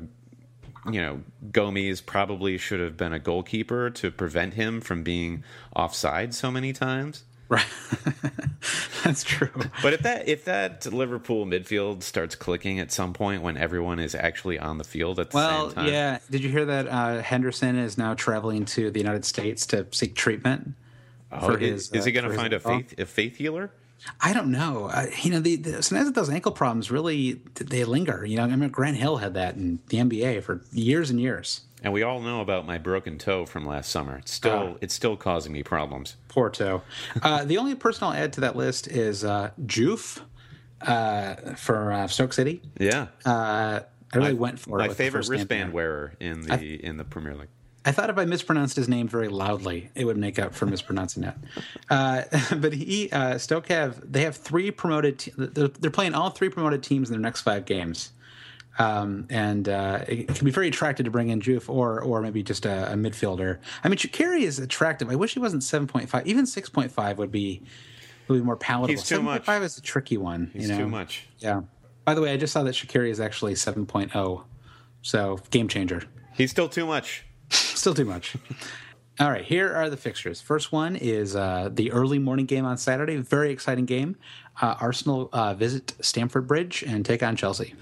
you 0.90 1.02
know, 1.02 1.22
Gomis 1.52 2.06
probably 2.06 2.58
should 2.58 2.80
have 2.80 2.98
been 2.98 3.14
a 3.14 3.20
goalkeeper 3.20 3.90
to 3.92 4.12
prevent 4.12 4.56
him 4.56 4.82
from 4.82 5.04
being 5.04 5.44
offside 5.76 6.34
so 6.34 6.50
many 6.52 6.74
times. 6.74 7.24
Right. 7.50 7.66
That's 9.04 9.24
true. 9.24 9.50
But 9.84 9.92
if 9.92 10.04
that 10.04 10.30
if 10.30 10.46
that 10.46 10.86
Liverpool 10.86 11.46
midfield 11.46 12.02
starts 12.02 12.34
clicking 12.34 12.80
at 12.80 12.94
some 12.94 13.12
point 13.12 13.42
when 13.42 13.58
everyone 13.58 14.00
is 14.00 14.16
actually 14.16 14.58
on 14.58 14.78
the 14.78 14.86
field 14.86 15.20
at 15.20 15.32
the 15.32 15.36
Well, 15.36 15.68
same 15.68 15.76
time, 15.76 15.88
yeah. 15.92 16.20
Did 16.30 16.44
you 16.44 16.50
hear 16.50 16.64
that 16.64 16.88
uh, 16.88 17.22
Henderson 17.22 17.78
is 17.78 17.98
now 17.98 18.14
traveling 18.14 18.64
to 18.66 18.90
the 18.90 19.00
United 19.00 19.26
States 19.26 19.66
to 19.68 19.86
seek 19.92 20.16
treatment? 20.16 20.76
oh, 21.32 21.46
for 21.46 21.58
is, 21.58 21.90
his, 21.90 21.92
is 21.92 22.06
he 22.06 22.18
uh, 22.18 22.22
going 22.22 22.32
to 22.32 22.38
find 22.38 22.54
a 22.54 22.58
his 22.58 22.64
faith 22.64 23.00
a 23.00 23.06
faith 23.06 23.36
healer? 23.36 23.72
I 24.20 24.34
don't 24.34 24.52
know. 24.52 24.86
Uh, 24.86 25.08
you 25.22 25.30
know, 25.32 25.40
the, 25.40 25.56
the 25.58 25.84
sometimes 25.84 26.12
those 26.14 26.30
ankle 26.30 26.52
problems 26.52 26.90
really 26.92 27.42
they 27.56 27.84
linger. 27.84 28.26
You 28.26 28.38
know, 28.38 28.44
I 28.44 28.46
remember 28.46 28.70
Grant 28.70 28.98
Hill 28.98 29.18
had 29.18 29.34
that 29.36 29.56
in 29.56 29.80
the 29.88 29.98
NBA 29.98 30.44
for 30.44 30.62
years 30.72 31.10
and 31.10 31.20
years. 31.20 31.62
And 31.84 31.92
we 31.94 32.04
all 32.04 32.20
know 32.22 32.42
about 32.42 32.66
my 32.68 32.78
broken 32.78 33.18
toe 33.18 33.46
from 33.46 33.66
last 33.66 33.90
summer. 33.92 34.18
It's 34.18 34.32
still 34.32 34.74
Ah. 34.76 34.78
it's 34.82 34.94
still 34.94 35.18
causing 35.18 35.52
me 35.52 35.64
problems. 35.64 36.16
Poor 36.28 36.50
toe. 36.50 36.82
Uh, 37.24 37.44
the 37.52 37.58
only 37.58 37.76
person 37.76 38.04
I'll 38.08 38.14
add 38.14 38.34
to 38.34 38.42
that 38.42 38.56
list 38.56 38.88
is 38.88 39.24
uh, 39.24 39.52
Joof 39.66 40.22
uh, 40.82 41.36
for 41.56 41.92
uh, 41.92 42.08
Stoke 42.08 42.34
City. 42.34 42.62
Yeah, 42.80 43.08
Uh, 43.26 43.82
I 44.14 44.18
really 44.18 44.34
went 44.34 44.60
for 44.60 44.80
it. 44.80 44.88
my 44.88 44.94
favorite 44.94 45.28
wristband 45.28 45.74
wearer 45.74 46.14
in 46.20 46.42
the 46.42 46.84
in 46.86 46.98
the 46.98 47.04
Premier 47.04 47.36
League. 47.36 47.50
I 47.84 47.92
thought 47.92 48.10
if 48.10 48.18
I 48.18 48.26
mispronounced 48.26 48.76
his 48.76 48.88
name 48.88 49.08
very 49.08 49.28
loudly, 49.28 49.90
it 49.96 50.06
would 50.06 50.18
make 50.18 50.38
up 50.38 50.54
for 50.54 50.66
mispronouncing 50.68 51.24
it. 51.24 51.34
Uh, 51.90 52.24
but 52.58 52.74
he 52.74 53.10
uh, 53.12 53.38
Stoke 53.38 53.68
have 53.68 54.12
they 54.12 54.22
have 54.24 54.36
three 54.36 54.70
promoted. 54.70 55.20
Te- 55.20 55.34
they're, 55.36 55.68
they're, 55.68 55.92
playing 55.92 56.14
all 56.14 56.30
three 56.30 56.50
promoted 56.50 56.84
teams 56.84 57.10
in 57.10 57.14
their 57.14 57.22
next 57.22 57.42
five 57.42 57.66
games, 57.66 58.12
um, 58.78 59.26
and 59.32 59.68
uh, 59.68 60.06
it, 60.08 60.28
can 60.28 60.46
be 60.46 60.52
very 60.52 60.68
attractive 60.68 61.06
to 61.06 61.12
bring 61.12 61.30
in 61.30 61.42
Juve 61.42 61.70
or 61.70 62.02
or 62.02 62.22
maybe 62.22 62.44
just 62.44 62.66
a, 62.66 62.92
a 62.92 62.96
midfielder. 62.96 63.58
I 63.84 63.90
mean, 63.90 63.98
Shaqiri 63.98 64.42
is 64.42 64.60
attractive. 64.60 65.10
I 65.10 65.16
wish 65.16 65.34
he 65.34 65.40
wasn't 65.40 65.64
seven 65.64 65.88
point 65.88 66.08
five. 66.08 66.28
Even 66.28 66.46
six 66.46 66.70
point 66.70 66.92
five 66.92 67.18
would 67.18 67.32
be 67.32 67.64
would 68.28 68.38
be 68.38 68.44
more 68.44 68.58
palatable. 68.58 68.94
He's 68.94 69.08
too 69.08 69.24
much. 69.24 69.44
Five 69.44 69.64
is 69.64 69.78
a 69.80 69.82
tricky 69.82 70.18
one. 70.18 70.52
He's 70.54 70.64
you 70.64 70.76
know? 70.76 70.78
too 70.78 70.88
much. 70.88 71.28
Yeah. 71.40 71.62
By 72.06 72.14
the 72.14 72.22
way, 72.22 72.32
I 72.32 72.38
just 72.38 72.54
saw 72.54 72.64
that 72.64 72.74
Shaqiri 72.74 73.10
is 73.10 73.20
actually 73.20 73.54
7.0, 73.54 74.44
so 75.04 75.40
game 75.52 75.68
changer. 75.68 76.02
He's 76.34 76.50
still 76.50 76.68
too 76.68 76.88
much. 76.88 77.26
Still 77.82 77.96
too 77.96 78.06
much. 78.06 78.36
All 79.20 79.32
right, 79.32 79.44
here 79.44 79.74
are 79.74 79.90
the 79.90 79.98
fixtures. 79.98 80.40
First 80.40 80.72
one 80.72 80.96
is 80.96 81.36
uh, 81.36 81.68
the 81.74 81.92
early 81.92 82.20
morning 82.20 82.46
game 82.46 82.64
on 82.64 82.78
Saturday. 82.78 83.16
Very 83.16 83.50
exciting 83.50 83.86
game. 83.86 84.18
Uh, 84.62 84.76
Arsenal 84.80 85.30
uh, 85.34 85.56
visit 85.56 85.96
Stamford 86.00 86.46
Bridge 86.46 86.84
and 86.84 87.04
take 87.04 87.24
on 87.24 87.36
Chelsea. 87.36 87.74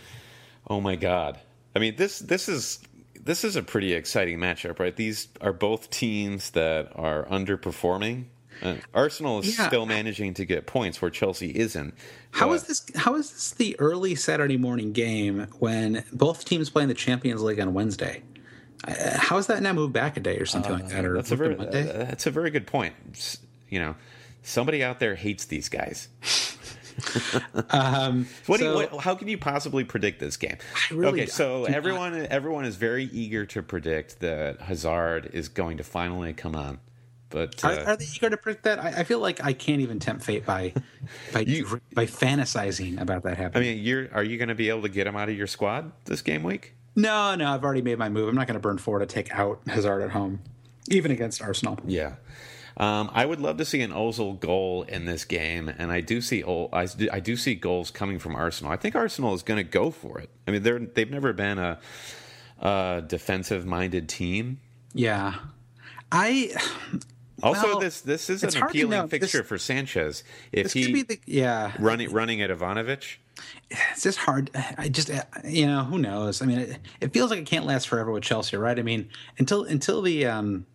Oh 0.67 0.79
my 0.79 0.95
God! 0.95 1.37
I 1.75 1.79
mean 1.79 1.97
this 1.97 2.19
this 2.19 2.47
is 2.47 2.79
this 3.21 3.43
is 3.43 3.57
a 3.57 3.61
pretty 3.61 3.91
exciting 3.91 4.39
matchup, 4.39 4.79
right? 4.79 4.95
These 4.95 5.27
are 5.41 5.51
both 5.51 5.89
teams 5.89 6.51
that 6.51 6.93
are 6.95 7.25
underperforming. 7.25 8.27
Uh, 8.63 8.75
Arsenal 8.93 9.39
is 9.39 9.59
yeah. 9.59 9.67
still 9.67 9.85
managing 9.85 10.33
to 10.35 10.45
get 10.45 10.65
points 10.65 11.01
where 11.01 11.11
Chelsea 11.11 11.53
isn't. 11.57 11.93
How 12.31 12.53
is 12.53 12.63
this? 12.63 12.89
How 12.95 13.15
is 13.15 13.31
this 13.31 13.51
the 13.51 13.77
early 13.81 14.15
Saturday 14.15 14.55
morning 14.55 14.93
game 14.93 15.47
when 15.59 16.05
both 16.13 16.45
teams 16.45 16.69
play 16.69 16.83
in 16.83 16.87
the 16.87 16.95
Champions 16.95 17.41
League 17.41 17.59
on 17.59 17.73
Wednesday? 17.73 18.23
Uh, 18.87 19.17
how 19.17 19.37
is 19.37 19.47
that 19.47 19.61
now 19.61 19.73
moved 19.73 19.93
back 19.93 20.17
a 20.17 20.19
day 20.19 20.37
or 20.37 20.45
something 20.45 20.71
uh, 20.71 20.75
like 20.75 20.87
that? 20.89 21.05
Or 21.05 21.15
that's 21.15 21.31
a 21.31 21.35
very 21.35 21.57
uh, 21.57 21.65
that's 21.65 22.25
a 22.25 22.31
very 22.31 22.49
good 22.49 22.67
point. 22.67 23.39
You 23.69 23.79
know, 23.79 23.95
somebody 24.41 24.83
out 24.83 24.99
there 24.99 25.15
hates 25.15 25.45
these 25.45 25.69
guys. 25.69 26.07
um, 27.69 28.27
what, 28.45 28.59
so, 28.59 28.69
you, 28.69 28.75
what, 28.75 29.01
how 29.01 29.15
can 29.15 29.27
you 29.27 29.37
possibly 29.37 29.83
predict 29.83 30.19
this 30.19 30.37
game? 30.37 30.57
Really, 30.91 31.21
okay, 31.21 31.25
so 31.27 31.65
everyone 31.65 32.17
not. 32.17 32.29
everyone 32.29 32.65
is 32.65 32.75
very 32.75 33.05
eager 33.05 33.45
to 33.47 33.61
predict 33.61 34.19
that 34.19 34.61
Hazard 34.61 35.29
is 35.33 35.49
going 35.49 35.77
to 35.77 35.83
finally 35.83 36.33
come 36.33 36.55
on. 36.55 36.79
But 37.29 37.63
uh, 37.63 37.67
are, 37.67 37.79
are, 37.89 37.95
they 37.95 38.05
eager 38.05 38.29
to 38.29 38.37
predict 38.37 38.63
that? 38.63 38.79
I, 38.79 38.99
I, 38.99 39.03
feel 39.03 39.19
like 39.19 39.43
I 39.43 39.53
can't 39.53 39.81
even 39.81 39.99
tempt 39.99 40.23
fate 40.23 40.45
by 40.45 40.73
by 41.33 41.41
you, 41.41 41.79
by 41.93 42.05
fantasizing 42.05 42.99
about 42.99 43.23
that 43.23 43.37
happening. 43.37 43.69
I 43.69 43.75
mean, 43.75 43.83
you're 43.83 44.09
are 44.13 44.23
you 44.23 44.37
going 44.37 44.49
to 44.49 44.55
be 44.55 44.69
able 44.69 44.81
to 44.83 44.89
get 44.89 45.05
him 45.05 45.15
out 45.15 45.29
of 45.29 45.37
your 45.37 45.47
squad 45.47 45.91
this 46.05 46.21
game 46.21 46.43
week? 46.43 46.73
No, 46.99 47.35
no, 47.35 47.53
I've 47.53 47.63
already 47.63 47.81
made 47.81 47.97
my 47.97 48.09
move. 48.09 48.27
I'm 48.27 48.35
not 48.35 48.47
going 48.47 48.55
to 48.55 48.59
burn 48.59 48.77
four 48.77 48.99
to 48.99 49.05
take 49.05 49.31
out 49.33 49.61
Hazard 49.67 50.01
at 50.01 50.11
home, 50.11 50.41
even 50.89 51.11
against 51.11 51.41
Arsenal. 51.41 51.79
Yeah. 51.85 52.15
Um, 52.75 53.09
I 53.13 53.25
would 53.25 53.41
love 53.41 53.57
to 53.57 53.65
see 53.65 53.81
an 53.81 53.91
Ozil 53.91 54.39
goal 54.39 54.83
in 54.83 55.05
this 55.05 55.25
game, 55.25 55.69
and 55.69 55.91
I 55.91 56.01
do 56.01 56.21
see 56.21 56.43
I 56.43 56.85
do, 56.85 57.09
I 57.11 57.19
do 57.19 57.35
see 57.35 57.55
goals 57.55 57.91
coming 57.91 58.19
from 58.19 58.35
Arsenal. 58.35 58.71
I 58.71 58.77
think 58.77 58.95
Arsenal 58.95 59.33
is 59.33 59.43
going 59.43 59.57
to 59.57 59.69
go 59.69 59.91
for 59.91 60.19
it. 60.19 60.29
I 60.47 60.51
mean, 60.51 60.63
they're 60.63 60.79
they've 60.79 61.09
never 61.09 61.33
been 61.33 61.57
a, 61.57 61.79
a 62.59 63.03
defensive 63.05 63.65
minded 63.65 64.07
team. 64.07 64.59
Yeah, 64.93 65.35
I. 66.11 66.53
Also, 67.43 67.67
well, 67.67 67.79
this 67.79 68.01
this 68.01 68.29
is 68.29 68.43
an 68.43 68.63
appealing 68.63 69.07
fixture 69.07 69.39
this, 69.39 69.47
for 69.47 69.57
Sanchez 69.57 70.23
if 70.51 70.73
he 70.73 71.03
the, 71.03 71.19
yeah 71.25 71.73
running 71.79 72.11
running 72.11 72.41
at 72.41 72.49
Ivanovic 72.49 73.17
it's 73.91 74.03
just 74.03 74.19
hard. 74.19 74.49
I 74.77 74.89
just, 74.89 75.09
you 75.45 75.67
know, 75.67 75.83
who 75.83 75.97
knows? 75.97 76.41
I 76.41 76.45
mean, 76.45 76.59
it, 76.59 76.79
it, 77.01 77.13
feels 77.13 77.29
like 77.29 77.39
it 77.39 77.45
can't 77.45 77.65
last 77.65 77.87
forever 77.87 78.11
with 78.11 78.23
Chelsea, 78.23 78.57
right? 78.57 78.77
I 78.77 78.81
mean, 78.81 79.09
until 79.37 79.63
until 79.63 80.01
the 80.01 80.25
um, 80.25 80.65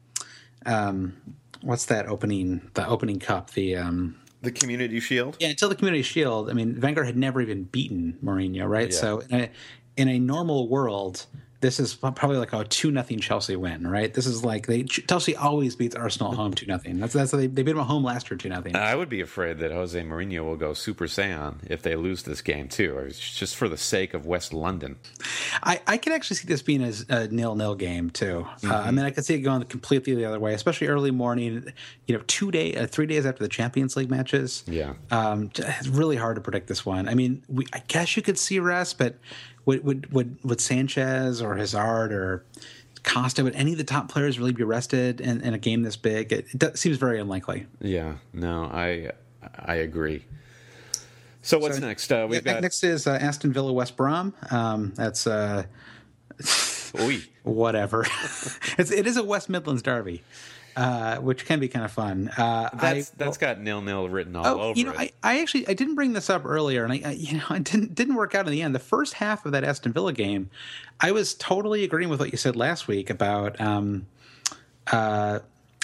um, 0.66 1.14
what's 1.62 1.86
that 1.86 2.06
opening? 2.06 2.70
The 2.74 2.86
opening 2.86 3.18
cup, 3.18 3.50
the 3.50 3.76
um, 3.76 4.16
the 4.42 4.52
Community 4.52 5.00
Shield. 5.00 5.36
Yeah, 5.40 5.48
until 5.48 5.68
the 5.68 5.74
Community 5.74 6.02
Shield. 6.02 6.50
I 6.50 6.52
mean, 6.52 6.80
Wenger 6.80 7.04
had 7.04 7.16
never 7.16 7.40
even 7.40 7.64
beaten 7.64 8.18
Mourinho, 8.22 8.68
right? 8.68 8.90
Yeah. 8.90 8.98
So 8.98 9.20
in 9.30 9.40
a, 9.40 9.50
in 9.96 10.08
a 10.08 10.18
normal 10.18 10.68
world, 10.68 11.26
this 11.64 11.80
is 11.80 11.94
probably 11.94 12.36
like 12.36 12.52
a 12.52 12.62
two 12.64 12.90
nothing 12.90 13.18
Chelsea 13.20 13.56
win, 13.56 13.86
right? 13.86 14.12
This 14.12 14.26
is 14.26 14.44
like 14.44 14.66
they 14.66 14.82
Chelsea 14.82 15.34
always 15.34 15.74
beats 15.74 15.96
Arsenal 15.96 16.32
at 16.32 16.36
home 16.36 16.52
two 16.52 16.66
nothing. 16.66 16.98
That's 16.98 17.14
that's 17.14 17.30
they, 17.30 17.46
they 17.46 17.62
beat 17.62 17.72
them 17.72 17.78
at 17.78 17.86
home 17.86 18.04
last 18.04 18.30
year 18.30 18.36
two 18.36 18.50
nothing. 18.50 18.76
I 18.76 18.94
would 18.94 19.08
be 19.08 19.22
afraid 19.22 19.58
that 19.60 19.72
Jose 19.72 19.98
Mourinho 19.98 20.44
will 20.44 20.56
go 20.56 20.74
Super 20.74 21.06
Saiyan 21.06 21.60
if 21.66 21.80
they 21.80 21.96
lose 21.96 22.24
this 22.24 22.42
game 22.42 22.68
too, 22.68 22.94
or 22.94 23.08
just 23.08 23.56
for 23.56 23.70
the 23.70 23.78
sake 23.78 24.12
of 24.12 24.26
West 24.26 24.52
London. 24.52 24.96
I, 25.62 25.80
I 25.86 25.96
could 25.96 26.12
actually 26.12 26.36
see 26.36 26.46
this 26.46 26.60
being 26.60 26.82
a 26.82 27.28
nil 27.28 27.54
nil 27.54 27.74
game 27.76 28.10
too. 28.10 28.46
Mm-hmm. 28.46 28.70
Uh, 28.70 28.74
I 28.74 28.90
mean, 28.90 29.06
I 29.06 29.10
could 29.10 29.24
see 29.24 29.34
it 29.34 29.40
going 29.40 29.62
completely 29.64 30.14
the 30.14 30.26
other 30.26 30.38
way, 30.38 30.52
especially 30.52 30.88
early 30.88 31.12
morning. 31.12 31.72
You 32.06 32.18
know, 32.18 32.22
two 32.26 32.50
day, 32.50 32.74
uh, 32.74 32.86
three 32.86 33.06
days 33.06 33.24
after 33.24 33.42
the 33.42 33.48
Champions 33.48 33.96
League 33.96 34.10
matches. 34.10 34.64
Yeah, 34.66 34.92
um, 35.10 35.50
it's 35.56 35.88
really 35.88 36.16
hard 36.16 36.34
to 36.34 36.42
predict 36.42 36.68
this 36.68 36.84
one. 36.84 37.08
I 37.08 37.14
mean, 37.14 37.42
we, 37.48 37.66
I 37.72 37.82
guess 37.88 38.18
you 38.18 38.22
could 38.22 38.38
see 38.38 38.58
rest, 38.58 38.98
but 38.98 39.16
would 39.64 39.84
would 39.84 40.12
would, 40.12 40.38
would 40.44 40.60
Sanchez 40.60 41.40
or 41.40 41.56
Hazard 41.56 42.12
or 42.12 42.44
Costa 43.02 43.44
would 43.44 43.54
any 43.54 43.72
of 43.72 43.78
the 43.78 43.84
top 43.84 44.08
players 44.08 44.38
really 44.38 44.52
be 44.52 44.64
rested 44.64 45.20
in, 45.20 45.40
in 45.40 45.54
a 45.54 45.58
game 45.58 45.82
this 45.82 45.96
big? 45.96 46.32
It, 46.32 46.46
it 46.54 46.78
seems 46.78 46.96
very 46.96 47.20
unlikely. 47.20 47.66
Yeah, 47.80 48.14
no, 48.32 48.64
I 48.64 49.12
I 49.58 49.76
agree. 49.76 50.24
So 51.42 51.58
what's 51.58 51.76
so, 51.76 51.86
next? 51.86 52.10
Uh, 52.10 52.26
we've 52.28 52.42
got 52.42 52.62
next 52.62 52.82
is 52.82 53.06
uh, 53.06 53.12
Aston 53.12 53.52
Villa 53.52 53.72
West 53.72 53.96
Brom. 53.96 54.32
Um, 54.50 54.92
that's 54.96 55.26
uh, 55.26 55.64
whatever. 57.42 58.02
it's 58.78 58.90
it 58.90 59.06
is 59.06 59.16
a 59.16 59.24
West 59.24 59.48
Midlands 59.48 59.82
derby 59.82 60.22
uh, 60.76 61.16
which 61.16 61.46
can 61.46 61.60
be 61.60 61.68
kind 61.68 61.84
of 61.84 61.92
fun. 61.92 62.28
Uh, 62.36 62.70
that's 62.74 63.10
I, 63.10 63.14
that's 63.16 63.38
got 63.38 63.60
nil 63.60 63.80
nil 63.80 64.08
written 64.08 64.34
all 64.36 64.46
oh, 64.46 64.60
over 64.60 64.78
you 64.78 64.86
know, 64.86 64.92
it. 64.92 65.14
I, 65.22 65.34
I 65.34 65.40
actually 65.40 65.66
I 65.68 65.74
didn't 65.74 65.94
bring 65.94 66.12
this 66.12 66.28
up 66.28 66.44
earlier, 66.44 66.84
and 66.84 66.92
I, 66.92 67.02
I 67.04 67.12
you 67.12 67.38
know 67.38 67.44
it 67.50 67.64
didn't 67.64 67.94
didn't 67.94 68.14
work 68.14 68.34
out 68.34 68.46
in 68.46 68.52
the 68.52 68.62
end. 68.62 68.74
The 68.74 68.80
first 68.80 69.14
half 69.14 69.46
of 69.46 69.52
that 69.52 69.64
Aston 69.64 69.92
Villa 69.92 70.12
game, 70.12 70.50
I 71.00 71.12
was 71.12 71.34
totally 71.34 71.84
agreeing 71.84 72.08
with 72.08 72.20
what 72.20 72.32
you 72.32 72.38
said 72.38 72.56
last 72.56 72.88
week 72.88 73.10
about 73.10 73.60
um, 73.60 74.06
uh, 74.92 75.40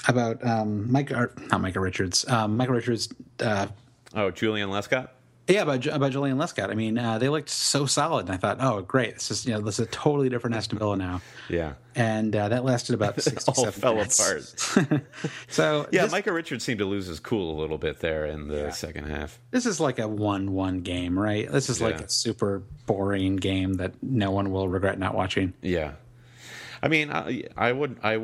about 0.08 0.44
um, 0.46 0.90
Mike 0.90 1.10
or 1.12 1.32
not 1.50 1.60
Michael 1.60 1.82
Richards, 1.82 2.28
um, 2.28 2.56
Michael 2.56 2.74
Richards. 2.74 3.12
Uh, 3.38 3.68
oh, 4.14 4.30
Joleon 4.30 4.68
Lescott. 4.68 5.08
Yeah, 5.50 5.62
about 5.62 5.84
about 5.86 6.12
Joleon 6.12 6.36
Lescott. 6.36 6.70
I 6.70 6.74
mean, 6.74 6.96
uh, 6.96 7.18
they 7.18 7.28
looked 7.28 7.48
so 7.48 7.86
solid, 7.86 8.26
and 8.26 8.34
I 8.34 8.36
thought, 8.36 8.58
oh, 8.60 8.82
great, 8.82 9.14
this 9.14 9.30
is 9.30 9.46
you 9.46 9.52
know 9.52 9.60
this 9.60 9.78
is 9.78 9.86
a 9.86 9.90
totally 9.90 10.28
different 10.28 10.56
Aston 10.56 10.78
Villa 10.78 10.96
now. 10.96 11.20
Yeah, 11.48 11.74
and 11.94 12.34
uh, 12.34 12.48
that 12.50 12.64
lasted 12.64 12.94
about 12.94 13.20
six. 13.22 13.48
all 13.48 13.70
fell 13.70 13.94
minutes. 13.94 14.76
apart. 14.76 15.02
so 15.48 15.88
yeah, 15.92 16.02
this, 16.02 16.12
Micah 16.12 16.32
Richards 16.32 16.64
seemed 16.64 16.78
to 16.78 16.84
lose 16.84 17.06
his 17.06 17.18
cool 17.18 17.58
a 17.58 17.60
little 17.60 17.78
bit 17.78 17.98
there 18.00 18.26
in 18.26 18.48
the 18.48 18.56
yeah. 18.56 18.70
second 18.70 19.06
half. 19.06 19.40
This 19.50 19.66
is 19.66 19.80
like 19.80 19.98
a 19.98 20.06
one-one 20.06 20.80
game, 20.80 21.18
right? 21.18 21.50
This 21.50 21.68
is 21.68 21.80
yeah. 21.80 21.86
like 21.86 22.00
a 22.00 22.08
super 22.08 22.62
boring 22.86 23.36
game 23.36 23.74
that 23.74 23.94
no 24.02 24.30
one 24.30 24.52
will 24.52 24.68
regret 24.68 24.98
not 24.98 25.14
watching. 25.14 25.52
Yeah, 25.62 25.94
I 26.82 26.88
mean, 26.88 27.10
I, 27.10 27.44
I 27.56 27.72
would, 27.72 27.98
I, 28.02 28.14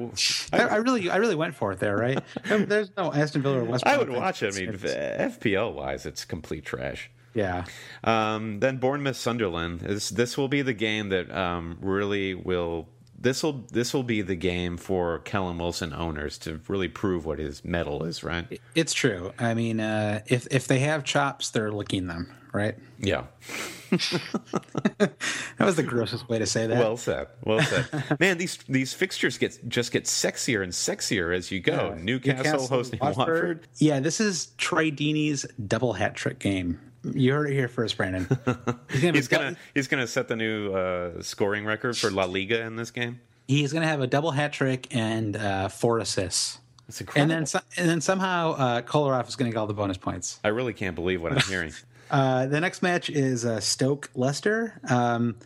I, 0.52 0.60
I, 0.60 0.76
really, 0.76 1.10
I 1.10 1.16
really 1.16 1.34
went 1.34 1.54
for 1.54 1.72
it 1.72 1.78
there, 1.80 1.96
right? 1.96 2.22
There's 2.44 2.90
no 2.96 3.12
Aston 3.12 3.42
Villa 3.42 3.58
or 3.58 3.64
West. 3.64 3.86
I 3.86 3.98
would 3.98 4.10
watch 4.10 4.42
it. 4.42 4.54
I 4.54 4.58
mean, 4.58 4.72
FPL 4.72 5.74
wise, 5.74 6.06
it's 6.06 6.24
complete 6.24 6.64
trash. 6.64 7.10
Yeah. 7.37 7.66
Um, 8.03 8.61
then 8.61 8.78
Bournemouth 8.78 9.16
Sunderland. 9.16 9.80
This 9.80 10.09
this 10.09 10.39
will 10.39 10.49
be 10.49 10.62
the 10.62 10.72
game 10.72 11.11
that 11.11 11.30
um, 11.30 11.78
really 11.82 12.34
will. 12.34 12.89
This 13.18 13.43
will 13.43 13.64
this 13.70 13.93
will 13.93 14.03
be 14.03 14.22
the 14.22 14.34
game 14.34 14.78
for 14.78 15.18
Callum 15.20 15.59
Wilson 15.59 15.93
owners 15.93 16.39
to 16.39 16.61
really 16.66 16.89
prove 16.89 17.26
what 17.26 17.39
his 17.39 17.62
mettle 17.64 18.05
is, 18.05 18.24
right? 18.24 18.61
It's 18.74 18.95
true. 18.95 19.32
I 19.39 19.53
mean, 19.53 19.80
uh, 19.80 20.22
if 20.26 20.47
if 20.51 20.66
they 20.66 20.78
have 20.80 21.05
chops, 21.05 21.51
they're 21.51 21.70
licking 21.70 22.07
them, 22.07 22.32
right? 22.53 22.76
Yeah. 22.99 23.24
that 23.91 25.12
was 25.61 25.76
the 25.76 25.82
grossest 25.82 26.28
way 26.28 26.39
to 26.39 26.47
say 26.47 26.66
that. 26.66 26.78
Well 26.78 26.97
said. 26.97 27.28
Well 27.45 27.61
said. 27.61 27.87
Man, 28.20 28.39
these 28.39 28.57
these 28.68 28.95
fixtures 28.95 29.37
get 29.37 29.66
just 29.68 29.93
get 29.93 30.05
sexier 30.05 30.62
and 30.62 30.72
sexier 30.72 31.37
as 31.37 31.51
you 31.51 31.61
go. 31.61 31.95
Yeah. 31.95 32.03
Newcastle, 32.03 32.45
Newcastle, 32.45 32.68
hosting 32.68 32.99
Watford. 33.01 33.18
Watford. 33.18 33.68
Yeah, 33.76 34.01
this 34.01 34.20
is 34.20 34.49
Deeney's 34.59 35.45
double 35.66 35.93
hat 35.95 36.14
trick 36.14 36.39
game. 36.39 36.80
You 37.14 37.32
heard 37.32 37.50
it 37.50 37.54
here 37.54 37.68
first, 37.68 37.96
Brandon. 37.96 38.26
He's 38.90 39.00
gonna 39.00 39.12
he's, 39.12 39.28
gonna, 39.28 39.57
he's 39.74 39.88
gonna 39.88 40.07
set 40.07 40.28
the 40.28 40.36
new 40.36 40.72
uh, 40.72 41.22
scoring 41.22 41.64
record 41.64 41.96
for 41.96 42.11
La 42.11 42.24
Liga 42.24 42.62
in 42.62 42.76
this 42.76 42.90
game. 42.90 43.20
He's 43.48 43.72
gonna 43.72 43.86
have 43.86 44.00
a 44.00 44.07
double 44.07 44.32
hat 44.32 44.52
trick 44.52 44.88
and 44.90 45.36
uh, 45.36 45.68
four 45.68 45.98
assists. 45.98 46.59
That's 46.86 47.00
incredible. 47.00 47.34
And 47.34 47.46
then 47.46 47.62
and 47.76 47.88
then 47.88 48.00
somehow 48.00 48.52
uh, 48.52 48.82
Kolarov 48.82 49.28
is 49.28 49.36
gonna 49.36 49.50
get 49.50 49.59
all 49.59 49.66
the 49.66 49.74
bonus 49.74 49.96
points. 49.96 50.40
I 50.44 50.48
really 50.48 50.72
can't 50.72 50.94
believe 50.94 51.22
what 51.22 51.32
I'm 51.32 51.40
hearing. 51.40 51.72
uh, 52.11 52.46
the 52.46 52.61
next 52.61 52.82
match 52.82 53.11
is 53.11 53.44
uh, 53.44 53.61
Stoke 53.61 54.11
Leicester. 54.14 54.80
Um, 54.88 55.36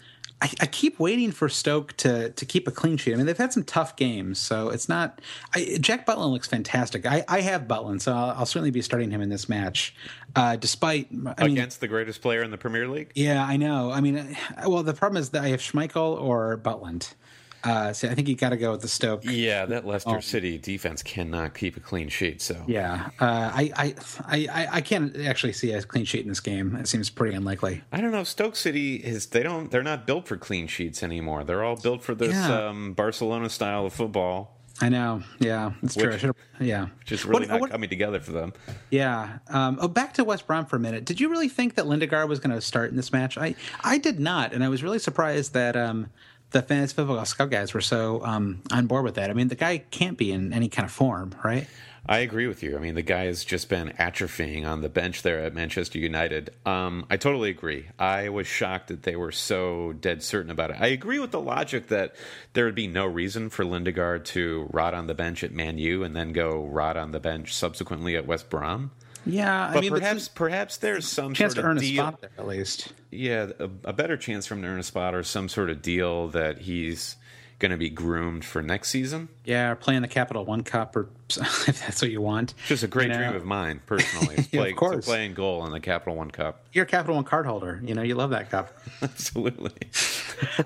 I, 0.43 0.51
I, 0.61 0.67
keep 0.67 0.99
waiting 0.99 1.33
for 1.33 1.49
Stoke 1.49 1.95
to 1.99 2.31
to 2.31 2.47
keep 2.47 2.67
a 2.67 2.71
clean 2.71 2.97
sheet. 2.97 3.13
I 3.13 3.17
mean, 3.17 3.27
they've 3.27 3.37
had 3.37 3.53
some 3.53 3.65
tough 3.65 3.97
games, 3.97 4.39
so 4.39 4.71
it's 4.71 4.89
not. 4.89 5.21
I, 5.55 5.77
Jack 5.81 6.07
Butland 6.07 6.31
looks 6.31 6.49
fantastic. 6.49 7.05
I, 7.05 7.25
I 7.29 7.43
have 7.43 7.63
Butland, 7.63 8.01
so 8.01 8.13
I'll, 8.13 8.31
I'll, 8.31 8.47
certainly 8.47 8.71
be 8.71 8.81
starting 8.81 9.11
him 9.11 9.21
in 9.21 9.29
this 9.29 9.49
match. 9.49 9.95
Uh, 10.35 10.57
despite 10.57 11.09
I 11.37 11.47
against 11.47 11.81
mean, 11.83 11.89
the 11.89 11.89
greatest 11.89 12.23
player 12.23 12.43
in 12.43 12.51
the 12.51 12.59
Premier 12.59 12.89
League. 12.89 13.13
Yeah, 13.15 13.45
I 13.45 13.57
know. 13.57 13.91
I 13.91 14.01
mean, 14.01 14.17
uh, 14.17 14.37
well, 14.67 14.83
the 14.83 14.95
problem 14.95 15.21
is 15.21 15.31
that 15.31 15.45
I 15.45 15.49
have 15.49 15.61
Schmeichel 15.61 16.21
or 16.21 16.57
Butland. 16.57 17.15
Uh, 17.63 17.93
so 17.93 18.09
I 18.09 18.15
think 18.15 18.27
you 18.29 18.37
got 18.37 18.51
to 18.51 18.57
go 18.57 18.71
with 18.73 18.81
the 18.81 18.89
Stoke. 18.89 19.23
Yeah, 19.25 19.67
that 19.67 19.87
Leicester 19.87 20.21
City 20.21 20.57
defense 20.59 21.03
cannot 21.03 21.55
keep 21.55 21.77
a 21.77 21.81
clean 21.81 22.09
sheet. 22.09 22.41
So 22.41 22.63
Yeah, 22.67 23.11
uh, 23.21 23.51
I, 23.55 23.71
I, 23.77 24.47
I, 24.49 24.69
I- 24.73 24.81
can't 24.81 25.15
actually 25.19 25.53
see 25.53 25.73
a 25.73 25.83
clean 25.83 26.05
sheet 26.05 26.23
in 26.23 26.29
this 26.29 26.41
game. 26.41 26.75
It 26.77 26.89
seems 26.89 27.11
pretty 27.11 27.37
unlikely. 27.37 27.83
I 27.93 28.01
don't 28.01 28.13
know. 28.13 28.25
Stoke 28.25 28.57
City 28.57 28.97
is 28.97 29.27
they 29.27 29.43
don't 29.43 29.71
they're 29.71 29.83
not 29.83 30.07
built 30.07 30.27
for 30.27 30.37
clean 30.37 30.67
sheets 30.67 31.03
anymore. 31.03 31.45
They're 31.45 31.63
all 31.63 31.77
built 31.77 32.03
for 32.03 32.15
this 32.15 32.33
Yeah. 32.33 32.69
um, 32.69 32.95
Barcelona 32.95 33.51
style 33.51 33.85
of 33.87 33.93
football, 33.93 34.57
I 34.83 34.89
know. 34.89 35.23
Yeah, 35.39 35.73
it's 35.83 35.95
true. 35.95 36.11
Which- 36.13 36.21
should've- 36.23 36.37
yeah, 36.59 36.87
just 37.05 37.25
really 37.27 37.41
What- 37.41 37.49
not 37.51 37.61
what- 37.61 37.71
coming 37.71 37.91
together 37.91 38.19
for 38.21 38.33
them. 38.33 38.55
Yeah. 38.91 39.39
Um, 39.49 39.79
oh, 39.81 39.89
back 39.89 40.15
to 40.15 40.25
West 40.25 40.47
Brom 40.47 40.65
for 40.65 40.77
a 40.77 40.81
minute. 40.81 41.05
Did 41.05 41.21
you 41.21 41.29
really 41.29 41.51
think 41.51 41.75
that 41.75 41.85
Lindegaard 41.85 42.29
was 42.29 42.39
going 42.41 42.55
to 42.55 42.63
start 42.63 42.89
in 42.91 42.97
this 42.97 43.13
match? 43.13 43.37
I, 43.37 43.55
I 43.85 43.99
did 43.99 44.19
not, 44.19 44.55
and 44.55 44.65
I 44.65 44.69
was 44.71 44.83
really 44.83 44.99
surprised 44.99 45.53
that 45.53 45.77
um, 45.77 46.09
the 46.51 46.63
fantasy 46.63 46.95
football 46.95 47.25
scout 47.25 47.51
guys 47.51 47.75
were 47.75 47.81
so 47.81 48.25
um, 48.25 48.63
on 48.71 48.87
board 48.87 49.05
with 49.05 49.15
that. 49.15 49.31
I 49.31 49.35
mean, 49.35 49.49
the 49.49 49.55
guy 49.55 49.79
can't 49.79 50.19
be 50.19 50.33
in 50.33 50.53
any 50.53 50.69
kind 50.69 50.87
of 50.87 50.93
form, 50.93 51.35
right? 51.45 51.67
I 52.07 52.21
agree 52.21 52.47
with 52.47 52.63
you. 52.63 52.77
I 52.77 52.81
mean, 52.81 52.95
the 52.95 53.03
guy 53.03 53.27
has 53.27 53.45
just 53.45 53.69
been 53.69 53.91
atrophying 53.91 54.67
on 54.67 54.81
the 54.81 54.89
bench 54.89 55.23
there 55.23 55.41
at 55.41 55.55
Manchester 55.55 55.99
United. 55.99 56.51
Um, 56.65 57.07
I 57.11 57.17
totally 57.17 57.51
agree. 57.51 57.87
I 57.99 58.31
was 58.31 58.47
shocked 58.47 58.89
that 58.89 59.03
they 59.03 59.17
were 59.17 59.33
so 59.33 59.93
dead 59.93 60.23
certain 60.23 60.51
about 60.51 60.71
it. 60.71 60.79
I 60.81 60.89
agree 60.89 61.19
with 61.19 61.31
the 61.31 61.41
logic 61.41 61.89
that 61.89 62.15
there 62.55 62.65
would 62.65 62.75
be 62.75 62.87
no 62.87 63.07
reason 63.07 63.51
for 63.51 63.65
Lindegaard 63.65 64.25
to 64.27 64.69
rot 64.73 64.95
on 64.95 65.07
the 65.07 65.15
bench 65.15 65.45
at 65.45 65.53
Man 65.53 65.79
U 65.79 66.03
and 66.03 66.17
then 66.17 66.33
go 66.33 66.65
rot 66.65 66.97
on 66.97 67.11
the 67.11 67.21
bench 67.21 67.55
subsequently 67.55 68.17
at 68.17 68.27
West 68.27 68.49
Brom. 68.49 68.91
Yeah, 69.27 69.69
I 69.69 69.75
But 69.75 69.81
mean, 69.83 69.91
perhaps, 69.93 70.29
perhaps 70.29 70.77
there's 70.79 71.07
some 71.07 71.35
chance 71.35 71.55
sort 71.55 71.63
to 71.65 71.69
of 71.69 71.71
earn 71.73 71.79
a 71.79 71.81
deal. 71.81 72.03
spot 72.03 72.21
there 72.21 72.31
at 72.39 72.47
least. 72.47 72.93
Yeah, 73.11 73.51
a, 73.59 73.65
a 73.85 73.93
better 73.93 74.17
chance 74.17 74.47
for 74.47 74.55
him 74.55 74.63
to 74.63 74.69
earn 74.69 74.79
a 74.81 74.83
spot 74.83 75.15
or 75.15 75.23
some 75.23 75.49
sort 75.49 75.69
of 75.71 75.83
deal 75.83 76.29
that 76.29 76.59
he's 76.61 77.17
going 77.59 77.71
to 77.73 77.77
be 77.77 77.91
groomed 77.91 78.43
for 78.43 78.63
next 78.63 78.89
season. 78.89 79.29
Yeah, 79.45 79.73
or 79.73 79.75
playing 79.75 80.01
the 80.01 80.09
Capital 80.09 80.47
One 80.47 80.63
Cup, 80.63 80.97
or 80.97 81.11
if 81.29 81.81
that's 81.85 82.01
what 82.01 82.11
you 82.11 82.23
want. 82.23 82.55
Is 82.71 82.83
a 82.83 82.89
great 82.89 83.09
You 83.09 83.13
know? 83.13 83.19
dream 83.19 83.35
of 83.37 83.45
mine, 83.45 83.83
personally. 83.85 84.37
Yeah, 84.37 84.43
of 84.43 84.51
play, 84.51 84.71
to 84.71 84.75
course. 84.77 85.05
play 85.05 85.27
in 85.27 85.35
goal 85.35 85.67
in 85.67 85.73
the 85.73 85.81
Capital 85.81 86.17
One 86.17 86.31
Cup. 86.31 86.65
You're 86.73 86.85
a 86.85 86.89
Capital 86.89 87.17
One 87.17 87.25
card 87.25 87.45
holder. 87.45 87.79
You 87.85 87.95
know, 87.95 88.01
you 88.03 88.15
love 88.15 88.31
that 88.31 88.51
cup. 88.51 88.73
Absolutely. 89.03 89.73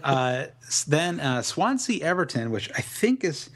Uh, 0.04 0.44
then 0.86 1.18
uh, 1.20 1.42
Swansea 1.42 2.04
Everton, 2.04 2.50
which 2.52 2.70
I 2.76 2.80
think 2.82 3.24
is 3.24 3.50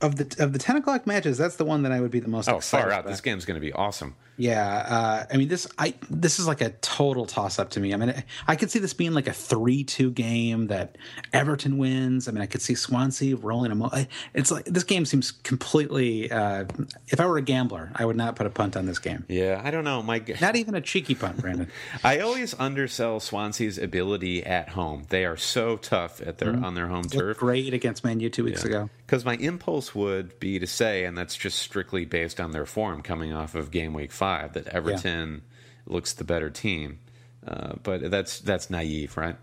of 0.00 0.16
the 0.16 0.42
of 0.42 0.52
the 0.54 0.58
ten 0.58 0.76
o'clock 0.76 1.06
matches, 1.06 1.36
that's 1.38 1.56
the 1.56 1.64
one 1.66 1.82
that 1.82 1.92
I 1.92 2.00
would 2.00 2.10
be 2.10 2.20
the 2.20 2.28
most 2.28 2.48
Oh, 2.48 2.56
excited 2.56 2.84
far 2.84 2.92
out. 2.92 3.00
about. 3.00 3.10
This 3.10 3.20
game's 3.20 3.44
going 3.44 3.56
to 3.56 3.60
be 3.60 3.72
awesome. 3.72 4.14
Yeah, 4.38 4.64
uh, 4.66 5.26
I 5.32 5.36
mean 5.36 5.48
this. 5.48 5.66
I 5.76 5.94
this 6.08 6.38
is 6.38 6.46
like 6.46 6.60
a 6.60 6.70
total 6.70 7.26
toss 7.26 7.58
up 7.58 7.70
to 7.70 7.80
me. 7.80 7.92
I 7.92 7.96
mean, 7.96 8.10
I, 8.10 8.24
I 8.46 8.56
could 8.56 8.70
see 8.70 8.78
this 8.78 8.94
being 8.94 9.12
like 9.12 9.26
a 9.26 9.32
three-two 9.32 10.12
game 10.12 10.68
that 10.68 10.96
Everton 11.32 11.76
wins. 11.76 12.28
I 12.28 12.32
mean, 12.32 12.40
I 12.40 12.46
could 12.46 12.62
see 12.62 12.74
Swansea 12.76 13.36
rolling 13.36 13.76
them. 13.76 13.90
It's 14.34 14.50
like 14.50 14.64
this 14.64 14.84
game 14.84 15.04
seems 15.04 15.32
completely. 15.32 16.30
Uh, 16.30 16.64
if 17.08 17.20
I 17.20 17.26
were 17.26 17.36
a 17.36 17.42
gambler, 17.42 17.90
I 17.94 18.04
would 18.04 18.16
not 18.16 18.36
put 18.36 18.46
a 18.46 18.50
punt 18.50 18.76
on 18.76 18.86
this 18.86 18.98
game. 18.98 19.24
Yeah, 19.28 19.60
I 19.62 19.70
don't 19.72 19.84
know. 19.84 20.02
My, 20.02 20.20
g- 20.20 20.34
Not 20.40 20.56
even 20.56 20.74
a 20.74 20.80
cheeky 20.80 21.14
punt, 21.16 21.38
Brandon. 21.40 21.68
I 22.04 22.20
always 22.20 22.54
undersell 22.58 23.20
Swansea's 23.20 23.76
ability 23.76 24.44
at 24.44 24.70
home. 24.70 25.04
They 25.08 25.24
are 25.24 25.36
so 25.36 25.76
tough 25.76 26.20
at 26.20 26.38
their 26.38 26.54
on 26.64 26.74
their 26.74 26.86
home 26.86 27.02
Looked 27.02 27.14
turf. 27.14 27.36
great 27.38 27.74
against 27.74 28.04
Man 28.04 28.20
U 28.20 28.30
two 28.30 28.44
weeks 28.44 28.64
ago. 28.64 28.88
Because 29.04 29.24
my 29.24 29.36
impulse 29.36 29.94
would 29.94 30.38
be 30.38 30.58
to 30.58 30.66
say, 30.66 31.04
and 31.04 31.16
that's 31.16 31.34
just 31.34 31.58
strictly 31.58 32.04
based 32.04 32.38
on 32.40 32.52
their 32.52 32.66
form 32.66 33.00
coming 33.02 33.32
off 33.32 33.54
of 33.54 33.70
game 33.70 33.94
week 33.94 34.12
five, 34.12 34.27
that 34.52 34.68
Everton 34.68 35.42
looks 35.86 36.12
the 36.12 36.24
better 36.24 36.50
team. 36.50 36.98
Uh, 37.46 37.74
but 37.82 38.10
that's 38.10 38.40
that's 38.40 38.68
naive, 38.68 39.16
right? 39.16 39.36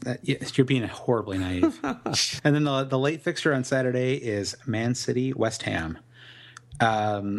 That, 0.00 0.18
yes, 0.22 0.58
you're 0.58 0.64
being 0.64 0.82
horribly 0.82 1.38
naive. 1.38 1.78
and 1.84 2.54
then 2.54 2.64
the 2.64 2.84
the 2.84 2.98
late 2.98 3.22
fixture 3.22 3.54
on 3.54 3.62
Saturday 3.64 4.14
is 4.14 4.56
Man 4.66 4.94
City 4.94 5.32
West 5.32 5.62
Ham. 5.62 5.98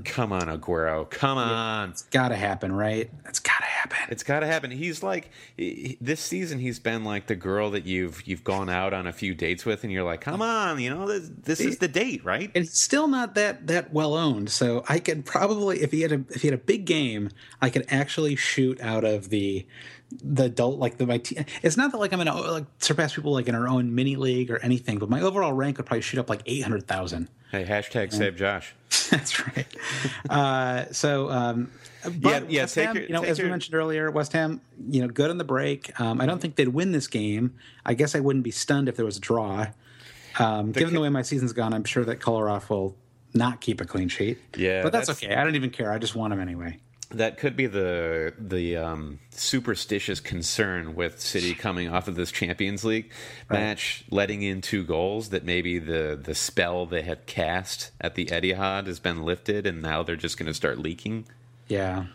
Come 0.06 0.32
on, 0.32 0.44
Aguero. 0.44 1.10
Come 1.10 1.38
on. 1.38 1.90
It's 1.90 2.04
Got 2.04 2.30
to 2.30 2.36
happen, 2.38 2.72
right? 2.72 3.10
It's 3.26 3.40
got 3.40 3.53
happen. 3.92 4.12
It's 4.12 4.24
got 4.24 4.40
to 4.42 4.48
happen. 4.48 4.72
He's 4.72 5.04
like 5.04 5.30
he- 5.58 5.98
this 6.02 6.20
season. 6.20 6.60
He's 6.60 6.80
been 6.80 7.04
like 7.04 7.28
the 7.28 7.36
girl 7.36 7.72
that 7.72 7.86
you've 7.86 8.26
you've 8.28 8.44
gone 8.44 8.70
out 8.70 8.94
on 8.94 9.08
a 9.08 9.14
few 9.14 9.34
dates 9.36 9.66
with, 9.66 9.84
and 9.84 9.92
you're 9.92 10.04
like, 10.04 10.22
"Come 10.22 10.42
on, 10.42 10.80
you 10.80 10.90
know 10.90 11.08
this, 11.08 11.30
this 11.44 11.60
is 11.60 11.78
the 11.78 11.88
date, 11.88 12.24
right?" 12.24 12.52
and 12.56 12.64
he's 12.64 12.80
still 12.80 13.08
not 13.08 13.36
that 13.36 13.68
that 13.68 13.94
well 13.94 14.14
owned. 14.16 14.50
So 14.50 14.84
I 14.88 15.00
could 15.00 15.26
probably, 15.26 15.82
if 15.82 15.92
he 15.92 16.02
had 16.02 16.12
a 16.12 16.24
if 16.30 16.42
he 16.42 16.48
had 16.48 16.56
a 16.56 16.62
big 16.62 16.86
game, 16.86 17.30
I 17.62 17.70
could 17.70 17.86
actually 17.90 18.36
shoot 18.36 18.80
out 18.82 19.04
of 19.04 19.30
the 19.30 19.66
the 20.24 20.44
adult 20.46 20.78
like 20.78 20.98
the 20.98 21.08
my 21.08 21.18
te- 21.18 21.44
it's 21.64 21.76
not 21.76 21.92
that 21.92 21.98
like 21.98 22.14
I'm 22.14 22.20
gonna 22.20 22.36
like 22.36 22.66
surpass 22.80 23.16
people 23.16 23.34
like 23.34 23.48
in 23.48 23.56
our 23.56 23.68
own 23.68 23.96
mini 23.96 24.16
league 24.16 24.52
or 24.52 24.60
anything, 24.60 25.00
but 25.00 25.10
my 25.10 25.22
overall 25.22 25.54
rank 25.54 25.78
would 25.78 25.86
probably 25.88 26.02
shoot 26.02 26.20
up 26.20 26.30
like 26.30 26.42
eight 26.46 26.62
hundred 26.64 26.88
thousand. 26.88 27.30
Hey, 27.52 27.66
hashtag 27.66 28.12
save 28.14 28.36
Josh. 28.36 28.74
That's 29.12 29.40
right. 29.48 29.68
uh, 30.30 30.86
so, 30.92 31.30
um, 31.30 31.70
but 32.04 32.14
Yeah, 32.22 32.42
yeah, 32.50 32.62
West 32.64 32.76
take 32.76 32.86
Ham, 32.88 32.96
your- 32.96 33.06
you 33.06 33.14
know, 33.14 33.24
as 33.24 33.40
we 33.42 33.50
mentioned 33.50 33.76
earlier, 33.76 34.10
West 34.12 34.34
Ham, 34.34 34.62
you 34.90 35.02
know, 35.02 35.08
good 35.08 35.30
on 35.30 35.38
the 35.38 35.44
break. 35.44 36.00
Um, 36.00 36.20
I 36.22 36.26
don't 36.26 36.42
think 36.42 36.56
they'd 36.56 36.68
win 36.70 36.92
this 36.92 37.08
game. 37.08 37.54
I 37.86 37.94
guess 37.94 38.16
I 38.16 38.20
wouldn't 38.20 38.44
be 38.44 38.52
stunned 38.52 38.90
if 38.90 38.96
there 38.96 39.06
was 39.06 39.18
a 39.18 39.22
draw. 39.22 39.68
Um, 40.40 40.72
given 40.72 40.90
ki- 40.90 40.96
the 40.96 41.02
way 41.02 41.10
my 41.10 41.22
season's 41.22 41.54
gone, 41.54 41.74
I'm 41.74 41.84
sure 41.84 42.04
that 42.06 42.20
Kolarov 42.20 42.70
will 42.70 42.96
not 43.34 43.62
keep 43.62 43.82
a 43.82 43.86
clean 43.86 44.10
sheet. 44.10 44.40
Yeah, 44.58 44.82
but 44.84 44.92
that's, 44.92 45.08
that's- 45.08 45.24
okay. 45.24 45.36
I 45.36 45.44
don't 45.44 45.56
even 45.56 45.70
care. 45.70 45.92
I 45.92 45.98
just 46.00 46.16
want 46.16 46.34
him 46.34 46.40
anyway. 46.40 46.80
That 47.12 47.38
could 47.38 47.56
be 47.56 47.68
the 47.68 48.34
the 48.40 48.76
um, 48.78 49.20
superstitious 49.30 50.20
concern 50.20 50.96
with 50.96 51.22
City 51.22 51.54
coming 51.54 51.88
off 51.88 52.08
of 52.08 52.16
this 52.16 52.32
Champions 52.32 52.84
League 52.84 53.12
match, 53.52 54.04
letting 54.10 54.42
in 54.42 54.62
two 54.62 54.84
goals. 54.84 55.30
That 55.30 55.46
maybe 55.46 55.78
the 55.78 56.20
the 56.20 56.34
spell 56.34 56.88
they 56.88 57.04
had 57.04 57.28
cast 57.28 57.92
at 58.02 58.16
the 58.16 58.26
Etihad 58.26 58.88
has 58.88 59.00
been 59.00 59.22
lifted, 59.22 59.68
and 59.68 59.80
now 59.80 60.02
they're 60.02 60.16
just 60.16 60.40
going 60.40 60.48
to 60.48 60.56
start 60.56 60.80
leaking. 60.80 61.26
Yeah, 61.68 62.06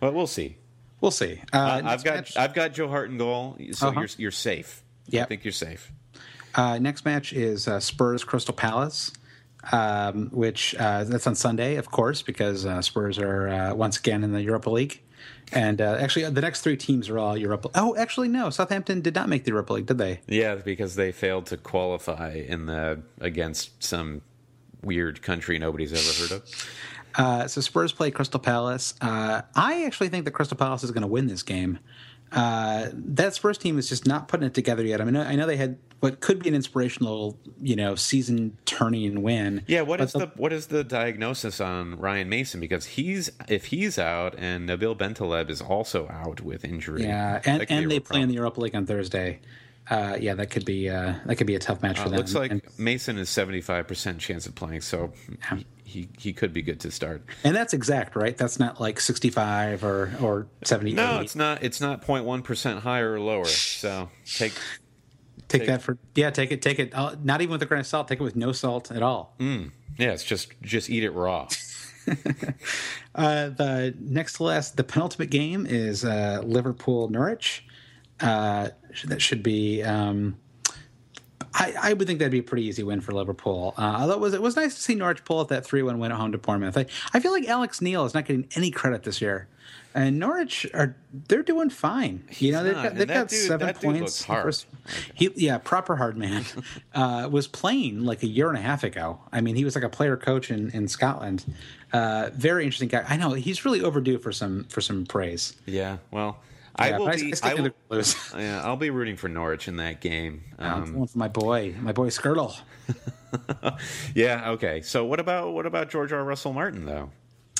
But 0.00 0.14
we'll 0.14 0.26
see. 0.26 0.56
we'll 1.00 1.10
see. 1.10 1.40
Uh, 1.52 1.56
Uh, 1.56 1.80
I've 1.84 2.04
got 2.04 2.14
match- 2.16 2.36
I've 2.36 2.54
got 2.54 2.72
Joe 2.74 2.88
Hart 2.88 3.10
in 3.10 3.18
goal, 3.18 3.56
so 3.72 3.88
Uh-huh. 3.88 4.00
you're 4.00 4.08
you're 4.18 4.30
safe. 4.30 4.82
Yeah, 5.08 5.22
I 5.22 5.26
think 5.26 5.44
you're 5.44 5.52
safe. 5.52 5.92
Uh, 6.54 6.78
next 6.78 7.04
match 7.04 7.32
is 7.32 7.68
uh, 7.68 7.78
Spurs 7.80 8.24
Crystal 8.24 8.54
Palace, 8.54 9.12
um, 9.72 10.28
which 10.32 10.74
uh, 10.78 11.04
that's 11.04 11.26
on 11.26 11.34
Sunday, 11.34 11.76
of 11.76 11.90
course, 11.90 12.22
because 12.22 12.64
uh, 12.66 12.80
Spurs 12.82 13.18
are 13.18 13.48
uh, 13.48 13.74
once 13.74 13.98
again 13.98 14.24
in 14.24 14.32
the 14.32 14.42
Europa 14.42 14.70
League. 14.70 15.00
And 15.52 15.80
uh, 15.80 15.96
actually, 16.00 16.28
the 16.28 16.40
next 16.40 16.62
three 16.62 16.76
teams 16.76 17.08
are 17.08 17.18
all 17.20 17.36
Europa. 17.36 17.70
Oh, 17.76 17.94
actually, 17.96 18.26
no. 18.28 18.50
Southampton 18.50 19.00
did 19.00 19.14
not 19.14 19.28
make 19.28 19.44
the 19.44 19.50
Europa 19.52 19.74
League, 19.74 19.86
did 19.86 19.98
they? 19.98 20.20
Yeah, 20.26 20.56
because 20.56 20.96
they 20.96 21.12
failed 21.12 21.46
to 21.46 21.56
qualify 21.56 22.32
in 22.32 22.66
the 22.66 23.00
against 23.20 23.82
some 23.82 24.22
weird 24.82 25.22
country 25.22 25.58
nobody's 25.58 25.92
ever 25.92 26.22
heard 26.34 26.42
of. 26.42 26.68
Uh, 27.16 27.46
so 27.48 27.60
Spurs 27.60 27.92
play 27.92 28.10
Crystal 28.10 28.40
Palace. 28.40 28.94
Uh, 29.00 29.42
I 29.54 29.84
actually 29.84 30.08
think 30.08 30.24
that 30.26 30.32
Crystal 30.32 30.56
Palace 30.56 30.84
is 30.84 30.90
going 30.90 31.02
to 31.02 31.08
win 31.08 31.26
this 31.26 31.42
game. 31.42 31.78
Uh, 32.32 32.88
that 32.92 33.34
Spurs 33.34 33.56
team 33.56 33.78
is 33.78 33.88
just 33.88 34.06
not 34.06 34.26
putting 34.28 34.46
it 34.46 34.52
together 34.54 34.82
yet. 34.84 35.00
I 35.00 35.04
mean, 35.04 35.16
I 35.16 35.36
know 35.36 35.46
they 35.46 35.56
had 35.56 35.78
what 36.00 36.20
could 36.20 36.40
be 36.42 36.48
an 36.48 36.54
inspirational, 36.56 37.38
you 37.60 37.76
know, 37.76 37.94
season 37.94 38.58
turning 38.66 39.22
win. 39.22 39.62
Yeah, 39.68 39.82
what 39.82 40.00
is 40.00 40.12
the 40.12 40.30
what 40.36 40.52
is 40.52 40.66
the 40.66 40.82
diagnosis 40.84 41.60
on 41.60 41.96
Ryan 41.98 42.28
Mason? 42.28 42.60
Because 42.60 42.84
he's 42.84 43.30
if 43.48 43.66
he's 43.66 43.96
out 43.98 44.34
and 44.36 44.68
Nabil 44.68 44.96
Bentaleb 44.98 45.48
is 45.50 45.62
also 45.62 46.08
out 46.08 46.40
with 46.40 46.64
injury. 46.64 47.04
Yeah, 47.04 47.40
and, 47.44 47.60
could 47.60 47.68
be 47.68 47.74
a 47.74 47.78
and 47.78 47.90
they 47.90 48.00
play 48.00 48.20
in 48.20 48.28
the 48.28 48.34
Europa 48.34 48.60
League 48.60 48.74
on 48.74 48.86
Thursday. 48.86 49.38
Uh, 49.88 50.18
yeah, 50.20 50.34
that 50.34 50.50
could 50.50 50.64
be 50.64 50.90
uh, 50.90 51.14
that 51.26 51.36
could 51.36 51.46
be 51.46 51.54
a 51.54 51.60
tough 51.60 51.80
match 51.80 51.96
for 51.98 52.06
Uh, 52.06 52.08
them. 52.08 52.18
looks 52.18 52.34
like 52.34 52.50
and, 52.50 52.60
Mason 52.76 53.18
is 53.18 53.30
seventy 53.30 53.60
five 53.60 53.86
percent 53.86 54.18
chance 54.18 54.46
of 54.48 54.54
playing, 54.56 54.80
so 54.80 55.12
he, 55.54 55.64
he 55.86 56.08
he 56.18 56.32
could 56.32 56.52
be 56.52 56.62
good 56.62 56.80
to 56.80 56.90
start. 56.90 57.22
and 57.44 57.54
that's 57.54 57.72
exact, 57.72 58.16
right? 58.16 58.36
That's 58.36 58.58
not 58.58 58.80
like 58.80 58.98
sixty 59.00 59.30
five 59.30 59.84
or 59.84 60.12
or 60.20 60.48
seventy. 60.64 60.92
No, 60.92 61.20
it's 61.20 61.36
not. 61.36 61.62
It's 61.62 61.80
not 61.80 62.02
0.1 62.04 62.42
percent 62.44 62.80
higher 62.80 63.12
or 63.14 63.20
lower. 63.20 63.44
So 63.46 64.10
take 64.24 64.52
take, 65.48 65.60
take- 65.62 65.66
that 65.68 65.82
for 65.82 65.96
yeah, 66.14 66.30
take 66.30 66.50
it, 66.52 66.60
take 66.60 66.78
it. 66.80 66.92
Uh, 66.94 67.14
not 67.22 67.40
even 67.40 67.52
with 67.52 67.62
a 67.62 67.66
grain 67.66 67.80
of 67.80 67.86
salt. 67.86 68.08
Take 68.08 68.20
it 68.20 68.24
with 68.24 68.36
no 68.36 68.52
salt 68.52 68.90
at 68.90 69.02
all. 69.02 69.34
yeah, 69.38 70.10
it's 70.12 70.24
just 70.24 70.52
just 70.60 70.90
eat 70.90 71.04
it 71.04 71.10
raw. 71.12 71.48
Uh, 73.14 73.48
the 73.48 73.94
next 73.98 74.34
to 74.34 74.42
last, 74.42 74.76
the 74.76 74.84
penultimate 74.84 75.30
game 75.30 75.64
is 75.66 76.04
uh, 76.04 76.42
Liverpool 76.44 77.08
Norwich. 77.08 77.64
Uh, 78.20 78.68
that 79.06 79.22
should 79.22 79.42
be. 79.42 79.82
Um, 79.82 80.36
I, 81.58 81.74
I 81.80 81.92
would 81.94 82.06
think 82.06 82.18
that'd 82.18 82.30
be 82.32 82.40
a 82.40 82.42
pretty 82.42 82.64
easy 82.66 82.82
win 82.82 83.00
for 83.00 83.12
Liverpool. 83.12 83.72
Uh, 83.78 83.96
although 84.00 84.12
it 84.14 84.20
was 84.20 84.34
it 84.34 84.42
was 84.42 84.56
nice 84.56 84.74
to 84.74 84.80
see 84.82 84.94
Norwich 84.94 85.24
pull 85.24 85.40
out 85.40 85.48
that 85.48 85.64
three 85.64 85.82
one 85.82 85.98
win 85.98 86.12
at 86.12 86.18
home 86.18 86.32
to 86.32 86.38
Bournemouth. 86.38 86.76
I, 86.76 86.86
I 87.14 87.20
feel 87.20 87.32
like 87.32 87.46
Alex 87.48 87.80
Neil 87.80 88.04
is 88.04 88.12
not 88.14 88.26
getting 88.26 88.46
any 88.56 88.70
credit 88.70 89.04
this 89.04 89.22
year, 89.22 89.48
and 89.94 90.18
Norwich 90.18 90.66
are 90.74 90.94
they're 91.28 91.42
doing 91.42 91.70
fine. 91.70 92.24
You 92.38 92.52
know 92.52 92.62
they've 92.62 92.74
got 92.74 92.94
they've 92.94 93.08
got 93.08 93.28
dude- 93.28 93.38
seven 93.46 93.66
that 93.68 93.80
dude 93.80 93.96
looks 94.00 94.22
points. 94.22 94.42
First- 94.42 94.66
he 95.14 95.30
yeah 95.34 95.56
proper 95.58 95.96
hard 95.96 96.16
man 96.18 96.44
uh, 96.94 97.28
was 97.32 97.46
playing 97.48 98.04
like 98.04 98.22
a 98.22 98.28
year 98.28 98.48
and 98.48 98.58
a 98.58 98.62
half 98.62 98.84
ago. 98.84 99.18
I 99.32 99.40
mean 99.40 99.56
he 99.56 99.64
was 99.64 99.74
like 99.74 99.84
a 99.84 99.88
player 99.88 100.16
coach 100.18 100.50
in 100.50 100.70
in 100.70 100.88
Scotland. 100.88 101.44
Uh, 101.92 102.30
very 102.34 102.64
interesting 102.64 102.88
guy. 102.88 103.04
I 103.08 103.16
know 103.16 103.32
he's 103.32 103.64
really 103.64 103.80
overdue 103.80 104.18
for 104.18 104.30
some 104.32 104.64
for 104.64 104.80
some 104.82 105.06
praise. 105.06 105.54
Yeah, 105.64 105.96
well, 106.10 106.38
I 106.78 106.98
will 106.98 107.06
but 107.06 107.16
be. 107.16 107.32
still 107.34 107.50
I 107.50 107.54
will, 107.54 107.70
lose. 107.88 108.14
yeah, 108.36 108.62
I'll 108.64 108.76
be 108.76 108.90
rooting 108.90 109.16
for 109.16 109.28
Norwich 109.28 109.68
in 109.68 109.76
that 109.76 110.00
game. 110.00 110.44
I'm 110.58 110.82
Um, 110.82 110.92
going 110.94 111.06
for 111.08 111.18
my 111.18 111.28
boy, 111.28 111.74
my 111.80 111.92
boy 111.92 112.08
Skrtel. 112.08 112.56
yeah. 114.14 114.50
Okay. 114.52 114.82
So 114.82 115.04
what 115.04 115.20
about 115.20 115.52
what 115.52 115.66
about 115.66 115.90
George 115.90 116.12
R. 116.12 116.22
Russell 116.24 116.52
Martin 116.52 116.84
though? 116.86 117.10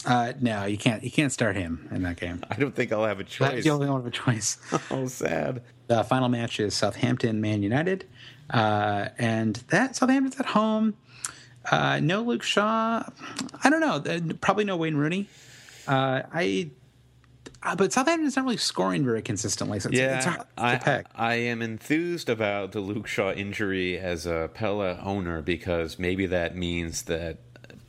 Uh, 0.04 0.32
no, 0.40 0.64
you 0.66 0.78
can't. 0.78 1.02
You 1.02 1.10
can't 1.10 1.32
start 1.32 1.56
him 1.56 1.88
in 1.90 2.02
that 2.02 2.16
game. 2.16 2.42
I 2.50 2.54
don't 2.56 2.74
think 2.74 2.92
I'll 2.92 3.04
have 3.06 3.18
a 3.20 3.24
choice. 3.24 3.50
That's 3.52 3.64
the 3.64 3.70
only 3.70 3.88
one 3.88 4.00
of 4.00 4.06
a 4.06 4.10
choice. 4.10 4.58
oh, 4.90 5.06
sad. 5.08 5.62
The 5.88 6.04
final 6.04 6.28
match 6.28 6.60
is 6.60 6.74
Southampton 6.74 7.40
Man 7.40 7.62
United, 7.62 8.04
uh, 8.50 9.08
and 9.18 9.56
that 9.68 9.96
Southampton's 9.96 10.38
at 10.38 10.46
home. 10.46 10.94
Uh, 11.70 11.98
no 12.00 12.22
Luke 12.22 12.44
Shaw. 12.44 13.02
I 13.64 13.70
don't 13.70 13.80
know. 13.80 13.96
Uh, 13.96 14.20
Probably 14.40 14.64
no 14.64 14.76
Wayne 14.76 14.94
Rooney. 14.96 15.28
Uh, 15.88 16.22
I. 16.32 16.70
Uh, 17.62 17.74
but 17.74 17.92
Southampton's 17.92 18.36
not 18.36 18.44
really 18.44 18.56
scoring 18.56 19.04
very 19.04 19.22
consistently. 19.22 19.80
So 19.80 19.88
it's, 19.88 19.98
Yeah, 19.98 20.16
it's 20.16 20.24
hard 20.26 20.40
to 20.40 20.46
I. 20.56 21.04
I 21.14 21.34
am 21.34 21.62
enthused 21.62 22.28
about 22.28 22.72
the 22.72 22.80
Luke 22.80 23.06
Shaw 23.06 23.32
injury 23.32 23.98
as 23.98 24.26
a 24.26 24.50
Pelle 24.54 24.82
owner 25.02 25.42
because 25.42 25.98
maybe 25.98 26.26
that 26.26 26.56
means 26.56 27.02
that 27.04 27.38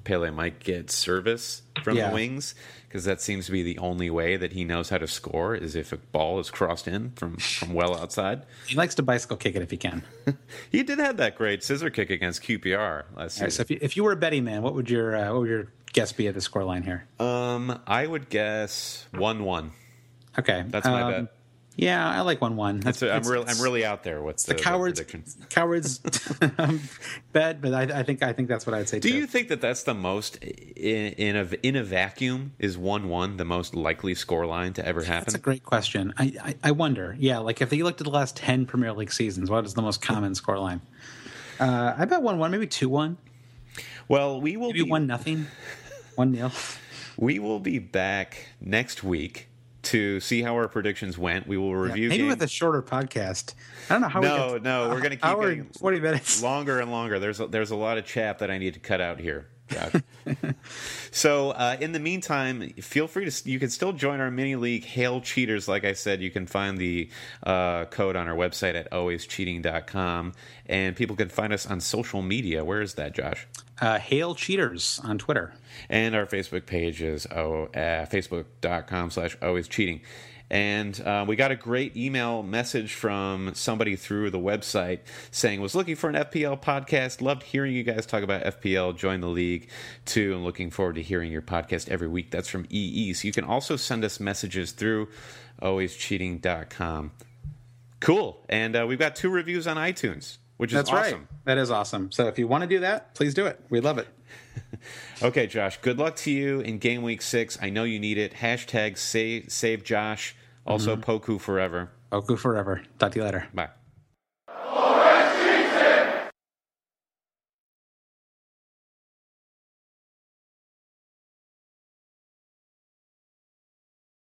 Pelle 0.04 0.32
might 0.32 0.60
get 0.60 0.90
service 0.90 1.62
from 1.84 1.98
Yeah. 1.98 2.10
the 2.10 2.16
wings 2.16 2.56
because 2.88 3.04
that 3.04 3.20
seems 3.22 3.48
to 3.48 3.52
be 3.52 3.62
the 3.62 3.78
only 3.80 4.10
way 4.10 4.38
that 4.38 4.54
he 4.54 4.64
knows 4.64 4.88
how 4.90 4.98
to 4.98 5.08
score 5.08 5.54
is 5.54 5.76
if 5.76 5.92
a 5.92 5.98
ball 5.98 6.40
is 6.40 6.50
crossed 6.50 6.88
in 6.88 7.12
from, 7.12 7.36
from 7.36 7.74
well 7.74 7.96
outside. 7.98 8.44
He 8.66 8.76
likes 8.76 8.96
to 8.96 9.04
bicycle 9.04 9.36
kick 9.36 9.56
it 9.58 9.62
if 9.62 9.70
he 9.70 9.78
can. 9.78 10.04
He 10.72 10.84
did 10.84 11.00
have 11.00 11.18
that 11.18 11.36
great 11.36 11.64
scissor 11.64 11.90
kick 11.90 12.10
against 12.10 12.42
QPR 12.44 13.04
last 13.16 13.18
right, 13.18 13.32
season. 13.32 13.52
so 13.52 13.62
if 13.62 13.72
you, 13.72 13.78
if 13.82 13.98
you 13.98 14.04
were 14.06 14.14
a 14.14 14.16
betting 14.18 14.44
man, 14.46 14.62
what 14.62 14.74
would 14.76 14.90
your 14.90 15.16
uh, 15.16 15.32
what 15.34 15.42
would 15.42 15.50
your 15.50 15.68
guess 15.98 16.12
be 16.12 16.28
at 16.28 16.34
the 16.34 16.40
scoreline 16.40 16.84
here? 16.84 17.06
um, 17.20 17.80
I 17.88 18.06
would 18.06 18.30
guess 18.30 19.08
one 19.12 19.44
one. 19.44 19.72
Okay, 20.40 20.64
That's 20.68 20.86
my 20.86 21.02
um, 21.02 21.12
bet. 21.12 21.34
Yeah, 21.78 22.10
I 22.10 22.22
like 22.22 22.42
one 22.42 22.56
one. 22.56 22.80
That's 22.80 23.04
I'm 23.04 23.22
really 23.24 23.46
I'm 23.48 23.62
really 23.62 23.86
out 23.86 24.04
there 24.04 24.20
What's 24.22 24.46
the, 24.46 24.56
the 24.56 24.60
cowards 24.60 25.00
prediction. 25.00 25.24
cowards 25.50 26.00
bet, 27.34 27.62
but 27.62 27.74
I, 27.74 28.00
I 28.00 28.04
think 28.04 28.24
I 28.24 28.34
think 28.34 28.48
that's 28.48 28.66
what 28.66 28.74
I'd 28.74 28.90
say. 28.90 29.00
Do 29.00 29.10
too. 29.10 29.16
you 29.16 29.28
think 29.28 29.50
that 29.50 29.62
that's 29.62 29.84
the 29.84 29.94
most 29.94 30.38
in, 30.44 31.14
in 31.14 31.36
a 31.36 31.48
in 31.62 31.76
a 31.76 31.84
vacuum 31.84 32.54
is 32.58 32.80
one 32.80 33.10
one 33.10 33.38
the 33.38 33.46
most 33.46 33.76
likely 33.76 34.16
score 34.16 34.48
line 34.48 34.74
to 34.74 34.86
ever 34.86 35.04
happen? 35.04 35.26
That's 35.26 35.36
a 35.36 35.40
great 35.40 35.64
question. 35.64 36.16
I, 36.18 36.34
I, 36.44 36.56
I 36.64 36.72
wonder. 36.72 37.16
Yeah, 37.20 37.40
like 37.40 37.62
if 37.62 37.72
you 37.72 37.84
looked 37.84 38.02
at 38.02 38.06
the 38.06 38.12
last 38.12 38.36
ten 38.36 38.66
Premier 38.66 38.94
League 38.94 39.12
seasons, 39.12 39.52
what 39.52 39.64
is 39.64 39.76
the 39.76 39.84
most 39.84 40.02
common 40.02 40.34
scoreline? 40.34 40.82
Uh, 41.60 41.94
I 41.96 42.06
bet 42.06 42.24
one 42.24 42.40
one, 42.40 42.50
maybe 42.50 42.66
two 42.66 42.90
one, 42.90 43.18
well, 44.08 44.40
we 44.42 44.58
will 44.58 44.68
maybe 44.68 44.84
be 44.84 44.90
one 44.90 45.06
nothing, 45.08 45.48
one 46.18 46.32
nil. 46.32 46.52
we 47.18 47.40
will 47.40 47.60
be 47.60 47.80
back 47.80 48.48
next 48.60 49.04
week 49.04 49.48
to 49.84 50.20
see 50.20 50.42
how 50.42 50.54
our 50.56 50.68
predictions 50.68 51.18
went. 51.18 51.48
We 51.48 51.58
will 51.58 51.76
review 51.76 52.10
Maybe 52.10 52.24
game- 52.24 52.28
with 52.30 52.42
a 52.42 52.48
shorter 52.48 52.82
podcast. 52.82 53.54
I 53.90 53.94
don't 53.94 54.02
know 54.02 54.08
how. 54.10 54.20
No, 54.20 54.54
we 54.54 54.60
no, 54.60 54.90
we're 54.90 55.00
gonna 55.02 55.16
keep 55.16 55.26
hour 55.26 55.50
getting 55.50 55.66
forty 55.80 56.00
minutes. 56.00 56.42
longer 56.44 56.80
and 56.80 56.92
longer. 56.92 57.20
There's 57.20 57.40
a, 57.40 57.48
there's 57.48 57.72
a 57.72 57.76
lot 57.76 57.98
of 57.98 58.06
chat 58.06 58.40
that 58.40 58.52
I 58.52 58.58
need 58.58 58.74
to 58.74 58.80
cut 58.80 59.00
out 59.00 59.20
here. 59.20 59.48
Josh. 59.70 60.02
so 61.12 61.52
uh, 61.52 61.78
in 61.80 61.92
the 61.92 62.00
meantime, 62.00 62.70
feel 62.82 63.08
free 63.08 63.30
to 63.30 63.50
you 63.50 63.60
can 63.60 63.70
still 63.70 63.94
join 63.94 64.20
our 64.20 64.32
mini 64.32 64.56
league 64.56 64.86
Hail 64.86 65.22
Cheaters. 65.22 65.68
Like 65.68 65.84
I 65.86 65.94
said, 65.94 66.22
you 66.22 66.32
can 66.32 66.48
find 66.48 66.78
the 66.78 67.10
uh, 67.44 67.86
code 67.86 68.16
on 68.16 68.28
our 68.28 68.36
website 68.36 68.76
at 68.76 68.90
alwayscheating.com, 68.92 70.34
and 70.66 70.96
people 70.96 71.16
can 71.16 71.30
find 71.30 71.54
us 71.54 71.66
on 71.66 71.80
social 71.82 72.22
media. 72.22 72.64
Where 72.66 72.82
is 72.82 72.96
that, 72.96 73.14
Josh? 73.14 73.48
Uh, 73.80 74.00
Hail 74.00 74.36
cheaters 74.36 75.00
on 75.04 75.18
Twitter. 75.18 75.54
And 75.90 76.16
our 76.16 76.26
Facebook 76.26 76.66
page 76.66 77.02
is 77.02 77.28
oh, 77.28 77.66
uh, 77.66 78.06
facebook.com 78.08 79.12
slash 79.12 79.38
always 79.42 79.68
cheating. 79.68 80.02
And 80.50 81.00
uh, 81.02 81.26
we 81.28 81.36
got 81.36 81.52
a 81.52 81.56
great 81.56 81.98
email 81.98 82.42
message 82.42 82.94
from 82.94 83.54
somebody 83.54 83.96
through 83.98 84.30
the 84.30 84.40
website 84.40 85.00
saying, 85.30 85.60
was 85.60 85.76
looking 85.76 85.96
for 85.96 86.10
an 86.10 86.16
FPL 86.16 86.62
podcast. 86.62 87.22
Loved 87.22 87.44
hearing 87.44 87.74
you 87.74 87.84
guys 87.84 88.06
talk 88.06 88.24
about 88.24 88.44
FPL. 88.44 88.96
Join 88.96 89.20
the 89.20 89.28
league 89.28 89.70
too. 90.06 90.34
And 90.34 90.44
looking 90.46 90.70
forward 90.72 90.96
to 90.96 91.02
hearing 91.02 91.32
your 91.32 91.42
podcast 91.42 91.90
every 91.90 92.08
week. 92.08 92.32
That's 92.32 92.48
from 92.48 92.66
EE. 92.70 93.14
So 93.14 93.28
you 93.28 93.34
can 93.34 93.44
also 93.44 93.76
send 93.76 94.06
us 94.06 94.20
messages 94.20 94.72
through 94.72 95.10
alwayscheating.com. 95.62 97.12
Cool. 98.00 98.40
And 98.48 98.76
uh, 98.76 98.86
we've 98.88 99.00
got 99.00 99.16
two 99.16 99.30
reviews 99.30 99.68
on 99.68 99.76
iTunes, 99.76 100.38
which 100.58 100.72
is 100.72 100.76
That's 100.76 100.90
awesome. 100.92 101.20
right. 101.20 101.46
That 101.46 101.58
is 101.58 101.72
awesome. 101.72 102.12
So 102.12 102.28
if 102.28 102.38
you 102.38 102.48
want 102.48 102.64
to 102.64 102.68
do 102.68 102.80
that, 102.80 103.14
please 103.16 103.34
do 103.34 103.46
it. 103.46 103.60
We 103.70 103.80
love 103.80 103.98
it. 103.98 104.08
Okay, 105.22 105.48
Josh. 105.48 105.78
Good 105.82 105.98
luck 105.98 106.16
to 106.18 106.32
you 106.32 106.60
in 106.60 106.78
game 106.78 107.02
week 107.02 107.22
six. 107.22 107.58
I 107.62 107.70
know 107.70 107.84
you 107.84 108.00
need 108.00 108.18
it. 108.18 108.34
Hashtag 108.34 108.98
save 108.98 109.52
save 109.52 109.84
Josh. 109.84 110.36
Also, 110.66 110.96
mm-hmm. 110.96 111.10
Poku 111.10 111.40
forever. 111.40 111.90
Poku 112.12 112.38
forever. 112.38 112.84
Talk 113.00 113.14
to 113.14 113.20
you 113.20 113.26
later. 113.26 113.48
Bye. 113.54 113.70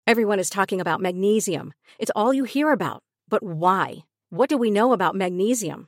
Everyone 0.07 0.39
is 0.39 0.49
talking 0.49 0.81
about 0.81 1.01
magnesium. 1.01 1.71
It's 1.99 2.11
all 2.15 2.33
you 2.33 2.43
hear 2.43 2.71
about. 2.71 3.03
But 3.27 3.43
why? 3.43 4.05
What 4.31 4.49
do 4.49 4.57
we 4.57 4.71
know 4.71 4.91
about 4.91 5.13
magnesium? 5.13 5.87